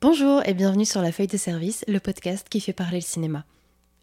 Bonjour 0.00 0.46
et 0.46 0.54
bienvenue 0.54 0.84
sur 0.84 1.02
La 1.02 1.10
Feuille 1.10 1.26
de 1.26 1.36
Service, 1.36 1.84
le 1.88 1.98
podcast 1.98 2.46
qui 2.48 2.60
fait 2.60 2.72
parler 2.72 2.98
le 2.98 3.04
cinéma. 3.04 3.44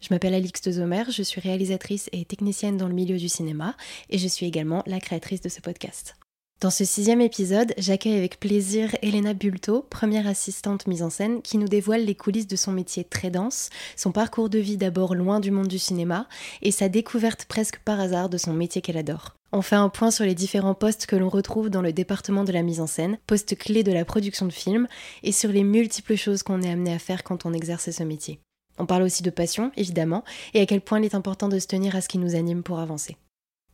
Je 0.02 0.08
m'appelle 0.10 0.34
Alix 0.34 0.60
de 0.60 0.70
Zomer, 0.70 1.04
je 1.08 1.22
suis 1.22 1.40
réalisatrice 1.40 2.10
et 2.12 2.26
technicienne 2.26 2.76
dans 2.76 2.86
le 2.86 2.92
milieu 2.92 3.16
du 3.16 3.30
cinéma 3.30 3.74
et 4.10 4.18
je 4.18 4.28
suis 4.28 4.44
également 4.44 4.82
la 4.84 5.00
créatrice 5.00 5.40
de 5.40 5.48
ce 5.48 5.62
podcast. 5.62 6.16
Dans 6.60 6.68
ce 6.68 6.84
sixième 6.84 7.22
épisode, 7.22 7.72
j'accueille 7.78 8.18
avec 8.18 8.38
plaisir 8.38 8.94
Elena 9.00 9.32
Bulto, 9.32 9.86
première 9.88 10.26
assistante 10.26 10.86
mise 10.86 11.02
en 11.02 11.08
scène, 11.08 11.40
qui 11.40 11.56
nous 11.56 11.68
dévoile 11.68 12.04
les 12.04 12.14
coulisses 12.14 12.46
de 12.46 12.56
son 12.56 12.72
métier 12.72 13.02
très 13.02 13.30
dense, 13.30 13.70
son 13.96 14.12
parcours 14.12 14.50
de 14.50 14.58
vie 14.58 14.76
d'abord 14.76 15.14
loin 15.14 15.40
du 15.40 15.50
monde 15.50 15.68
du 15.68 15.78
cinéma 15.78 16.28
et 16.60 16.72
sa 16.72 16.90
découverte 16.90 17.46
presque 17.46 17.78
par 17.78 18.00
hasard 18.00 18.28
de 18.28 18.36
son 18.36 18.52
métier 18.52 18.82
qu'elle 18.82 18.98
adore. 18.98 19.35
On 19.52 19.62
fait 19.62 19.76
un 19.76 19.88
point 19.88 20.10
sur 20.10 20.24
les 20.24 20.34
différents 20.34 20.74
postes 20.74 21.06
que 21.06 21.16
l'on 21.16 21.28
retrouve 21.28 21.70
dans 21.70 21.82
le 21.82 21.92
département 21.92 22.44
de 22.44 22.52
la 22.52 22.62
mise 22.62 22.80
en 22.80 22.86
scène, 22.86 23.18
postes 23.26 23.56
clés 23.56 23.84
de 23.84 23.92
la 23.92 24.04
production 24.04 24.46
de 24.46 24.52
films, 24.52 24.88
et 25.22 25.32
sur 25.32 25.50
les 25.50 25.64
multiples 25.64 26.16
choses 26.16 26.42
qu'on 26.42 26.62
est 26.62 26.70
amené 26.70 26.92
à 26.92 26.98
faire 26.98 27.22
quand 27.22 27.46
on 27.46 27.52
exerce 27.52 27.90
ce 27.90 28.02
métier. 28.02 28.40
On 28.78 28.86
parle 28.86 29.02
aussi 29.02 29.22
de 29.22 29.30
passion, 29.30 29.70
évidemment, 29.76 30.24
et 30.52 30.60
à 30.60 30.66
quel 30.66 30.80
point 30.80 30.98
il 30.98 31.04
est 31.04 31.14
important 31.14 31.48
de 31.48 31.58
se 31.58 31.66
tenir 31.66 31.96
à 31.96 32.00
ce 32.00 32.08
qui 32.08 32.18
nous 32.18 32.34
anime 32.34 32.62
pour 32.62 32.80
avancer. 32.80 33.16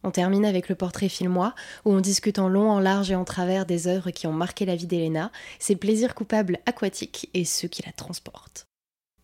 On 0.04 0.10
termine 0.10 0.44
avec 0.44 0.68
le 0.68 0.74
portrait 0.74 1.08
filmois, 1.08 1.54
où 1.84 1.92
on 1.92 2.00
discute 2.00 2.38
en 2.38 2.48
long, 2.48 2.70
en 2.70 2.80
large 2.80 3.10
et 3.10 3.14
en 3.14 3.24
travers 3.24 3.66
des 3.66 3.86
œuvres 3.86 4.10
qui 4.10 4.26
ont 4.26 4.32
marqué 4.32 4.66
la 4.66 4.76
vie 4.76 4.86
d'Elena, 4.86 5.30
ses 5.58 5.76
plaisirs 5.76 6.14
coupables 6.14 6.58
aquatiques 6.66 7.30
et 7.34 7.44
ceux 7.44 7.68
qui 7.68 7.82
la 7.84 7.92
transportent. 7.92 8.66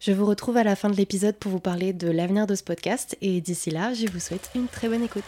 Je 0.00 0.12
vous 0.12 0.27
retrouve 0.27 0.56
à 0.56 0.62
la 0.62 0.77
fin 0.77 0.88
de 0.88 0.96
l'épisode 0.96 1.36
pour 1.36 1.50
vous 1.50 1.58
parler 1.58 1.92
de 1.92 2.08
l'avenir 2.08 2.46
de 2.46 2.55
ce 2.55 2.62
podcast, 2.62 3.16
et 3.20 3.41
d'ici 3.41 3.70
là, 3.70 3.92
je 3.92 4.06
vous 4.06 4.20
souhaite 4.20 4.50
une 4.55 4.69
très 4.69 4.88
bonne 4.88 5.02
écoute. 5.02 5.24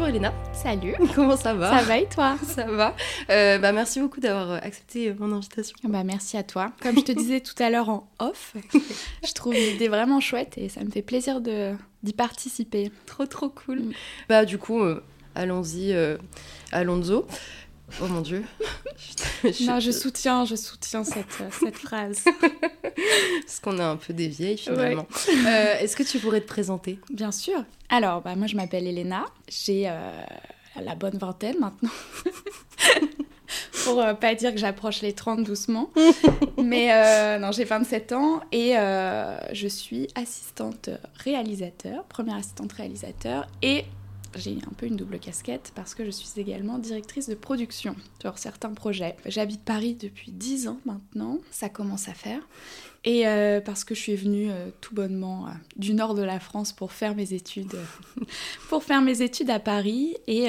Bonjour 0.00 0.16
Elena. 0.16 0.32
Salut. 0.54 0.94
Comment 1.14 1.36
ça 1.36 1.52
va? 1.52 1.78
Ça 1.78 1.84
va 1.84 1.98
et 1.98 2.08
toi? 2.08 2.38
Ça 2.42 2.64
va. 2.64 2.96
Euh, 3.28 3.58
bah, 3.58 3.70
merci 3.70 4.00
beaucoup 4.00 4.18
d'avoir 4.18 4.52
accepté 4.52 5.12
mon 5.12 5.30
invitation. 5.30 5.76
Bah, 5.84 6.04
merci 6.04 6.38
à 6.38 6.42
toi. 6.42 6.72
Comme 6.80 6.96
je 6.96 7.02
te 7.02 7.12
disais 7.12 7.40
tout 7.40 7.62
à 7.62 7.68
l'heure 7.68 7.90
en 7.90 8.08
off, 8.18 8.54
je 9.26 9.32
trouve 9.34 9.52
l'idée 9.52 9.88
vraiment 9.88 10.18
chouette 10.18 10.56
et 10.56 10.70
ça 10.70 10.82
me 10.84 10.90
fait 10.90 11.02
plaisir 11.02 11.42
d'y 11.42 12.14
participer. 12.14 12.90
Trop 13.04 13.26
trop 13.26 13.50
cool. 13.50 13.80
Mm. 13.80 13.92
Bah 14.30 14.46
du 14.46 14.56
coup, 14.56 14.80
euh, 14.80 15.04
allons-y, 15.34 15.92
euh, 15.92 16.16
Alonso. 16.72 17.26
Oh 18.02 18.06
mon 18.08 18.20
dieu. 18.20 18.44
non, 19.62 19.80
je 19.80 19.90
soutiens, 19.90 20.44
je 20.44 20.56
soutiens 20.56 21.04
cette, 21.04 21.42
cette 21.52 21.76
phrase. 21.86 22.24
Parce 23.42 23.60
qu'on 23.60 23.78
est 23.78 23.82
un 23.82 23.96
peu 23.96 24.12
des 24.12 24.28
vieilles 24.28 24.58
finalement. 24.58 25.06
Euh, 25.28 25.78
est-ce 25.78 25.96
que 25.96 26.02
tu 26.02 26.18
pourrais 26.18 26.40
te 26.40 26.48
présenter? 26.48 26.98
Bien 27.12 27.32
sûr. 27.32 27.64
Alors, 27.88 28.22
bah, 28.22 28.36
moi 28.36 28.46
je 28.46 28.56
m'appelle 28.56 28.86
Elena. 28.86 29.26
J'ai 29.48 29.88
euh, 29.88 30.22
la 30.80 30.94
bonne 30.94 31.18
vingtaine 31.18 31.58
maintenant. 31.58 31.90
Pour 33.84 34.00
euh, 34.00 34.14
pas 34.14 34.34
dire 34.34 34.52
que 34.52 34.58
j'approche 34.58 35.02
les 35.02 35.12
30 35.12 35.42
doucement. 35.42 35.90
Mais 36.62 37.38
non, 37.38 37.52
j'ai 37.52 37.64
27 37.64 38.12
ans 38.12 38.40
et 38.52 38.74
je 39.52 39.68
suis 39.68 40.08
assistante 40.14 40.90
réalisateur, 41.14 42.04
première 42.04 42.36
assistante 42.36 42.72
réalisateur 42.72 43.46
et 43.62 43.84
j'ai 44.36 44.58
un 44.66 44.72
peu 44.76 44.86
une 44.86 44.96
double 44.96 45.18
casquette 45.18 45.72
parce 45.74 45.94
que 45.94 46.04
je 46.04 46.10
suis 46.10 46.40
également 46.40 46.78
directrice 46.78 47.28
de 47.28 47.34
production 47.34 47.96
sur 48.20 48.38
certains 48.38 48.72
projets. 48.72 49.16
J'habite 49.26 49.62
Paris 49.62 49.94
depuis 49.94 50.32
10 50.32 50.68
ans 50.68 50.80
maintenant, 50.84 51.38
ça 51.50 51.68
commence 51.68 52.08
à 52.08 52.14
faire. 52.14 52.40
Et 53.04 53.26
euh, 53.26 53.60
parce 53.60 53.84
que 53.84 53.94
je 53.94 54.00
suis 54.00 54.16
venue 54.16 54.50
euh, 54.50 54.68
tout 54.80 54.94
bonnement 54.94 55.46
euh, 55.46 55.50
du 55.76 55.94
nord 55.94 56.14
de 56.14 56.22
la 56.22 56.38
France 56.38 56.72
pour 56.72 56.92
faire 56.92 57.14
mes 57.14 57.32
études, 57.32 57.76
pour 58.68 58.84
faire 58.84 59.00
mes 59.00 59.22
études 59.22 59.50
à 59.50 59.58
Paris. 59.58 60.16
Et 60.26 60.48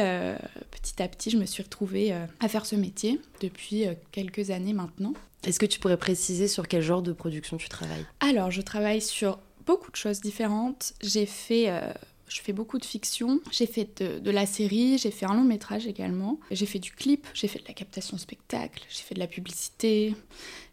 petit 0.71 1.01
à 1.01 1.07
petit, 1.07 1.29
je 1.29 1.37
me 1.37 1.45
suis 1.45 1.63
retrouvée 1.63 2.13
à 2.39 2.47
faire 2.47 2.65
ce 2.65 2.75
métier 2.75 3.19
depuis 3.41 3.85
quelques 4.11 4.51
années 4.51 4.73
maintenant. 4.73 5.13
Est-ce 5.43 5.59
que 5.59 5.65
tu 5.65 5.79
pourrais 5.79 5.97
préciser 5.97 6.47
sur 6.47 6.67
quel 6.67 6.81
genre 6.81 7.01
de 7.01 7.13
production 7.13 7.57
tu 7.57 7.69
travailles? 7.69 8.05
Alors, 8.19 8.51
je 8.51 8.61
travaille 8.61 9.01
sur 9.01 9.39
beaucoup 9.65 9.89
de 9.89 9.95
choses 9.95 10.21
différentes. 10.21 10.93
J'ai 11.01 11.25
fait 11.25 11.71
je 12.31 12.39
fais 12.39 12.53
beaucoup 12.53 12.79
de 12.79 12.85
fiction. 12.85 13.41
J'ai 13.51 13.65
fait 13.65 14.01
de, 14.01 14.31
la 14.31 14.45
série, 14.45 14.97
j'ai 14.97 15.11
fait 15.11 15.25
un 15.25 15.33
long 15.33 15.43
métrage 15.43 15.85
également. 15.85 16.39
J'ai 16.49 16.65
fait 16.65 16.79
du 16.79 16.91
clip, 16.91 17.27
j'ai 17.33 17.49
fait 17.49 17.59
de 17.59 17.67
la 17.67 17.73
captation 17.73 18.17
spectacle, 18.17 18.83
j'ai 18.89 19.01
fait 19.01 19.15
de 19.15 19.19
la 19.19 19.27
publicité. 19.27 20.15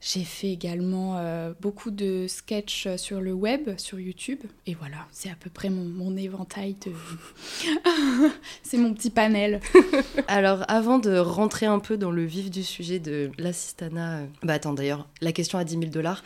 J'ai 0.00 0.22
fait 0.22 0.52
également 0.52 1.16
euh, 1.16 1.52
beaucoup 1.60 1.90
de 1.90 2.26
sketchs 2.28 2.86
sur 2.96 3.20
le 3.20 3.32
web, 3.32 3.76
sur 3.76 3.98
YouTube. 3.98 4.38
Et 4.66 4.74
voilà, 4.74 5.08
c'est 5.10 5.30
à 5.30 5.34
peu 5.34 5.50
près 5.50 5.68
mon, 5.68 6.16
éventail 6.16 6.76
de. 6.86 6.92
c'est 8.62 8.78
mon 8.78 8.94
petit 8.94 9.10
panel. 9.10 9.60
Alors, 10.28 10.64
avant 10.68 11.00
de 11.00 11.18
rentrer 11.18 11.66
un 11.66 11.80
peu 11.80 11.96
dans 11.96 12.12
le 12.12 12.24
vif 12.24 12.50
du 12.50 12.62
sujet 12.62 13.00
de 13.00 13.32
l'assistana. 13.36 14.18
Euh, 14.18 14.26
bah, 14.44 14.54
attends, 14.54 14.74
d'ailleurs, 14.74 15.08
la 15.20 15.32
question 15.32 15.58
à 15.58 15.64
10 15.64 15.72
000 15.72 15.84
dollars. 15.86 16.22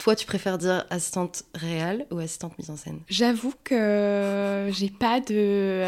Toi, 0.00 0.16
tu 0.16 0.24
préfères 0.24 0.56
dire 0.56 0.86
assistante 0.88 1.42
réelle 1.54 2.06
ou 2.10 2.18
assistante 2.20 2.58
mise 2.58 2.70
en 2.70 2.76
scène 2.76 3.00
J'avoue 3.10 3.52
que 3.62 4.70
j'ai 4.72 4.88
pas 4.88 5.20
de, 5.20 5.82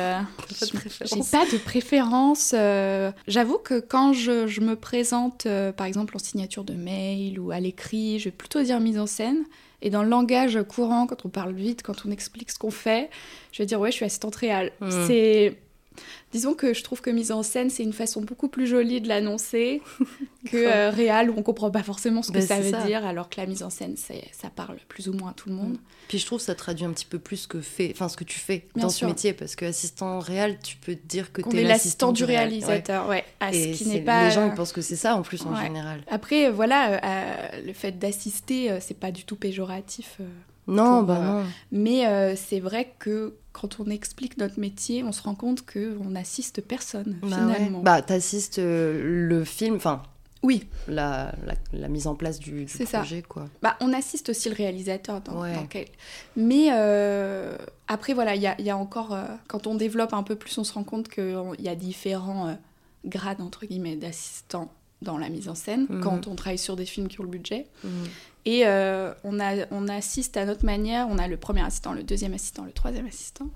j'ai 0.60 1.22
pas 1.30 1.46
de 1.46 1.56
préférence. 1.56 2.52
Euh, 2.54 3.10
j'avoue 3.26 3.56
que 3.56 3.80
quand 3.80 4.12
je, 4.12 4.60
me 4.60 4.74
présente, 4.74 5.46
euh, 5.46 5.72
par 5.72 5.86
exemple 5.86 6.14
en 6.14 6.18
signature 6.18 6.62
de 6.62 6.74
mail 6.74 7.40
ou 7.40 7.52
à 7.52 7.60
l'écrit, 7.60 8.18
je 8.18 8.26
vais 8.26 8.32
plutôt 8.32 8.62
dire 8.62 8.80
mise 8.80 8.98
en 8.98 9.06
scène. 9.06 9.44
Et 9.80 9.88
dans 9.88 10.02
le 10.02 10.10
langage 10.10 10.62
courant, 10.62 11.06
quand 11.06 11.24
on 11.24 11.30
parle 11.30 11.54
vite, 11.54 11.82
quand 11.82 12.04
on 12.04 12.10
explique 12.10 12.50
ce 12.50 12.58
qu'on 12.58 12.70
fait, 12.70 13.08
je 13.50 13.62
vais 13.62 13.66
dire 13.66 13.80
ouais, 13.80 13.90
je 13.90 13.96
suis 13.96 14.04
assistante 14.04 14.36
réelle. 14.36 14.72
Hmm. 14.82 14.90
C'est 15.06 15.56
Disons 16.32 16.54
que 16.54 16.74
je 16.74 16.82
trouve 16.82 17.00
que 17.00 17.10
mise 17.10 17.32
en 17.32 17.42
scène, 17.42 17.70
c'est 17.70 17.82
une 17.82 17.92
façon 17.92 18.22
beaucoup 18.22 18.48
plus 18.48 18.66
jolie 18.66 19.00
de 19.00 19.08
l'annoncer 19.08 19.82
que 20.50 20.56
euh, 20.56 20.90
réel 20.90 21.30
où 21.30 21.34
on 21.36 21.42
comprend 21.42 21.70
pas 21.70 21.82
forcément 21.82 22.22
ce 22.22 22.28
que 22.28 22.38
ben, 22.38 22.46
ça 22.46 22.60
veut 22.60 22.86
dire, 22.86 23.04
alors 23.04 23.28
que 23.28 23.40
la 23.40 23.46
mise 23.46 23.62
en 23.62 23.70
scène, 23.70 23.96
ça 23.96 24.50
parle 24.54 24.78
plus 24.88 25.08
ou 25.08 25.12
moins 25.12 25.30
à 25.30 25.34
tout 25.34 25.48
le 25.48 25.54
monde. 25.54 25.76
Puis 26.08 26.18
je 26.18 26.26
trouve 26.26 26.38
que 26.38 26.44
ça 26.44 26.54
traduit 26.54 26.84
un 26.84 26.92
petit 26.92 27.06
peu 27.06 27.18
plus 27.18 27.46
que 27.46 27.60
fait, 27.60 27.90
enfin 27.94 28.08
ce 28.08 28.16
que 28.16 28.24
tu 28.24 28.38
fais 28.38 28.66
dans 28.76 28.88
ce 28.88 29.04
métier, 29.04 29.32
parce 29.32 29.56
que 29.56 29.64
assistant 29.64 30.18
réel, 30.18 30.58
tu 30.62 30.76
peux 30.76 30.94
dire 30.94 31.32
que 31.32 31.42
tu 31.42 31.58
es 31.58 31.64
l'assistant 31.64 32.12
du 32.12 32.24
réalisateur, 32.24 33.08
ouais. 33.08 33.24
Et 33.52 33.74
ce 33.74 33.82
qui 33.82 33.88
n'est 33.88 34.00
pas. 34.00 34.28
Les 34.28 34.34
gens 34.34 34.48
ils 34.48 34.54
pensent 34.54 34.72
que 34.72 34.82
c'est 34.82 34.96
ça 34.96 35.16
en 35.16 35.22
plus 35.22 35.44
en 35.46 35.54
général. 35.56 36.02
Après, 36.08 36.50
voilà, 36.50 37.00
euh, 37.04 37.62
le 37.66 37.72
fait 37.72 37.92
d'assister, 37.92 38.70
euh, 38.70 38.78
c'est 38.80 38.98
pas 38.98 39.10
du 39.10 39.24
tout 39.24 39.36
péjoratif. 39.36 40.18
Non, 40.66 41.02
bah 41.02 41.18
non. 41.18 41.44
Mais 41.70 42.36
c'est 42.36 42.60
vrai 42.60 42.94
que 42.98 43.34
quand 43.52 43.80
on 43.80 43.86
explique 43.86 44.38
notre 44.38 44.58
métier, 44.58 45.04
on 45.04 45.12
se 45.12 45.22
rend 45.22 45.34
compte 45.34 45.64
qu'on 45.64 46.14
assiste 46.14 46.62
personne, 46.62 47.18
bah 47.22 47.28
finalement. 47.28 47.78
Ouais. 47.78 47.84
Bah, 47.84 48.02
t'assistes 48.02 48.58
euh, 48.58 49.28
le 49.28 49.44
film, 49.44 49.76
enfin... 49.76 50.02
Oui. 50.42 50.66
La, 50.88 51.32
la, 51.72 51.86
mise 51.86 52.08
en 52.08 52.16
place 52.16 52.40
du, 52.40 52.64
du 52.64 52.84
projet, 52.84 53.20
ça. 53.20 53.28
quoi. 53.28 53.48
Bah, 53.62 53.76
on 53.80 53.92
assiste 53.92 54.28
aussi 54.28 54.48
le 54.48 54.56
réalisateur 54.56 55.20
dans, 55.20 55.40
dans 55.40 55.66
quel... 55.70 55.86
Mais 56.34 56.70
euh, 56.72 57.56
après, 57.86 58.12
voilà, 58.12 58.34
il 58.34 58.42
y 58.42 58.48
a, 58.48 58.60
y 58.60 58.68
a, 58.68 58.76
encore... 58.76 59.12
Euh, 59.12 59.24
quand 59.46 59.68
on 59.68 59.76
développe 59.76 60.12
un 60.12 60.24
peu 60.24 60.34
plus, 60.34 60.58
on 60.58 60.64
se 60.64 60.72
rend 60.72 60.82
compte 60.82 61.08
qu'il 61.08 61.46
y 61.60 61.68
a 61.68 61.76
différents 61.76 62.58
grades, 63.04 63.40
entre 63.40 63.66
guillemets, 63.66 63.94
d'assistants 63.94 64.72
dans 65.00 65.16
la 65.16 65.28
mise 65.28 65.48
en 65.48 65.54
scène, 65.54 65.86
mhm. 65.88 66.00
quand 66.00 66.26
on 66.26 66.34
travaille 66.34 66.58
sur 66.58 66.74
des 66.74 66.86
films 66.86 67.06
qui 67.06 67.20
ont 67.20 67.24
le 67.24 67.28
budget. 67.28 67.66
Mhm. 67.84 67.90
Et 68.44 68.66
euh, 68.66 69.12
on, 69.24 69.38
a, 69.38 69.66
on 69.70 69.88
assiste 69.88 70.36
à 70.36 70.44
notre 70.44 70.64
manière, 70.64 71.06
on 71.08 71.18
a 71.18 71.28
le 71.28 71.36
premier 71.36 71.62
assistant, 71.62 71.92
le 71.92 72.02
deuxième 72.02 72.34
assistant, 72.34 72.64
le 72.64 72.72
troisième 72.72 73.06
assistant, 73.06 73.48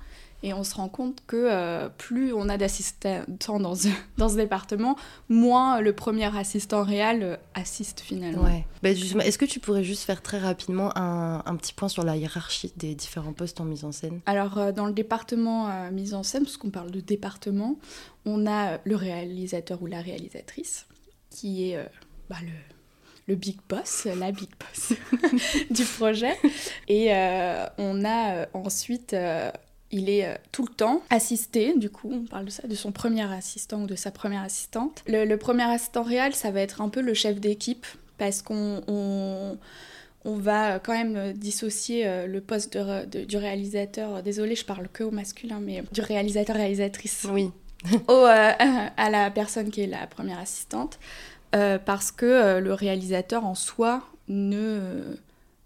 et 0.44 0.52
on 0.52 0.62
se 0.62 0.76
rend 0.76 0.88
compte 0.88 1.24
que 1.26 1.36
euh, 1.36 1.88
plus 1.88 2.32
on 2.32 2.48
a 2.48 2.56
d'assistants 2.56 3.58
dans 3.58 3.74
ce, 3.74 3.88
dans 4.16 4.28
ce 4.28 4.36
département, 4.36 4.96
moins 5.28 5.80
le 5.80 5.92
premier 5.92 6.36
assistant 6.36 6.84
réel 6.84 7.22
euh, 7.24 7.36
assiste 7.54 7.98
finalement. 7.98 8.44
Ouais. 8.44 8.64
Bah, 8.84 8.90
est-ce 8.90 9.38
que 9.38 9.44
tu 9.44 9.58
pourrais 9.58 9.82
juste 9.82 10.04
faire 10.04 10.22
très 10.22 10.38
rapidement 10.38 10.96
un, 10.96 11.42
un, 11.44 11.56
petit 11.56 11.72
point 11.72 11.88
sur 11.88 12.04
la 12.04 12.16
hiérarchie 12.16 12.72
des 12.76 12.94
différents 12.94 13.32
postes 13.32 13.60
en 13.60 13.64
mise 13.64 13.84
en 13.84 13.90
scène? 13.90 14.20
Alors, 14.26 14.72
dans 14.72 14.86
le 14.86 14.92
département 14.92 15.90
mise 15.90 16.14
en 16.14 16.22
scène, 16.22 16.44
parce 16.44 16.58
qu'on 16.58 16.70
parle 16.70 16.92
de 16.92 17.00
département, 17.00 17.76
on 18.24 18.46
a 18.46 18.78
le 18.84 18.94
réalisateur 18.94 19.82
ou 19.82 19.86
la 19.86 20.00
réalisatrice, 20.00 20.86
qui 21.30 21.70
est 21.70 21.78
bah, 22.28 22.36
le 22.42 22.75
le 23.26 23.34
big 23.34 23.56
boss, 23.68 24.06
la 24.18 24.30
big 24.30 24.48
boss 24.58 24.92
du 25.70 25.84
projet. 25.84 26.36
Et 26.88 27.12
euh, 27.12 27.66
on 27.78 28.04
a 28.04 28.34
euh, 28.34 28.46
ensuite, 28.54 29.14
euh, 29.14 29.50
il 29.90 30.08
est 30.08 30.38
tout 30.52 30.64
le 30.64 30.72
temps 30.72 31.02
assisté, 31.10 31.76
du 31.76 31.90
coup, 31.90 32.10
on 32.12 32.24
parle 32.24 32.46
de 32.46 32.50
ça, 32.50 32.66
de 32.66 32.74
son 32.74 32.92
premier 32.92 33.30
assistant 33.32 33.82
ou 33.82 33.86
de 33.86 33.96
sa 33.96 34.10
première 34.10 34.42
assistante. 34.42 35.02
Le, 35.06 35.34
premier 35.36 35.64
assistant 35.64 36.02
réel, 36.02 36.34
ça 36.34 36.50
va 36.50 36.60
être 36.60 36.80
un 36.80 36.88
peu 36.88 37.00
le 37.00 37.14
chef 37.14 37.40
d'équipe, 37.40 37.86
parce 38.18 38.42
qu'on... 38.42 38.82
On, 38.88 39.58
va 40.38 40.80
quand 40.80 40.92
même 40.92 41.34
dissocier 41.34 42.26
le 42.26 42.40
poste 42.40 42.76
du 42.76 43.36
réalisateur, 43.36 44.24
désolé 44.24 44.56
je 44.56 44.64
parle 44.64 44.88
que 44.88 45.04
au 45.04 45.12
masculin, 45.12 45.60
mais 45.60 45.84
du 45.92 46.00
réalisateur-réalisatrice. 46.00 47.28
Oui. 47.30 47.52
à 48.08 49.10
la 49.10 49.30
personne 49.30 49.70
qui 49.70 49.82
est 49.82 49.86
la 49.86 50.08
première 50.08 50.40
assistante. 50.40 50.98
Parce 51.52 52.12
que 52.12 52.58
le 52.58 52.74
réalisateur 52.74 53.44
en 53.44 53.54
soi 53.54 54.02
ne, 54.28 54.80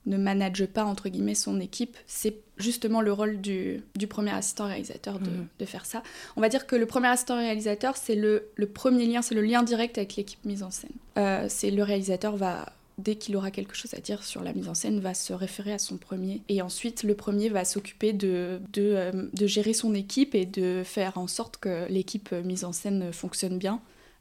ne 0.06 0.17
manage 0.17 0.67
pas, 0.67 0.85
entre 0.85 1.09
guillemets, 1.09 1.35
son 1.35 1.61
équipe. 1.61 1.97
C'est 2.06 2.37
justement 2.59 3.00
le 3.00 3.12
rôle 3.12 3.41
du, 3.41 3.82
du 3.97 4.06
premier 4.06 4.32
assistant 4.32 4.67
réalisateur 4.67 5.19
de, 5.19 5.31
mhm. 5.31 5.47
de, 5.59 5.65
faire 5.65 5.87
ça. 5.87 6.03
On 6.37 6.41
va 6.41 6.49
dire 6.49 6.67
que 6.67 6.77
le 6.77 6.87
premier 6.87 7.09
assistant 7.09 7.37
réalisateur, 7.37 7.97
c'est 7.97 8.15
le, 8.15 8.49
le, 8.55 8.67
premier 8.67 9.06
lien, 9.06 9.23
c'est 9.23 9.35
le 9.35 9.43
lien 9.43 9.62
direct 9.62 9.99
avec 9.99 10.17
l'équipe 10.17 10.44
mise 10.44 10.62
en 10.62 10.71
scène. 10.71 11.49
c'est 11.49 11.71
le 11.71 11.82
réalisateur 11.82 12.37
va 12.37 12.67
dès 13.00 13.17
qu'il 13.17 13.37
aura 13.37 13.50
quelque 13.50 13.75
chose 13.75 13.94
à 13.94 14.00
dire 14.00 14.23
sur 14.23 14.43
la 14.43 14.53
mise 14.53 14.69
en 14.69 14.75
scène, 14.75 15.00
va 15.00 15.15
se 15.15 15.32
référer 15.32 15.73
à 15.73 15.79
son 15.79 15.97
premier. 15.97 16.43
Et 16.49 16.62
ensuite, 16.62 17.03
le 17.03 17.15
premier 17.15 17.49
va 17.49 17.65
s'occuper 17.65 18.12
de, 18.12 18.61
de, 18.73 18.82
euh, 18.94 19.27
de, 19.32 19.47
gérer 19.47 19.73
son 19.73 19.94
équipe 19.94 20.35
et 20.35 20.47
de 20.47 20.82
faire 20.85 21.19
en 21.19 21.27
sorte 21.27 21.56
que 21.56 21.87
l'équipe 21.88 22.32
mise 22.32 22.65
en 22.65 22.73
scène 22.73 23.12
fonctionne 23.12 23.59
bien 23.59 23.81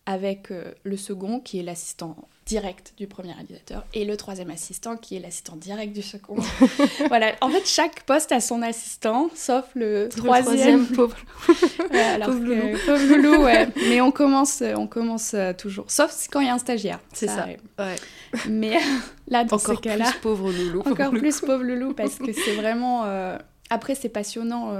avec 0.10 0.50
euh, 0.50 0.74
le 0.84 0.98
second 0.98 1.40
qui 1.40 1.60
est 1.60 1.64
l'assistant 1.64 2.16
direct 2.48 2.96
du 2.98 3.06
premier 3.06 3.32
réalisateur 3.32 3.86
et 3.94 4.06
le 4.06 4.18
troisième 4.18 4.50
assistant 4.50 4.98
qui 4.98 5.16
est 5.16 5.20
l'assistant 5.20 5.56
direct 5.56 5.94
du 5.94 6.02
second. 6.02 6.38
voilà, 7.10 7.36
en 7.42 7.50
fait 7.50 7.64
chaque 7.68 8.02
poste 8.06 8.32
a 8.32 8.42
son 8.42 8.64
assistant 8.64 9.30
sauf 9.36 9.66
le, 9.76 10.10
troisième. 10.10 10.88
pauvre. 10.96 11.16
alors 11.94 12.32
loulou. 12.32 12.76
pauvre 12.88 13.06
loulou, 13.06 13.44
ouais. 13.44 13.68
Mais 13.88 14.02
on 14.02 14.10
commence, 14.10 14.64
on 14.76 14.88
commence 14.88 15.36
euh, 15.36 15.54
toujours, 15.54 15.92
sauf 15.92 16.28
quand 16.32 16.40
il 16.40 16.48
y 16.48 16.50
a 16.50 16.56
un 16.56 16.58
stagiaire. 16.58 17.00
C'est 17.14 17.28
ça. 17.28 17.46
Ouais. 17.78 17.96
Mais 18.50 18.80
là 19.28 19.44
dans 19.44 19.58
encore 19.58 19.76
ces 19.76 19.82
cas-là, 19.82 20.10
plus 20.10 20.22
pauvre 20.22 20.52
loulou. 20.52 20.80
Encore 20.88 21.12
plus 21.12 21.40
pauvre 21.40 21.64
loulou 21.64 21.94
parce 21.94 22.16
que 22.16 22.34
c'est 22.34 22.56
vraiment. 22.56 23.06
Euh, 23.06 23.38
après 23.70 23.94
c'est 23.94 24.10
passionnant 24.10 24.74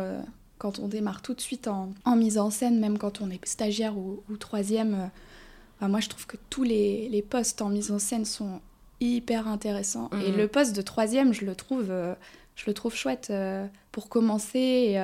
quand 0.60 0.78
on 0.78 0.88
démarre 0.88 1.24
tout 1.24 1.34
de 1.34 1.42
suite 1.42 1.68
en, 1.68 1.90
mise 2.16 2.38
en 2.38 2.52
scène, 2.52 2.80
même 2.80 3.00
quand 3.00 3.22
on 3.22 3.32
est 3.32 3.44
stagiaire 3.48 3.98
ou, 3.98 4.22
troisième, 4.38 5.10
euh, 5.82 5.88
moi 5.88 6.02
je 6.02 6.10
trouve 6.10 6.28
que 6.28 6.38
tous 6.50 6.64
les, 6.64 7.26
postes 7.28 7.64
en 7.64 7.70
mise 7.70 7.92
en 7.92 7.98
scène 7.98 8.26
sont 8.26 8.62
hyper 9.00 9.48
intéressants. 9.48 10.10
Et 10.26 10.32
mhm. 10.32 10.38
le 10.38 10.48
poste 10.48 10.76
de 10.76 10.82
troisième, 10.82 11.34
je 11.34 11.46
le 11.46 11.56
trouve, 11.56 11.90
euh, 11.90 12.14
je 12.56 12.66
le 12.68 12.74
trouve 12.74 12.94
chouette 12.94 13.30
euh, 13.32 13.66
pour 13.92 14.10
commencer. 14.10 15.00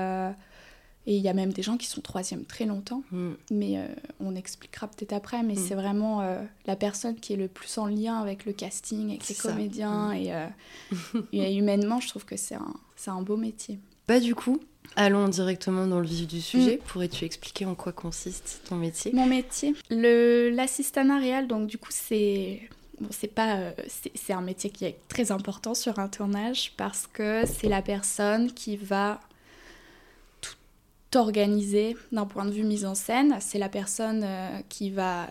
Et 1.07 1.15
il 1.17 1.21
y 1.21 1.29
a 1.29 1.33
même 1.33 1.53
des 1.53 1.61
gens 1.61 1.77
qui 1.77 1.85
sont 1.85 2.01
troisième 2.01 2.45
très 2.45 2.65
longtemps, 2.65 3.03
mhm. 3.11 3.37
mais 3.51 3.79
on 4.19 4.35
expliquera 4.35 4.87
peut-être 4.87 5.13
après. 5.13 5.41
Mais 5.41 5.53
mhm. 5.53 5.65
c'est 5.65 5.75
vraiment 5.75 6.21
la 6.65 6.75
personne 6.75 7.15
qui 7.15 7.31
est 7.31 7.37
le 7.37 7.47
plus 7.47 7.77
en 7.77 7.85
lien 7.85 8.19
avec 8.19 8.43
le 8.45 8.51
casting, 8.51 9.11
avec 9.11 9.29
les 9.29 9.35
comédiens. 9.35 10.11
Et, 10.11 10.33
et, 11.31 11.55
humainement, 11.55 12.01
je 12.01 12.09
trouve 12.09 12.25
que 12.25 12.35
c'est 12.35 12.55
un, 12.55 12.73
un 13.07 13.21
beau 13.21 13.37
métier. 13.37 13.79
Bah 14.07 14.19
du 14.19 14.35
coup, 14.35 14.59
Allons 14.95 15.27
directement 15.27 15.87
dans 15.87 15.99
le 15.99 16.05
vif 16.05 16.27
du 16.27 16.41
sujet. 16.41 16.77
Mm. 16.77 16.87
Pourrais-tu 16.87 17.25
expliquer 17.25 17.65
en 17.65 17.75
quoi 17.75 17.91
consiste 17.91 18.61
ton 18.67 18.75
métier? 18.75 19.11
Mon 19.13 19.25
métier, 19.25 19.75
l'assistanat 19.89 21.19
réel, 21.19 21.47
donc 21.47 21.67
du 21.67 21.77
coup 21.77 21.91
c'est 21.91 22.61
bon, 22.99 23.07
c'est 23.11 23.33
pas 23.33 23.57
euh, 23.57 23.71
c'est 23.87 24.33
un 24.33 24.41
métier 24.41 24.69
qui 24.69 24.85
est 24.85 24.97
très 25.07 25.31
important 25.31 25.73
sur 25.73 25.99
un 25.99 26.07
tournage 26.07 26.73
parce 26.77 27.07
que 27.07 27.43
c'est 27.45 27.69
la 27.69 27.81
personne 27.81 28.51
qui 28.51 28.77
va 28.77 29.19
tout 30.41 30.55
organiser 31.15 31.95
d'un 32.11 32.25
point 32.25 32.45
de 32.45 32.51
vue 32.51 32.63
mise 32.63 32.85
en 32.85 32.95
scène. 32.95 33.37
C'est 33.41 33.59
la 33.59 33.69
personne 33.69 34.23
euh, 34.23 34.59
qui 34.69 34.89
va 34.89 35.27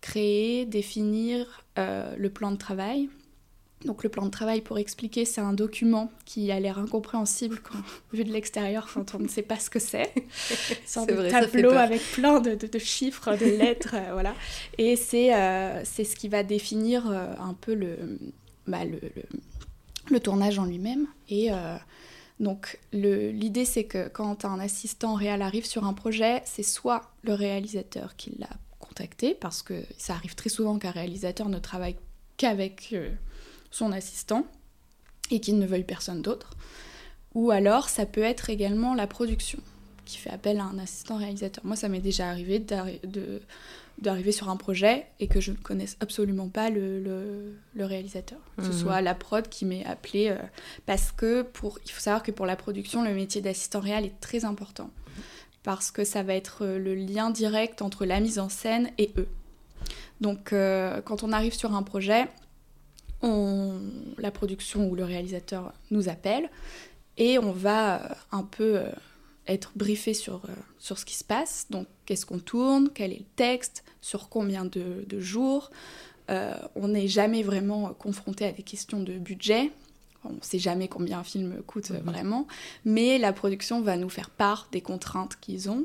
créer, 0.00 0.66
définir 0.66 1.64
euh, 1.78 2.14
le 2.18 2.28
plan 2.28 2.50
de 2.50 2.56
travail, 2.56 3.08
donc 3.84 4.02
le 4.02 4.08
plan 4.08 4.24
de 4.24 4.30
travail, 4.30 4.62
pour 4.62 4.78
expliquer, 4.78 5.24
c'est 5.24 5.40
un 5.40 5.52
document 5.52 6.10
qui 6.24 6.50
a 6.50 6.58
l'air 6.58 6.78
incompréhensible 6.78 7.60
quand, 7.62 7.78
vu 8.12 8.24
de 8.24 8.32
l'extérieur 8.32 8.88
quand 8.92 9.14
on 9.14 9.18
ne 9.18 9.28
sait 9.28 9.42
pas 9.42 9.58
ce 9.58 9.68
que 9.68 9.78
c'est. 9.78 10.12
c'est 10.86 11.00
un 11.00 11.06
tableau 11.28 11.72
avec 11.72 12.00
plein 12.12 12.40
de, 12.40 12.56
chiffres, 12.78 13.36
de 13.36 13.44
lettres, 13.58 13.94
euh, 13.94 14.12
voilà. 14.12 14.34
Et 14.78 14.96
c'est 14.96 15.34
euh, 15.34 15.82
c'est 15.84 16.04
ce 16.04 16.16
qui 16.16 16.28
va 16.28 16.42
définir 16.42 17.10
euh, 17.10 17.34
un 17.38 17.52
peu 17.52 17.74
le, 17.74 18.18
bah, 18.66 18.84
le, 18.84 19.00
le, 20.10 20.20
tournage 20.20 20.58
en 20.58 20.64
lui-même. 20.64 21.06
Et 21.28 21.50
donc 22.40 22.78
l'idée, 22.92 23.64
c'est 23.64 23.84
que 23.84 24.08
quand 24.08 24.44
un 24.44 24.60
assistant 24.60 25.14
réel 25.14 25.42
arrive 25.42 25.66
sur 25.66 25.84
un 25.84 25.92
projet, 25.92 26.42
c'est 26.46 26.62
soit 26.62 27.12
le 27.22 27.34
réalisateur 27.34 28.16
qui 28.16 28.34
l'a 28.38 28.48
contacté, 28.78 29.34
parce 29.34 29.62
que 29.62 29.84
ça 29.98 30.14
arrive 30.14 30.34
très 30.34 30.50
souvent 30.50 30.78
qu'un 30.78 30.90
réalisateur 30.90 31.48
ne 31.48 31.58
travaille 31.58 31.96
qu'avec 32.36 32.94
son 33.74 33.90
assistant 33.90 34.46
et 35.30 35.40
qu'il 35.40 35.58
ne 35.58 35.66
veuille 35.66 35.84
personne 35.84 36.22
d'autre. 36.22 36.50
Ou 37.34 37.50
alors 37.50 37.88
ça 37.88 38.06
peut 38.06 38.22
être 38.22 38.48
également 38.48 38.94
la 38.94 39.08
production 39.08 39.58
qui 40.04 40.18
fait 40.18 40.30
appel 40.30 40.60
à 40.60 40.64
un 40.64 40.78
assistant 40.78 41.16
réalisateur. 41.16 41.64
Moi 41.66 41.74
ça 41.74 41.88
m'est 41.88 42.00
déjà 42.00 42.28
arrivé 42.28 42.64
d'arriver 43.98 44.32
sur 44.32 44.48
un 44.48 44.56
projet 44.56 45.06
et 45.18 45.26
que 45.26 45.40
je 45.40 45.50
ne 45.50 45.56
connaisse 45.56 45.96
absolument 45.98 46.48
pas 46.48 46.70
le, 46.70 47.00
le, 47.74 47.84
réalisateur. 47.84 48.38
Que 48.56 48.62
ce 48.62 48.68
mhm. 48.68 48.78
soit 48.78 49.00
la 49.00 49.14
prod 49.14 49.48
qui 49.48 49.64
m'est 49.64 49.84
appelé 49.86 50.28
euh, 50.28 50.36
parce 50.86 51.10
que 51.10 51.42
pour, 51.42 51.80
il 51.84 51.90
faut 51.90 52.00
savoir 52.00 52.22
que 52.22 52.30
pour 52.30 52.46
la 52.46 52.54
production, 52.54 53.02
le 53.02 53.12
métier 53.12 53.40
d'assistant 53.40 53.80
réel 53.80 54.04
est 54.04 54.20
très 54.20 54.44
important 54.44 54.90
parce 55.64 55.90
que 55.90 56.04
ça 56.04 56.22
va 56.22 56.34
être 56.34 56.64
euh, 56.64 56.78
le 56.78 56.94
lien 56.94 57.30
direct 57.30 57.82
entre 57.82 58.04
la 58.04 58.20
mise 58.20 58.38
en 58.38 58.48
scène 58.48 58.90
et 58.98 59.10
eux. 59.16 59.28
Donc 60.20 60.52
euh, 60.52 61.00
quand 61.00 61.24
on 61.24 61.32
arrive 61.32 61.54
sur 61.54 61.74
un 61.74 61.82
projet, 61.82 62.28
la 64.18 64.30
production 64.30 64.88
ou 64.88 64.94
le 64.94 65.04
réalisateur 65.04 65.72
nous 65.90 66.08
appelle 66.08 66.50
et 67.16 67.38
on 67.38 67.52
va 67.52 68.02
euh, 68.02 68.14
un 68.32 68.42
peu 68.42 68.78
euh, 68.78 68.90
être 69.46 69.72
briefé 69.76 70.14
sur, 70.14 70.36
euh, 70.36 70.54
sur 70.78 70.98
ce 70.98 71.04
qui 71.04 71.14
se 71.14 71.24
passe. 71.24 71.66
Donc, 71.70 71.86
qu'est-ce 72.06 72.26
qu'on 72.26 72.38
tourne, 72.38 72.90
quel 72.92 73.12
est 73.12 73.18
le 73.18 73.24
texte, 73.36 73.84
sur 74.00 74.28
combien 74.28 74.64
de, 74.64 75.04
jours. 75.20 75.70
on 76.28 76.88
n'est 76.88 77.08
jamais 77.08 77.42
vraiment 77.42 77.94
confronté 77.94 78.46
à 78.46 78.52
des 78.52 78.62
questions 78.62 79.02
de 79.02 79.18
budget. 79.18 79.70
On 80.24 80.32
ne 80.32 80.40
sait 80.40 80.58
jamais 80.58 80.88
combien 80.88 81.18
un 81.18 81.24
film 81.24 81.62
coûte 81.66 81.90
mhm. 81.90 82.00
vraiment, 82.00 82.46
mais 82.84 83.18
la 83.18 83.32
production 83.32 83.82
va 83.82 83.96
nous 83.96 84.08
faire 84.08 84.30
part 84.30 84.68
des 84.72 84.80
contraintes 84.80 85.36
qu'ils 85.40 85.70
ont. 85.70 85.84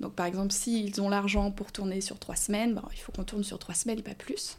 Donc, 0.00 0.14
par 0.14 0.26
exemple, 0.26 0.52
s'ils 0.52 1.00
ont 1.00 1.08
l'argent 1.08 1.50
pour 1.50 1.70
tourner 1.70 2.00
sur 2.00 2.18
trois 2.18 2.36
semaines, 2.36 2.80
il 2.92 2.98
faut 2.98 3.12
qu'on 3.12 3.24
tourne 3.24 3.44
sur 3.44 3.58
trois 3.58 3.74
semaines, 3.74 4.02
pas 4.02 4.14
plus. 4.14 4.58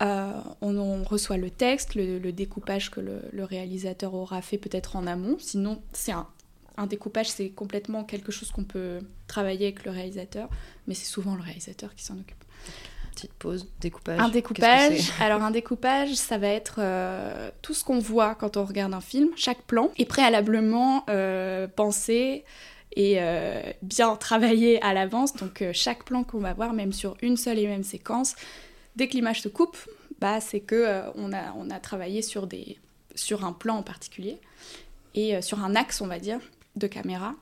Euh, 0.00 0.32
on, 0.60 1.02
reçoit 1.02 1.38
le 1.38 1.50
texte, 1.50 1.96
le, 1.96 2.30
découpage 2.30 2.90
que 2.90 3.00
le, 3.00 3.44
réalisateur 3.44 4.14
aura 4.14 4.42
fait 4.42 4.58
peut-être 4.58 4.94
en 4.96 5.06
amont. 5.06 5.36
Sinon, 5.40 5.82
c'est 5.92 6.12
un, 6.12 6.86
découpage, 6.86 7.28
c'est 7.28 7.48
complètement 7.48 8.04
quelque 8.04 8.30
chose 8.30 8.52
qu'on 8.52 8.64
peut 8.64 9.00
travailler 9.26 9.66
avec 9.66 9.84
le 9.84 9.90
réalisateur, 9.90 10.48
mais 10.86 10.94
c'est 10.94 11.06
souvent 11.06 11.34
le 11.34 11.42
réalisateur 11.42 11.94
qui 11.96 12.04
s'en 12.04 12.14
occupe. 12.14 12.44
Petite 13.12 13.32
pause, 13.32 13.68
découpage. 13.80 14.20
Un 14.20 14.28
découpage. 14.28 15.10
alors 15.18 15.42
un 15.42 15.50
découpage, 15.50 16.14
ça 16.14 16.38
va 16.38 16.46
être 16.46 16.76
euh, 16.78 17.50
tout 17.62 17.74
ce 17.74 17.82
qu'on 17.82 17.98
voit 17.98 18.36
quand 18.36 18.56
on 18.56 18.64
regarde 18.64 18.94
un 18.94 19.00
film. 19.00 19.30
Chaque 19.34 19.62
plan 19.62 19.90
est 19.98 20.04
préalablement 20.04 21.04
euh, 21.10 21.66
pensé 21.66 22.44
et 22.94 23.18
bien 23.82 24.16
travaillé 24.16 24.80
à 24.82 24.92
l'avance. 24.92 25.34
Donc 25.34 25.64
chaque 25.72 26.04
plan 26.04 26.22
qu'on 26.24 26.38
va 26.38 26.52
voir, 26.52 26.72
même 26.72 26.92
sur 26.92 27.16
une 27.22 27.36
seule 27.36 27.58
et 27.58 27.66
même 27.66 27.84
séquence, 27.84 28.34
Dès 28.98 29.06
que 29.06 29.14
l'image 29.14 29.42
se 29.42 29.48
coupe, 29.48 29.78
bah, 30.18 30.40
c'est 30.40 30.58
que 30.58 30.74
euh, 30.74 31.02
on, 31.14 31.32
a, 31.32 31.52
on 31.56 31.70
a 31.70 31.78
travaillé 31.78 32.20
sur, 32.20 32.48
des, 32.48 32.78
sur 33.14 33.44
un 33.44 33.52
plan 33.52 33.76
en 33.76 33.84
particulier 33.84 34.38
et 35.14 35.36
euh, 35.36 35.40
sur 35.40 35.62
un 35.62 35.76
axe, 35.76 36.00
on 36.00 36.08
va 36.08 36.18
dire, 36.18 36.40
de 36.74 36.88
caméra. 36.88 37.36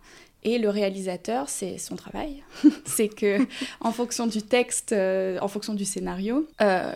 Et 0.45 0.59
le 0.59 0.69
réalisateur, 0.69 1.49
c'est 1.49 1.79
son 1.79 1.97
travail. 1.97 2.45
c'est 2.85 3.09
que, 3.09 3.39
en 3.81 3.91
fonction 3.91 4.27
du 4.27 4.43
texte, 4.43 4.93
euh, 4.93 5.39
en 5.41 5.49
fonction 5.49 5.73
du 5.73 5.87
scénario, 5.87 6.47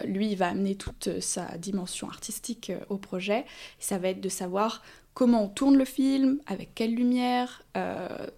lui, 0.05 0.33
il 0.33 0.37
va 0.37 0.49
amener 0.49 0.75
toute 0.75 1.21
sa 1.21 1.57
dimension 1.57 2.11
artistique 2.11 2.71
au 2.91 2.99
projet. 2.99 3.47
ça 3.79 3.97
va 3.97 4.09
être 4.09 4.21
de 4.21 4.29
savoir 4.29 4.83
comment 5.15 5.45
on 5.45 5.49
tourne 5.49 5.79
le 5.79 5.87
film, 5.87 6.39
avec 6.47 6.75
quelle 6.75 6.95
lumière, 6.95 7.65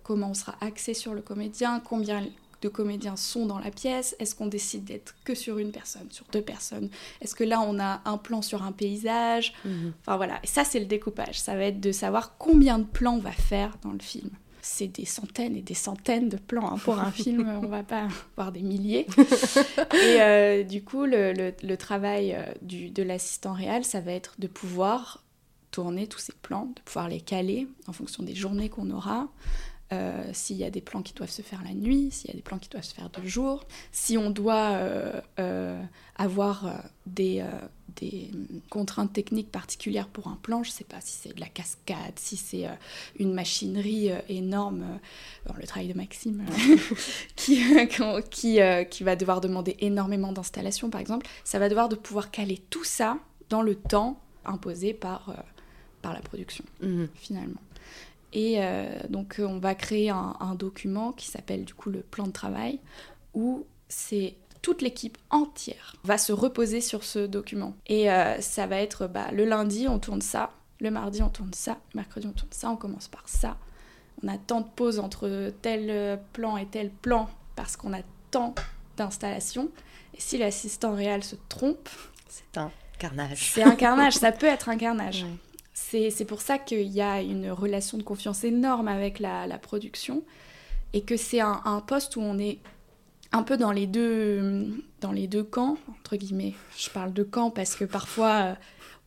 comment 0.04 0.30
on 0.30 0.34
sera 0.34 0.56
axé 0.60 0.94
sur 0.94 1.14
le 1.14 1.20
comédien, 1.20 1.80
combien 1.84 2.24
de 2.62 2.68
comédiens 2.68 3.16
sont 3.16 3.46
dans 3.46 3.58
la 3.58 3.70
pièce? 3.70 4.16
Est-ce 4.18 4.34
qu'on 4.34 4.46
décide 4.46 4.84
d'être 4.84 5.14
que 5.24 5.34
sur 5.34 5.58
une 5.58 5.72
personne, 5.72 6.06
sur 6.10 6.24
deux 6.32 6.40
personnes? 6.40 6.88
Est-ce 7.20 7.34
que 7.34 7.44
là 7.44 7.60
on 7.60 7.78
a 7.78 8.00
un 8.04 8.16
plan 8.16 8.40
sur 8.40 8.62
un 8.62 8.72
paysage? 8.72 9.52
Mhm. 9.64 9.92
Enfin 10.00 10.16
voilà, 10.16 10.38
et 10.42 10.46
ça 10.46 10.64
c'est 10.64 10.80
le 10.80 10.86
découpage. 10.86 11.40
Ça 11.40 11.54
va 11.56 11.64
être 11.64 11.80
de 11.80 11.92
savoir 11.92 12.36
combien 12.38 12.78
de 12.78 12.84
plans 12.84 13.16
on 13.16 13.20
va 13.20 13.32
faire 13.32 13.76
dans 13.82 13.92
le 13.92 14.00
film. 14.00 14.30
C'est 14.64 14.86
des 14.86 15.04
centaines 15.04 15.56
et 15.56 15.62
des 15.62 15.74
centaines 15.74 16.28
de 16.28 16.36
plans 16.36 16.72
hein. 16.72 16.78
pour 16.78 17.00
un 17.00 17.10
film, 17.10 17.48
on 17.62 17.66
va 17.66 17.82
pas 17.82 18.06
voir 18.36 18.52
des 18.52 18.62
milliers. 18.62 19.08
Et 19.92 20.20
euh, 20.22 20.62
du 20.62 20.84
coup, 20.84 21.04
le, 21.04 21.74
travail 21.74 22.34
euh, 22.34 22.44
du, 22.62 22.88
de 22.90 23.02
l'assistant 23.02 23.54
réel, 23.54 23.84
ça 23.84 24.00
va 24.00 24.12
être 24.12 24.36
de 24.38 24.46
pouvoir 24.46 25.24
tourner 25.72 26.06
tous 26.06 26.20
ces 26.20 26.34
plans, 26.42 26.66
de 26.76 26.80
pouvoir 26.82 27.08
les 27.08 27.20
caler 27.20 27.66
en 27.88 27.92
fonction 27.92 28.22
des 28.22 28.36
journées 28.36 28.68
qu'on 28.68 28.90
aura, 28.90 29.28
euh, 29.92 30.22
s'il 30.32 30.56
y 30.56 30.64
a 30.64 30.70
des 30.70 30.80
plans 30.80 31.02
qui 31.02 31.12
doivent 31.12 31.30
se 31.30 31.42
faire 31.42 31.62
la 31.62 31.74
nuit, 31.74 32.10
s'il 32.10 32.30
y 32.30 32.32
a 32.32 32.36
des 32.36 32.42
plans 32.42 32.58
qui 32.58 32.70
doivent 32.70 32.84
se 32.84 32.94
faire 32.94 33.10
de 33.10 33.26
jour, 33.26 33.64
si 33.90 34.16
on 34.16 34.30
doit 34.30 34.70
euh, 34.70 35.20
euh, 35.38 35.82
avoir 36.16 36.82
des, 37.04 37.44
des, 37.96 38.30
contraintes 38.70 39.12
techniques 39.12 39.50
particulières 39.50 40.08
pour 40.08 40.28
un 40.28 40.38
plan, 40.40 40.62
je 40.62 40.70
ne 40.70 40.74
sais 40.74 40.84
pas 40.84 41.00
si 41.00 41.12
c'est 41.12 41.34
de 41.34 41.40
la 41.40 41.48
cascade, 41.48 42.14
si 42.16 42.36
c'est 42.36 42.66
une 43.18 43.34
machinerie 43.34 44.10
énorme, 44.28 44.98
le 45.58 45.66
travail 45.66 45.88
de 45.88 45.94
Maxime, 45.94 46.44
qui, 47.36 47.60
qui, 48.30 48.58
qui, 48.90 49.04
va 49.04 49.16
devoir 49.16 49.40
demander 49.42 49.76
énormément 49.80 50.32
d'installations 50.32 50.88
par 50.88 51.00
exemple, 51.00 51.26
ça 51.44 51.58
va 51.58 51.68
devoir 51.68 51.88
de 51.90 51.96
pouvoir 51.96 52.30
caler 52.30 52.62
tout 52.70 52.84
ça 52.84 53.18
dans 53.50 53.62
le 53.62 53.74
temps 53.74 54.20
imposé 54.44 54.94
par, 54.94 55.44
par 56.00 56.14
la 56.14 56.20
production, 56.20 56.64
mhm. 56.80 57.08
finalement. 57.14 57.60
Et 58.32 58.56
euh, 58.58 58.86
donc 59.08 59.36
on 59.38 59.58
va 59.58 59.74
créer 59.74 60.10
un, 60.10 60.54
document 60.54 61.12
qui 61.12 61.26
s'appelle 61.26 61.64
du 61.64 61.74
coup 61.74 61.90
le 61.90 62.00
plan 62.00 62.26
de 62.26 62.32
travail, 62.32 62.80
où 63.34 63.66
c'est 63.88 64.36
toute 64.62 64.80
l'équipe 64.80 65.18
entière 65.30 65.96
va 66.04 66.18
se 66.18 66.32
reposer 66.32 66.80
sur 66.80 67.04
ce 67.04 67.26
document. 67.26 67.74
Et 67.86 68.10
euh, 68.10 68.40
ça 68.40 68.66
va 68.66 68.76
être 68.76 69.06
bah, 69.06 69.30
le 69.32 69.44
lundi 69.44 69.86
on 69.88 69.98
tourne 69.98 70.22
ça, 70.22 70.50
le 70.80 70.90
mardi 70.90 71.22
on 71.22 71.28
tourne 71.28 71.52
ça, 71.52 71.78
le 71.92 71.98
mercredi 71.98 72.26
on 72.26 72.32
tourne 72.32 72.52
ça, 72.52 72.70
on 72.70 72.76
commence 72.76 73.08
par 73.08 73.28
ça. 73.28 73.56
On 74.22 74.28
a 74.28 74.38
tant 74.38 74.60
de 74.60 74.68
pauses 74.68 74.98
entre 74.98 75.52
tel 75.62 76.20
plan 76.32 76.56
et 76.56 76.66
tel 76.66 76.90
plan 76.90 77.28
parce 77.56 77.76
qu'on 77.76 77.92
a 77.92 78.02
tant 78.30 78.54
d'installations. 78.96 79.70
Et 80.14 80.20
si 80.20 80.38
l'assistant 80.38 80.94
réel 80.94 81.24
se 81.24 81.36
trompe, 81.48 81.88
c'est 82.28 82.58
un 82.58 82.70
carnage. 82.98 83.50
C'est 83.52 83.62
un 83.62 83.74
carnage, 83.74 84.14
ça 84.14 84.32
peut 84.32 84.46
être 84.46 84.68
un 84.68 84.76
carnage. 84.76 85.26
C'est 85.74 86.24
pour 86.26 86.42
ça 86.42 86.58
qu'il 86.58 86.88
y 86.88 87.00
a 87.00 87.22
une 87.22 87.50
relation 87.50 87.98
de 87.98 88.02
confiance 88.02 88.44
énorme 88.44 88.88
avec 88.88 89.18
la, 89.18 89.58
production 89.58 90.22
et 90.92 91.02
que 91.02 91.16
c'est 91.16 91.40
un, 91.40 91.82
poste 91.86 92.16
où 92.16 92.20
on 92.20 92.38
est 92.38 92.58
un 93.32 93.42
peu 93.42 93.56
dans 93.56 93.72
les 93.72 93.86
deux 93.86 94.66
dans 95.00 95.12
les 95.12 95.26
deux 95.26 95.42
camps 95.42 95.78
entre 95.88 96.16
guillemets. 96.16 96.54
Je 96.76 96.90
parle 96.90 97.14
de 97.14 97.22
camp 97.22 97.50
parce 97.50 97.74
que 97.74 97.86
parfois 97.86 98.32
euh, 98.42 98.54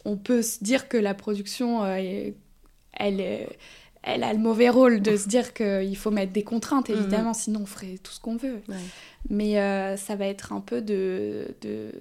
on 0.03 0.17
peut 0.17 0.41
se 0.41 0.63
dire 0.63 0.89
que 0.89 0.97
la 0.97 1.13
production 1.13 1.83
euh, 1.83 2.31
elle 2.93 3.47
elle 4.05 4.23
a 4.23 4.33
le 4.33 4.39
mauvais 4.39 4.69
rôle 4.69 5.01
de 5.01 5.17
se 5.17 5.27
dire 5.27 5.53
qu'il 5.53 5.97
faut 5.97 6.11
mettre 6.11 6.31
des 6.31 6.43
contraintes, 6.43 6.89
mhm. 6.89 6.97
évidemment, 6.97 7.33
sinon 7.33 7.61
on 7.63 7.65
ferait 7.65 7.97
tout 8.01 8.11
ce 8.11 8.19
qu'on 8.19 8.37
veut. 8.37 8.61
Mais 9.29 9.59
euh, 9.59 9.97
ça 9.97 10.15
va 10.15 10.27
être 10.27 10.53
un 10.53 10.61
peu 10.61 10.81
de, 10.81 11.47
de, 11.61 11.91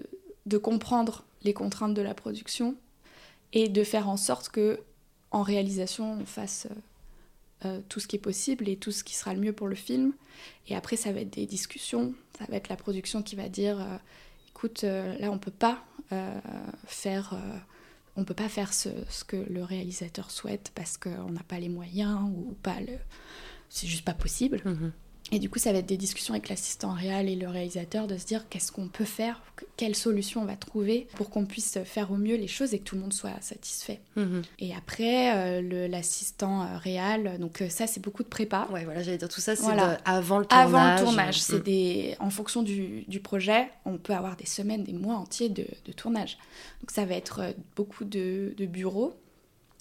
de, 0.45 0.59
comprendre 0.59 1.25
les 1.45 1.55
contraintes 1.55 1.95
de 1.95 2.03
la 2.03 2.13
production 2.13 2.77
et 3.55 3.69
de 3.69 3.85
faire 3.85 4.09
en 4.09 4.19
sorte 4.19 4.51
que 4.51 4.81
en 5.31 5.43
réalisation 5.43 6.19
on 6.21 6.27
fasse 6.27 6.67
euh, 6.67 6.75
euh, 7.65 7.81
tout 7.89 8.01
ce 8.01 8.07
qui 8.07 8.17
est 8.17 8.21
possible 8.21 8.69
et 8.69 8.77
tout 8.77 8.91
ce 8.91 9.03
qui 9.03 9.15
sera 9.15 9.33
le 9.33 9.41
mieux 9.41 9.55
pour 9.55 9.69
le 9.69 9.75
film. 9.75 10.13
Et 10.69 10.77
après 10.77 10.97
ça 10.97 11.13
va 11.13 11.21
être 11.21 11.31
des 11.31 11.47
discussions, 11.47 12.15
ça 12.39 12.45
va 12.51 12.57
être 12.57 12.69
la 12.69 12.77
production 12.77 13.23
qui 13.23 13.37
va 13.37 13.49
dire 13.49 13.81
euh, 13.81 13.97
écoute 14.51 14.83
là 14.83 15.31
on 15.31 15.39
peut 15.39 15.51
pas 15.51 15.83
faire 16.87 17.37
on 18.17 18.25
peut 18.25 18.35
pas 18.35 18.49
faire 18.49 18.73
ce, 18.73 18.91
que 19.27 19.37
le 19.37 19.65
réalisateur 19.65 20.31
souhaite 20.31 20.71
parce 20.77 20.97
qu'on 20.97 21.31
n'a 21.31 21.43
pas 21.43 21.59
les 21.59 21.69
moyens 21.69 22.21
ou 22.23 22.55
pas 22.63 22.79
le 22.81 22.99
c'est 23.69 23.89
juste 23.89 24.05
pas 24.05 24.15
possible. 24.15 24.59
Mm-hmm. 24.65 24.91
Et 25.33 25.39
du 25.39 25.49
coup, 25.49 25.59
ça 25.59 25.73
va 25.73 25.79
être 25.79 25.87
des 25.87 25.97
discussions 25.97 26.35
avec 26.35 26.49
l'assistant 26.49 26.93
réel 26.93 27.29
et 27.29 27.35
le 27.35 27.49
réalisateur 27.49 28.07
de 28.07 28.19
se 28.19 28.27
dire 28.27 28.47
qu'est-ce 28.51 28.71
qu'on 28.71 28.89
peut 28.89 29.07
faire, 29.07 29.41
quelle 29.77 29.97
solution 29.97 30.43
on 30.43 30.45
va 30.45 30.55
trouver 30.55 31.09
pour 31.17 31.31
qu'on 31.31 31.47
puisse 31.47 31.79
faire 31.85 32.13
au 32.13 32.17
mieux 32.17 32.37
les 32.37 32.47
choses 32.47 32.75
et 32.75 32.79
que 32.79 32.85
tout 32.85 32.95
le 32.95 33.01
monde 33.01 33.15
soit 33.15 33.41
satisfait. 33.41 34.01
Mhm. 34.17 34.43
Et 34.59 34.75
après, 34.75 35.63
euh, 35.63 35.89
l'assistant 35.89 36.63
euh, 36.63 36.77
réel, 36.77 37.39
donc 37.41 37.63
euh, 37.63 37.71
ça, 37.71 37.87
c'est 37.87 38.01
beaucoup 38.01 38.23
de 38.23 38.29
prépa. 38.29 38.69
Ouais, 38.71 38.85
voilà, 38.85 39.03
j'allais 39.03 39.17
dire 39.17 39.29
tout 39.31 39.41
ça, 39.41 39.57
c'est 39.57 39.65
avant 40.05 40.39
le 40.39 40.45
tournage. 40.45 40.67
Avant 40.67 40.93
le 40.93 40.99
tournage, 41.01 41.41
c'est 41.41 41.61
mm. 41.61 41.63
des, 41.63 42.17
en 42.21 42.31
fonction 42.31 42.63
du, 42.63 43.05
du, 43.09 43.21
projet, 43.21 43.71
on 43.87 43.97
peut 43.97 44.15
avoir 44.15 44.37
des 44.37 44.47
semaines, 44.47 44.85
des 44.85 44.93
mois 44.93 45.17
entiers 45.17 45.49
de, 45.49 45.67
de 45.87 45.93
tournage. 45.93 46.37
Donc 46.83 46.91
ça 46.91 47.07
va 47.07 47.15
être 47.15 47.55
beaucoup 47.77 48.05
de, 48.05 48.55
de 48.57 48.67
bureaux 48.67 49.17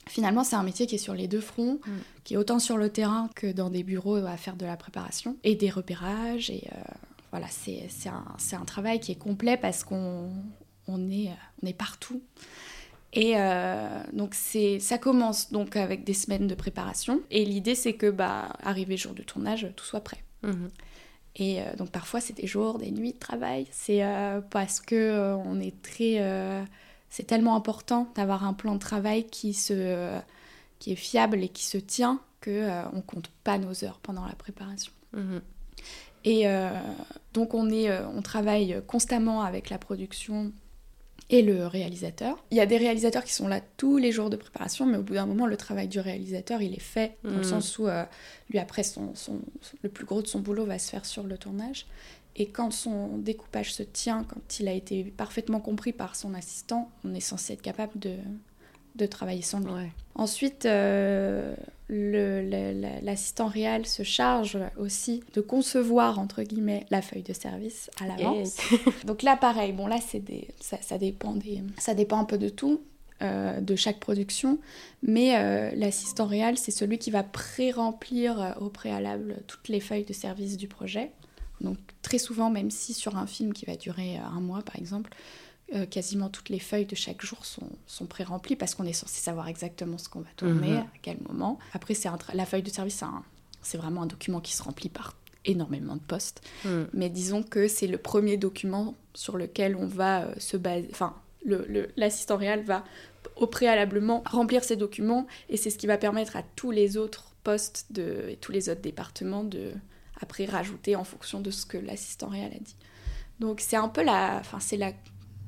Finalement, 0.07 0.43
c'est 0.43 0.55
un 0.55 0.63
métier 0.63 0.85
qui 0.85 0.95
est 0.95 0.99
sur 0.99 1.13
les 1.13 1.27
deux 1.27 1.39
fronts, 1.39 1.79
mm. 1.85 1.91
qui 2.23 2.33
est 2.33 2.37
autant 2.37 2.59
sur 2.59 2.77
le 2.77 2.89
terrain 2.89 3.29
que 3.35 3.51
dans 3.51 3.69
des 3.69 3.83
bureaux 3.83 4.15
à 4.15 4.37
faire 4.37 4.55
de 4.55 4.65
la 4.65 4.77
préparation 4.77 5.37
et 5.43 5.55
des 5.55 5.69
repérages. 5.69 6.49
Et 6.49 6.67
euh, 6.73 6.79
voilà, 7.31 7.47
c'est 7.49 7.87
un, 8.07 8.23
un, 8.59 8.65
travail 8.65 8.99
qui 8.99 9.11
est 9.11 9.17
complet 9.17 9.57
parce 9.57 9.83
qu'on 9.83 10.31
on 10.87 11.09
est, 11.09 11.29
on 11.61 11.67
est 11.67 11.73
partout. 11.73 12.21
Et 13.13 13.33
euh, 13.35 13.87
donc 14.11 14.33
ça 14.33 14.97
commence 14.97 15.51
donc 15.51 15.75
avec 15.75 16.03
des 16.03 16.13
semaines 16.13 16.47
de 16.47 16.55
préparation. 16.55 17.21
Et 17.29 17.45
l'idée 17.45 17.75
c'est 17.75 17.93
que 17.93 18.09
bah 18.09 18.49
arrivé 18.63 18.97
jour 18.97 19.13
de 19.13 19.21
tournage, 19.21 19.71
tout 19.75 19.85
soit 19.85 20.01
prêt. 20.01 20.23
Mm-hmm. 20.43 20.69
Et 21.35 21.61
euh, 21.61 21.75
donc 21.77 21.91
parfois 21.91 22.21
c'est 22.21 22.33
des 22.33 22.47
jours, 22.47 22.79
des 22.79 22.91
nuits 22.91 23.13
de 23.13 23.19
travail. 23.19 23.67
C'est 23.71 24.01
parce 24.49 24.81
que 24.81 25.35
on 25.45 25.59
est 25.59 25.79
très 25.81 26.65
c'est 27.13 27.27
tellement 27.27 27.55
important 27.55 28.07
d'avoir 28.15 28.43
un 28.43 28.53
plan 28.53 28.73
de 28.73 28.79
travail 28.79 29.25
qui, 29.25 29.53
se, 29.53 30.19
qui 30.79 30.93
est 30.93 30.95
fiable 30.95 31.43
et 31.43 31.47
qui 31.47 31.63
se 31.63 31.77
tient 31.77 32.19
qu'on 32.43 32.49
euh, 32.49 32.85
ne 32.91 33.01
compte 33.01 33.29
pas 33.43 33.59
nos 33.59 33.83
heures 33.83 33.99
pendant 34.01 34.25
la 34.25 34.33
préparation. 34.33 34.91
Mhm. 35.13 35.41
Et 36.25 36.47
euh, 36.47 36.71
donc 37.35 37.53
on, 37.53 37.69
est, 37.69 37.87
euh, 37.87 38.07
on 38.07 38.23
travaille 38.23 38.81
constamment 38.87 39.43
avec 39.43 39.69
la 39.69 39.77
production 39.77 40.51
et 41.29 41.43
le 41.43 41.67
réalisateur. 41.67 42.43
Il 42.49 42.57
y 42.57 42.61
a 42.61 42.65
des 42.65 42.77
réalisateurs 42.77 43.23
qui 43.23 43.33
sont 43.33 43.47
là 43.47 43.61
tous 43.77 43.97
les 43.97 44.11
jours 44.11 44.31
de 44.31 44.35
préparation, 44.35 44.87
mais 44.87 44.97
au 44.97 45.03
bout 45.03 45.13
d'un 45.13 45.27
moment, 45.27 45.45
le 45.45 45.55
travail 45.55 45.87
du 45.87 45.99
réalisateur, 45.99 46.63
il 46.63 46.73
est 46.73 46.81
fait, 46.81 47.17
dans 47.23 47.29
le 47.29 47.37
mhm. 47.37 47.43
sens 47.43 47.77
où 47.77 47.87
lui, 48.49 48.57
après, 48.57 48.81
son, 48.81 49.13
son, 49.13 49.39
le 49.83 49.89
plus 49.89 50.05
gros 50.05 50.23
de 50.23 50.27
son 50.27 50.39
boulot 50.39 50.65
va 50.65 50.79
se 50.79 50.89
faire 50.89 51.05
sur 51.05 51.21
le 51.21 51.37
tournage. 51.37 51.85
Et 52.35 52.47
quand 52.47 52.71
son 52.71 53.17
découpage 53.17 53.73
se 53.73 53.83
tient, 53.83 54.23
quand 54.23 54.59
il 54.59 54.67
a 54.67 54.73
été 54.73 55.03
parfaitement 55.03 55.59
compris 55.59 55.93
par 55.93 56.15
son 56.15 56.33
assistant, 56.33 56.89
on 57.03 57.13
est 57.13 57.19
censé 57.19 57.53
être 57.53 57.61
capable 57.61 57.97
de, 57.99 58.15
de 58.95 59.05
travailler 59.05 59.41
sans 59.41 59.59
lui. 59.59 59.89
Ensuite, 60.15 60.65
euh, 60.65 61.55
l'assistant 61.89 63.47
réel 63.47 63.85
se 63.85 64.03
charge 64.03 64.57
aussi 64.77 65.23
de 65.33 65.41
concevoir, 65.41 66.19
entre 66.19 66.43
guillemets, 66.43 66.85
la 66.89 67.01
feuille 67.01 67.23
de 67.23 67.33
service 67.33 67.89
à 67.99 68.07
l'avance. 68.07 68.57
Donc 69.05 69.21
là, 69.21 69.35
pareil, 69.35 69.73
bon 69.73 69.87
là, 69.87 69.97
des, 70.13 70.47
ça, 70.59 70.77
ça, 70.81 70.97
dépend 70.97 71.33
des, 71.33 71.61
ça 71.77 71.93
dépend 71.93 72.19
un 72.19 72.25
peu 72.25 72.37
de 72.37 72.49
tout. 72.49 72.81
Euh, 73.21 73.61
de 73.61 73.75
chaque 73.77 73.99
production, 73.99 74.57
mais 75.01 75.37
euh, 75.37 75.71
l'assistant 75.75 76.25
réel, 76.25 76.57
c'est 76.57 76.71
celui 76.71 76.97
qui 76.97 77.09
va 77.09 77.23
pré-remplir 77.23 78.57
au 78.59 78.67
préalable 78.67 79.37
toutes 79.47 79.69
les 79.69 79.79
feuilles 79.79 80.03
de 80.03 80.11
service 80.11 80.57
du 80.57 80.67
projet. 80.67 81.11
Donc 81.61 81.77
très 82.01 82.17
souvent, 82.17 82.49
même 82.49 82.71
si 82.71 82.93
sur 82.93 83.17
un 83.17 83.27
film 83.27 83.53
qui 83.53 83.65
va 83.65 83.75
durer 83.75 84.17
euh, 84.17 84.23
un 84.23 84.41
mois 84.41 84.61
par 84.61 84.75
exemple, 84.75 85.11
euh, 85.73 85.85
quasiment 85.85 86.29
toutes 86.29 86.49
les 86.49 86.59
feuilles 86.59 86.85
de 86.85 86.95
chaque 86.95 87.21
jour 87.23 87.45
sont, 87.45 87.69
sont 87.87 88.05
pré-remplies 88.05 88.55
parce 88.55 88.75
qu'on 88.75 88.85
est 88.85 88.93
censé 88.93 89.21
savoir 89.21 89.47
exactement 89.47 89.97
ce 89.97 90.07
qu'on 90.07 90.19
va 90.19 90.29
tourner, 90.35 90.73
mhm. 90.73 90.77
à 90.77 90.97
quel 91.01 91.17
moment. 91.27 91.57
Après, 91.73 91.93
c'est 91.93 92.09
la 92.33 92.45
feuille 92.45 92.61
de 92.61 92.69
service, 92.69 93.03
c'est 93.61 93.77
vraiment 93.77 94.03
un 94.03 94.05
document 94.05 94.39
qui 94.39 94.53
se 94.53 94.61
remplit 94.61 94.89
par 94.89 95.15
énormément 95.45 95.95
de 95.95 96.01
postes. 96.01 96.41
Mhm. 96.65 96.87
Mais 96.93 97.09
disons 97.09 97.43
que 97.43 97.67
c'est 97.67 97.87
le 97.87 97.97
premier 97.97 98.37
document 98.37 98.95
sur 99.13 99.37
lequel 99.37 99.75
on 99.75 99.87
va 99.87 100.25
euh, 100.25 100.33
se 100.37 100.57
baser. 100.57 100.89
Enfin, 100.91 101.15
l'assistant 101.97 102.35
le, 102.35 102.39
réel 102.41 102.63
va 102.63 102.83
au 103.35 103.47
préalablement 103.47 104.21
remplir 104.27 104.63
ces 104.63 104.75
documents 104.75 105.27
et 105.49 105.57
c'est 105.57 105.69
ce 105.69 105.77
qui 105.77 105.87
va 105.87 105.97
permettre 105.97 106.35
à 106.35 106.43
tous 106.55 106.71
les 106.71 106.97
autres 106.97 107.33
postes 107.43 107.87
de, 107.89 108.27
et 108.29 108.35
tous 108.35 108.51
les 108.51 108.69
autres 108.69 108.81
départements 108.81 109.43
de, 109.43 109.71
après 110.23 110.45
rajouter 110.45 110.95
en 110.95 111.03
fonction 111.03 111.41
de 111.41 111.51
ce 111.51 111.65
que 111.65 111.77
l'assistant 111.77 112.29
réel 112.29 112.51
a 112.55 112.59
dit. 112.59 112.75
Donc 113.39 113.59
c'est 113.59 113.75
un 113.75 113.89
peu 113.89 114.03
la, 114.03 114.37
enfin 114.39 114.59
c'est 114.59 114.77
la, 114.77 114.93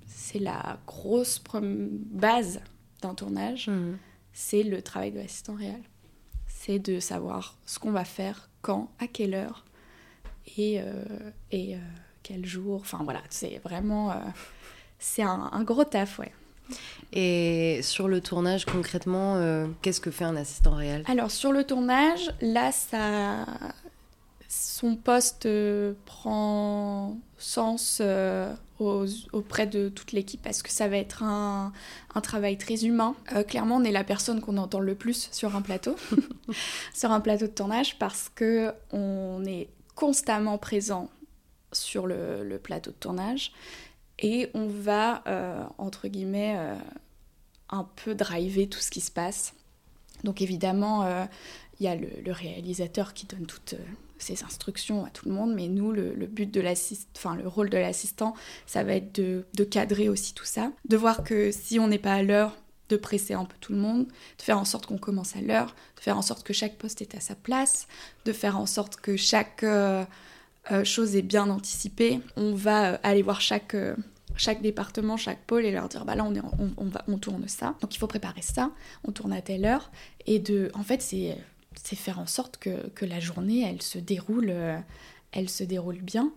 c'est 0.05 0.39
la 0.39 0.77
grosse 0.85 1.41
base 1.61 2.59
d'un 3.01 3.15
tournage, 3.15 3.67
mhm. 3.69 3.97
c'est 4.33 4.63
le 4.63 4.81
travail 4.81 5.11
de 5.11 5.19
l'assistant 5.19 5.55
réel. 5.55 5.81
C'est 6.47 6.79
de 6.79 6.99
savoir 6.99 7.57
ce 7.65 7.79
qu'on 7.79 7.91
va 7.91 8.05
faire, 8.05 8.49
quand, 8.61 8.89
à 8.99 9.07
quelle 9.07 9.33
heure 9.33 9.65
et, 10.57 10.81
euh, 10.81 11.03
et 11.51 11.75
euh, 11.75 11.79
quel 12.23 12.45
jour. 12.45 12.81
Enfin 12.81 13.01
voilà, 13.03 13.21
c'est 13.29 13.61
vraiment, 13.63 14.11
euh, 14.11 14.15
c'est 14.99 15.21
un, 15.21 15.49
un, 15.51 15.63
gros 15.63 15.83
taf, 15.83 16.19
ouais. 16.19 16.33
Et 17.13 17.81
sur 17.83 18.07
le 18.07 18.19
tournage, 18.19 18.65
concrètement, 18.65 19.39
qu'est-ce 19.83 20.01
que 20.01 20.09
fait 20.09 20.23
un 20.23 20.35
assistant 20.35 20.71
réel? 20.71 21.03
Alors, 21.07 21.29
sur 21.29 21.51
le 21.51 21.63
tournage, 21.63 22.31
là, 22.41 22.71
ça, 22.71 23.45
son 24.55 24.95
poste 24.95 25.45
euh, 25.45 25.93
prend 26.05 27.17
sens 27.37 27.99
euh, 28.01 28.53
auprès 28.79 29.67
de 29.67 29.89
toute 29.89 30.11
l'équipe 30.11 30.41
parce 30.41 30.63
que 30.63 30.69
ça 30.69 30.87
va 30.87 30.97
être 30.97 31.23
un, 31.23 31.73
travail 32.23 32.57
très 32.57 32.85
humain. 32.85 33.15
Euh, 33.33 33.43
clairement, 33.43 33.77
on 33.77 33.83
est 33.83 33.91
la 33.91 34.03
personne 34.03 34.41
qu'on 34.41 34.57
entend 34.57 34.79
le 34.79 34.95
plus 34.95 35.29
sur 35.31 35.55
un 35.55 35.61
plateau, 35.61 35.95
sur 36.93 37.11
un 37.11 37.19
plateau 37.19 37.47
de 37.47 37.51
tournage, 37.51 37.99
parce 37.99 38.29
que 38.33 38.73
on 38.91 39.43
est 39.45 39.69
constamment 39.93 40.57
présent 40.57 41.09
sur 41.71 42.07
le, 42.07 42.57
plateau 42.61 42.91
de 42.91 42.95
tournage 42.95 43.51
et 44.19 44.49
on 44.53 44.67
va, 44.67 45.23
entre 45.77 46.07
guillemets, 46.07 46.57
un 47.69 47.87
peu 48.03 48.15
driver 48.15 48.67
tout 48.67 48.79
ce 48.79 48.91
qui 48.91 49.01
se 49.01 49.11
passe. 49.11 49.53
Donc 50.23 50.41
évidemment, 50.41 51.27
il 51.79 51.85
y 51.85 51.87
a 51.87 51.95
le, 51.95 52.31
réalisateur 52.31 53.13
qui 53.13 53.25
donne 53.25 53.45
toutes 53.45 53.75
ses 54.17 54.43
instructions 54.43 55.05
à 55.05 55.09
tout 55.09 55.27
le 55.27 55.35
monde, 55.35 55.53
mais 55.53 55.67
nous, 55.67 55.91
le, 55.91 56.13
but 56.25 56.49
de 56.49 56.61
l'assist, 56.61 57.09
enfin 57.15 57.35
le 57.35 57.47
rôle 57.47 57.69
de 57.69 57.77
l'assistant, 57.77 58.33
ça 58.65 58.83
va 58.83 58.95
être 58.95 59.13
de, 59.15 59.45
de, 59.53 59.63
cadrer 59.63 60.09
aussi 60.09 60.33
tout 60.33 60.45
ça, 60.45 60.71
de 60.87 60.97
voir 60.97 61.23
que 61.23 61.51
si 61.51 61.79
on 61.79 61.87
n'est 61.87 61.99
pas 61.99 62.13
à 62.13 62.23
l'heure, 62.23 62.55
de 62.89 62.97
presser 62.97 63.33
un 63.33 63.45
peu 63.45 63.55
tout 63.59 63.73
le 63.73 63.79
monde, 63.79 64.05
de 64.05 64.41
faire 64.41 64.59
en 64.59 64.65
sorte 64.65 64.85
qu'on 64.85 64.97
commence 64.97 65.35
à 65.35 65.41
l'heure, 65.41 65.75
de 65.95 66.01
faire 66.01 66.17
en 66.17 66.21
sorte 66.21 66.43
que 66.43 66.53
chaque 66.53 66.75
poste 66.75 67.01
est 67.01 67.15
à 67.15 67.19
sa 67.19 67.35
place, 67.35 67.87
de 68.25 68.33
faire 68.33 68.59
en 68.59 68.65
sorte 68.65 68.97
que 68.97 69.17
chaque 69.17 69.63
euh, 69.63 70.05
euh, 70.71 70.83
chose 70.83 71.15
est 71.15 71.21
bien 71.21 71.49
anticipée. 71.49 72.19
On 72.35 72.53
va 72.53 72.93
euh, 72.93 72.97
aller 73.03 73.23
voir 73.23 73.41
chaque, 73.41 73.75
chaque 74.35 74.61
département, 74.61 75.17
chaque 75.17 75.43
pôle 75.45 75.65
et 75.65 75.71
leur 75.71 75.89
dire 75.89 76.05
bah 76.05 76.15
là 76.15 76.23
on, 76.23 76.35
est, 76.35 76.41
on, 76.77 76.85
va, 76.85 77.03
on 77.07 77.17
tourne 77.17 77.47
ça, 77.47 77.75
donc 77.81 77.95
il 77.95 77.97
faut 77.97 78.07
préparer 78.07 78.41
ça, 78.41 78.71
on 79.03 79.11
tourne 79.11 79.33
à 79.33 79.41
telle 79.41 79.65
heure. 79.65 79.91
Et 80.27 80.39
de, 80.39 80.71
en 80.75 80.83
fait, 80.83 81.01
c'est, 81.01 81.37
c'est 81.83 81.95
faire 81.95 82.19
en 82.19 82.27
sorte 82.27 82.57
que, 82.57 82.89
que, 82.89 83.05
la 83.05 83.19
journée 83.19 83.67
elle 83.67 83.81
se 83.81 83.97
déroule, 83.97 84.53
elle 85.31 85.49
se 85.49 85.63
déroule 85.63 86.01
bien. 86.01 86.33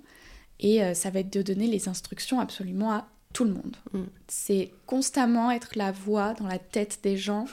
Et 0.60 0.94
ça 0.94 1.10
va 1.10 1.20
être 1.20 1.32
de 1.32 1.42
donner 1.42 1.66
les 1.66 1.88
instructions 1.88 2.40
absolument 2.40 2.92
à 2.92 3.08
tout 3.32 3.44
le 3.44 3.52
monde. 3.52 3.76
Mm. 3.92 4.02
C'est 4.26 4.72
constamment 4.86 5.50
être 5.50 5.76
la 5.76 5.92
voix 5.92 6.34
dans 6.34 6.46
la 6.46 6.58
tête 6.58 7.00
des 7.02 7.16
gens 7.16 7.46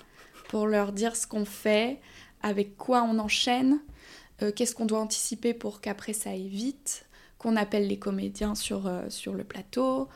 pour 0.50 0.68
leur 0.68 0.92
dire 0.92 1.16
ce 1.16 1.28
qu'on 1.28 1.46
fait, 1.46 2.00
avec 2.42 2.78
quoi 2.78 3.04
on 3.04 3.20
enchaîne, 3.20 3.80
euh, 4.42 4.52
qu'est-ce 4.52 4.76
qu'on 4.76 4.86
doit 4.86 5.00
anticiper 5.00 5.54
pour 5.54 5.82
qu'après 5.82 6.14
ça 6.14 6.32
aille 6.32 6.48
vite, 6.48 7.06
qu'on 7.38 7.56
appelle 7.56 7.88
les 7.88 8.00
comédiens 8.00 8.56
sur, 8.56 8.88
euh, 8.88 9.10
sur 9.10 9.34
le 9.34 9.44
plateau, 9.44 10.08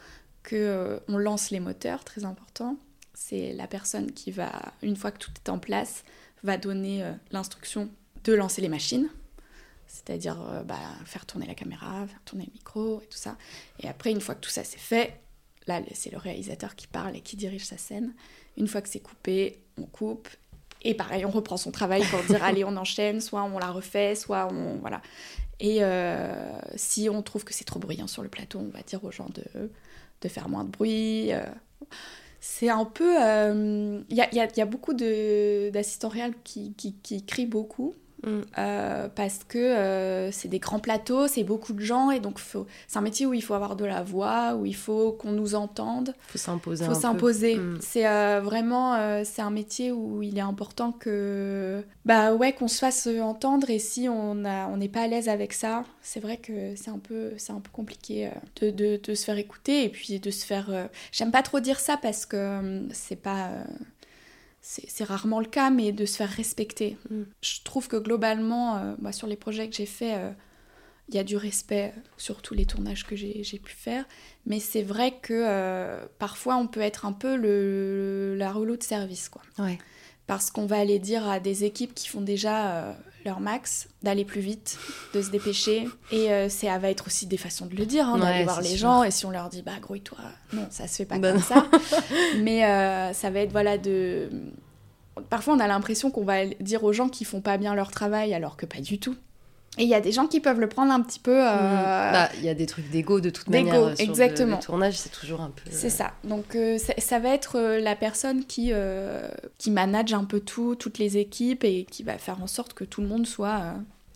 qu'on 0.43 0.55
euh, 0.55 0.99
on 1.07 1.17
lance 1.17 1.51
les 1.51 1.59
moteurs, 1.59 2.03
très 2.03 2.25
important. 2.25 2.77
C'est 3.13 3.53
la 3.53 3.67
personne 3.67 4.11
qui 4.11 4.31
va, 4.31 4.51
une 4.81 4.95
fois 4.95 5.11
que 5.11 5.19
tout 5.19 5.31
est 5.45 5.49
en 5.49 5.59
place, 5.59 6.03
va 6.43 6.57
donner 6.57 7.03
l'instruction 7.31 7.89
de 8.23 8.33
lancer 8.33 8.61
les 8.61 8.69
machines, 8.69 9.09
c'est-à-dire 9.87 10.37
bah, 10.65 10.79
faire 11.05 11.25
tourner 11.25 11.47
la 11.47 11.55
caméra, 11.55 12.05
faire 12.07 12.21
tourner 12.25 12.45
le 12.45 12.53
micro 12.53 13.01
et 13.01 13.05
tout 13.07 13.17
ça. 13.17 13.37
Et 13.79 13.87
après, 13.87 14.11
une 14.11 14.21
fois 14.21 14.35
que 14.35 14.41
tout 14.41 14.49
ça 14.49 14.63
c'est 14.63 14.79
fait, 14.79 15.19
Là, 15.69 15.81
c'est 15.93 16.11
le 16.11 16.17
réalisateur 16.17 16.75
qui 16.75 16.87
parle 16.87 17.15
et 17.15 17.21
qui 17.21 17.35
dirige 17.35 17.63
sa 17.63 17.77
scène. 17.77 18.15
Une 18.57 18.67
fois 18.67 18.81
que 18.81 18.89
c'est 18.89 19.01
coupé, 19.01 19.61
on 19.77 19.83
coupe. 19.83 20.27
Et 20.81 20.95
pareil, 20.95 21.25
on 21.25 21.29
reprend 21.29 21.57
son 21.57 21.69
travail 21.69 22.03
pour 22.09 22.23
dire 22.23 22.43
allez, 22.43 22.63
on 22.63 22.75
enchaîne, 22.75 23.21
soit 23.21 23.43
on 23.43 23.59
la 23.59 23.69
refait, 23.69 24.15
soit 24.15 24.47
on. 24.51 24.77
Voilà. 24.79 25.03
Et 25.59 25.83
euh, 25.83 26.59
si 26.75 27.07
on 27.07 27.21
trouve 27.21 27.43
que 27.43 27.53
c'est 27.53 27.65
trop 27.65 27.79
bruyant 27.79 28.07
sur 28.07 28.23
le 28.23 28.29
plateau, 28.29 28.57
on 28.57 28.69
va 28.69 28.81
dire 28.81 29.03
aux 29.03 29.11
gens 29.11 29.29
de, 29.29 29.69
de 30.21 30.27
faire 30.27 30.49
moins 30.49 30.63
de 30.63 30.71
bruit. 30.71 31.33
Euh. 31.33 31.45
C'est 32.39 32.69
un 32.69 32.85
peu. 32.85 33.13
Il 33.13 33.21
euh, 33.21 34.01
y, 34.09 34.21
a, 34.21 34.33
y, 34.33 34.61
a, 34.61 34.65
beaucoup 34.65 34.93
d'assistants 34.93 36.09
réels 36.09 36.35
qui, 36.43 36.73
qui, 36.73 36.93
qui 36.95 37.25
crient 37.25 37.45
beaucoup. 37.45 37.93
Mm. 38.23 38.41
Euh, 38.57 39.07
parce 39.13 39.39
que 39.47 39.57
euh, 39.57 40.31
c'est 40.31 40.47
des 40.47 40.59
grands 40.59 40.79
plateaux, 40.79 41.27
c'est 41.27 41.43
beaucoup 41.43 41.73
de 41.73 41.81
gens 41.81 42.11
et 42.11 42.19
donc 42.19 42.39
c'est 42.87 42.97
un 42.97 43.01
métier 43.01 43.25
où 43.25 43.33
il 43.33 43.41
faut 43.41 43.53
avoir 43.53 43.75
de 43.75 43.85
la 43.85 44.03
voix, 44.03 44.55
où 44.55 44.65
il 44.65 44.75
faut 44.75 45.13
qu'on 45.13 45.31
nous 45.31 45.55
entende. 45.55 46.13
Faut 46.27 46.37
s'imposer. 46.37 46.85
Faut 46.85 46.93
s'imposer. 46.93 47.55
Mm. 47.55 47.77
C'est 47.81 48.07
euh, 48.07 48.41
vraiment 48.43 48.79
c'est 49.23 49.41
un 49.41 49.51
métier 49.51 49.91
où 49.91 50.21
il 50.21 50.37
est 50.37 50.41
important 50.41 50.91
que 50.91 51.83
bah 52.05 52.33
ouais 52.33 52.53
qu'on 52.53 52.67
se 52.67 52.79
fasse 52.79 53.07
entendre 53.21 53.69
et 53.69 53.79
si 53.79 54.07
on 54.09 54.45
a 54.45 54.67
on 54.67 54.77
n'est 54.77 54.89
pas 54.89 55.01
à 55.01 55.07
l'aise 55.07 55.29
avec 55.29 55.53
ça, 55.53 55.85
c'est 56.01 56.19
vrai 56.19 56.37
que 56.37 56.75
c'est 56.75 56.91
un 56.91 56.99
peu 56.99 57.31
c'est 57.37 57.53
un 57.53 57.59
peu 57.59 57.69
compliqué 57.71 58.29
de, 58.61 58.69
de, 58.71 58.99
de, 59.01 59.13
se 59.13 59.25
faire 59.25 59.37
écouter 59.37 59.83
et 59.83 59.89
puis 59.89 60.19
de 60.19 60.31
se 60.31 60.45
faire. 60.45 60.89
J'aime 61.11 61.31
pas 61.31 61.43
trop 61.43 61.59
dire 61.59 61.79
ça 61.79 61.97
parce 61.97 62.25
que 62.25 62.87
c'est 62.91 63.15
pas 63.15 63.49
c'est 64.61 65.03
rarement 65.03 65.39
le 65.39 65.45
cas, 65.45 65.69
mais 65.69 65.91
de 65.91 66.05
se 66.05 66.17
faire 66.17 66.29
respecter. 66.29 66.97
Mm. 67.09 67.23
Je 67.41 67.63
trouve 67.63 67.87
que 67.87 67.97
globalement, 67.97 68.77
euh, 68.77 69.11
sur 69.11 69.27
les 69.27 69.35
projets 69.35 69.69
que 69.69 69.75
j'ai 69.75 69.85
faits, 69.85 70.17
euh, 70.17 70.31
il 71.07 71.15
y 71.15 71.17
a 71.17 71.23
du 71.23 71.37
respect 71.37 71.93
sur 72.17 72.41
tous 72.41 72.53
les 72.53 72.65
tournages 72.65 73.05
que 73.05 73.15
j'ai 73.15 73.43
pu 73.63 73.73
faire. 73.73 74.05
Mais 74.45 74.59
c'est 74.59 74.83
vrai 74.83 75.17
que 75.21 75.33
euh, 75.33 76.05
parfois, 76.19 76.57
on 76.57 76.67
peut 76.67 76.81
être 76.81 77.05
un 77.05 77.13
peu 77.13 77.35
le, 77.35 78.35
la 78.37 78.51
rouleau 78.51 78.77
de 78.77 78.83
service. 78.83 79.27
Quoi. 79.29 79.41
Parce 80.29 80.51
qu'on 80.51 80.67
va 80.67 80.77
aller 80.77 80.99
dire 80.99 81.27
à 81.27 81.39
des 81.39 81.63
équipes 81.63 81.93
qui 81.95 82.07
font 82.07 82.21
déjà 82.21 82.95
leur 83.25 83.39
max 83.39 83.89
d'aller 84.03 84.23
plus 84.25 84.41
vite, 84.41 84.77
de 85.13 85.23
se 85.23 85.31
dépêcher. 85.31 85.89
Et 86.11 86.29
ça 86.49 86.77
va 86.77 86.91
être 86.91 87.07
aussi 87.07 87.25
des 87.25 87.35
façons 87.35 87.65
de 87.65 87.75
le 87.75 87.87
dire, 87.87 88.07
hein, 88.07 88.19
d'aller 88.19 88.43
voir 88.43 88.61
les 88.61 88.77
gens. 88.77 89.03
Et 89.03 89.09
si 89.09 89.25
on 89.25 89.31
leur 89.31 89.49
dit, 89.49 89.63
bah 89.63 89.79
grouille-toi, 89.81 90.19
non, 90.53 90.67
ça 90.69 90.87
se 90.87 90.97
fait 90.97 91.05
pas 91.05 91.17
bah 91.17 91.31
comme 91.31 91.41
ça. 91.41 91.65
Mais 92.41 92.61
ça 93.13 93.31
va 93.31 93.39
être, 93.39 93.51
voilà, 93.51 93.79
de 93.79 94.29
parfois 95.31 95.55
on 95.55 95.59
a 95.59 95.67
l'impression 95.67 96.11
qu'on 96.11 96.23
va 96.23 96.45
dire 96.45 96.83
aux 96.83 96.93
gens 96.93 97.09
qui 97.09 97.25
font 97.25 97.41
pas 97.41 97.57
bien 97.57 97.73
leur 97.73 97.89
travail 97.89 98.33
alors 98.33 98.55
que 98.55 98.67
pas 98.67 98.81
du 98.81 98.99
tout. 98.99 99.15
Et 99.77 99.83
il 99.83 99.89
y 99.89 99.95
a 99.95 100.01
des 100.01 100.11
gens 100.11 100.27
qui 100.27 100.39
peuvent 100.39 100.59
le 100.59 100.67
prendre 100.67 100.91
un 100.91 101.01
petit 101.01 101.19
peu. 101.19 101.47
Euh, 101.47 101.53
mmh. 101.53 102.11
bah, 102.11 102.29
il 102.37 102.43
y 102.43 102.49
a 102.49 102.53
des 102.53 102.65
trucs 102.65 102.89
d'ego 102.89 103.21
de 103.21 103.29
toute 103.29 103.49
manière. 103.49 103.95
Sur 103.95 104.09
exactement. 104.09 104.57
Le, 104.57 104.63
tournage, 104.63 104.97
c'est 104.97 105.11
toujours 105.11 105.41
un 105.41 105.51
peu. 105.51 105.69
C'est 105.71 105.87
euh, 105.87 105.89
ça. 105.89 106.11
Donc 106.23 106.55
euh, 106.55 106.77
ça, 106.97 107.19
va 107.19 107.29
être 107.29 107.59
la 107.59 107.95
personne 107.95 108.45
qui, 108.45 108.73
qui 109.57 109.71
manage 109.71 110.13
un 110.13 110.25
peu 110.25 110.39
tout, 110.39 110.75
toutes 110.75 110.97
les 110.97 111.17
équipes 111.17 111.63
et 111.63 111.85
qui 111.85 112.03
va 112.03 112.17
faire 112.17 112.41
en 112.41 112.47
sorte 112.47 112.73
que 112.73 112.83
tout 112.83 113.01
le 113.01 113.07
monde 113.07 113.25
soit 113.25 113.75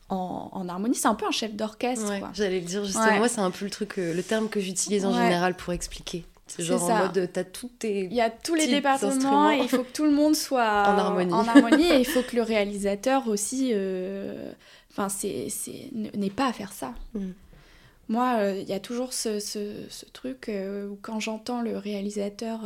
en, 0.10 0.68
harmonie. 0.68 0.96
C'est 0.96 1.08
un 1.08 1.16
peu 1.16 1.28
un 1.28 1.32
chef 1.32 1.54
d'orchestre. 1.54 2.12
J'allais 2.34 2.60
le 2.60 2.66
dire 2.66 2.84
justement. 2.84 3.18
Moi, 3.18 3.30
c'est 3.30 3.42
un 3.42 3.52
peu 3.52 3.66
le 3.66 3.72
truc, 3.72 3.98
le 3.98 4.22
terme 4.22 4.50
que 4.50 4.60
j'utilise 4.60 5.06
en 5.06 5.13
général 5.13 5.56
pour 5.56 5.74
expliquer. 5.74 6.26
C'est 6.48 6.63
genre 6.63 6.84
en 6.84 6.98
mode, 6.98 7.30
t'as 7.32 7.44
tous 7.44 7.70
tes. 7.80 8.06
Il 8.06 8.13
y 8.13 8.22
a 8.22 8.30
tous 8.30 8.56
les 8.56 8.68
départements 8.68 9.50
et 9.50 9.60
il 9.60 9.70
faut 9.70 9.84
que 9.84 9.92
tout 9.92 10.04
le 10.04 10.12
monde 10.12 10.36
soit 10.36 10.63
en 10.88 10.98
harmonie. 10.98 11.34
En 11.34 11.48
harmonie 11.48 11.89
et 11.89 12.00
il 12.00 12.06
faut 12.06 12.22
que 12.22 12.36
le 12.36 12.42
réalisateur 12.42 13.28
aussi. 13.28 13.72
Euh, 13.74 14.52
enfin, 14.93 15.10
c'est, 15.10 15.49
n'est 15.93 16.29
pas 16.29 16.47
à 16.47 16.53
faire 16.53 16.71
ça. 16.71 16.93
Mm. 17.13 17.32
Moi, 18.10 18.36
euh, 18.38 18.60
il 18.62 18.67
y 18.67 18.73
a 18.73 18.82
toujours 18.82 19.13
ce, 19.13 19.39
ce, 19.39 20.06
truc 20.12 20.49
euh, 20.49 20.89
où 20.89 20.99
quand 21.01 21.21
j'entends 21.21 21.62
le 21.62 21.77
réalisateur 21.77 22.60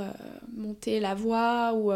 monter 0.56 1.00
la 1.00 1.14
voix 1.14 1.74
ou, 1.76 1.92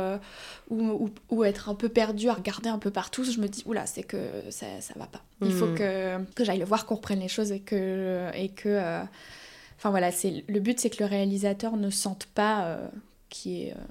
ou, 0.69 1.09
ou, 1.29 1.43
être 1.43 1.69
un 1.69 1.75
peu 1.75 1.89
perdu 1.89 2.29
à 2.29 2.33
regarder 2.33 2.69
un 2.69 2.77
peu 2.77 2.91
partout, 2.91 3.23
je 3.23 3.39
me 3.39 3.47
dis, 3.47 3.63
oula, 3.65 3.85
c'est 3.87 4.03
que 4.03 4.17
ça, 4.51 4.67
ça 4.79 4.93
va 4.95 5.07
pas. 5.07 5.21
Il 5.41 5.53
faut 5.53 5.67
mm. 5.67 5.75
que, 5.75 6.23
que 6.35 6.43
j'aille 6.43 6.59
le 6.59 6.65
voir, 6.65 6.85
qu'on 6.85 6.95
reprenne 6.95 7.19
les 7.19 7.27
choses 7.27 7.51
et 7.51 7.59
que, 7.59 8.29
et 8.35 8.49
que 8.49 9.05
Enfin 9.81 9.89
voilà, 9.89 10.11
c'est 10.11 10.43
le 10.47 10.59
but 10.59 10.79
c'est 10.79 10.91
que 10.91 11.01
le 11.01 11.09
réalisateur 11.09 11.75
ne 11.75 11.89
sente 11.89 12.27
pas 12.27 12.65
euh, 12.65 12.87
qui 13.29 13.63
est 13.63 13.71
euh, 13.71 13.81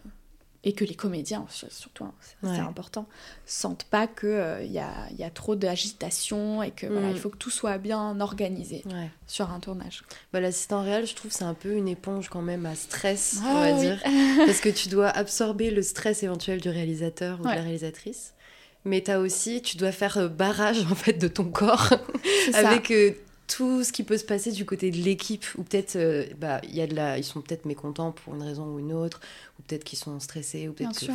et 0.62 0.72
que 0.74 0.84
les 0.84 0.94
comédiens 0.94 1.46
surtout 1.48 2.04
hein, 2.04 2.12
c'est 2.42 2.58
important 2.58 3.06
sentent 3.46 3.84
pas 3.84 4.06
que 4.06 4.26
il 4.26 4.30
euh, 4.30 4.62
y, 4.64 4.78
a, 4.78 4.92
y, 5.18 5.24
a, 5.24 5.30
trop 5.30 5.56
d'agitation 5.56 6.62
et 6.62 6.70
que 6.70 6.86
voilà, 6.86 7.08
il 7.08 7.14
mm. 7.14 7.18
faut 7.18 7.30
que 7.30 7.38
tout 7.38 7.50
soit 7.50 7.78
bien 7.78 8.20
organisé 8.20 8.84
sur 9.26 9.50
un 9.50 9.60
tournage. 9.60 10.02
Bah, 10.32 10.40
L'assistant 10.40 10.82
réel, 10.82 11.06
je 11.06 11.14
trouve 11.14 11.30
c'est 11.30 11.44
un 11.44 11.54
peu 11.54 11.72
une 11.72 11.88
éponge 11.88 12.28
quand 12.28 12.42
même 12.42 12.66
à 12.66 12.74
stress, 12.74 13.40
on 13.42 13.54
va 13.54 13.60
ah 13.62 13.72
dire, 13.72 14.02
parce 14.46 14.60
que 14.60 14.68
tu 14.68 14.88
dois 14.88 15.08
absorber 15.08 15.70
le 15.70 15.82
stress 15.82 16.22
éventuel 16.22 16.60
du 16.60 16.68
réalisateur 16.68 17.40
ou 17.40 17.44
de 17.44 17.48
la 17.48 17.62
réalisatrice. 17.62 18.34
Mais 18.84 19.08
as 19.10 19.20
aussi, 19.20 19.60
tu 19.62 19.76
dois 19.76 19.92
faire 19.92 20.28
barrage 20.28 20.80
en 20.90 20.94
fait 20.94 21.14
de 21.14 21.28
ton 21.28 21.44
corps 21.44 21.94
avec 22.54 22.92
tout 23.50 23.82
ce 23.82 23.92
qui 23.92 24.04
peut 24.04 24.16
se 24.16 24.24
passer 24.24 24.52
du 24.52 24.64
côté 24.64 24.90
de 24.90 24.96
l'équipe, 24.98 25.44
ou 25.58 25.64
peut-être 25.64 25.96
euh, 25.96 26.24
bah, 26.38 26.60
y 26.70 26.80
a 26.80 26.86
de 26.86 26.94
la... 26.94 27.18
ils 27.18 27.24
sont 27.24 27.40
peut-être 27.40 27.64
mécontents 27.64 28.12
pour 28.12 28.34
une 28.34 28.42
raison 28.42 28.64
ou 28.74 28.78
une 28.78 28.92
autre, 28.92 29.20
ou 29.58 29.62
peut-être 29.62 29.84
qu'ils 29.84 29.98
sont 29.98 30.18
stressés, 30.20 30.68
ou 30.68 30.72
peut-être 30.72 30.98
que. 30.98 31.12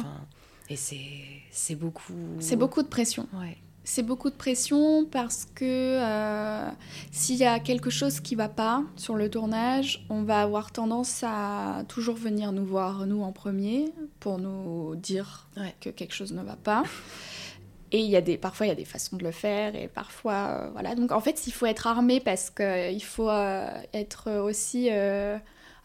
Et 0.69 0.75
c'est 0.75 1.75
beaucoup. 1.75 2.13
C'est 2.39 2.55
beaucoup 2.55 2.81
de 2.81 2.87
pression. 2.87 3.27
Ouais. 3.33 3.57
C'est 3.87 4.01
beaucoup 4.01 4.31
de 4.31 4.35
pression 4.35 5.05
parce 5.05 5.45
que 5.53 5.63
euh, 5.63 6.69
s'il 7.11 7.35
y 7.35 7.45
a 7.45 7.59
quelque 7.59 7.91
chose 7.91 8.19
qui 8.19 8.33
va 8.33 8.49
pas 8.49 8.83
sur 8.95 9.15
le 9.15 9.29
tournage, 9.29 10.03
on 10.09 10.23
va 10.23 10.41
avoir 10.41 10.71
tendance 10.71 11.23
à 11.23 11.83
toujours 11.87 12.15
venir 12.15 12.51
nous 12.51 12.65
voir, 12.65 13.05
nous 13.05 13.21
en 13.21 13.31
premier, 13.31 13.93
pour 14.19 14.39
nous 14.39 14.95
dire 14.95 15.47
que 15.81 15.91
quelque 15.91 16.15
chose 16.15 16.33
ne 16.33 16.41
va 16.41 16.55
pas. 16.55 16.83
Et 17.95 17.99
il 17.99 18.09
y 18.09 18.17
a 18.17 18.21
des, 18.21 18.37
parfois, 18.37 18.65
il 18.65 18.69
y 18.69 18.73
a 18.73 18.75
des 18.75 18.83
façons 18.83 19.15
de 19.15 19.23
le 19.23 19.31
faire, 19.31 19.73
et 19.73 19.87
parfois, 19.87 20.33
euh, 20.49 20.69
voilà. 20.71 20.95
Donc, 20.95 21.13
en 21.13 21.21
fait, 21.21 21.47
il 21.47 21.51
faut 21.51 21.65
être 21.65 21.87
armé 21.87 22.19
parce 22.19 22.49
qu'il 22.49 22.65
euh, 22.65 22.99
faut 22.99 23.29
euh, 23.29 23.69
être 23.93 24.41
aussi 24.41 24.89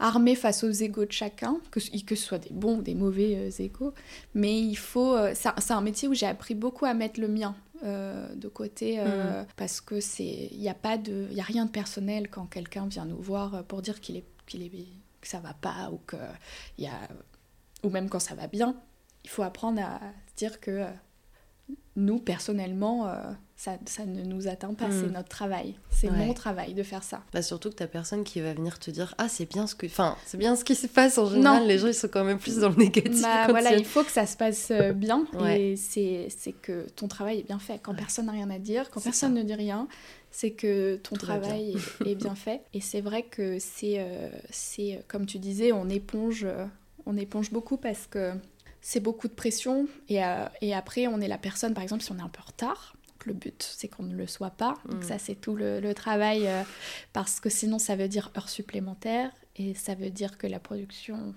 armé 0.01 0.35
face 0.35 0.65
aux 0.65 0.73
égaux 0.73 1.05
de 1.05 1.13
chacun, 1.13 1.59
que, 1.71 1.79
que 1.79 2.15
ce 2.17 2.25
soit 2.25 2.39
des 2.39 2.51
bons 2.51 2.79
ou 2.79 2.83
des 2.83 2.97
mauvais 2.97 3.51
égaux. 3.61 3.95
Mais 4.35 4.59
il 4.61 4.75
faut... 4.75 5.17
c'est 5.35 5.73
un 5.73 5.81
métier 5.83 6.09
où 6.09 6.15
j'ai 6.15 6.27
appris 6.27 6.57
beaucoup 6.57 6.85
à 6.85 6.95
mettre 6.95 7.21
le 7.21 7.29
mien 7.29 7.55
de 7.85 8.49
côté, 8.49 8.99
mm. 8.99 9.47
parce 9.57 9.81
que 9.81 10.01
c'est... 10.01 10.49
Il 10.51 10.59
n'y 10.59 10.69
a 10.69 10.75
pas 10.75 10.99
de... 10.99 11.29
Il 11.31 11.39
a 11.39 11.45
rien 11.45 11.65
de 11.65 11.71
personnel 11.71 12.29
quand 12.29 12.47
quelqu'un 12.47 12.87
vient 12.89 13.05
nous 13.05 13.23
voir 13.23 13.63
pour 13.65 13.83
dire 13.83 14.01
qu'il 14.01 14.17
est, 14.17 14.25
qu'il 14.47 14.65
est, 14.65 14.71
que 15.21 15.29
ça 15.29 15.39
va 15.39 15.55
pas, 15.55 15.91
ou 15.93 16.01
que... 16.09 16.17
Il 16.77 16.85
y 16.85 16.89
a... 16.89 16.99
Ou 17.85 17.91
même 17.91 18.09
quand 18.09 18.19
ça 18.19 18.35
va 18.35 18.49
bien, 18.49 18.75
il 19.23 19.31
faut 19.31 19.45
apprendre 19.45 19.81
à 19.81 20.01
se 20.31 20.35
dire 20.35 20.61
que 20.61 20.87
nous, 21.97 22.19
personnellement, 22.19 23.09
euh, 23.09 23.15
ça, 23.57 23.77
ça 23.85 24.07
ne 24.07 24.23
nous 24.23 24.49
atteint 24.49 24.73
pas, 24.75 24.89
Mm. 24.89 24.93
c'est 24.93 25.11
notre 25.13 25.29
travail. 25.29 25.75
C'est 25.91 26.09
Ouais. 26.09 26.17
mon 26.17 26.33
travail 26.33 26.73
de 26.73 26.83
faire 26.83 27.03
ça. 27.03 27.23
Bah 27.33 27.43
surtout 27.43 27.69
que 27.69 27.75
t'as 27.75 27.87
personne 27.89 28.25
qui 28.25 28.41
va 28.41 28.55
venir 28.55 28.79
te 28.79 28.91
dire 28.91 29.15
ah 29.19 29.29
c'est 29.29 29.45
bien 29.45 29.67
ce 29.67 29.75
que 29.75 29.87
enfin 29.87 30.17
c'est 30.25 30.39
bien 30.39 30.57
ce 30.57 30.65
qui 30.65 30.75
se 30.75 30.87
passe 30.87 31.19
en 31.19 31.27
général 31.27 31.63
Non. 31.63 31.69
les 31.69 31.77
gens 31.79 31.89
ils 31.89 31.95
sont 31.95 32.09
quand 32.09 32.25
même 32.25 32.39
plus 32.39 32.57
dans 32.59 32.71
le 32.71 32.77
négatif 32.77 33.21
Bah, 33.23 33.49
voilà, 33.51 33.75
il 33.77 33.85
faut 33.85 34.03
que 34.03 34.11
ça 34.11 34.25
se 34.25 34.37
passe 34.37 34.69
euh, 34.71 34.93
bien 34.93 35.27
Ouais. 35.39 35.61
et 35.73 35.77
c'est 35.77 36.29
c'est 36.31 36.53
que 36.53 36.87
ton 36.97 37.07
travail 37.09 37.41
est 37.41 37.47
bien 37.47 37.59
fait. 37.59 37.79
Quand 37.83 37.93
Ouais. 37.93 37.99
personne 37.99 38.27
n'a 38.27 38.33
rien 38.33 38.49
à 38.51 38.59
dire, 38.59 38.89
quand 38.91 39.01
C'est 39.01 39.11
personne 39.11 39.35
ne 39.35 39.43
dit 39.43 39.55
rien, 39.55 39.87
c'est 40.31 40.53
que 40.53 40.97
ton 40.97 41.17
Tout 41.17 41.27
travail 41.27 41.75
est, 42.05 42.11
est 42.13 42.15
bien 42.15 42.35
fait. 42.37 42.63
Et 42.73 42.81
c'est 42.81 43.01
vrai 43.03 43.25
que 43.25 43.59
c'est, 43.59 43.97
euh, 43.99 44.31
c'est 44.51 45.03
comme 45.09 45.27
tu 45.27 45.39
disais, 45.39 45.73
on 45.73 45.89
éponge, 45.91 46.47
on 47.05 47.17
éponge 47.17 47.51
beaucoup 47.51 47.77
parce 47.77 48.07
que 48.07 48.33
c'est 48.83 49.01
beaucoup 49.01 49.29
de 49.29 49.33
pression 49.35 49.87
et, 50.09 50.25
euh, 50.25 50.47
et 50.61 50.75
après 50.75 51.07
on 51.07 51.21
est 51.21 51.29
la 51.29 51.39
personne, 51.39 51.75
par 51.75 51.83
exemple, 51.83 52.03
si 52.03 52.13
on 52.13 52.19
est 52.19 52.23
un 52.23 52.29
peu 52.29 52.41
en 52.43 52.47
retard. 52.47 52.95
donc 53.09 53.27
Le 53.27 53.33
but, 53.35 53.63
c'est 53.77 53.89
qu'on 53.89 54.03
ne 54.05 54.15
le 54.17 54.27
soit 54.27 54.51
pas. 54.51 54.77
Donc 54.89 55.01
Mm. 55.05 55.09
ça, 55.09 55.19
c'est 55.19 55.35
tout 55.35 55.55
le, 55.55 55.81
le 55.81 55.93
travail, 55.95 56.47
euh, 56.47 56.63
parce 57.13 57.41
que 57.41 57.49
sinon, 57.51 57.79
ça 57.79 57.95
veut 57.97 58.09
dire 58.09 58.31
heures 58.37 58.49
supplémentaires, 58.49 59.31
et 59.57 59.75
ça 59.75 59.95
veut 59.95 60.11
dire 60.11 60.39
que 60.39 60.47
la 60.47 60.59
production 60.61 61.35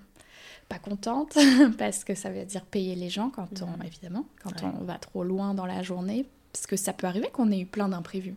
pas 0.68 0.78
contente 0.78 1.36
parce 1.78 2.04
que 2.04 2.14
ça 2.14 2.30
veut 2.30 2.44
dire 2.46 2.64
payer 2.64 2.94
les 2.94 3.10
gens 3.10 3.28
quand 3.28 3.62
on 3.62 3.66
Mhm. 3.78 3.82
évidemment 3.84 4.26
quand 4.42 4.62
Ouais. 4.62 4.70
on 4.80 4.84
va 4.84 4.96
trop 4.98 5.22
loin 5.24 5.52
dans 5.52 5.66
la 5.66 5.82
journée 5.82 6.26
parce 6.52 6.66
que 6.66 6.76
ça 6.76 6.92
peut 6.94 7.06
arriver 7.06 7.28
qu'on 7.30 7.50
ait 7.52 7.58
eu 7.60 7.66
plein 7.66 7.88
d'imprévus. 7.90 8.36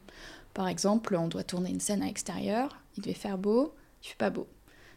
Par 0.54 0.67
exemple, 0.67 1.15
on 1.15 1.28
doit 1.30 1.43
tourner 1.43 1.70
une 1.70 1.80
scène 1.80 2.02
à 2.02 2.08
l'extérieur, 2.08 2.76
il 2.98 3.04
devait 3.04 3.13
faire 3.13 3.38
beau, 3.38 3.74
il 4.04 4.08
fait 4.10 4.17
pas 4.17 4.30
beau. 4.32 4.48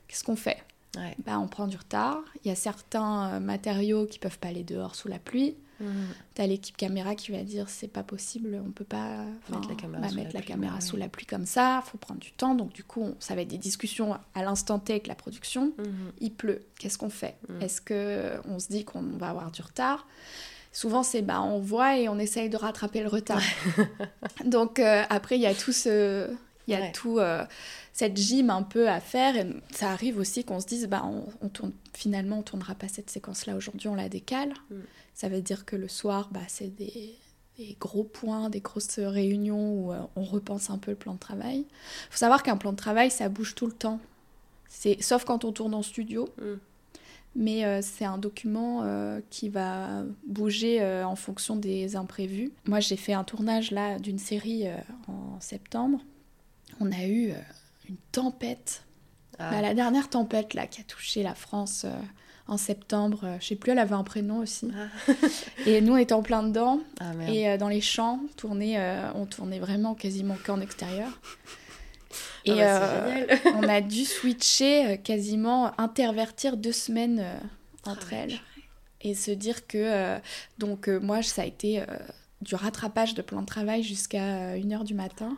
Qu'est-ce 0.09 0.25
qu'on 0.25 0.35
fait? 0.37 0.57
Ouais. 0.97 1.15
Bah 1.25 1.39
on 1.39 1.47
prend 1.47 1.67
du 1.69 1.77
retard, 1.77 2.19
il 2.45 2.49
y 2.49 2.51
a 2.51 2.57
certains 2.57 3.35
euh, 3.35 3.41
matériaux 3.41 4.07
qui 4.07 4.19
peuvent 4.19 4.39
pas 4.39 4.49
aller 4.49 4.65
dehors 4.65 4.95
sous 4.97 5.09
la 5.09 5.19
pluie. 5.19 5.55
Mhm. 5.81 6.09
T'as 6.35 6.47
l'équipe 6.47 6.77
caméra 6.77 7.15
qui 7.15 7.33
va 7.33 7.43
dire 7.43 7.71
c'est 7.71 7.89
pas 7.89 8.03
possible, 8.03 8.61
on 8.67 8.71
peut 8.71 8.85
pas 8.85 9.25
Mettre 9.51 9.69
la 9.69 9.75
caméra 9.77 10.03
bah, 10.03 10.09
sous 10.11 10.15
mettre 10.17 10.29
la 10.35 10.41
la 10.41 10.41
pluie, 10.41 10.49
caméra 10.53 10.75
ouais. 10.75 10.81
sous 10.83 10.97
la 10.97 11.09
pluie 11.09 11.25
comme 11.27 11.47
ça, 11.47 11.83
faut 11.87 11.97
prendre 11.97 12.21
du 12.21 12.33
temps. 12.33 12.55
Donc 12.55 12.73
du 12.73 12.85
coup, 12.85 13.03
on- 13.03 13.15
ça 13.19 13.35
va 13.35 13.43
être 13.43 13.49
des 13.49 13.57
discussions 13.57 14.19
à 14.35 14.43
l'instant 14.43 14.79
T 14.79 14.93
avec 14.93 15.07
la 15.07 15.15
production. 15.15 15.73
Mhm. 15.79 16.13
Il 16.21 16.33
pleut, 16.35 16.63
qu'est-ce 16.79 16.99
qu'on 16.99 17.09
fait? 17.09 17.37
Mm. 17.49 17.63
Est-ce 17.63 17.81
que 17.81 18.33
on 18.47 18.59
se 18.59 18.69
dit 18.69 18.85
qu'on 18.85 19.01
va 19.03 19.31
avoir 19.31 19.51
du 19.53 19.63
retard? 19.63 20.07
Souvent, 20.73 21.03
c'est 21.03 21.23
bah 21.23 21.41
on 21.41 21.61
voit 21.61 21.97
et 21.99 22.09
on 22.09 22.19
essaye 22.19 22.51
de 22.51 22.57
rattraper 22.57 23.01
le 23.03 23.09
retard. 23.09 23.41
Donc 24.45 24.79
euh, 24.79 25.03
après, 25.09 25.37
il 25.37 25.41
y 25.43 25.47
a 25.47 25.55
tout 25.55 25.73
ce, 25.73 26.29
il 26.67 26.73
y 26.75 26.77
a 26.77 26.81
Ouais. 26.81 26.93
tout 26.93 27.19
euh, 27.19 27.45
cette 27.93 28.17
gym 28.17 28.51
un 28.51 28.63
peu 28.63 28.89
à 28.89 29.01
faire. 29.01 29.37
Et 29.37 29.47
ça 29.73 29.91
arrive 29.91 30.19
aussi 30.19 30.45
qu'on 30.45 30.61
se 30.61 30.67
dise 30.67 30.87
bah 30.89 31.03
on, 31.05 31.25
on 31.41 31.49
tourne 31.49 31.73
finalement 31.95 32.39
on 32.39 32.43
tournera 32.43 32.75
pas 32.75 32.89
cette 32.89 33.11
séquence-là 33.11 33.57
aujourd'hui, 33.57 33.89
on 33.89 33.95
la 33.95 34.09
décale. 34.09 34.53
Mm. 34.71 34.75
Ça 35.15 35.29
veut 35.29 35.43
dire 35.43 35.65
que 35.65 35.77
le 35.77 35.89
soir, 35.89 36.29
bah 36.33 36.41
c'est 36.49 36.75
des 36.75 37.15
des 37.59 37.77
gros 37.79 38.05
points, 38.05 38.49
des 38.49 38.61
grosses 38.61 38.99
réunions 38.99 39.73
où 39.75 39.93
euh, 39.93 39.99
on 40.17 40.23
repense 40.23 40.71
un 40.71 40.79
peu 40.79 40.93
le 40.93 40.97
plan 40.97 41.13
de 41.15 41.19
travail. 41.19 41.67
faut 42.11 42.17
savoir 42.19 42.43
qu'un 42.43 42.57
plan 42.57 42.71
de 42.73 42.77
travail, 42.77 43.11
ça 43.11 43.29
bouge 43.29 43.55
tout 43.55 43.67
le 43.67 43.73
temps. 43.73 44.01
C'est 44.69 45.03
sauf 45.03 45.25
quand 45.25 45.45
on 45.45 45.53
tourne 45.53 45.75
en 45.75 45.83
studio, 45.83 46.29
Mm. 46.39 46.55
mais 47.37 47.65
euh, 47.67 47.81
c'est 47.83 48.05
un 48.07 48.17
document 48.19 48.83
euh, 48.85 49.21
qui 49.31 49.49
va 49.51 50.05
bouger 50.27 50.83
en 51.05 51.17
fonction 51.17 51.57
des 51.57 51.97
imprévus. 51.97 52.51
Moi, 52.67 52.81
j'ai 52.81 52.97
fait 52.97 53.13
un 53.13 53.25
tournage 53.25 53.73
là 53.73 53.99
d'une 53.99 54.19
série 54.19 54.65
en 55.09 55.39
septembre. 55.41 56.01
On 56.81 56.91
a 56.93 57.05
eu 57.05 57.31
euh, 57.31 57.35
une 57.89 57.97
tempête. 58.13 58.85
Ah. 59.39 59.51
Bah, 59.51 59.61
la 59.63 59.75
dernière 59.75 60.11
tempête 60.11 60.55
là 60.55 60.67
qui 60.67 60.81
a 60.81 60.85
touché 60.85 61.23
la 61.23 61.35
France 61.35 61.85
euh, 61.85 61.93
en 62.51 62.57
septembre, 62.57 63.21
euh, 63.23 63.37
je 63.41 63.47
sais 63.47 63.57
plus, 63.57 63.71
elle 63.71 63.79
avait 63.79 63.95
un 63.95 64.03
prénom 64.03 64.39
aussi. 64.39 64.71
Ah. 64.77 65.13
Et 65.67 65.81
nous, 65.81 65.93
on 65.93 65.97
était 65.97 66.15
en 66.15 66.23
plein 66.23 66.43
dedans. 66.43 66.81
Ah. 66.99 67.13
Et 67.29 67.49
euh, 67.49 67.57
dans 67.57 67.69
les 67.69 67.81
champs, 67.81 68.21
tourner, 68.37 68.77
euh, 68.77 69.09
on 69.15 69.25
tournait 69.25 69.61
vraiment 69.61 69.95
quasiment 69.95 70.37
qu'en 70.45 70.61
extérieur. 70.61 71.09
Et 72.45 72.57
bah, 72.57 73.07
on 73.55 73.69
a 73.69 73.81
dû 73.81 74.05
switcher, 74.05 74.99
quasiment 75.05 75.79
intervertir 75.79 76.57
deux 76.57 76.73
semaines 76.73 77.25
entre 77.85 78.13
elles. 78.15 78.41
Et 79.03 79.15
se 79.15 79.31
dire 79.31 79.67
que, 79.69 80.19
donc 80.59 80.89
moi, 80.89 81.23
ça 81.23 81.43
a 81.43 81.45
été 81.45 81.85
du 82.41 82.55
rattrapage 82.55 83.15
de 83.15 83.23
plan 83.23 83.43
de 83.43 83.47
travail 83.47 83.83
jusqu'à 83.83 84.57
1h 84.57 84.85
du 84.85 84.95
matin. 84.95 85.37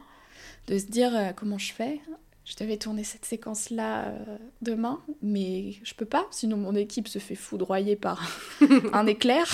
De 0.67 0.79
se 0.79 0.87
dire 0.87 1.15
euh, 1.17 1.31
comment 1.35 1.59
je 1.59 1.73
fais? 1.73 2.01
Je 2.45 2.57
devais 2.57 2.77
tourner 2.77 3.05
cette 3.05 3.25
séquence-là 3.25 4.07
euh, 4.09 4.37
demain, 4.63 5.01
mais 5.23 5.75
je 5.85 5.95
peux 5.95 6.05
pas, 6.07 6.27
sinon 6.33 6.57
mon 6.57 6.75
équipe 6.75 7.07
se 7.07 7.21
fait 7.21 7.37
foudroyer 7.37 7.95
par 7.95 8.41
un 8.93 9.07
éclair 9.07 9.47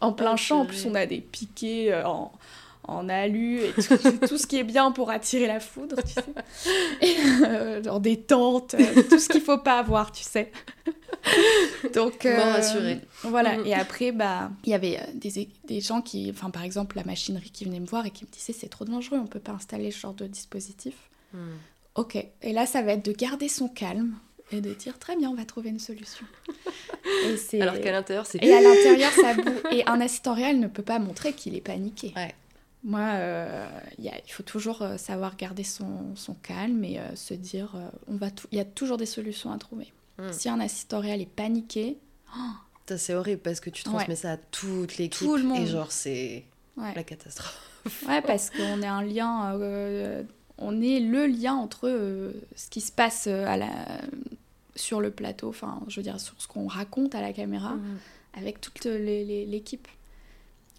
en 0.00 0.12
plein 0.12 0.34
Oh, 0.34 0.36
champ. 0.36 0.60
En 0.60 0.66
plus, 0.66 0.84
on 0.84 0.94
a 0.94 1.06
des 1.06 1.20
piquets 1.20 1.92
euh, 1.92 2.06
en, 2.06 2.32
en 2.86 3.08
alu 3.08 3.60
et 3.60 3.72
tout, 3.72 3.96
tout 4.28 4.38
ce 4.38 4.46
qui 4.46 4.58
est 4.58 4.64
bien 4.64 4.92
pour 4.92 5.10
attirer 5.10 5.46
la 5.46 5.60
foudre, 5.60 5.96
tu 6.02 6.12
sais. 6.12 6.24
Et, 7.00 7.14
euh, 7.44 7.82
genre 7.82 8.00
des 8.00 8.20
tentes, 8.20 8.74
euh, 8.74 9.02
tout 9.08 9.18
ce 9.18 9.28
qu'il 9.28 9.40
faut 9.40 9.58
pas 9.58 9.78
avoir, 9.78 10.12
tu 10.12 10.22
sais. 10.22 10.50
Donc, 11.94 12.26
euh, 12.26 12.36
Bon 12.36 12.42
rassuré. 12.52 13.00
voilà. 13.22 13.56
Mhm. 13.58 13.66
Et 13.66 13.74
après, 13.74 14.12
bah, 14.12 14.50
il 14.64 14.70
y 14.70 14.74
avait 14.74 14.98
euh, 14.98 15.04
des, 15.14 15.48
des 15.66 15.80
gens 15.80 16.02
qui, 16.02 16.30
enfin, 16.30 16.50
par 16.50 16.62
exemple, 16.62 16.96
la 16.96 17.04
machinerie 17.04 17.50
qui 17.50 17.64
venait 17.64 17.80
me 17.80 17.86
voir 17.86 18.04
et 18.06 18.10
qui 18.10 18.24
me 18.24 18.30
disait 18.30 18.52
c'est 18.52 18.68
trop 18.68 18.84
dangereux, 18.84 19.18
on 19.18 19.26
peut 19.26 19.40
pas 19.40 19.52
installer 19.52 19.90
ce 19.90 20.00
genre 20.00 20.14
de 20.14 20.26
dispositif. 20.26 20.94
Mhm. 21.32 21.40
Ok. 21.96 22.16
Et 22.42 22.52
là, 22.52 22.66
ça 22.66 22.82
va 22.82 22.92
être 22.92 23.04
de 23.04 23.12
garder 23.12 23.48
son 23.48 23.68
calme 23.68 24.14
et 24.52 24.60
de 24.60 24.74
dire 24.74 24.98
très 24.98 25.16
bien, 25.16 25.30
on 25.30 25.34
va 25.34 25.44
trouver 25.44 25.70
une 25.70 25.78
solution. 25.78 26.26
Et 27.52 27.62
Alors 27.62 27.80
qu'à 27.80 27.92
l'intérieur 27.92 28.26
c'est 28.26 28.42
et 28.42 28.52
à 28.52 28.60
l'intérieur, 28.60 29.10
ça 29.12 29.34
boue. 29.34 29.42
Et 29.70 29.86
un 29.86 30.00
assistant 30.00 30.34
réel 30.34 30.60
ne 30.60 30.66
peut 30.66 30.82
pas 30.82 30.98
montrer 30.98 31.32
qu'il 31.32 31.54
est 31.54 31.60
paniqué. 31.60 32.12
Ouais. 32.16 32.34
Moi, 32.84 33.00
euh, 33.00 33.66
y 33.98 34.08
a- 34.08 34.18
il 34.26 34.30
faut 34.30 34.42
toujours 34.42 34.82
euh, 34.82 34.98
savoir 34.98 35.36
garder 35.36 35.64
son, 35.64 36.14
son 36.16 36.34
calme 36.34 36.84
et 36.84 36.98
euh, 37.00 37.16
se 37.16 37.32
dire, 37.34 37.72
euh, 37.76 37.88
on 38.08 38.16
va 38.16 38.30
tou- 38.30 38.46
il 38.52 38.58
y 38.58 38.60
a 38.60 38.64
toujours 38.66 38.98
des 38.98 39.06
solutions 39.06 39.50
à 39.52 39.58
trouver. 39.58 39.92
Mm. 40.18 40.32
Si 40.32 40.48
un 40.50 40.60
assistant 40.60 41.00
réel 41.00 41.20
est 41.22 41.26
paniqué, 41.34 41.96
Ça, 42.86 42.98
c'est 42.98 43.14
horrible 43.14 43.40
parce 43.40 43.60
que 43.60 43.70
tu 43.70 43.82
transmets 43.84 44.16
ça 44.16 44.32
à 44.32 44.36
toute 44.36 44.98
l'équipe 44.98 45.26
Tout 45.26 45.36
le 45.36 45.44
monde. 45.44 45.62
et 45.62 45.66
genre 45.66 45.90
c'est 45.92 46.44
ouais, 46.76 46.94
la 46.94 47.02
catastrophe. 47.04 47.58
ouais 48.08 48.20
parce 48.22 48.50
qu'on 48.50 48.82
est 48.82 48.86
un 48.86 49.02
lien, 49.02 49.58
on 50.58 50.80
est 50.82 51.00
le 51.00 51.26
lien 51.26 51.54
entre 51.54 52.32
ce 52.54 52.68
qui 52.68 52.80
se 52.82 52.92
passe 52.92 53.26
à 53.26 53.56
la, 53.56 53.70
sur 54.76 55.00
le 55.00 55.10
plateau, 55.10 55.48
enfin, 55.48 55.80
je 55.88 55.96
veux 55.96 56.02
dire, 56.02 56.20
sur 56.20 56.34
ce 56.38 56.46
qu'on 56.48 56.66
raconte 56.66 57.14
à 57.14 57.20
la 57.22 57.32
caméra. 57.32 57.70
Mhm. 57.76 57.98
avec 58.36 58.60
toute 58.60 58.84
l'équipe. 58.84 59.86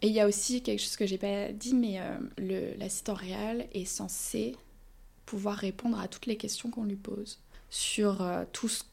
Et 0.05 0.09
il 0.09 0.13
y 0.13 0.19
a 0.19 0.27
aussi 0.27 0.61
quelque 0.61 0.79
chose 0.79 0.97
que 0.97 1.07
j'ai 1.07 1.17
pas 1.17 1.51
dit, 1.51 1.73
mais 1.73 1.99
euh, 1.99 2.15
le- 2.37 2.77
l'assistant 2.77 3.15
réel 3.15 3.67
est 3.73 3.85
censé 3.85 4.55
pouvoir 5.25 5.55
répondre 5.57 5.99
à 5.99 6.07
toutes 6.07 6.27
les 6.27 6.37
questions 6.37 6.69
qu'on 6.69 6.83
lui 6.83 6.95
pose 6.95 7.39
sur 7.71 8.21
euh, 8.21 8.43
tout 8.53 8.67
ce 8.69 8.83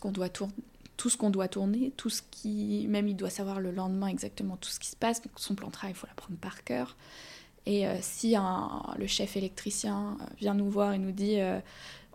qu'on 0.00 0.12
doit 0.12 0.30
tourner 0.30 0.54
tout 0.96 1.10
ce 1.10 1.16
qu'on 1.18 1.28
doit 1.30 1.48
tourner, 1.48 1.90
tout 1.96 2.08
ce 2.08 2.22
qui... 2.30 2.86
Même 2.88 3.08
il 3.08 3.16
doit 3.16 3.28
savoir 3.28 3.60
le 3.60 3.70
lendemain 3.72 4.06
exactement 4.06 4.56
tout 4.56 4.70
ce 4.70 4.78
qui 4.78 4.88
se 4.88 4.96
passe, 4.96 5.20
donc 5.20 5.32
son 5.36 5.56
plan 5.56 5.66
de 5.66 5.72
travail, 5.72 5.92
il 5.92 5.98
faut 5.98 6.06
l'apprendre 6.06 6.38
par 6.38 6.62
cœur. 6.64 6.96
Et 7.66 7.86
euh, 7.86 7.96
si 8.00 8.36
le 8.96 9.06
chef 9.08 9.36
électricien 9.36 10.16
vient 10.38 10.54
nous 10.54 10.70
voir 10.70 10.92
et 10.94 10.98
nous 10.98 11.10
dit 11.12 11.40
euh, 11.40 11.58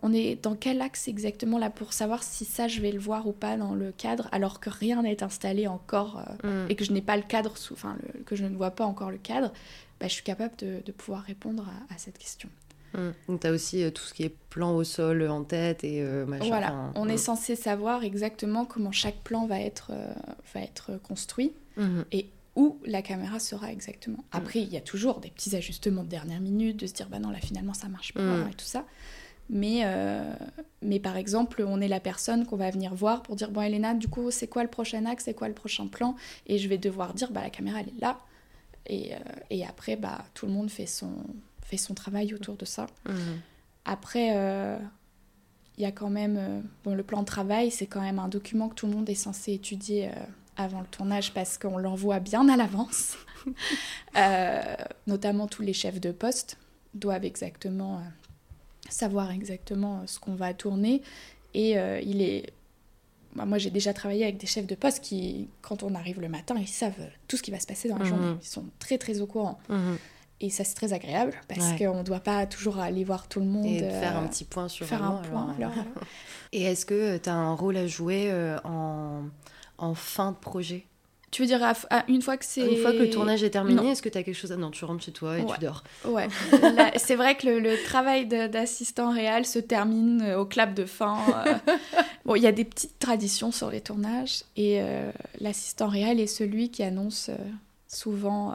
on 0.02 0.12
est 0.12 0.36
dans 0.42 0.54
quel 0.56 0.80
axe 0.80 1.08
exactement 1.08 1.58
là 1.58 1.70
pour 1.70 1.92
savoir 1.92 2.22
si 2.22 2.44
ça 2.44 2.68
je 2.68 2.80
vais 2.80 2.92
le 2.92 2.98
voir 2.98 3.26
ou 3.26 3.32
pas 3.32 3.56
dans 3.56 3.74
le 3.74 3.92
cadre, 3.92 4.28
alors 4.32 4.58
que 4.60 4.70
rien 4.70 5.02
n'est 5.02 5.22
installé 5.22 5.66
encore 5.66 6.24
euh, 6.44 6.64
Mhm. 6.64 6.70
et 6.70 6.74
que 6.76 6.84
je 6.84 6.92
n'ai 6.92 7.02
pas 7.02 7.16
le 7.16 7.22
cadre, 7.22 7.56
sous, 7.58 7.74
enfin 7.74 7.96
le- 8.02 8.22
que 8.22 8.34
je 8.36 8.44
ne 8.44 8.56
vois 8.56 8.70
pas 8.70 8.84
encore 8.86 9.10
le 9.10 9.18
cadre, 9.18 9.52
bah, 10.00 10.08
je 10.08 10.12
suis 10.14 10.22
capable 10.22 10.56
de, 10.58 10.80
de 10.84 10.92
pouvoir 10.92 11.22
répondre 11.22 11.66
à, 11.90 11.94
à 11.94 11.98
cette 11.98 12.16
question. 12.18 12.48
Mhm. 12.94 13.12
Donc 13.28 13.40
t'as 13.40 13.50
aussi 13.52 13.84
euh, 13.84 13.90
tout 13.90 14.02
ce 14.02 14.14
qui 14.14 14.22
est 14.24 14.34
plan 14.48 14.74
au 14.74 14.82
sol 14.84 15.22
euh, 15.22 15.30
en 15.30 15.44
tête 15.44 15.84
et 15.84 16.02
euh, 16.02 16.24
machin. 16.26 16.46
voilà, 16.48 16.66
enfin, 16.68 16.92
on 16.96 17.04
mhm. 17.04 17.10
est 17.12 17.16
censé 17.18 17.54
savoir 17.54 18.02
exactement 18.02 18.64
comment 18.64 18.92
chaque 18.92 19.18
plan 19.22 19.46
va 19.46 19.60
être, 19.60 19.92
va 20.54 20.60
être 20.62 20.92
construit 21.02 21.52
Mhm. 21.76 22.04
et 22.12 22.26
où 22.56 22.78
la 22.84 23.00
caméra 23.00 23.38
sera 23.38 23.70
exactement. 23.70 24.18
Après, 24.32 24.58
il 24.60 24.68
y 24.72 24.76
a 24.76 24.80
toujours 24.80 25.20
des 25.20 25.30
petits 25.30 25.54
ajustements 25.54 26.02
de 26.02 26.08
dernière 26.08 26.40
minute, 26.40 26.76
de 26.78 26.86
se 26.86 26.92
dire 26.94 27.08
bah 27.08 27.20
non 27.20 27.30
là 27.30 27.38
finalement 27.38 27.74
ça 27.74 27.86
marche 27.88 28.12
pas 28.12 28.20
Mm. 28.22 28.48
et 28.50 28.54
tout 28.54 28.64
ça. 28.64 28.84
Mais, 29.52 29.80
euh, 29.84 30.32
mais 30.80 31.00
par 31.00 31.16
exemple, 31.16 31.64
on 31.66 31.80
est 31.80 31.88
la 31.88 31.98
personne 31.98 32.46
qu'on 32.46 32.56
va 32.56 32.70
venir 32.70 32.94
voir 32.94 33.22
pour 33.22 33.34
dire 33.34 33.50
bon 33.50 33.62
Elena, 33.62 33.94
du 33.94 34.06
coup 34.06 34.30
c'est 34.30 34.46
quoi 34.46 34.62
le 34.62 34.70
prochain 34.70 35.04
axe, 35.06 35.24
c'est 35.24 35.34
quoi 35.34 35.48
le 35.48 35.54
prochain 35.54 35.88
plan? 35.88 36.14
Et 36.46 36.56
je 36.56 36.68
vais 36.68 36.78
devoir 36.78 37.14
dire 37.14 37.32
bah 37.32 37.42
la 37.42 37.50
caméra 37.50 37.80
elle 37.80 37.88
est 37.88 38.00
là. 38.00 38.20
Et, 38.86 39.12
euh, 39.12 39.18
et 39.50 39.66
après 39.66 39.96
bah 39.96 40.24
tout 40.34 40.46
le 40.46 40.52
monde 40.52 40.70
fait 40.70 40.86
son, 40.86 41.12
fait 41.64 41.76
son 41.76 41.94
travail 41.94 42.32
autour 42.32 42.56
de 42.56 42.64
ça. 42.64 42.86
Mhm. 43.08 43.40
Après, 43.86 44.36
euh, 44.36 44.78
il 45.78 45.82
y 45.82 45.86
a 45.86 45.90
quand 45.90 46.10
même. 46.10 46.62
bon, 46.84 46.94
le 46.94 47.02
plan 47.02 47.20
de 47.20 47.26
travail, 47.26 47.72
c'est 47.72 47.86
quand 47.86 48.02
même 48.02 48.20
un 48.20 48.28
document 48.28 48.68
que 48.68 48.74
tout 48.74 48.86
le 48.86 48.92
monde 48.92 49.08
est 49.10 49.14
censé 49.14 49.52
étudier 49.52 50.10
avant 50.56 50.80
le 50.80 50.86
tournage 50.86 51.32
parce 51.32 51.58
qu'on 51.58 51.78
l'envoie 51.78 52.20
bien 52.20 52.48
à 52.48 52.56
l'avance. 52.56 53.16
Notamment 55.06 55.48
tous 55.48 55.62
les 55.62 55.72
chefs 55.72 56.00
de 56.00 56.12
poste 56.12 56.58
doivent 56.94 57.24
exactement 57.24 58.02
savoir 58.90 59.30
exactement 59.30 60.00
euh, 60.00 60.06
ce 60.06 60.18
qu'on 60.20 60.34
va 60.34 60.52
tourner. 60.54 61.02
Et 61.54 61.78
euh, 61.78 62.00
il 62.00 62.20
est. 62.22 62.52
bah, 63.34 63.44
moi, 63.46 63.58
j'ai 63.58 63.70
déjà 63.70 63.92
travaillé 63.94 64.24
avec 64.24 64.36
des 64.38 64.46
chefs 64.46 64.66
de 64.66 64.74
poste 64.74 65.00
qui, 65.00 65.48
quand 65.62 65.82
on 65.82 65.94
arrive 65.94 66.20
le 66.20 66.28
matin, 66.28 66.54
ils 66.58 66.68
savent 66.68 66.94
tout 67.28 67.36
ce 67.36 67.42
qui 67.42 67.50
va 67.50 67.58
se 67.60 67.66
passer 67.66 67.88
dans 67.88 67.96
la 67.96 68.04
Mhm. 68.04 68.08
journée. 68.08 68.36
Ils 68.42 68.46
sont 68.46 68.64
très, 68.78 68.98
très 68.98 69.20
au 69.20 69.26
courant. 69.26 69.58
Mhm. 69.68 69.98
et 70.42 70.48
ça, 70.48 70.64
c'est 70.64 70.74
très 70.74 70.92
agréable 70.94 71.34
parce 71.48 71.72
qu'on 71.78 71.98
ne 71.98 72.02
doit 72.02 72.20
pas 72.20 72.46
toujours 72.46 72.78
aller 72.78 73.04
voir 73.04 73.28
tout 73.28 73.40
le 73.40 73.46
monde. 73.46 73.66
Et 73.66 73.80
faire 73.80 74.16
un 74.16 74.26
petit 74.26 74.44
point 74.44 74.68
sur 74.68 74.86
Faire 74.86 75.02
un 75.04 75.16
point. 75.22 75.54
Alors, 75.58 75.72
et 76.52 76.62
est-ce 76.62 76.86
que 76.86 77.18
tu 77.18 77.28
as 77.28 77.34
un 77.34 77.52
rôle 77.54 77.76
à 77.76 77.86
jouer 77.86 78.32
en, 78.64 79.24
en 79.78 79.94
fin 79.94 80.32
de 80.32 80.36
projet? 80.38 80.86
Tu 81.30 81.42
veux 81.42 81.46
dire, 81.46 81.60
une 82.08 82.22
fois 82.22 82.36
que 82.36 82.44
c'est. 82.44 82.66
Une 82.66 82.78
fois 82.78 82.92
que 82.92 82.98
le 82.98 83.10
tournage 83.10 83.44
est 83.44 83.50
terminé, 83.50 83.90
est-ce 83.90 84.02
que 84.02 84.08
tu 84.08 84.18
as 84.18 84.22
quelque 84.22 84.34
chose 84.34 84.50
à. 84.50 84.56
Non, 84.56 84.70
tu 84.70 84.84
rentres 84.84 85.04
chez 85.04 85.12
toi 85.12 85.38
et 85.38 85.44
tu 85.44 85.60
dors. 85.60 85.84
Ouais. 86.04 86.28
c'est 86.96 87.14
vrai 87.14 87.36
que 87.36 87.46
le, 87.46 87.80
travail 87.84 88.26
d'assistant 88.26 89.12
réel 89.12 89.46
se 89.46 89.58
termine 89.58 90.22
euh, 90.22 90.40
au 90.40 90.44
clap 90.44 90.74
de 90.74 90.84
fin. 90.84 91.18
Euh. 91.46 91.54
bon, 92.24 92.34
il 92.34 92.42
y 92.42 92.46
a 92.46 92.52
des 92.52 92.64
petites 92.64 92.98
traditions 92.98 93.52
sur 93.52 93.70
les 93.70 93.80
tournages 93.80 94.42
et 94.56 94.80
euh, 94.80 95.10
l'assistant 95.40 95.88
réel 95.88 96.20
est 96.20 96.26
celui 96.26 96.70
qui 96.70 96.82
annonce 96.82 97.30
souvent 97.86 98.54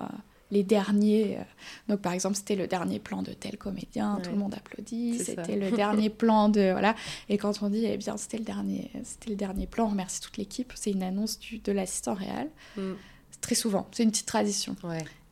les 0.55 0.63
derniers. 0.63 1.37
Euh, 1.37 1.43
donc, 1.89 2.01
par 2.01 2.13
exemple, 2.13 2.35
c'était 2.35 2.55
le 2.55 2.67
dernier 2.67 2.99
plan 2.99 3.21
de 3.21 3.33
tel 3.33 3.57
comédien, 3.57 4.19
tout 4.23 4.31
le 4.31 4.37
monde 4.37 4.55
applaudit. 4.55 5.19
C'était 5.19 5.57
le 5.57 5.71
dernier 5.75 6.09
plan 6.09 6.49
de. 6.49 6.71
Voilà. 6.71 6.95
Et 7.29 7.37
quand 7.37 7.61
on 7.61 7.69
dit, 7.69 7.85
eh 7.85 7.97
bien, 7.97 8.17
c'était 8.17 8.37
le 8.37 8.45
dernier, 8.45 8.91
c'était 9.03 9.29
le 9.29 9.35
dernier 9.35 9.67
plan, 9.67 9.85
on 9.85 9.89
remercie 9.89 10.21
toute 10.21 10.37
l'équipe. 10.37 10.71
C'est 10.75 10.91
une 10.91 11.03
annonce 11.03 11.39
du, 11.39 11.59
de 11.59 11.71
l'assistant 11.71 12.13
réel. 12.13 12.49
Mm. 12.77 12.93
Très 13.41 13.55
souvent. 13.55 13.87
C'est 13.91 14.03
une 14.03 14.11
petite 14.11 14.25
tradition. 14.25 14.75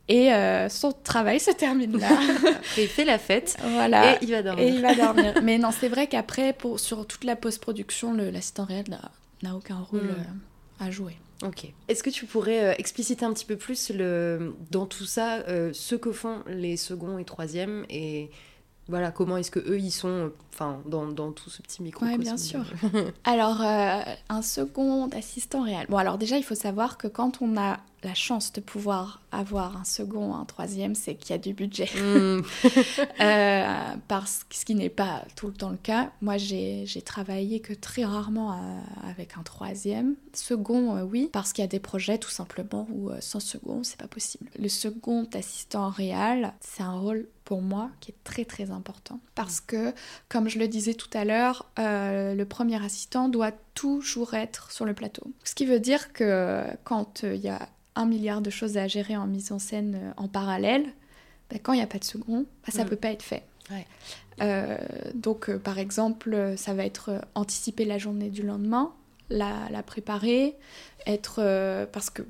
Et 0.06 0.32
euh, 0.32 0.68
son 0.68 0.92
travail 0.92 1.40
se 1.40 1.50
termine 1.50 1.98
là. 1.98 2.10
il 2.76 2.86
fait 2.86 3.06
la 3.06 3.18
fête. 3.18 3.56
Voilà. 3.62 4.14
Et 4.14 4.18
il 4.22 4.30
va 4.30 4.42
dormir. 4.42 4.64
Et 4.64 4.68
il 4.68 4.82
va 4.82 4.94
dormir. 4.94 5.34
Mais 5.42 5.56
non, 5.58 5.70
c'est 5.72 5.88
vrai 5.88 6.06
qu'après, 6.06 6.52
pour, 6.52 6.78
sur 6.78 7.06
toute 7.06 7.24
la 7.24 7.36
post-production, 7.36 8.12
l'assistant 8.12 8.66
réel 8.66 8.84
n'a 9.42 9.56
aucun 9.56 9.78
rôle 9.78 10.02
mm. 10.02 10.10
euh, 10.10 10.53
à 10.80 10.90
jouer. 10.90 11.16
Ok. 11.42 11.72
Est-ce 11.88 12.02
que 12.02 12.10
tu 12.10 12.26
pourrais 12.26 12.64
euh, 12.64 12.74
expliciter 12.78 13.24
un 13.24 13.32
petit 13.32 13.44
peu 13.44 13.56
plus 13.56 13.90
le, 13.90 14.54
dans 14.70 14.86
tout 14.86 15.04
ça 15.04 15.40
euh, 15.48 15.70
ce 15.72 15.94
que 15.94 16.12
font 16.12 16.42
les 16.46 16.76
seconds 16.76 17.18
et 17.18 17.24
troisièmes 17.24 17.84
et 17.90 18.30
voilà 18.88 19.10
comment 19.10 19.38
est-ce 19.38 19.50
que 19.50 19.60
eux 19.60 19.78
ils 19.78 19.90
sont 19.90 20.30
enfin 20.52 20.80
dans, 20.86 21.06
dans, 21.06 21.32
tout 21.32 21.50
ce 21.50 21.62
petit 21.62 21.82
micro 21.82 22.04
Oui, 22.04 22.18
bien 22.18 22.36
sûr. 22.36 22.64
alors 23.24 23.60
euh, 23.62 24.00
un 24.28 24.42
second 24.42 25.08
assistant 25.08 25.62
réel. 25.64 25.86
Bon 25.88 25.96
alors 25.96 26.18
déjà 26.18 26.36
il 26.36 26.44
faut 26.44 26.54
savoir 26.54 26.98
que 26.98 27.08
quand 27.08 27.42
on 27.42 27.56
a 27.56 27.78
la 28.04 28.14
chance 28.14 28.52
de 28.52 28.60
pouvoir 28.60 29.22
avoir 29.32 29.76
un 29.76 29.84
second, 29.84 30.34
un 30.34 30.44
troisième, 30.44 30.94
c'est 30.94 31.14
qu'il 31.14 31.30
y 31.30 31.32
a 31.34 31.38
du 31.38 31.54
budget. 31.54 31.88
Mm. 31.94 32.42
Euh, 33.20 33.94
parce 34.08 34.44
que 34.44 34.56
ce 34.56 34.64
qui 34.64 34.74
n'est 34.74 34.90
pas 34.90 35.24
tout 35.36 35.46
le 35.46 35.52
temps 35.52 35.70
le 35.70 35.76
cas. 35.76 36.10
Moi, 36.20 36.36
j'ai 36.36 37.02
travaillé 37.04 37.60
que 37.60 37.72
très 37.72 38.04
rarement 38.04 38.52
euh, 38.52 38.56
avec 39.08 39.36
un 39.38 39.42
troisième. 39.42 40.16
Second, 40.32 40.96
euh, 40.96 41.02
oui, 41.02 41.30
parce 41.32 41.52
qu'il 41.52 41.62
y 41.62 41.64
a 41.64 41.68
des 41.68 41.80
projets 41.80 42.18
tout 42.18 42.30
simplement 42.30 42.86
où 42.90 43.10
sans 43.20 43.40
second, 43.40 43.82
c'est 43.82 43.98
pas 43.98 44.08
possible. 44.08 44.50
Le 44.58 44.68
second 44.68 45.28
assistant 45.32 45.88
réel, 45.88 46.52
c'est 46.60 46.82
un 46.82 46.98
rôle 46.98 47.28
pour 47.44 47.62
moi 47.62 47.90
qui 48.00 48.10
est 48.10 48.24
très 48.24 48.44
très 48.44 48.70
important. 48.70 49.20
Parce 49.34 49.60
que, 49.60 49.94
comme 50.28 50.48
je 50.48 50.58
le 50.58 50.68
disais 50.68 50.94
tout 50.94 51.10
à 51.14 51.24
l'heure, 51.24 51.66
le 51.78 52.44
premier 52.44 52.82
assistant 52.84 53.28
doit 53.28 53.52
toujours 53.74 54.34
être 54.34 54.70
sur 54.70 54.84
le 54.84 54.94
plateau. 54.94 55.24
Ce 55.44 55.54
qui 55.54 55.66
veut 55.66 55.80
dire 55.80 56.12
que 56.12 56.64
quand 56.84 57.22
il 57.22 57.40
y 57.40 57.48
a 57.48 57.68
un 57.96 58.06
milliard 58.06 58.40
de 58.40 58.50
choses 58.50 58.76
à 58.76 58.86
gérer 58.88 59.16
en 59.16 59.26
mise 59.26 59.52
en 59.52 59.58
scène 59.58 59.98
euh, 60.00 60.12
en 60.16 60.28
parallèle, 60.28 60.84
bah, 61.50 61.56
quand 61.62 61.72
il 61.72 61.76
n'y 61.76 61.82
a 61.82 61.86
pas 61.86 61.98
de 61.98 62.04
second, 62.04 62.46
bah, 62.64 62.72
ça 62.72 62.80
ne 62.80 62.84
mm. 62.84 62.90
peut 62.90 62.96
pas 62.96 63.10
être 63.10 63.22
fait. 63.22 63.42
Euh, 64.42 64.76
donc, 65.14 65.48
euh, 65.48 65.58
par 65.58 65.78
exemple, 65.78 66.54
ça 66.56 66.74
va 66.74 66.84
être 66.84 67.20
anticiper 67.34 67.84
la 67.84 67.98
journée 67.98 68.30
du 68.30 68.42
lendemain, 68.42 68.92
la, 69.30 69.68
la 69.70 69.82
préparer, 69.82 70.56
être. 71.06 71.86
parce 71.92 72.10
que 72.10 72.22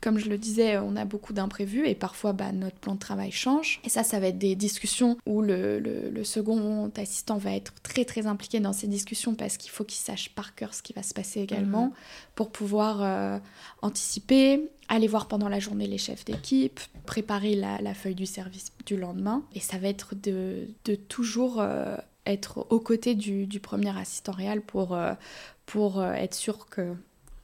comme 0.00 0.18
je 0.18 0.28
le 0.28 0.38
disais, 0.38 0.78
on 0.78 0.96
a 0.96 1.04
beaucoup 1.04 1.32
d'imprévus 1.32 1.86
et 1.86 1.94
parfois 1.94 2.32
bah, 2.32 2.52
notre 2.52 2.76
plan 2.76 2.94
de 2.94 2.98
travail 2.98 3.30
change. 3.30 3.80
Et 3.84 3.88
ça, 3.88 4.04
ça 4.04 4.20
va 4.20 4.28
être 4.28 4.38
des 4.38 4.54
discussions 4.54 5.16
où 5.26 5.42
le, 5.42 5.78
le, 5.78 6.24
second 6.24 6.90
assistant 6.96 7.38
va 7.38 7.52
être 7.52 7.72
très 7.82 8.04
très 8.04 8.26
impliqué 8.26 8.60
dans 8.60 8.72
ces 8.72 8.88
discussions 8.88 9.34
parce 9.34 9.56
qu'il 9.56 9.70
faut 9.70 9.84
qu'il 9.84 9.98
sache 9.98 10.30
par 10.30 10.54
cœur 10.54 10.74
ce 10.74 10.82
qui 10.82 10.92
va 10.92 11.02
se 11.02 11.14
passer 11.14 11.40
également 11.40 11.86
mhm. 11.86 11.92
pour 12.34 12.50
pouvoir 12.50 13.02
euh, 13.02 13.38
anticiper, 13.82 14.68
aller 14.88 15.06
voir 15.06 15.28
pendant 15.28 15.48
la 15.48 15.60
journée 15.60 15.86
les 15.86 15.98
chefs 15.98 16.24
d'équipe, 16.24 16.80
préparer 17.06 17.54
la, 17.54 17.80
la, 17.80 17.94
feuille 17.94 18.14
du 18.14 18.26
service 18.26 18.72
du 18.86 18.96
lendemain. 18.96 19.44
Et 19.54 19.60
ça 19.60 19.78
va 19.78 19.88
être 19.88 20.14
de, 20.14 20.68
de 20.84 20.94
toujours 20.94 21.60
euh, 21.60 21.96
être 22.26 22.66
aux 22.70 22.80
côtés 22.80 23.14
du, 23.14 23.46
du, 23.46 23.60
premier 23.60 23.96
assistant 23.96 24.32
réel 24.32 24.60
pour, 24.60 24.94
euh, 24.94 25.14
pour 25.64 26.02
être 26.04 26.34
sûr 26.34 26.66
que 26.66 26.94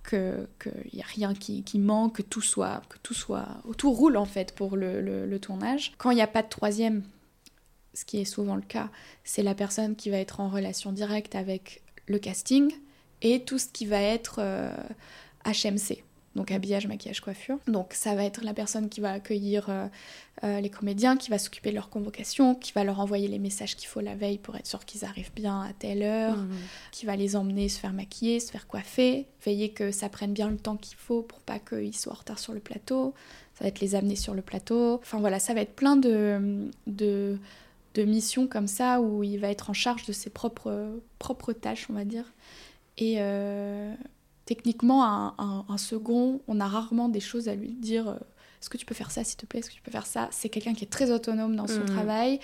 qu'il 0.09 0.47
n'y 0.93 1.01
a 1.01 1.07
rien 1.07 1.35
qui, 1.35 1.79
manque, 1.79 2.17
que 2.17 2.23
tout 2.23 2.41
soit, 2.41 2.83
que 2.89 2.99
tout 3.03 3.15
soit, 3.15 3.49
tout 3.79 3.93
roule 3.93 4.17
en 4.17 4.25
fait 4.25 4.55
pour 4.55 4.77
le, 4.77 5.39
tournage. 5.39 5.93
Quand 5.99 6.11
il 6.11 6.17
n'y 6.17 6.23
a 6.23 6.27
pas 6.27 6.43
de 6.43 6.49
troisième, 6.49 7.03
ce 7.95 8.05
qui 8.05 8.21
est 8.21 8.25
souvent 8.25 8.57
le 8.57 8.63
cas, 8.63 8.91
c'est 9.25 9.43
la 9.43 9.55
personne 9.55 9.97
qui 9.97 10.11
va 10.11 10.19
être 10.19 10.41
en 10.41 10.49
relation 10.49 10.93
directe 10.93 11.35
avec 11.35 11.83
le 12.07 12.19
casting 12.19 12.73
et 13.21 13.45
tout 13.45 13.59
ce 13.59 13.67
qui 13.67 13.87
va 13.87 14.01
être 14.01 14.41
HMC. 15.45 16.03
Donc 16.35 16.51
habillage, 16.51 16.87
maquillage, 16.87 17.21
coiffure. 17.21 17.59
Donc 17.67 17.93
ça 17.93 18.15
va 18.15 18.25
être 18.25 18.43
la 18.43 18.55
personne 18.55 18.89
qui 18.89 19.01
va 19.01 19.13
accueillir 19.13 19.67
euh, 19.69 19.87
euh, 20.45 20.61
les 20.61 20.71
comédiens, 20.71 21.17
qui 21.17 21.31
va 21.31 21.39
s'occuper 21.39 21.71
de 21.71 21.75
leur 21.75 21.91
convocation, 21.91 22.55
qui 22.55 22.73
va 22.73 22.85
leur 22.85 23.01
envoyer 23.01 23.29
les 23.29 23.39
messages 23.39 23.77
qu'il 23.77 23.89
faut 23.89 24.01
la 24.01 24.15
veille 24.15 24.39
pour 24.39 24.57
être 24.57 24.67
sûr 24.67 24.85
qu'ils 24.87 25.05
arrivent 25.05 25.33
bien 25.35 25.61
à 25.61 25.73
telle 25.75 26.03
heure, 26.03 26.37
mhm. 26.37 26.57
qui 26.91 27.05
va 27.05 27.17
les 27.17 27.37
emmener 27.37 27.69
se 27.69 27.79
faire 27.79 27.93
maquiller, 27.93 28.41
se 28.41 28.51
faire 28.51 28.67
coiffer, 28.67 29.27
veiller 29.45 29.71
que 29.71 29.91
ça 29.91 30.09
prenne 30.09 30.33
bien 30.33 30.49
le 30.49 30.57
temps 30.57 30.77
qu'il 30.77 30.97
faut 30.97 31.23
pour 31.23 31.41
pas 31.41 31.59
qu'ils 31.59 31.95
soient 31.95 32.15
en 32.15 32.17
retard 32.17 32.39
sur 32.39 32.55
le 32.55 32.61
plateau. 32.61 33.13
Ça 33.55 33.65
va 33.65 33.69
être 33.69 33.81
les 33.81 33.95
amener 33.95 34.17
sur 34.17 34.33
le 34.33 34.41
plateau. 34.41 34.95
Enfin 34.95 35.21
voilà, 35.21 35.39
ça 35.39 35.53
va 35.53 35.61
être 35.61 35.75
plein 35.75 35.97
de, 35.97 36.71
de, 36.87 37.37
de 37.95 38.03
missions 38.05 38.47
comme 38.47 38.69
ça 38.69 39.03
où 39.03 39.23
il 39.23 39.39
va 39.39 39.49
être 39.49 39.69
en 39.69 39.75
charge 39.75 40.07
de 40.07 40.13
ses 40.13 40.31
propres, 40.31 40.99
propres 41.19 41.53
tâches, 41.53 41.89
on 41.91 41.93
va 41.93 42.07
dire. 42.07 42.25
Et, 42.97 43.17
euh, 43.19 43.95
techniquement, 44.45 45.05
un, 45.39 45.79
second, 45.79 46.41
on 46.49 46.61
a 46.61 46.67
rarement 46.67 47.09
des 47.09 47.21
choses 47.21 47.49
à 47.49 47.55
lui 47.55 47.73
dire. 47.73 48.09
Euh, 48.09 48.15
est-ce 48.61 48.71
que 48.71 48.77
tu 48.77 48.87
peux 48.87 48.95
faire 48.95 49.11
ça, 49.11 49.25
s'il 49.25 49.37
te 49.37 49.45
plaît 49.45 49.59
Est-ce 49.59 49.71
que 49.71 49.75
tu 49.75 49.83
peux 49.83 49.91
faire 49.91 50.07
ça? 50.07 50.29
C'est 50.31 50.49
quelqu'un 50.49 50.73
qui 50.73 50.85
est 50.85 50.89
très 50.89 51.11
autonome 51.11 51.57
dans 51.57 51.67
son 51.67 51.81
mm. 51.81 51.87
travail. 51.87 52.41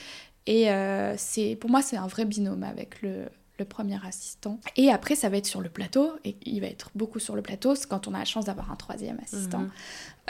Et 0.46 0.70
euh, 0.70 1.14
c'est, 1.16 1.56
pour 1.56 1.70
moi, 1.70 1.80
c'est 1.80 1.96
un 1.96 2.08
vrai 2.08 2.24
binôme 2.24 2.64
avec 2.64 3.02
le, 3.02 3.26
premier 3.64 3.98
assistant. 4.06 4.58
Et 4.76 4.90
après, 4.90 5.14
ça 5.14 5.28
va 5.28 5.36
être 5.36 5.46
sur 5.46 5.60
le 5.60 5.68
plateau, 5.68 6.12
et 6.24 6.36
il 6.44 6.60
va 6.60 6.66
être 6.66 6.90
beaucoup 6.94 7.18
sur 7.18 7.36
le 7.36 7.42
plateau, 7.42 7.74
c'est 7.74 7.88
quand 7.88 8.08
on 8.08 8.14
a 8.14 8.18
la 8.18 8.24
chance 8.24 8.44
d'avoir 8.44 8.70
un 8.70 8.76
troisième 8.76 9.18
assistant. 9.22 9.60
Mm. 9.60 9.70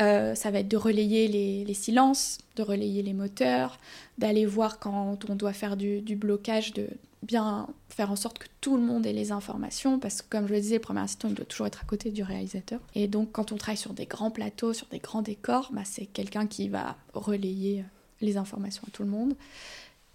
Euh, 0.01 0.35
ça 0.35 0.51
va 0.51 0.61
être 0.61 0.69
de 0.69 0.77
relayer 0.77 1.29
les, 1.65 1.75
silences, 1.75 2.39
de 2.57 2.63
relayer 2.63 3.03
les 3.03 3.15
moteurs, 3.15 3.79
d'aller 4.19 4.47
voir 4.47 4.79
quand 4.79 5.19
on 5.29 5.35
doit 5.35 5.53
faire 5.53 5.77
du, 5.77 6.01
du 6.01 6.17
blocage, 6.17 6.73
de, 6.73 6.89
bien 7.23 7.69
faire 7.89 8.11
en 8.11 8.17
sorte 8.17 8.39
que 8.39 8.47
tout 8.61 8.77
le 8.77 8.83
monde 8.83 9.07
ait 9.07 9.13
les 9.13 9.33
informations, 9.33 9.99
parce 9.99 10.23
que 10.23 10.29
comme 10.29 10.47
je 10.47 10.55
le 10.55 10.61
disais, 10.61 10.77
le 10.77 10.81
premier 10.81 11.01
assistant, 11.01 11.29
il 11.29 11.35
doit 11.35 11.45
toujours 11.45 11.67
être 11.67 11.83
à 11.83 11.85
côté 11.85 12.11
du 12.11 12.23
réalisateur. 12.23 12.81
Et 12.95 13.09
donc 13.09 13.33
quand 13.33 13.53
on 13.53 13.57
travaille 13.57 13.77
sur 13.77 13.93
des 13.93 14.07
grands 14.07 14.31
plateaux, 14.31 14.73
sur 14.73 14.87
des 14.89 14.99
grands 14.99 15.23
décors, 15.23 15.71
bah, 15.73 15.83
c'est 15.85 16.07
quelqu'un 16.07 16.47
qui 16.47 16.69
va 16.69 16.97
relayer 17.15 17.81
euh, 17.81 17.85
les 18.21 18.37
informations 18.37 18.83
à 18.87 18.91
tout 18.91 19.03
le 19.03 19.11
monde. 19.11 19.35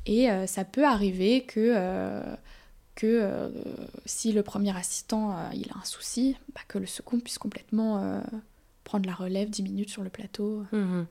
Et 0.06 0.30
euh, 0.30 0.48
ça 0.48 0.66
peut 0.66 0.86
arriver 0.86 1.42
que, 1.42 1.74
euh, 1.76 2.36
que 2.96 3.52
si 4.06 4.32
le 4.34 4.44
premier 4.44 4.76
assistant 4.76 5.50
il 5.52 5.72
a 5.72 5.78
un 5.80 5.84
souci, 5.84 6.38
bah, 6.54 6.62
que 6.68 6.78
le 6.78 6.86
second 6.86 7.20
puisse 7.20 7.38
complètement 7.38 8.22
prendre 8.84 9.08
la 9.08 9.16
relève 9.16 9.50
10 9.50 9.64
minutes 9.64 9.90
sur 9.90 10.04
le 10.04 10.10
plateau. 10.10 10.64
Mmh 10.72 11.04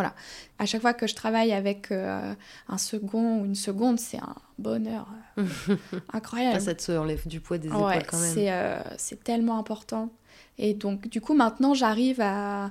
voilà. 0.00 0.14
À 0.58 0.64
chaque 0.64 0.80
fois 0.80 0.94
que 0.94 1.06
je 1.06 1.14
travaille 1.14 1.52
avec 1.52 1.90
euh, 1.92 2.34
un 2.68 2.78
second 2.78 3.40
ou 3.40 3.44
une 3.44 3.54
seconde, 3.54 3.98
c'est 3.98 4.18
un 4.18 4.34
bonheur 4.58 5.06
euh, 5.36 5.44
incroyable. 6.12 6.60
ça 6.60 6.74
te 6.74 6.92
enlève 6.92 7.26
du 7.28 7.40
poids 7.40 7.58
des 7.58 7.68
épaules 7.68 8.02
quand 8.08 8.18
même. 8.18 8.34
Euh, 8.38 8.80
c'est 8.96 9.22
tellement 9.22 9.58
important. 9.58 10.10
Et 10.56 10.72
donc, 10.72 11.08
du 11.08 11.20
coup, 11.20 11.34
maintenant, 11.34 11.74
j'arrive 11.74 12.20
à, 12.20 12.70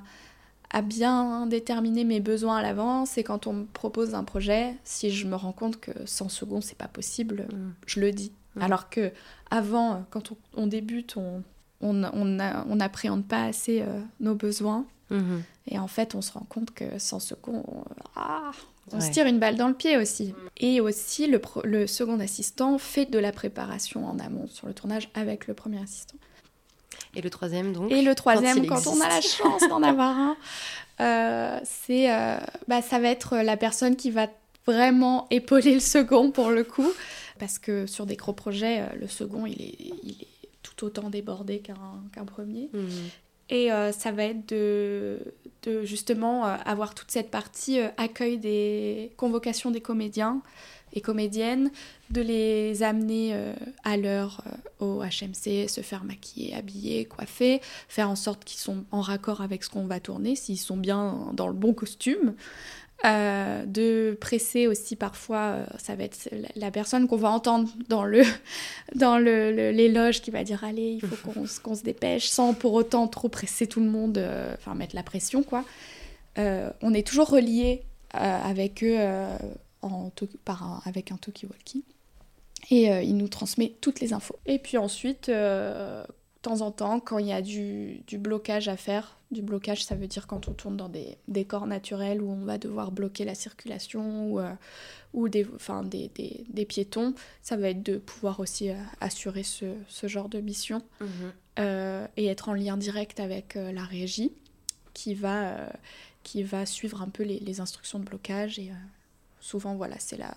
à, 0.70 0.82
bien 0.82 1.46
déterminer 1.46 2.04
mes 2.04 2.20
besoins 2.20 2.56
à 2.56 2.62
l'avance. 2.62 3.18
Et 3.18 3.24
quand 3.24 3.46
on 3.46 3.52
me 3.52 3.64
propose 3.64 4.14
un 4.14 4.24
projet, 4.24 4.74
si 4.84 5.10
je 5.10 5.26
me 5.26 5.36
rends 5.36 5.52
compte 5.52 5.78
que 5.78 5.92
sans 6.06 6.28
second, 6.28 6.60
c'est 6.60 6.78
pas 6.78 6.88
possible, 6.88 7.46
mm. 7.52 7.72
je 7.86 8.00
le 8.00 8.12
dis. 8.12 8.32
Mm. 8.56 8.62
Alors 8.62 8.90
que 8.90 9.12
avant, 9.50 10.04
quand 10.10 10.32
on, 10.56 10.66
débute, 10.66 11.16
on 11.16 11.42
on 11.80 11.94
n'appréhende 12.76 13.24
pas 13.24 13.44
assez 13.44 13.82
nos 14.20 14.34
besoins. 14.34 14.84
Mhm. 15.10 15.42
Et 15.66 15.78
en 15.78 15.88
fait, 15.88 16.14
on 16.14 16.22
se 16.22 16.32
rend 16.32 16.46
compte 16.48 16.72
que 16.72 16.98
sans 16.98 17.20
second, 17.20 17.64
on, 17.66 17.84
ah, 18.16 18.52
on 18.92 19.00
se 19.00 19.10
tire 19.10 19.26
une 19.26 19.38
balle 19.38 19.56
dans 19.56 19.68
le 19.68 19.74
pied 19.74 19.96
aussi. 19.96 20.34
Et 20.56 20.80
aussi, 20.80 21.26
le, 21.26 21.40
le, 21.64 21.86
second 21.86 22.18
assistant 22.20 22.78
fait 22.78 23.06
de 23.06 23.18
la 23.18 23.32
préparation 23.32 24.08
en 24.08 24.18
amont 24.18 24.46
sur 24.46 24.66
le 24.66 24.74
tournage 24.74 25.08
avec 25.14 25.46
le 25.46 25.54
premier 25.54 25.80
assistant. 25.80 26.16
Et 27.14 27.22
le 27.22 27.30
troisième, 27.30 27.72
donc 27.72 27.90
Et 27.90 28.02
le 28.02 28.14
troisième, 28.14 28.66
quand, 28.66 28.86
on 28.86 29.00
a 29.00 29.08
la 29.08 29.20
chance 29.20 29.62
d'en 29.68 29.82
avoir 29.82 30.16
un, 30.16 30.36
euh, 31.00 31.58
c'est, 31.64 32.12
euh, 32.12 32.38
bah, 32.68 32.82
ça 32.82 32.98
va 32.98 33.08
être 33.08 33.36
la 33.38 33.56
personne 33.56 33.96
qui 33.96 34.10
va 34.10 34.28
vraiment 34.66 35.26
épauler 35.30 35.74
le 35.74 35.80
second 35.80 36.30
pour 36.30 36.50
le 36.50 36.64
coup. 36.64 36.90
Parce 37.38 37.58
que 37.58 37.86
sur 37.86 38.04
des 38.04 38.16
gros 38.16 38.34
projets, 38.34 38.80
euh, 38.80 38.86
le 39.00 39.08
second, 39.08 39.46
il 39.46 39.60
est, 39.60 39.74
il 40.02 40.16
est 40.20 40.26
tout 40.62 40.84
autant 40.84 41.08
débordé 41.08 41.60
qu'un, 41.60 42.02
qu'un 42.14 42.24
premier. 42.24 42.68
Mhm. 42.72 42.90
Et 43.48 43.72
euh, 43.72 43.90
ça 43.92 44.12
va 44.12 44.24
être 44.24 44.48
de, 44.48 45.18
de 45.62 45.84
justement 45.84 46.44
avoir 46.44 46.94
toute 46.94 47.10
cette 47.10 47.30
partie 47.30 47.80
accueil 47.96 48.38
des 48.38 49.12
convocations 49.16 49.72
des 49.72 49.80
comédiens 49.80 50.40
et 50.92 51.00
comédiennes, 51.00 51.70
de 52.10 52.20
les 52.20 52.82
amener 52.82 53.34
à 53.84 53.96
l'heure 53.96 54.42
au 54.80 55.02
HMC, 55.02 55.68
se 55.68 55.80
faire 55.80 56.04
maquiller, 56.04 56.54
habiller, 56.54 57.04
coiffer, 57.04 57.60
faire 57.88 58.10
en 58.10 58.16
sorte 58.16 58.44
qu'ils 58.44 58.58
sont 58.58 58.84
en 58.90 59.00
raccord 59.00 59.40
avec 59.40 59.62
ce 59.62 59.70
qu'on 59.70 59.86
va 59.86 60.00
tourner, 60.00 60.34
s'ils 60.34 60.58
sont 60.58 60.76
bien 60.76 61.28
dans 61.34 61.46
le 61.46 61.54
bon 61.54 61.72
costume. 61.72 62.34
Euh, 63.06 63.64
de 63.64 64.14
presser 64.20 64.66
aussi 64.66 64.94
parfois, 64.94 65.38
euh, 65.38 65.64
ça 65.78 65.94
va 65.94 66.04
être 66.04 66.28
la, 66.54 66.70
personne 66.70 67.08
qu'on 67.08 67.16
va 67.16 67.30
entendre 67.30 67.66
dans 67.88 68.04
le 68.04 68.22
dans 68.94 69.16
l'éloge 69.16 70.20
qui 70.20 70.30
va 70.30 70.44
dire 70.44 70.64
allez, 70.64 70.98
il 71.00 71.00
faut 71.00 71.30
qu'on 71.62 71.74
se 71.74 71.82
dépêche, 71.82 72.28
sans 72.28 72.52
pour 72.52 72.74
autant 72.74 73.08
trop 73.08 73.30
presser 73.30 73.66
tout 73.66 73.80
le 73.80 73.88
monde, 73.88 74.18
euh, 74.18 74.54
enfin 74.58 74.74
mettre 74.74 74.94
la 74.94 75.02
pression 75.02 75.42
quoi. 75.42 75.64
on 76.36 76.92
est 76.92 77.06
toujours 77.06 77.30
relié 77.30 77.82
avec 78.12 78.84
eux 78.84 78.98
en, 79.82 80.10
par 80.44 80.82
avec 80.86 81.12
un 81.12 81.16
talkie-walkie 81.16 81.84
et 82.70 82.86
il 83.02 83.16
nous 83.16 83.28
transmet 83.28 83.74
toutes 83.80 84.00
les 84.00 84.12
infos. 84.12 84.36
Et 84.46 84.58
puis 84.58 84.76
ensuite, 84.76 85.30
de 86.40 86.48
temps 86.48 86.62
en 86.62 86.70
temps, 86.70 87.00
quand 87.00 87.18
il 87.18 87.26
y 87.26 87.32
a 87.32 87.42
du, 87.42 88.02
blocage 88.14 88.68
à 88.68 88.76
faire, 88.76 89.18
du 89.30 89.42
blocage 89.42 89.84
ça 89.84 89.94
veut 89.94 90.06
dire 90.06 90.26
quand 90.26 90.48
on 90.48 90.52
tourne 90.52 90.74
dans 90.74 90.88
des 90.88 91.18
décors 91.28 91.66
naturels 91.66 92.22
où 92.22 92.30
on 92.30 92.44
va 92.44 92.56
devoir 92.56 92.92
bloquer 92.92 93.26
la 93.26 93.34
circulation 93.34 94.26
ou, 94.26 94.40
euh, 94.40 94.50
ou 95.12 95.28
des, 95.28 95.46
enfin, 95.54 95.82
des, 95.82 96.10
des, 96.14 96.64
piétons, 96.64 97.14
ça 97.42 97.58
va 97.58 97.68
être 97.68 97.82
de 97.82 97.98
pouvoir 97.98 98.40
aussi 98.40 98.70
euh, 98.70 98.74
assurer 99.02 99.42
ce, 99.42 99.66
ce, 99.86 100.06
genre 100.06 100.30
de 100.30 100.40
mission 100.40 100.82
mhm. 101.00 101.08
euh, 101.58 102.06
et 102.16 102.26
être 102.26 102.48
en 102.48 102.54
lien 102.54 102.78
direct 102.78 103.20
avec 103.20 103.56
la 103.56 103.84
régie 103.84 104.32
qui 104.94 105.14
va, 105.14 105.68
qui 106.22 106.42
va 106.42 106.64
suivre 106.64 107.02
un 107.02 107.08
peu 107.10 107.22
les, 107.22 107.38
les 107.38 107.60
instructions 107.60 107.98
de 107.98 108.04
blocage 108.04 108.58
et 108.58 108.70
souvent 109.40 109.74
voilà 109.74 109.96
c'est 109.98 110.16
la 110.16 110.34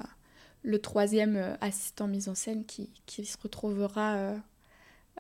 le 0.65 0.79
troisième 0.79 1.57
assistant 1.59 2.07
mise 2.07 2.29
en 2.29 2.35
scène 2.35 2.63
qui, 2.63 2.89
qui 3.05 3.25
se 3.25 3.37
retrouvera 3.41 4.37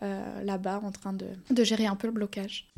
euh, 0.01 0.43
là-bas 0.43 0.81
en 0.83 0.91
train 0.91 1.13
de, 1.13 1.27
de 1.51 1.63
gérer 1.63 1.85
un 1.85 1.95
peu 1.95 2.07
le 2.07 2.13
blocage. 2.13 2.73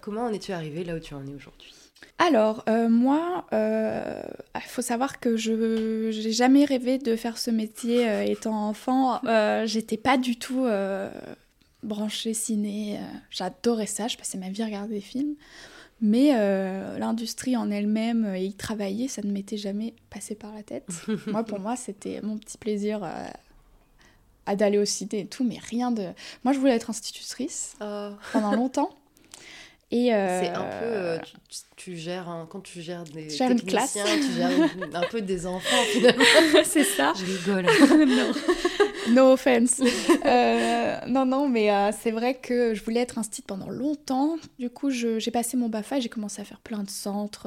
Comment 0.00 0.22
en 0.22 0.28
es-tu 0.32 0.52
arrivée 0.52 0.82
là 0.82 0.96
où 0.96 0.98
tu 0.98 1.12
en 1.12 1.26
es 1.26 1.34
aujourd'hui? 1.34 1.74
Alors, 2.18 2.64
euh, 2.68 2.88
moi, 2.88 3.44
il 3.52 3.56
euh, 3.56 4.22
faut 4.62 4.80
savoir 4.80 5.20
que 5.20 5.36
je 5.36 5.52
n'ai 5.52 6.32
jamais 6.32 6.64
rêvé 6.64 6.96
de 6.96 7.14
faire 7.16 7.36
ce 7.36 7.50
métier 7.50 8.30
étant 8.30 8.68
enfant. 8.68 9.20
J'étais 9.66 9.98
pas 9.98 10.16
du 10.16 10.38
tout 10.38 10.66
branchée 11.86 12.34
ciné. 12.34 12.98
J'adorais 13.30 13.86
ça, 13.86 14.08
je 14.08 14.16
passais 14.16 14.38
ma 14.38 14.50
vie 14.50 14.62
à 14.62 14.66
regarder 14.66 14.94
des 14.94 15.00
films. 15.00 15.36
Mais 16.00 16.32
euh, 16.34 16.98
l'industrie 16.98 17.56
en 17.56 17.70
elle-même 17.70 18.34
et 18.34 18.44
y 18.44 18.54
travailler, 18.54 19.08
ça 19.08 19.22
ne 19.22 19.32
m'était 19.32 19.56
jamais 19.56 19.94
passé 20.10 20.34
par 20.34 20.52
la 20.52 20.62
tête. 20.62 20.88
moi, 21.26 21.42
pour 21.42 21.58
moi, 21.58 21.74
c'était 21.76 22.20
mon 22.20 22.36
petit 22.36 22.58
plaisir 22.58 23.02
euh, 23.02 23.28
à 24.44 24.56
d'aller 24.56 24.78
au 24.78 24.84
ciné 24.84 25.20
et 25.20 25.26
tout, 25.26 25.42
mais 25.42 25.58
rien 25.58 25.90
de. 25.90 26.08
Moi, 26.44 26.52
je 26.52 26.58
voulais 26.58 26.74
être 26.74 26.90
institutrice 26.90 27.76
oh. 27.80 28.10
pendant 28.32 28.52
longtemps. 28.52 28.90
Et 29.92 30.12
euh, 30.12 30.40
C'est 30.42 30.48
un 30.48 30.64
peu. 30.64 31.26
Tu, 31.76 31.96
gères 31.96 32.46
quand 32.50 32.60
tu 32.60 32.80
gères 32.80 33.04
des 33.04 33.28
techniciens, 33.28 34.04
tu 34.04 34.32
gères 34.32 34.50
un 34.94 35.06
peu 35.08 35.20
des 35.20 35.46
enfants 35.46 35.82
finalement. 35.92 36.24
C'est 36.64 36.82
ça. 36.82 37.12
Je 37.16 37.24
rigole. 37.24 37.66
non. 38.08 38.32
No 39.10 39.32
offense. 39.32 39.80
Euh, 40.24 40.96
non, 41.06 41.24
non, 41.24 41.48
mais 41.48 41.70
euh, 41.70 41.92
c'est 41.96 42.10
vrai 42.10 42.34
que 42.34 42.74
je 42.74 42.82
voulais 42.82 43.00
être 43.00 43.18
instit 43.18 43.42
pendant 43.42 43.70
longtemps. 43.70 44.36
Du 44.58 44.70
coup, 44.70 44.90
j'ai 44.90 45.30
passé 45.30 45.56
mon 45.56 45.68
BAFA 45.68 45.98
et 45.98 46.00
j'ai 46.00 46.08
commencé 46.08 46.42
à 46.42 46.44
faire 46.44 46.60
plein 46.60 46.82
de 46.82 46.90
centres. 46.90 47.46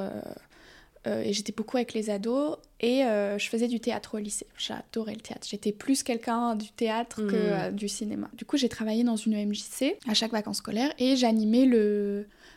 Euh, 1.08 1.22
et 1.24 1.34
j'étais 1.34 1.52
beaucoup 1.52 1.78
avec 1.78 1.94
les 1.94 2.10
ados. 2.10 2.58
Et 2.82 3.02
je 3.02 3.50
faisais 3.50 3.68
du 3.68 3.80
théâtre 3.80 4.16
au 4.16 4.18
lycée. 4.20 4.48
J'adorais 4.58 5.14
le 5.14 5.20
théâtre. 5.20 5.48
J'étais 5.50 5.72
plus 5.72 6.02
quelqu'un 6.04 6.56
du 6.56 6.72
théâtre 6.72 7.22
que 7.24 7.70
hmm. 7.70 7.76
du 7.76 7.90
cinéma. 7.90 8.30
Du 8.34 8.46
coup, 8.46 8.56
j'ai 8.56 8.70
travaillé 8.70 9.04
dans 9.04 9.18
une 9.18 9.34
EMJC 9.34 9.98
à 10.08 10.14
chaque 10.14 10.32
vacances 10.32 10.58
scolaires 10.58 10.94
et 10.98 11.18
j'animais 11.18 11.70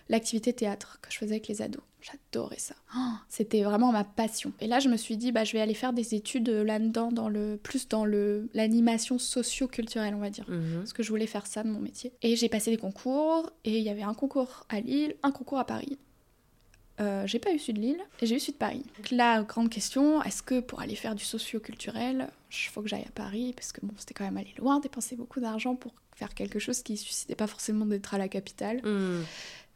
l'activité 0.08 0.52
théâtre 0.52 0.98
que 1.02 1.10
je 1.10 1.18
faisais 1.18 1.32
avec 1.32 1.48
les 1.48 1.60
ados. 1.60 1.82
J'adorais 2.02 2.58
ça. 2.58 2.74
Oh, 2.96 3.14
c'était 3.28 3.62
vraiment 3.62 3.92
ma 3.92 4.02
passion. 4.02 4.52
Et 4.60 4.66
là, 4.66 4.80
je 4.80 4.88
me 4.88 4.96
suis 4.96 5.16
dit, 5.16 5.30
bah, 5.30 5.44
je 5.44 5.52
vais 5.52 5.60
aller 5.60 5.74
faire 5.74 5.92
des 5.92 6.14
études 6.14 6.48
euh, 6.48 6.64
là-dedans, 6.64 7.12
dans 7.12 7.28
le, 7.28 7.58
plus 7.62 7.88
dans 7.88 8.04
le, 8.04 8.48
l'animation 8.54 9.18
socio-culturelle, 9.18 10.14
on 10.14 10.18
va 10.18 10.30
dire. 10.30 10.44
Mhm. 10.48 10.78
Parce 10.78 10.92
que 10.92 11.04
je 11.04 11.08
voulais 11.10 11.28
faire 11.28 11.46
ça 11.46 11.62
de 11.62 11.68
mon 11.68 11.78
métier. 11.78 12.12
Et 12.22 12.34
j'ai 12.34 12.48
passé 12.48 12.72
des 12.72 12.76
concours, 12.76 13.50
et 13.64 13.78
il 13.78 13.84
y 13.84 13.88
avait 13.88 14.02
un 14.02 14.14
concours 14.14 14.66
à 14.68 14.80
Lille, 14.80 15.14
un 15.22 15.30
concours 15.30 15.58
à 15.58 15.64
Paris. 15.64 15.96
Euh, 17.00 17.26
j'ai 17.26 17.38
pas 17.38 17.52
eu 17.52 17.56
de 17.56 17.80
Lille 17.80 18.00
et 18.20 18.26
j'ai 18.26 18.36
eu 18.36 18.38
de 18.38 18.56
Paris. 18.56 18.84
Donc 18.96 19.10
la 19.10 19.42
grande 19.42 19.70
question, 19.70 20.22
est-ce 20.22 20.42
que 20.42 20.60
pour 20.60 20.80
aller 20.80 20.94
faire 20.94 21.14
du 21.14 21.24
socio-culturel, 21.24 22.28
il 22.50 22.68
faut 22.70 22.82
que 22.82 22.88
j'aille 22.88 23.06
à 23.06 23.12
Paris? 23.14 23.52
Parce 23.56 23.72
que 23.72 23.80
bon, 23.82 23.94
c'était 23.96 24.14
quand 24.14 24.24
même 24.24 24.36
aller 24.36 24.54
loin, 24.58 24.78
dépenser 24.80 25.16
beaucoup 25.16 25.40
d'argent 25.40 25.74
pour 25.74 25.94
faire 26.14 26.34
quelque 26.34 26.58
chose 26.58 26.82
qui 26.82 26.96
suscitait 26.96 27.34
pas 27.34 27.46
forcément 27.46 27.86
d'être 27.86 28.14
à 28.14 28.18
la 28.18 28.28
capitale. 28.28 28.80
Mhm 28.84 29.24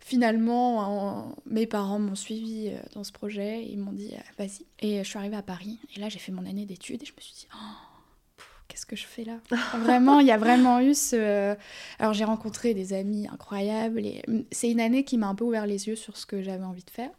finalement, 0.06 1.34
mes 1.46 1.66
parents 1.66 1.98
m'ont 1.98 2.14
suivi 2.14 2.68
euh, 2.68 2.78
dans 2.94 3.02
ce 3.02 3.10
projet. 3.10 3.64
Ils 3.64 3.78
m'ont 3.78 3.92
dit, 3.92 4.12
euh, 4.12 4.20
vas-y. 4.38 4.64
Et 4.78 5.02
je 5.02 5.08
suis 5.08 5.18
arrivée 5.18 5.36
à 5.36 5.42
Paris. 5.42 5.80
Et 5.96 6.00
là, 6.00 6.08
j'ai 6.08 6.20
fait 6.20 6.30
mon 6.30 6.46
année 6.46 6.64
d'études 6.64 7.02
et 7.02 7.06
je 7.06 7.12
me 7.12 7.20
suis 7.20 7.34
dit, 7.34 7.48
oh, 7.52 7.85
qu'est-ce 8.68 8.86
que 8.86 8.96
je 8.96 9.06
fais 9.06 9.24
là? 9.24 9.38
Vraiment, 9.78 10.20
il 10.20 10.26
y 10.26 10.32
a 10.32 10.38
vraiment 10.38 10.80
eu 10.80 10.94
ce. 10.94 11.56
Alors, 11.98 12.12
j'ai 12.12 12.24
rencontré 12.24 12.74
des 12.74 12.92
amis 12.92 13.26
incroyables. 13.32 14.04
Et 14.04 14.22
mm, 14.28 14.40
c'est 14.50 14.70
une 14.70 14.80
année 14.80 15.04
qui 15.04 15.18
m'a 15.18 15.28
un 15.28 15.34
peu 15.34 15.44
ouvert 15.44 15.66
les 15.66 15.88
yeux 15.88 15.96
sur 15.96 16.16
ce 16.16 16.26
que 16.26 16.42
j'avais 16.42 16.64
envie 16.64 16.84
de 16.84 16.90
faire. 16.90 17.10